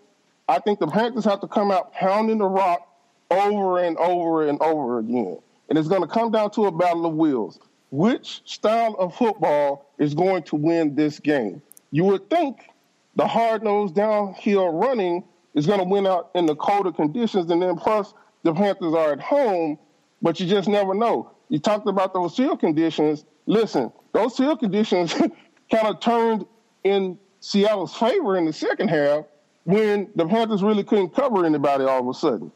I 0.48 0.58
think 0.58 0.80
the 0.80 0.86
Panthers 0.86 1.24
have 1.26 1.40
to 1.42 1.46
come 1.46 1.70
out 1.70 1.92
pounding 1.92 2.38
the 2.38 2.46
rock 2.46 2.89
over 3.30 3.78
and 3.78 3.96
over 3.98 4.48
and 4.48 4.60
over 4.60 4.98
again. 4.98 5.38
And 5.68 5.78
it's 5.78 5.88
going 5.88 6.02
to 6.02 6.08
come 6.08 6.32
down 6.32 6.50
to 6.52 6.66
a 6.66 6.72
battle 6.72 7.06
of 7.06 7.14
wills. 7.14 7.58
Which 7.90 8.42
style 8.44 8.94
of 8.98 9.14
football 9.14 9.90
is 9.98 10.14
going 10.14 10.44
to 10.44 10.56
win 10.56 10.94
this 10.94 11.18
game? 11.18 11.62
You 11.90 12.04
would 12.04 12.30
think 12.30 12.70
the 13.16 13.26
hard 13.26 13.62
nosed 13.62 13.94
downhill 13.94 14.68
running 14.68 15.24
is 15.54 15.66
going 15.66 15.80
to 15.80 15.84
win 15.84 16.06
out 16.06 16.30
in 16.34 16.46
the 16.46 16.54
colder 16.54 16.92
conditions, 16.92 17.50
and 17.50 17.60
then 17.60 17.76
plus 17.76 18.14
the 18.44 18.54
Panthers 18.54 18.94
are 18.94 19.12
at 19.12 19.20
home, 19.20 19.78
but 20.22 20.38
you 20.38 20.46
just 20.46 20.68
never 20.68 20.94
know. 20.94 21.32
You 21.48 21.58
talked 21.58 21.88
about 21.88 22.14
those 22.14 22.36
field 22.36 22.60
conditions. 22.60 23.24
Listen, 23.46 23.92
those 24.12 24.36
field 24.36 24.60
conditions 24.60 25.12
kind 25.70 25.86
of 25.86 25.98
turned 26.00 26.46
in 26.84 27.18
Seattle's 27.40 27.94
favor 27.94 28.36
in 28.36 28.44
the 28.44 28.52
second 28.52 28.88
half 28.88 29.24
when 29.64 30.08
the 30.14 30.26
Panthers 30.26 30.62
really 30.62 30.84
couldn't 30.84 31.14
cover 31.14 31.44
anybody 31.44 31.84
all 31.84 32.00
of 32.00 32.08
a 32.08 32.14
sudden. 32.14 32.52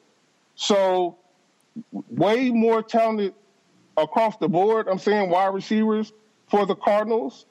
So, 0.57 1.19
way 1.93 2.51
more 2.51 2.83
talented 2.83 3.35
across 3.97 4.37
the 4.37 4.49
board. 4.49 4.89
I'm 4.89 4.99
saying 4.99 5.31
wide 5.31 5.55
receivers 5.55 6.13
for 6.49 6.67
the 6.67 6.75
Cardinals, 6.75 7.47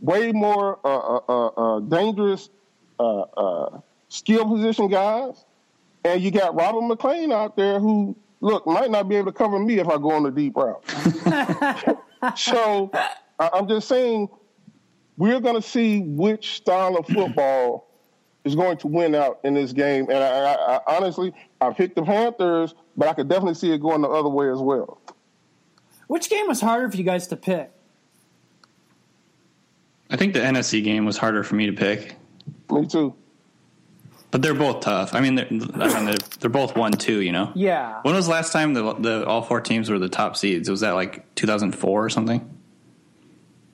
way 0.00 0.32
more 0.32 0.78
uh, 0.84 0.88
uh, 0.88 1.20
uh, 1.28 1.46
uh, 1.46 1.80
dangerous 1.80 2.50
uh, 2.98 3.20
uh, 3.20 3.80
skill 4.08 4.46
position 4.46 4.88
guys, 4.88 5.44
and 6.04 6.20
you 6.20 6.30
got 6.30 6.54
Robert 6.54 6.82
McClain 6.82 7.32
out 7.32 7.56
there 7.56 7.80
who 7.80 8.16
look 8.40 8.66
might 8.66 8.90
not 8.90 9.08
be 9.08 9.16
able 9.16 9.32
to 9.32 9.36
cover 9.36 9.58
me 9.58 9.78
if 9.78 9.88
I 9.88 9.96
go 9.96 10.12
on 10.12 10.22
the 10.22 10.30
deep 10.30 10.54
route. 10.56 10.84
so, 12.36 12.90
I'm 13.38 13.68
just 13.68 13.88
saying 13.88 14.28
we're 15.16 15.40
going 15.40 15.56
to 15.56 15.62
see 15.62 16.00
which 16.00 16.56
style 16.56 16.96
of 16.96 17.06
football 17.06 17.88
is 18.44 18.54
going 18.54 18.76
to 18.78 18.86
win 18.86 19.14
out 19.14 19.40
in 19.44 19.54
this 19.54 19.72
game. 19.72 20.08
And 20.10 20.18
I, 20.18 20.52
I, 20.54 20.76
I 20.76 20.80
honestly, 20.96 21.32
I 21.60 21.72
picked 21.72 21.96
the 21.96 22.02
Panthers, 22.02 22.74
but 22.96 23.08
I 23.08 23.14
could 23.14 23.28
definitely 23.28 23.54
see 23.54 23.72
it 23.72 23.78
going 23.80 24.02
the 24.02 24.08
other 24.08 24.28
way 24.28 24.50
as 24.50 24.58
well. 24.58 25.00
Which 26.06 26.28
game 26.28 26.46
was 26.46 26.60
harder 26.60 26.90
for 26.90 26.96
you 26.96 27.04
guys 27.04 27.26
to 27.28 27.36
pick? 27.36 27.70
I 30.10 30.16
think 30.16 30.34
the 30.34 30.40
NFC 30.40 30.84
game 30.84 31.06
was 31.06 31.16
harder 31.16 31.42
for 31.42 31.54
me 31.54 31.66
to 31.66 31.72
pick, 31.72 32.16
Me 32.70 32.86
too. 32.86 33.14
but 34.30 34.42
they're 34.42 34.54
both 34.54 34.80
tough. 34.80 35.14
I 35.14 35.20
mean, 35.20 35.34
they're, 35.34 35.46
I 35.46 35.50
mean, 35.50 36.04
they're, 36.04 36.16
they're 36.40 36.50
both 36.50 36.76
one 36.76 36.92
two. 36.92 37.20
You 37.20 37.32
know. 37.32 37.50
Yeah. 37.54 38.00
When 38.02 38.14
was 38.14 38.26
the 38.26 38.32
last 38.32 38.52
time 38.52 38.74
the, 38.74 38.94
the 38.94 39.26
all 39.26 39.42
four 39.42 39.60
teams 39.62 39.90
were 39.90 39.98
the 39.98 40.10
top 40.10 40.36
seeds? 40.36 40.68
Was 40.68 40.80
that 40.80 40.92
like 40.92 41.34
2004 41.36 42.04
or 42.04 42.10
something? 42.10 42.48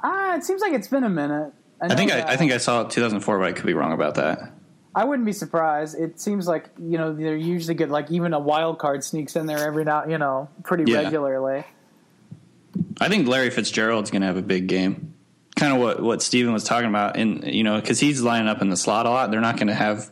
Ah, 0.02 0.36
it 0.36 0.44
seems 0.44 0.62
like 0.62 0.72
it's 0.72 0.88
been 0.88 1.04
a 1.04 1.10
minute. 1.10 1.52
I 1.82 1.94
think 1.94 2.12
I. 2.12 2.22
I 2.22 2.36
think 2.36 2.52
I 2.52 2.58
saw 2.58 2.84
2004, 2.84 3.38
but 3.38 3.48
I 3.48 3.52
could 3.52 3.66
be 3.66 3.74
wrong 3.74 3.92
about 3.92 4.14
that. 4.14 4.52
I 4.95 5.05
wouldn't 5.05 5.24
be 5.26 5.32
surprised. 5.32 5.99
It 5.99 6.18
seems 6.20 6.49
like 6.49 6.68
you 6.78 6.99
know 6.99 7.12
they're 7.12 7.36
usually 7.36 7.74
good. 7.74 7.91
Like 7.91 8.11
even 8.11 8.32
a 8.34 8.38
wild 8.41 8.78
card 8.78 9.05
sneaks 9.05 9.36
in 9.36 9.47
there 9.47 9.59
every 9.66 9.84
now, 9.84 10.07
you 10.07 10.18
know, 10.18 10.49
pretty 10.64 10.91
Yeah. 10.91 11.03
regularly. 11.03 11.64
I 13.01 13.09
think 13.09 13.26
Larry 13.28 13.51
Fitzgerald's 13.51 14.11
going 14.11 14.22
to 14.22 14.26
have 14.26 14.36
a 14.36 14.43
big 14.43 14.66
game. 14.66 15.14
Kind 15.57 15.72
of 15.72 15.80
what 15.80 16.03
what 16.03 16.22
Stephen 16.22 16.53
was 16.53 16.64
talking 16.64 16.88
about, 16.88 17.16
and 17.16 17.45
you 17.45 17.62
know, 17.62 17.80
because 17.80 18.01
he's 18.01 18.20
lining 18.20 18.49
up 18.49 18.62
in 18.62 18.68
the 18.70 18.76
slot 18.76 19.07
a 19.07 19.11
lot. 19.11 19.30
They're 19.30 19.41
not 19.41 19.57
going 19.57 19.68
to 19.68 19.74
have 19.74 20.11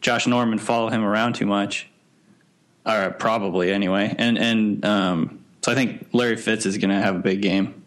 Josh 0.00 0.26
Norman 0.26 0.58
follow 0.58 0.90
him 0.90 1.02
around 1.04 1.34
too 1.34 1.46
much, 1.46 1.88
or 2.86 3.10
probably 3.18 3.72
anyway. 3.72 4.14
And 4.18 4.38
and 4.38 4.84
um, 4.84 5.44
so 5.62 5.72
I 5.72 5.74
think 5.74 6.08
Larry 6.12 6.36
Fitz 6.36 6.66
is 6.66 6.76
going 6.78 6.90
to 6.90 7.00
have 7.00 7.16
a 7.16 7.20
big 7.20 7.40
game. 7.42 7.82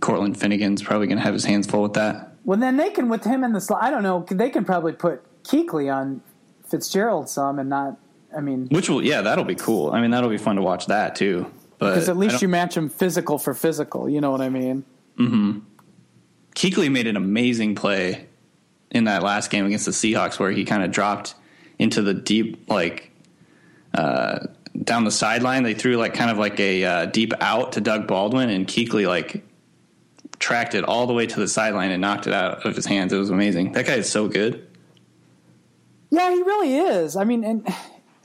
Cortland 0.00 0.38
Finnegan's 0.38 0.82
probably 0.82 1.06
going 1.06 1.18
to 1.18 1.24
have 1.24 1.34
his 1.34 1.44
hands 1.44 1.66
full 1.66 1.82
with 1.82 1.94
that. 1.94 2.33
Well, 2.44 2.58
then 2.58 2.76
they 2.76 2.90
can 2.90 3.08
with 3.08 3.24
him 3.24 3.42
in 3.42 3.52
the 3.52 3.60
slot. 3.60 3.82
I 3.82 3.90
don't 3.90 4.02
know. 4.02 4.24
They 4.28 4.50
can 4.50 4.64
probably 4.64 4.92
put 4.92 5.22
Kuechly 5.44 5.94
on 5.94 6.22
Fitzgerald 6.66 7.28
some 7.28 7.58
and 7.58 7.68
not. 7.68 7.98
I 8.36 8.40
mean, 8.40 8.66
Which 8.68 8.88
will, 8.88 9.04
yeah, 9.04 9.22
that'll 9.22 9.44
be 9.44 9.54
cool. 9.54 9.92
I 9.92 10.00
mean, 10.00 10.10
that'll 10.10 10.30
be 10.30 10.38
fun 10.38 10.56
to 10.56 10.62
watch 10.62 10.86
that 10.86 11.14
too. 11.14 11.50
But 11.78 11.90
because 11.90 12.08
at 12.08 12.16
least 12.16 12.42
you 12.42 12.48
match 12.48 12.76
him 12.76 12.88
physical 12.88 13.38
for 13.38 13.54
physical. 13.54 14.08
You 14.08 14.20
know 14.20 14.32
what 14.32 14.40
I 14.40 14.48
mean? 14.48 14.84
Mm-hmm. 15.18 15.60
Kuechly 16.56 16.90
made 16.90 17.06
an 17.06 17.16
amazing 17.16 17.76
play 17.76 18.26
in 18.90 19.04
that 19.04 19.22
last 19.22 19.50
game 19.50 19.66
against 19.66 19.86
the 19.86 19.92
Seahawks 19.92 20.38
where 20.38 20.50
he 20.50 20.64
kind 20.64 20.82
of 20.82 20.90
dropped 20.90 21.34
into 21.78 22.02
the 22.02 22.14
deep, 22.14 22.68
like, 22.68 23.12
uh, 23.94 24.46
down 24.82 25.04
the 25.04 25.10
sideline. 25.10 25.62
They 25.62 25.74
threw 25.74 25.96
like 25.96 26.14
kind 26.14 26.30
of 26.30 26.38
like 26.38 26.58
a 26.58 26.84
uh, 26.84 27.06
deep 27.06 27.32
out 27.40 27.72
to 27.72 27.80
Doug 27.80 28.06
Baldwin, 28.06 28.50
and 28.50 28.66
Kuechly 28.66 29.06
like 29.06 29.44
tracked 30.38 30.74
it 30.74 30.84
all 30.84 31.06
the 31.06 31.12
way 31.12 31.26
to 31.26 31.40
the 31.40 31.48
sideline 31.48 31.90
and 31.90 32.00
knocked 32.00 32.26
it 32.26 32.32
out 32.32 32.64
of 32.66 32.74
his 32.76 32.86
hands. 32.86 33.12
It 33.12 33.18
was 33.18 33.30
amazing. 33.30 33.72
That 33.72 33.86
guy 33.86 33.94
is 33.94 34.10
so 34.10 34.28
good. 34.28 34.66
Yeah, 36.10 36.30
he 36.30 36.42
really 36.42 36.76
is. 36.76 37.16
I 37.16 37.24
mean, 37.24 37.44
and 37.44 37.66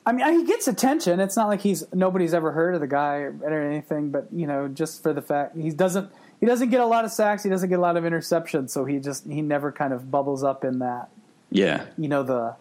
I 0.06 0.12
mean, 0.12 0.40
he 0.40 0.46
gets 0.46 0.68
attention. 0.68 1.20
It's 1.20 1.36
not 1.36 1.48
like 1.48 1.62
he's 1.62 1.84
nobody's 1.94 2.34
ever 2.34 2.52
heard 2.52 2.76
of 2.76 2.82
the 2.82 2.88
guy 2.88 3.18
or 3.18 3.62
anything, 3.70 4.12
but 4.12 4.28
you 4.32 4.48
know, 4.48 4.68
just 4.68 5.02
for 5.02 5.14
the 5.14 5.22
fact 5.22 5.58
he 5.58 5.72
doesn't 5.72 6.12
he 6.40 6.46
doesn't 6.46 6.70
get 6.70 6.82
a 6.82 6.86
lot 6.86 7.04
of 7.06 7.12
sacks, 7.12 7.44
he 7.44 7.50
doesn't 7.50 7.70
get 7.70 7.80
a 7.80 7.82
lot 7.82 7.98
of 7.98 8.04
interceptions, 8.04 8.70
so 8.70 8.86
he 8.86 9.00
just 9.00 9.26
he 9.28 9.42
never 9.42 9.72
kind 9.72 9.94
of 9.94 10.12
bubbles 10.12 10.44
up 10.44 10.64
in 10.64 10.80
that 10.80 11.10
Yeah. 11.52 11.86
you 11.98 12.08
know 12.08 12.24
the 12.24 12.56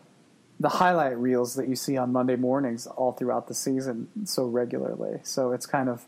the 0.61 0.69
highlight 0.71 1.17
reels 1.19 1.55
that 1.55 1.69
you 1.69 1.77
see 1.77 1.97
on 1.97 2.11
Monday 2.13 2.35
mornings 2.37 2.87
all 2.89 3.13
throughout 3.13 3.47
the 3.49 3.55
season 3.55 4.09
so 4.25 4.45
regularly. 4.47 5.21
So 5.23 5.53
it's 5.53 5.67
kind 5.67 5.89
of 5.89 6.05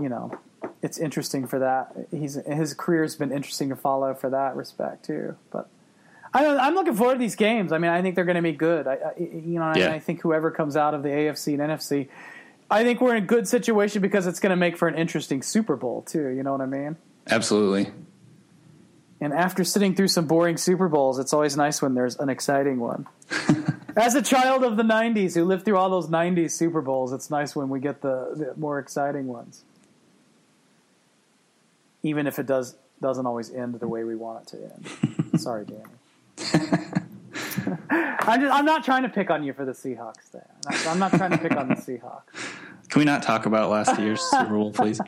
you 0.00 0.08
know 0.08 0.36
it's 0.82 0.98
interesting 0.98 1.46
for 1.46 1.58
that. 1.58 1.92
He's 2.10 2.34
his 2.34 2.74
career's 2.74 3.16
been 3.16 3.32
interesting 3.32 3.68
to 3.70 3.76
follow 3.76 4.14
for 4.14 4.30
that 4.30 4.56
respect 4.56 5.04
too. 5.06 5.36
But 5.50 5.68
I, 6.32 6.46
I'm 6.46 6.74
looking 6.74 6.94
forward 6.94 7.14
to 7.14 7.20
these 7.20 7.36
games. 7.36 7.72
I 7.72 7.78
mean, 7.78 7.90
I 7.90 8.02
think 8.02 8.14
they're 8.14 8.24
going 8.24 8.36
to 8.36 8.42
be 8.42 8.52
good. 8.52 8.86
I, 8.86 8.94
I 8.94 9.12
you 9.18 9.58
know, 9.58 9.72
Yeah. 9.74 9.90
I, 9.90 9.94
I 9.94 9.98
think 9.98 10.20
whoever 10.20 10.50
comes 10.50 10.76
out 10.76 10.94
of 10.94 11.02
the 11.02 11.08
AFC 11.08 11.54
and 11.54 11.62
NFC. 11.62 12.08
I 12.70 12.84
think 12.84 13.00
we're 13.00 13.16
in 13.16 13.22
a 13.22 13.26
good 13.26 13.48
situation 13.48 14.02
because 14.02 14.26
it's 14.26 14.40
going 14.40 14.50
to 14.50 14.56
make 14.56 14.76
for 14.76 14.88
an 14.88 14.94
interesting 14.94 15.42
Super 15.42 15.74
Bowl 15.76 16.02
too. 16.02 16.28
You 16.28 16.42
know 16.42 16.52
what 16.52 16.60
I 16.60 16.66
mean? 16.66 16.96
Absolutely. 17.30 17.90
And 19.20 19.32
after 19.32 19.64
sitting 19.64 19.94
through 19.94 20.08
some 20.08 20.26
boring 20.26 20.56
Super 20.56 20.88
Bowls, 20.88 21.18
it's 21.18 21.32
always 21.32 21.56
nice 21.56 21.82
when 21.82 21.94
there's 21.94 22.16
an 22.16 22.28
exciting 22.28 22.78
one. 22.78 23.06
As 23.96 24.14
a 24.14 24.22
child 24.22 24.62
of 24.62 24.76
the 24.76 24.84
'90s 24.84 25.34
who 25.34 25.44
lived 25.44 25.64
through 25.64 25.76
all 25.76 25.90
those 25.90 26.08
'90s 26.08 26.52
Super 26.52 26.80
Bowls, 26.80 27.12
it's 27.12 27.30
nice 27.30 27.56
when 27.56 27.68
we 27.68 27.80
get 27.80 28.00
the, 28.00 28.30
the 28.36 28.54
more 28.56 28.78
exciting 28.78 29.26
ones, 29.26 29.64
even 32.08 32.26
if 32.26 32.38
it 32.38 32.46
does 32.46 32.76
doesn't 33.00 33.26
always 33.26 33.52
end 33.52 33.78
the 33.78 33.86
way 33.86 34.02
we 34.04 34.16
want 34.16 34.42
it 34.42 34.48
to 34.48 34.56
end. 34.64 35.40
Sorry, 35.40 35.64
Danny. 35.64 35.84
I'm, 37.90 38.40
just, 38.40 38.52
I'm 38.52 38.64
not 38.64 38.84
trying 38.84 39.02
to 39.02 39.08
pick 39.08 39.30
on 39.30 39.44
you 39.44 39.52
for 39.52 39.64
the 39.64 39.72
Seahawks. 39.72 40.32
Dan. 40.32 40.42
I'm 40.86 40.98
not 40.98 41.12
trying 41.12 41.30
to 41.30 41.38
pick 41.38 41.52
on 41.52 41.68
the 41.68 41.74
Seahawks. 41.74 42.22
Can 42.88 43.00
we 43.00 43.04
not 43.04 43.22
talk 43.22 43.46
about 43.46 43.70
last 43.70 44.00
year's 44.00 44.20
Super 44.20 44.46
Bowl, 44.46 44.72
please? 44.72 45.00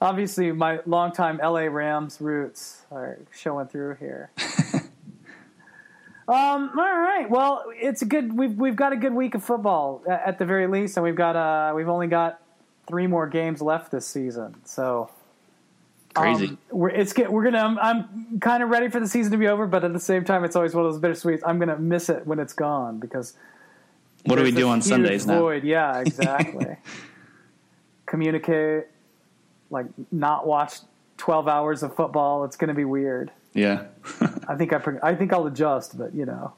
Obviously, 0.00 0.52
my 0.52 0.78
longtime 0.86 1.40
LA 1.42 1.62
Rams 1.62 2.20
roots 2.20 2.82
are 2.92 3.18
showing 3.34 3.66
through 3.66 3.96
here. 3.96 4.30
um, 6.28 6.70
all 6.78 6.98
right. 6.98 7.26
Well, 7.28 7.64
it's 7.74 8.02
a 8.02 8.04
good. 8.04 8.36
We've 8.36 8.56
we've 8.56 8.76
got 8.76 8.92
a 8.92 8.96
good 8.96 9.12
week 9.12 9.34
of 9.34 9.42
football 9.42 10.04
at 10.08 10.38
the 10.38 10.44
very 10.44 10.68
least, 10.68 10.96
and 10.96 11.02
we've 11.02 11.16
got 11.16 11.34
uh 11.34 11.74
we've 11.74 11.88
only 11.88 12.06
got 12.06 12.40
three 12.86 13.08
more 13.08 13.26
games 13.26 13.60
left 13.60 13.90
this 13.90 14.06
season. 14.06 14.54
So 14.64 15.10
Crazy. 16.16 16.48
um, 16.48 16.58
we're 16.70 16.88
it's 16.88 17.12
get, 17.12 17.30
we're 17.30 17.44
gonna. 17.44 17.58
I'm, 17.58 17.78
I'm 17.78 18.40
kind 18.40 18.62
of 18.62 18.70
ready 18.70 18.88
for 18.88 19.00
the 19.00 19.08
season 19.08 19.32
to 19.32 19.38
be 19.38 19.48
over, 19.48 19.66
but 19.66 19.84
at 19.84 19.92
the 19.92 20.00
same 20.00 20.24
time, 20.24 20.44
it's 20.44 20.56
always 20.56 20.74
one 20.74 20.86
of 20.86 20.92
those 20.92 21.00
bittersweets. 21.00 21.42
I'm 21.46 21.58
gonna 21.58 21.78
miss 21.78 22.08
it 22.08 22.26
when 22.26 22.38
it's 22.38 22.52
gone 22.52 22.98
because 22.98 23.34
what 24.24 24.36
do 24.36 24.42
we 24.42 24.50
do 24.50 24.68
on 24.68 24.82
Sundays 24.82 25.26
now? 25.26 25.48
Yeah, 25.50 26.00
exactly. 26.04 26.76
Communicate, 28.06 28.86
like 29.70 29.86
not 30.10 30.46
watch 30.46 30.78
twelve 31.16 31.48
hours 31.48 31.82
of 31.82 31.94
football. 31.94 32.44
It's 32.44 32.56
going 32.56 32.68
to 32.68 32.74
be 32.74 32.84
weird. 32.84 33.30
Yeah. 33.54 33.86
I 34.48 34.54
think 34.56 34.72
I 34.72 34.80
I 35.02 35.14
think 35.14 35.32
I'll 35.32 35.46
adjust, 35.46 35.96
but 35.98 36.14
you 36.14 36.26
know, 36.26 36.54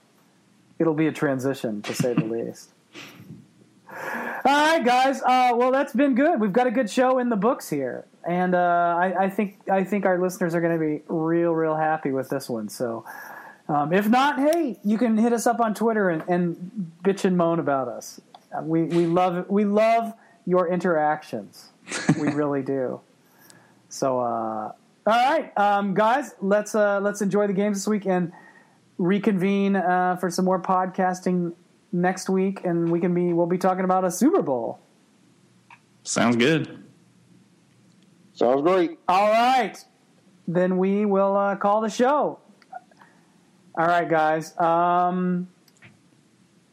it'll 0.79 0.95
be 0.95 1.07
a 1.07 1.13
transition 1.13 1.83
to 1.83 1.95
say 1.95 2.15
the 2.15 2.25
least. 2.25 2.71
All 3.91 4.41
right, 4.45 4.85
guys. 4.85 5.23
Uh, 5.23 5.53
well, 5.55 5.73
that's 5.73 5.93
been 5.93 6.15
good. 6.15 6.41
We've 6.41 6.53
got 6.53 6.67
a 6.67 6.71
good 6.71 6.91
show 6.91 7.19
in 7.19 7.29
the 7.29 7.37
books 7.37 7.69
here, 7.69 8.05
and 8.29 8.55
uh, 8.55 8.95
I, 8.99 9.25
I 9.25 9.31
think 9.31 9.59
I 9.71 9.83
think 9.85 10.05
our 10.05 10.19
listeners 10.19 10.55
are 10.55 10.61
going 10.61 10.79
to 10.79 10.85
be 10.85 11.03
real, 11.09 11.53
real 11.55 11.75
happy 11.75 12.13
with 12.13 12.29
this 12.29 12.49
one. 12.49 12.69
So, 12.69 13.07
um, 13.69 13.93
if 13.93 14.07
not, 14.07 14.39
hey, 14.39 14.79
you 14.85 14.99
can 14.99 15.17
hit 15.17 15.33
us 15.33 15.47
up 15.47 15.61
on 15.61 15.75
Twitter 15.75 16.11
and, 16.11 16.23
and 16.29 16.93
bitch 17.03 17.25
and 17.25 17.39
moan 17.39 17.59
about 17.59 17.89
us. 17.89 18.21
Uh, 18.57 18.63
We 18.63 18.83
we 18.85 19.07
love 19.07 19.49
we 19.49 19.65
love 19.65 20.13
your 20.45 20.69
interactions. 20.69 21.71
We 22.21 22.29
really 22.33 22.63
do. 22.63 23.01
So, 23.89 24.21
uh, 24.21 24.23
all 24.23 24.73
right, 25.07 25.57
um, 25.57 25.95
guys, 25.95 26.35
let's 26.43 26.75
uh, 26.75 27.01
let's 27.01 27.23
enjoy 27.23 27.47
the 27.47 27.55
games 27.55 27.79
this 27.79 27.89
week 27.89 28.05
and 28.05 28.31
reconvene 28.99 29.75
uh, 29.77 30.17
for 30.17 30.29
some 30.31 30.45
more 30.45 30.61
podcasting 30.61 31.55
next 31.93 32.29
week, 32.29 32.61
and 32.65 32.91
we 32.91 33.01
can 33.01 33.15
be 33.15 33.33
we'll 33.33 33.47
be 33.47 33.57
talking 33.57 33.85
about 33.85 34.05
a 34.05 34.11
Super 34.11 34.43
Bowl. 34.43 34.81
Sounds 36.03 36.37
good. 36.37 36.85
Sounds 38.39 38.63
great. 38.63 39.01
All 39.09 39.33
right, 39.33 39.77
then 40.47 40.79
we 40.79 41.05
will 41.05 41.37
uh, 41.37 41.57
call 41.57 41.81
the 41.81 41.91
show. 41.91 42.39
All 43.75 43.87
right, 43.87 44.09
guys. 44.09 44.57
Um, 44.61 45.49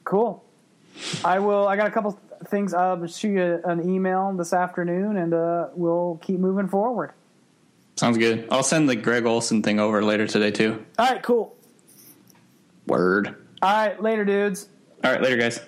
cool. 0.03 0.43
I 1.24 1.39
will. 1.39 1.68
I 1.68 1.76
got 1.76 1.88
a 1.88 1.91
couple 1.91 2.20
things. 2.45 2.76
I'll 2.76 3.07
shoot 3.07 3.30
you 3.30 3.61
an 3.66 3.89
email 3.89 4.32
this 4.34 4.53
afternoon, 4.53 5.18
and 5.18 5.34
uh, 5.34 5.70
we'll 5.74 6.20
keep 6.22 6.39
moving 6.39 6.68
forward. 6.68 7.13
Sounds 7.95 8.20
good. 8.20 8.47
I'll 8.51 8.61
send 8.61 8.88
the 8.88 8.95
Greg 8.95 9.26
Olsen 9.26 9.63
thing 9.63 9.80
over 9.80 10.03
later 10.03 10.28
today 10.28 10.51
too. 10.51 10.86
All 10.99 11.07
right, 11.07 11.24
cool. 11.24 11.55
Word. 12.86 13.36
All 13.63 13.72
right, 13.72 13.99
later, 13.99 14.24
dudes. 14.24 14.70
All 15.03 15.11
right, 15.11 15.22
later, 15.22 15.38
guys. 15.38 15.59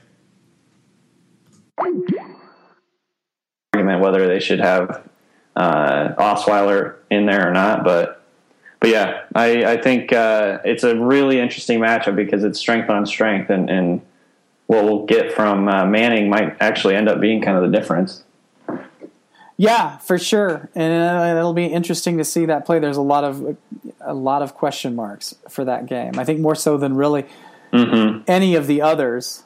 Argument 3.73 3.99
whether 3.99 4.27
they 4.27 4.39
should 4.39 4.59
have 4.59 5.09
uh, 5.57 6.13
Osweiler 6.17 6.95
in 7.09 7.25
there 7.25 7.49
or 7.49 7.51
not, 7.51 7.83
but 7.83 8.23
but 8.79 8.91
yeah, 8.91 9.23
I, 9.33 9.65
I 9.65 9.81
think 9.81 10.13
uh, 10.13 10.59
it's 10.63 10.83
a 10.83 10.95
really 10.95 11.39
interesting 11.39 11.79
matchup 11.79 12.15
because 12.15 12.43
it's 12.43 12.59
strength 12.59 12.91
on 12.91 13.07
strength, 13.07 13.49
and, 13.49 13.69
and 13.69 14.01
what 14.67 14.83
we'll 14.83 15.05
get 15.07 15.33
from 15.33 15.67
uh, 15.67 15.85
Manning 15.85 16.29
might 16.29 16.55
actually 16.61 16.95
end 16.95 17.09
up 17.09 17.19
being 17.19 17.41
kind 17.41 17.57
of 17.57 17.69
the 17.69 17.75
difference. 17.75 18.23
Yeah, 19.57 19.97
for 19.97 20.19
sure, 20.19 20.69
and 20.75 20.93
uh, 20.93 21.39
it'll 21.39 21.53
be 21.53 21.65
interesting 21.65 22.19
to 22.19 22.23
see 22.23 22.45
that 22.45 22.65
play. 22.65 22.77
There's 22.77 22.97
a 22.97 23.01
lot 23.01 23.23
of 23.23 23.57
a 23.99 24.13
lot 24.13 24.43
of 24.43 24.53
question 24.53 24.95
marks 24.95 25.33
for 25.49 25.65
that 25.65 25.87
game. 25.87 26.19
I 26.19 26.23
think 26.23 26.39
more 26.39 26.53
so 26.53 26.77
than 26.77 26.95
really 26.95 27.25
any 28.27 28.53
of 28.53 28.67
the 28.67 28.83
others. 28.83 29.43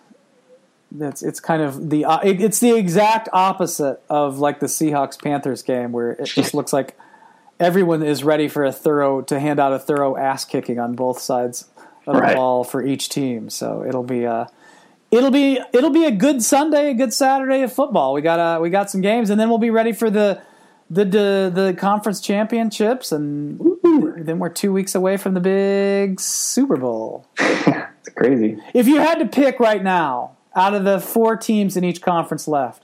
It's 1.00 1.22
it's 1.22 1.40
kind 1.40 1.62
of 1.62 1.90
the 1.90 2.06
uh, 2.06 2.20
it, 2.20 2.42
it's 2.42 2.60
the 2.60 2.76
exact 2.76 3.30
opposite 3.32 4.02
of 4.10 4.40
like 4.40 4.60
the 4.60 4.66
Seahawks 4.66 5.22
Panthers 5.22 5.64
game 5.64 5.92
where 5.92 6.12
it 6.12 6.26
just 6.26 6.54
looks 6.56 6.74
like 6.74 6.98
everyone 7.60 8.04
is 8.04 8.24
ready 8.24 8.48
for 8.48 8.66
a 8.66 8.72
thorough 8.72 9.22
to 9.22 9.40
hand 9.40 9.60
out 9.60 9.72
a 9.74 9.80
thorough 9.80 10.18
ass 10.18 10.44
kicking 10.44 10.80
on 10.80 10.94
both 10.94 11.20
sides 11.20 11.70
of 12.06 12.16
the 12.16 12.34
ball 12.36 12.64
for 12.64 12.86
each 12.86 13.10
team. 13.10 13.50
So 13.50 13.86
it'll 13.88 14.04
be 14.04 14.26
uh 14.26 14.46
it'll 15.12 15.32
be 15.32 15.60
it'll 15.74 15.92
be 15.92 16.06
a 16.06 16.12
good 16.12 16.42
Sunday, 16.42 16.90
a 16.90 16.94
good 16.94 17.14
Saturday 17.14 17.62
of 17.62 17.72
football. 17.72 18.14
We 18.14 18.22
got 18.22 18.40
uh 18.40 18.60
we 18.62 18.70
got 18.70 18.90
some 18.90 19.02
games, 19.02 19.30
and 19.30 19.40
then 19.40 19.50
we'll 19.50 19.60
be 19.60 19.70
ready 19.70 19.92
for 19.92 20.10
the 20.10 20.42
the 20.90 21.06
the, 21.06 21.52
the 21.54 21.74
conference 21.78 22.20
championships, 22.20 23.12
and 23.12 23.60
then 23.84 24.40
we're 24.40 24.50
two 24.50 24.74
weeks 24.74 24.96
away 24.96 25.18
from 25.18 25.34
the 25.34 25.40
big 25.40 26.20
Super 26.20 26.78
Bowl. 26.78 27.28
It's 28.04 28.16
crazy. 28.16 28.58
If 28.74 28.88
you 28.88 28.96
had 28.96 29.20
to 29.20 29.28
pick 29.28 29.60
right 29.60 29.84
now, 29.84 30.36
out 30.56 30.74
of 30.74 30.84
the 30.84 31.00
four 31.00 31.38
teams 31.38 31.78
in 31.78 31.84
each 31.84 32.02
conference 32.02 32.48
left, 32.48 32.84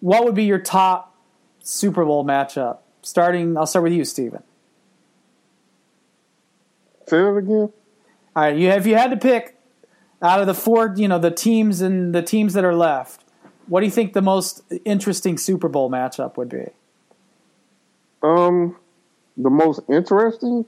what 0.00 0.24
would 0.24 0.34
be 0.34 0.44
your 0.44 0.58
top 0.58 1.16
Super 1.60 2.04
Bowl 2.04 2.24
matchup? 2.24 2.78
Starting, 3.02 3.56
I'll 3.56 3.66
start 3.66 3.84
with 3.84 3.92
you, 3.92 4.04
Stephen. 4.04 4.42
Say 7.08 7.18
that 7.18 7.36
again. 7.36 7.72
All 8.34 8.42
right, 8.42 8.56
you 8.56 8.70
if 8.70 8.86
you 8.86 8.96
had 8.96 9.10
to 9.10 9.16
pick 9.16 9.58
out 10.22 10.40
of 10.40 10.46
the 10.46 10.54
four, 10.54 10.94
you 10.96 11.08
know, 11.08 11.18
the 11.18 11.30
teams 11.30 11.80
and 11.80 12.14
the 12.14 12.22
teams 12.22 12.54
that 12.54 12.64
are 12.64 12.74
left, 12.74 13.24
what 13.66 13.80
do 13.80 13.86
you 13.86 13.92
think 13.92 14.12
the 14.12 14.22
most 14.22 14.62
interesting 14.84 15.36
Super 15.36 15.68
Bowl 15.68 15.90
matchup 15.90 16.36
would 16.36 16.48
be? 16.48 16.66
Um, 18.22 18.76
the 19.36 19.50
most 19.50 19.80
interesting. 19.88 20.64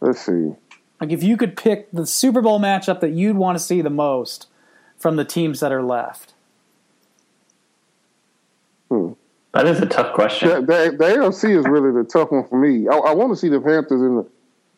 Let's 0.00 0.20
see. 0.20 0.52
Like 1.00 1.10
if 1.10 1.22
you 1.22 1.36
could 1.36 1.56
pick 1.56 1.90
the 1.92 2.06
Super 2.06 2.42
Bowl 2.42 2.60
matchup 2.60 3.00
that 3.00 3.10
you'd 3.10 3.36
want 3.36 3.56
to 3.56 3.64
see 3.64 3.82
the 3.82 3.90
most 3.90 4.48
from 5.02 5.16
the 5.16 5.24
teams 5.24 5.58
that 5.58 5.72
are 5.72 5.82
left. 5.82 6.32
That 8.88 9.66
is 9.66 9.80
a 9.80 9.86
tough 9.86 10.14
question. 10.14 10.48
The, 10.48 10.60
the, 10.60 10.96
the 10.96 11.04
AFC 11.04 11.58
is 11.58 11.66
really 11.66 11.92
the 11.92 12.08
tough 12.08 12.30
one 12.30 12.46
for 12.46 12.58
me. 12.58 12.88
I, 12.88 12.94
I 12.94 13.12
want 13.14 13.32
to 13.32 13.36
see 13.36 13.48
the 13.48 13.60
Panthers 13.60 14.00
in 14.00 14.16
the 14.16 14.26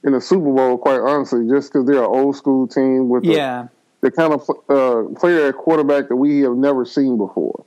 in 0.03 0.13
the 0.13 0.21
Super 0.21 0.53
Bowl, 0.53 0.77
quite 0.79 1.01
honestly, 1.01 1.49
just 1.49 1.73
because 1.73 1.87
they're 1.87 1.99
an 1.99 2.05
old 2.05 2.37
school 2.37 2.67
team 2.67 3.09
with 3.09 3.23
the, 3.25 3.33
Yeah. 3.35 3.69
the 4.03 4.11
kind 4.11 4.35
of 4.35 4.51
uh, 4.69 5.19
player 5.19 5.47
at 5.49 5.57
quarterback 5.57 6.09
that 6.09 6.17
we 6.17 6.41
have 6.41 6.57
never 6.57 6.85
seen 6.85 7.17
before. 7.17 7.65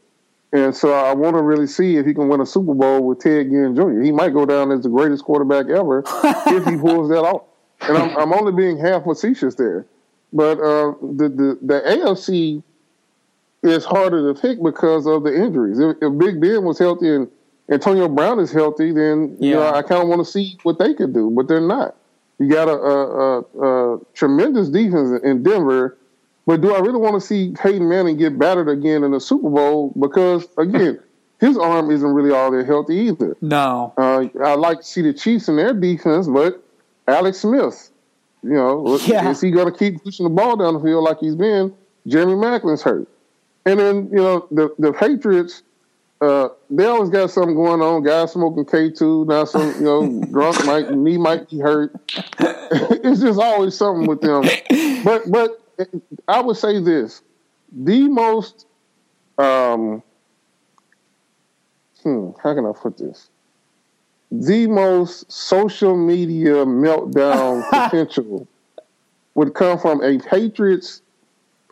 And 0.54 0.76
so 0.76 0.94
I 0.94 1.14
want 1.14 1.36
to 1.36 1.42
really 1.42 1.66
see 1.68 1.96
if 1.98 2.06
he 2.06 2.14
can 2.14 2.28
win 2.30 2.40
a 2.42 2.46
Super 2.46 2.74
Bowl 2.76 3.02
with 3.04 3.20
Ted 3.20 3.50
Ginn 3.50 3.76
Jr. 3.76 4.02
He 4.02 4.12
might 4.12 4.34
go 4.34 4.46
down 4.46 4.72
as 4.72 4.84
the 4.84 4.90
greatest 4.90 5.24
quarterback 5.24 5.66
ever 5.68 6.04
if 6.48 6.66
he 6.66 6.78
pulls 6.78 7.10
that 7.10 7.22
off. 7.24 7.44
And 7.82 7.98
I'm, 7.98 8.16
I'm 8.18 8.34
only 8.34 8.52
being 8.52 8.78
half 8.78 9.04
facetious 9.04 9.56
there. 9.56 9.86
But 10.34 10.60
uh, 10.60 10.94
the, 11.02 11.30
the, 11.30 11.60
the 11.62 11.82
AFC 11.86 12.62
is 13.64 13.86
harder 13.86 14.34
to 14.34 14.40
pick 14.40 14.62
because 14.62 15.08
of 15.08 15.24
the 15.24 15.36
injuries. 15.36 15.80
If, 15.80 15.98
if 16.02 16.18
Big 16.18 16.42
Ben 16.42 16.64
was 16.64 16.78
healthy 16.78 17.14
and 17.14 17.28
Antonio 17.70 18.08
Brown 18.08 18.40
is 18.40 18.52
healthy, 18.52 18.92
then 18.92 19.36
you 19.40 19.54
know 19.54 19.68
I 19.68 19.82
kind 19.82 20.02
of 20.02 20.08
want 20.08 20.26
to 20.26 20.32
see 20.32 20.58
what 20.64 20.80
they 20.80 20.94
could 20.94 21.14
do, 21.14 21.30
but 21.30 21.48
they're 21.48 21.60
not. 21.60 21.96
You 22.40 22.50
got 22.50 22.68
a, 22.68 22.72
a, 22.72 23.40
a, 23.40 23.96
a 23.96 24.00
tremendous 24.14 24.70
defense 24.70 25.22
in 25.24 25.44
Denver, 25.44 25.98
but 26.46 26.62
do 26.62 26.74
I 26.74 26.80
really 26.80 27.00
want 27.00 27.16
to 27.16 27.22
see 27.22 27.52
Peyton 27.52 27.90
Manning 27.90 28.18
get 28.18 28.38
battered 28.38 28.70
again 28.70 29.04
in 29.04 29.12
the 29.12 29.20
Super 29.20 29.50
Bowl? 29.50 29.94
Because 30.00 30.48
again, 30.58 31.00
his 31.40 31.58
arm 31.58 31.92
isn't 31.92 32.10
really 32.10 32.32
all 32.32 32.52
that 32.52 32.66
healthy 32.66 32.96
either. 32.96 33.36
No. 33.42 33.94
Uh, 33.98 34.28
I 34.44 34.56
like 34.56 34.80
to 34.80 34.86
see 34.86 35.02
the 35.02 35.14
Chiefs 35.14 35.50
in 35.50 35.58
their 35.58 35.74
defense, 35.74 36.28
but 36.28 36.64
Alex 37.08 37.40
Smith, 37.40 37.90
you 38.44 38.54
know, 38.54 38.98
Yeah. 39.06 39.30
is 39.30 39.42
he 39.42 39.52
going 39.52 39.72
to 39.72 39.78
keep 39.78 40.04
pushing 40.04 40.24
the 40.26 40.30
ball 40.30 40.56
down 40.58 40.76
the 40.76 40.80
field 40.80 41.04
like 41.04 41.20
he's 41.20 41.36
been? 41.36 41.74
Jeremy 42.06 42.34
Maclin's 42.34 42.82
hurt, 42.82 43.08
and 43.66 43.80
then 43.80 44.10
you 44.12 44.18
know 44.18 44.48
the 44.52 44.74
the 44.80 44.94
Patriots. 44.94 45.64
Uh, 46.20 46.50
they 46.72 46.86
always 46.86 47.10
got 47.12 47.30
something 47.30 47.54
going 47.54 47.80
on. 47.82 48.02
Guys 48.02 48.32
smoking 48.32 48.66
K 48.66 48.90
two 48.90 49.26
now. 49.26 49.44
Some 49.46 49.74
you 49.76 49.82
know 49.82 50.24
drunk 50.32 50.66
might 50.66 50.90
knee 50.92 51.18
might 51.18 51.50
be 51.50 51.60
hurt. 51.60 51.94
it's 52.40 53.20
just 53.22 53.40
always 53.40 53.76
something 53.76 54.08
with 54.08 54.22
them. 54.22 54.44
But 55.04 55.30
but 55.30 55.62
I 56.28 56.42
would 56.42 56.58
say 56.58 56.80
this: 56.82 57.22
the 57.72 58.08
most 58.08 58.66
um, 59.38 60.02
hmm, 62.02 62.30
how 62.42 62.54
can 62.56 62.66
I 62.66 62.72
put 62.72 62.98
this? 62.98 63.30
The 64.32 64.68
most 64.68 65.32
social 65.32 65.96
media 65.96 66.66
meltdown 66.66 67.68
potential 67.70 68.48
would 69.36 69.54
come 69.54 69.80
from 69.80 70.04
a 70.04 70.18
Patriots 70.20 71.02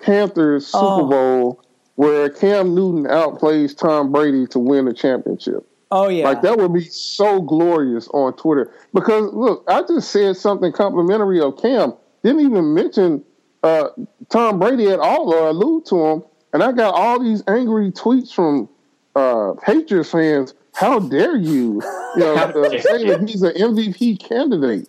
Panthers 0.01 0.67
Super 0.67 0.83
Oh. 0.83 1.07
Bowl 1.09 1.61
where 1.95 2.29
Cam 2.29 2.75
Newton 2.75 3.05
outplays 3.05 3.75
Tom 3.75 4.11
Brady 4.11 4.45
to 4.47 4.59
win 4.59 4.85
the 4.85 4.93
championship. 4.93 5.65
Oh 5.91 6.09
yeah. 6.09 6.25
Like 6.25 6.41
that 6.41 6.57
would 6.57 6.73
be 6.73 6.83
so 6.83 7.41
glorious 7.41 8.07
on 8.09 8.33
Twitter. 8.33 8.73
Because 8.93 9.31
look, 9.33 9.63
I 9.67 9.81
just 9.81 10.11
said 10.11 10.35
something 10.35 10.71
complimentary 10.71 11.39
of 11.39 11.57
Cam. 11.61 11.93
Didn't 12.23 12.41
even 12.41 12.73
mention 12.73 13.23
uh, 13.63 13.89
Tom 14.29 14.59
Brady 14.59 14.87
at 14.89 14.99
all 14.99 15.33
or 15.33 15.47
allude 15.49 15.85
to 15.87 16.05
him. 16.05 16.23
And 16.53 16.63
I 16.63 16.71
got 16.71 16.93
all 16.93 17.19
these 17.21 17.43
angry 17.47 17.91
tweets 17.91 18.33
from 18.33 18.67
uh, 19.15 19.53
Patriots 19.61 20.11
fans. 20.11 20.53
How 20.75 20.99
dare 20.99 21.35
you? 21.35 21.81
You 22.15 22.21
know, 22.21 22.37
How 22.37 22.45
uh, 22.45 22.69
dare 22.69 22.69
that 22.69 23.27
he's 23.27 23.41
an 23.41 23.51
MVP 23.55 24.19
candidate. 24.25 24.87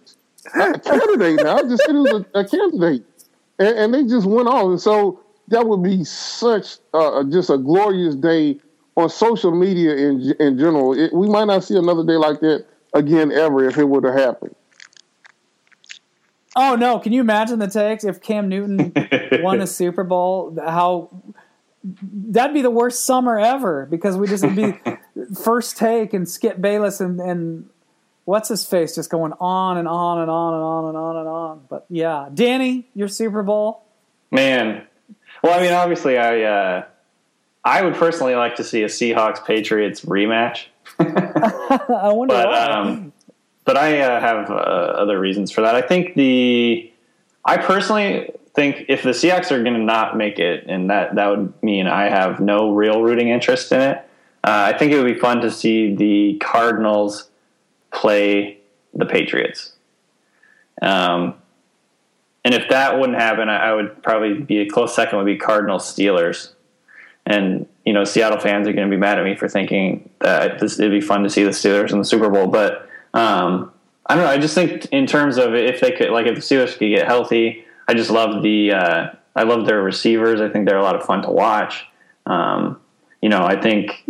Not 0.54 0.76
a 0.76 0.78
candidate 0.78 1.44
now. 1.44 1.56
I 1.56 1.62
just 1.62 1.82
said 1.84 1.90
he 1.90 1.98
was 1.98 2.24
a, 2.32 2.38
a 2.38 2.44
candidate. 2.44 3.04
And, 3.58 3.78
and 3.78 3.94
they 3.94 4.04
just 4.04 4.28
went 4.28 4.46
on. 4.46 4.70
And 4.70 4.80
so 4.80 5.18
that 5.48 5.66
would 5.66 5.82
be 5.82 6.04
such 6.04 6.76
uh, 6.94 7.24
just 7.24 7.50
a 7.50 7.58
glorious 7.58 8.14
day 8.14 8.60
on 8.96 9.10
social 9.10 9.50
media 9.50 9.96
in 9.96 10.34
in 10.40 10.58
general. 10.58 10.98
It, 10.98 11.12
we 11.12 11.28
might 11.28 11.44
not 11.44 11.64
see 11.64 11.76
another 11.76 12.04
day 12.04 12.16
like 12.16 12.40
that 12.40 12.66
again 12.94 13.30
ever 13.32 13.66
if 13.66 13.76
it 13.78 13.84
would 13.84 14.04
have 14.04 14.14
happened. 14.14 14.54
oh 16.56 16.76
no, 16.76 16.98
can 16.98 17.12
you 17.12 17.20
imagine 17.20 17.58
the 17.58 17.66
takes 17.68 18.04
if 18.04 18.20
Cam 18.20 18.48
Newton 18.48 18.92
won 19.42 19.60
a 19.60 19.66
Super 19.66 20.04
Bowl? 20.04 20.56
How 20.64 21.10
that'd 22.02 22.54
be 22.54 22.62
the 22.62 22.70
worst 22.70 23.04
summer 23.04 23.38
ever 23.38 23.86
because 23.86 24.16
we 24.16 24.26
just 24.26 24.44
would 24.44 24.56
be 24.56 24.78
first 25.42 25.76
take 25.76 26.12
and 26.14 26.28
Skip 26.28 26.60
Bayless 26.60 27.00
and 27.00 27.20
and 27.20 27.68
what's 28.24 28.48
his 28.48 28.66
face 28.66 28.94
just 28.94 29.10
going 29.10 29.32
on 29.40 29.78
and 29.78 29.86
on 29.86 30.20
and 30.20 30.30
on 30.30 30.54
and 30.54 30.62
on 30.62 30.84
and 30.88 30.96
on 30.96 31.16
and 31.16 31.28
on. 31.28 31.66
But 31.68 31.86
yeah, 31.88 32.28
Danny, 32.32 32.88
your 32.94 33.08
Super 33.08 33.42
Bowl. 33.42 33.84
Man, 34.30 34.84
well, 35.42 35.58
I 35.58 35.62
mean, 35.62 35.72
obviously, 35.72 36.18
I 36.18 36.42
uh, 36.42 36.84
I 37.64 37.82
would 37.82 37.94
personally 37.94 38.34
like 38.34 38.56
to 38.56 38.64
see 38.64 38.82
a 38.82 38.86
Seahawks 38.86 39.44
Patriots 39.44 40.02
rematch, 40.02 40.66
I 40.98 42.12
wonder 42.12 42.34
but 42.34 42.48
why. 42.48 42.66
um, 42.66 43.12
but 43.64 43.76
I 43.76 44.00
uh, 44.00 44.20
have 44.20 44.50
uh, 44.50 44.54
other 44.54 45.18
reasons 45.18 45.50
for 45.50 45.60
that. 45.60 45.74
I 45.74 45.82
think 45.82 46.14
the 46.14 46.92
I 47.44 47.58
personally 47.58 48.30
think 48.56 48.86
if 48.88 49.02
the 49.02 49.10
Seahawks 49.10 49.52
are 49.52 49.62
going 49.62 49.74
to 49.74 49.82
not 49.82 50.16
make 50.16 50.38
it, 50.38 50.64
and 50.66 50.90
that 50.90 51.14
that 51.14 51.28
would 51.28 51.52
mean 51.62 51.86
I 51.86 52.08
have 52.08 52.40
no 52.40 52.72
real 52.72 53.02
rooting 53.02 53.28
interest 53.28 53.70
in 53.70 53.80
it. 53.80 53.98
Uh, 54.42 54.72
I 54.74 54.78
think 54.78 54.92
it 54.92 54.98
would 54.98 55.12
be 55.12 55.18
fun 55.18 55.40
to 55.42 55.50
see 55.50 55.94
the 55.94 56.38
Cardinals 56.38 57.28
play 57.92 58.58
the 58.94 59.04
Patriots. 59.06 59.72
Um, 60.80 61.34
and 62.44 62.54
if 62.54 62.68
that 62.70 62.98
wouldn't 62.98 63.18
happen, 63.18 63.48
I, 63.48 63.70
I 63.70 63.72
would 63.74 64.02
probably 64.02 64.34
be 64.34 64.58
a 64.58 64.68
close 64.68 64.94
second 64.94 65.18
would 65.18 65.26
be 65.26 65.36
Cardinals 65.36 65.84
Steelers. 65.84 66.52
And 67.26 67.66
you 67.84 67.92
know, 67.92 68.04
Seattle 68.04 68.40
fans 68.40 68.66
are 68.66 68.72
going 68.72 68.88
to 68.88 68.90
be 68.90 69.00
mad 69.00 69.18
at 69.18 69.24
me 69.24 69.36
for 69.36 69.48
thinking 69.48 70.08
that 70.20 70.60
this 70.60 70.78
it'd 70.78 70.90
be 70.90 71.00
fun 71.00 71.22
to 71.24 71.30
see 71.30 71.44
the 71.44 71.50
Steelers 71.50 71.92
in 71.92 71.98
the 71.98 72.04
Super 72.04 72.30
Bowl. 72.30 72.46
But 72.46 72.88
um, 73.12 73.72
I 74.06 74.14
don't 74.14 74.24
know. 74.24 74.30
I 74.30 74.38
just 74.38 74.54
think 74.54 74.86
in 74.92 75.06
terms 75.06 75.36
of 75.36 75.54
if 75.54 75.80
they 75.80 75.90
could, 75.90 76.10
like, 76.10 76.26
if 76.26 76.36
the 76.36 76.40
Steelers 76.40 76.78
could 76.78 76.88
get 76.88 77.06
healthy, 77.06 77.65
I 77.88 77.94
just 77.94 78.10
love 78.10 78.42
the 78.42 78.72
uh, 78.72 79.08
I 79.34 79.42
love 79.42 79.66
their 79.66 79.82
receivers. 79.82 80.40
I 80.40 80.48
think 80.48 80.66
they're 80.66 80.78
a 80.78 80.82
lot 80.82 80.96
of 80.96 81.04
fun 81.04 81.22
to 81.22 81.30
watch. 81.30 81.86
Um, 82.24 82.80
you 83.22 83.28
know, 83.28 83.44
I 83.44 83.60
think 83.60 84.04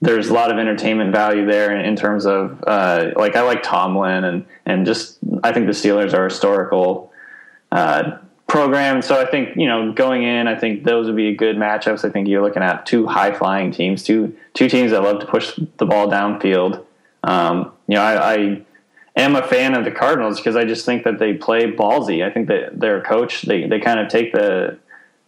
there's 0.00 0.28
a 0.28 0.34
lot 0.34 0.52
of 0.52 0.58
entertainment 0.58 1.12
value 1.12 1.46
there 1.46 1.74
in, 1.74 1.84
in 1.84 1.96
terms 1.96 2.26
of 2.26 2.62
uh, 2.66 3.10
like 3.16 3.36
I 3.36 3.42
like 3.42 3.62
Tomlin 3.62 4.24
and 4.24 4.46
and 4.64 4.86
just 4.86 5.18
I 5.42 5.52
think 5.52 5.66
the 5.66 5.72
Steelers 5.72 6.14
are 6.14 6.24
historical 6.24 7.12
uh, 7.72 8.18
program. 8.46 9.02
So 9.02 9.20
I 9.20 9.30
think 9.30 9.56
you 9.56 9.66
know 9.66 9.92
going 9.92 10.22
in, 10.22 10.46
I 10.46 10.54
think 10.54 10.84
those 10.84 11.06
would 11.06 11.16
be 11.16 11.34
good 11.34 11.56
matchups. 11.56 12.04
I 12.04 12.10
think 12.10 12.28
you're 12.28 12.42
looking 12.42 12.62
at 12.62 12.86
two 12.86 13.06
high 13.06 13.32
flying 13.32 13.72
teams, 13.72 14.02
two 14.02 14.36
two 14.54 14.68
teams 14.68 14.90
that 14.92 15.02
love 15.02 15.20
to 15.20 15.26
push 15.26 15.58
the 15.78 15.86
ball 15.86 16.08
downfield. 16.08 16.84
Um, 17.24 17.72
you 17.88 17.96
know, 17.96 18.02
I, 18.02 18.34
I 18.34 18.65
am 19.16 19.36
a 19.36 19.46
fan 19.46 19.74
of 19.74 19.84
the 19.84 19.90
Cardinals 19.90 20.38
because 20.38 20.56
I 20.56 20.64
just 20.64 20.84
think 20.84 21.04
that 21.04 21.18
they 21.18 21.34
play 21.34 21.70
ballsy. 21.72 22.24
I 22.24 22.30
think 22.30 22.48
that 22.48 22.78
their 22.78 23.00
coach. 23.00 23.42
They 23.42 23.66
they 23.66 23.80
kind 23.80 24.00
of 24.00 24.08
take 24.08 24.32
the 24.32 24.78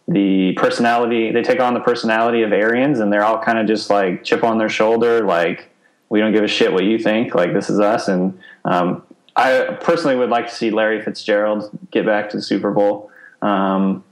the 0.07 0.53
personality 0.53 1.31
they 1.31 1.43
take 1.43 1.59
on 1.59 1.73
the 1.73 1.79
personality 1.79 2.41
of 2.41 2.51
Arians 2.51 2.99
and 2.99 3.13
they're 3.13 3.23
all 3.23 3.39
kind 3.43 3.59
of 3.59 3.67
just 3.67 3.89
like 3.89 4.23
chip 4.23 4.43
on 4.43 4.57
their 4.57 4.69
shoulder 4.69 5.23
like 5.23 5.69
we 6.09 6.19
don't 6.19 6.33
give 6.33 6.43
a 6.43 6.47
shit 6.47 6.73
what 6.73 6.83
you 6.83 6.97
think. 6.97 7.35
Like 7.35 7.53
this 7.53 7.69
is 7.69 7.79
us. 7.79 8.07
And 8.07 8.39
um, 8.65 9.03
I 9.35 9.77
personally 9.79 10.15
would 10.15 10.29
like 10.29 10.47
to 10.47 10.55
see 10.55 10.71
Larry 10.71 11.01
Fitzgerald 11.01 11.69
get 11.91 12.05
back 12.05 12.31
to 12.31 12.37
the 12.37 12.43
Super 12.43 12.71
Bowl. 12.71 13.11
Um, 13.41 14.03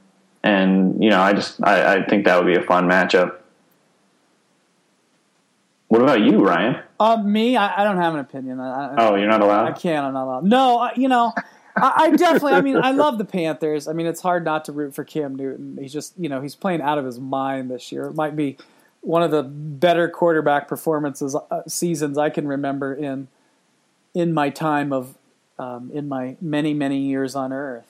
and 0.44 1.04
you 1.04 1.10
know 1.10 1.20
I 1.20 1.34
just 1.34 1.62
I, 1.64 1.96
I 1.96 2.06
think 2.06 2.26
that 2.26 2.38
would 2.38 2.52
be 2.52 2.56
a 2.56 2.64
fun 2.64 2.88
matchup 2.88 3.38
what 5.88 6.02
about 6.02 6.22
you 6.22 6.44
Ryan 6.46 6.82
Uh, 7.00 7.18
me, 7.18 7.56
I, 7.56 7.82
I 7.82 7.84
don't 7.84 7.98
have 7.98 8.14
an 8.14 8.20
opinion. 8.20 8.60
I, 8.60 8.94
I, 8.94 8.96
oh 9.08 9.16
you're 9.16 9.30
not 9.30 9.42
allowed. 9.42 9.68
I 9.68 9.72
can't. 9.72 10.06
I'm 10.06 10.14
not 10.14 10.26
allowed. 10.26 10.44
No, 10.44 10.80
I, 10.80 10.94
you 10.96 11.08
know, 11.08 11.34
I, 11.76 11.94
I 11.96 12.10
definitely. 12.16 12.54
I 12.54 12.62
mean, 12.62 12.78
I 12.78 12.92
love 12.92 13.18
the 13.18 13.26
Panthers. 13.26 13.88
I 13.88 13.94
mean, 13.94 14.06
it's 14.06 14.22
hard 14.22 14.44
not 14.44 14.66
to 14.66 14.72
root 14.72 14.96
for 14.96 15.04
Cam 15.04 15.36
Newton. 15.36 15.78
He's 15.80 15.94
just, 15.94 16.14
you 16.18 16.30
know, 16.30 16.42
he's 16.42 16.56
playing 16.56 16.82
out 16.82 16.98
of 16.98 17.06
his 17.06 17.20
mind 17.20 17.72
this 17.72 17.92
year. 17.92 18.06
It 18.06 18.16
might 18.16 18.36
be 18.36 18.58
one 19.02 19.24
of 19.24 19.32
the 19.32 19.44
better 19.44 20.10
quarterback 20.10 20.68
performances 20.68 21.36
uh, 21.36 21.62
seasons 21.68 22.18
I 22.18 22.30
can 22.30 22.48
remember 22.48 22.94
in 22.94 23.28
in 24.14 24.34
my 24.34 24.50
time 24.50 24.92
of 24.92 25.16
um, 25.60 25.92
in 25.94 26.10
my 26.10 26.36
many 26.42 26.74
many 26.74 27.00
years 27.00 27.36
on 27.36 27.54
Earth. 27.54 27.86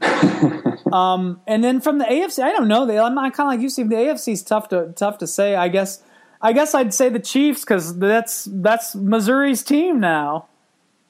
um, 0.92 1.40
and 1.46 1.62
then 1.62 1.80
from 1.80 1.98
the 1.98 2.04
AFC, 2.04 2.42
I 2.42 2.52
don't 2.52 2.68
know. 2.68 2.86
They, 2.86 2.98
I'm 2.98 3.14
kind 3.14 3.32
of 3.32 3.46
like 3.46 3.60
you, 3.60 3.68
Steve. 3.68 3.88
The 3.90 3.96
AFC 3.96 4.32
is 4.32 4.42
tough 4.42 4.68
to 4.68 4.92
tough 4.94 5.18
to 5.18 5.26
say. 5.26 5.56
I 5.56 5.68
guess. 5.68 6.02
I 6.42 6.52
guess 6.52 6.74
I'd 6.74 6.94
say 6.94 7.08
the 7.08 7.20
Chiefs 7.20 7.60
because 7.62 7.98
that's 7.98 8.48
that's 8.50 8.94
Missouri's 8.94 9.62
team 9.62 10.00
now. 10.00 10.46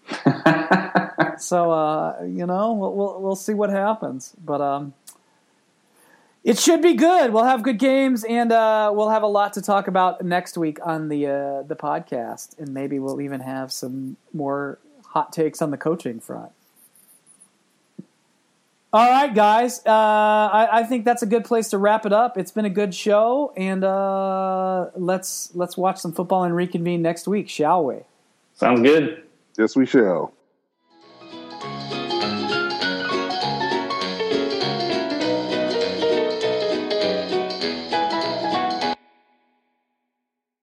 so 1.39 1.71
uh, 1.71 2.23
you 2.23 2.47
know, 2.47 2.73
we'll, 2.73 2.95
we'll 2.95 3.21
we'll 3.21 3.37
see 3.37 3.55
what 3.55 3.71
happens, 3.71 4.35
but 4.45 4.61
um, 4.61 4.93
it 6.43 6.59
should 6.59 6.83
be 6.83 6.95
good. 6.95 7.33
We'll 7.33 7.45
have 7.45 7.63
good 7.63 7.79
games, 7.79 8.25
and 8.25 8.51
uh, 8.51 8.91
we'll 8.95 9.11
have 9.11 9.23
a 9.23 9.29
lot 9.29 9.53
to 9.53 9.63
talk 9.63 9.87
about 9.87 10.25
next 10.25 10.59
week 10.59 10.79
on 10.83 11.09
the 11.09 11.27
uh, 11.27 11.63
the 11.63 11.77
podcast, 11.77 12.59
and 12.59 12.75
maybe 12.75 12.99
we'll 12.99 13.21
even 13.21 13.41
have 13.41 13.71
some 13.71 14.17
more 14.33 14.79
hot 15.07 15.33
takes 15.33 15.63
on 15.63 15.71
the 15.71 15.77
coaching 15.77 16.19
front. 16.19 16.51
All 18.93 19.09
right, 19.09 19.33
guys. 19.33 19.81
Uh, 19.87 19.91
I, 19.91 20.81
I 20.81 20.83
think 20.83 21.05
that's 21.05 21.23
a 21.23 21.27
good 21.27 21.45
place 21.45 21.69
to 21.69 21.79
wrap 21.79 22.07
it 22.07 22.13
up. 22.13 22.37
It's 22.37 22.51
been 22.51 22.65
a 22.65 22.71
good 22.71 22.93
show, 22.93 23.53
and 23.57 23.85
uh, 23.85 24.91
let's 24.97 25.51
let's 25.55 25.77
watch 25.77 25.99
some 25.99 26.13
football 26.13 26.43
and 26.43 26.55
reconvene 26.57 27.01
next 27.01 27.29
week, 27.29 27.49
shall 27.49 27.85
we? 27.85 27.99
sounds 28.55 28.83
good 28.83 29.23
Yes, 29.59 29.77
we 29.77 29.87
shall. 29.87 30.33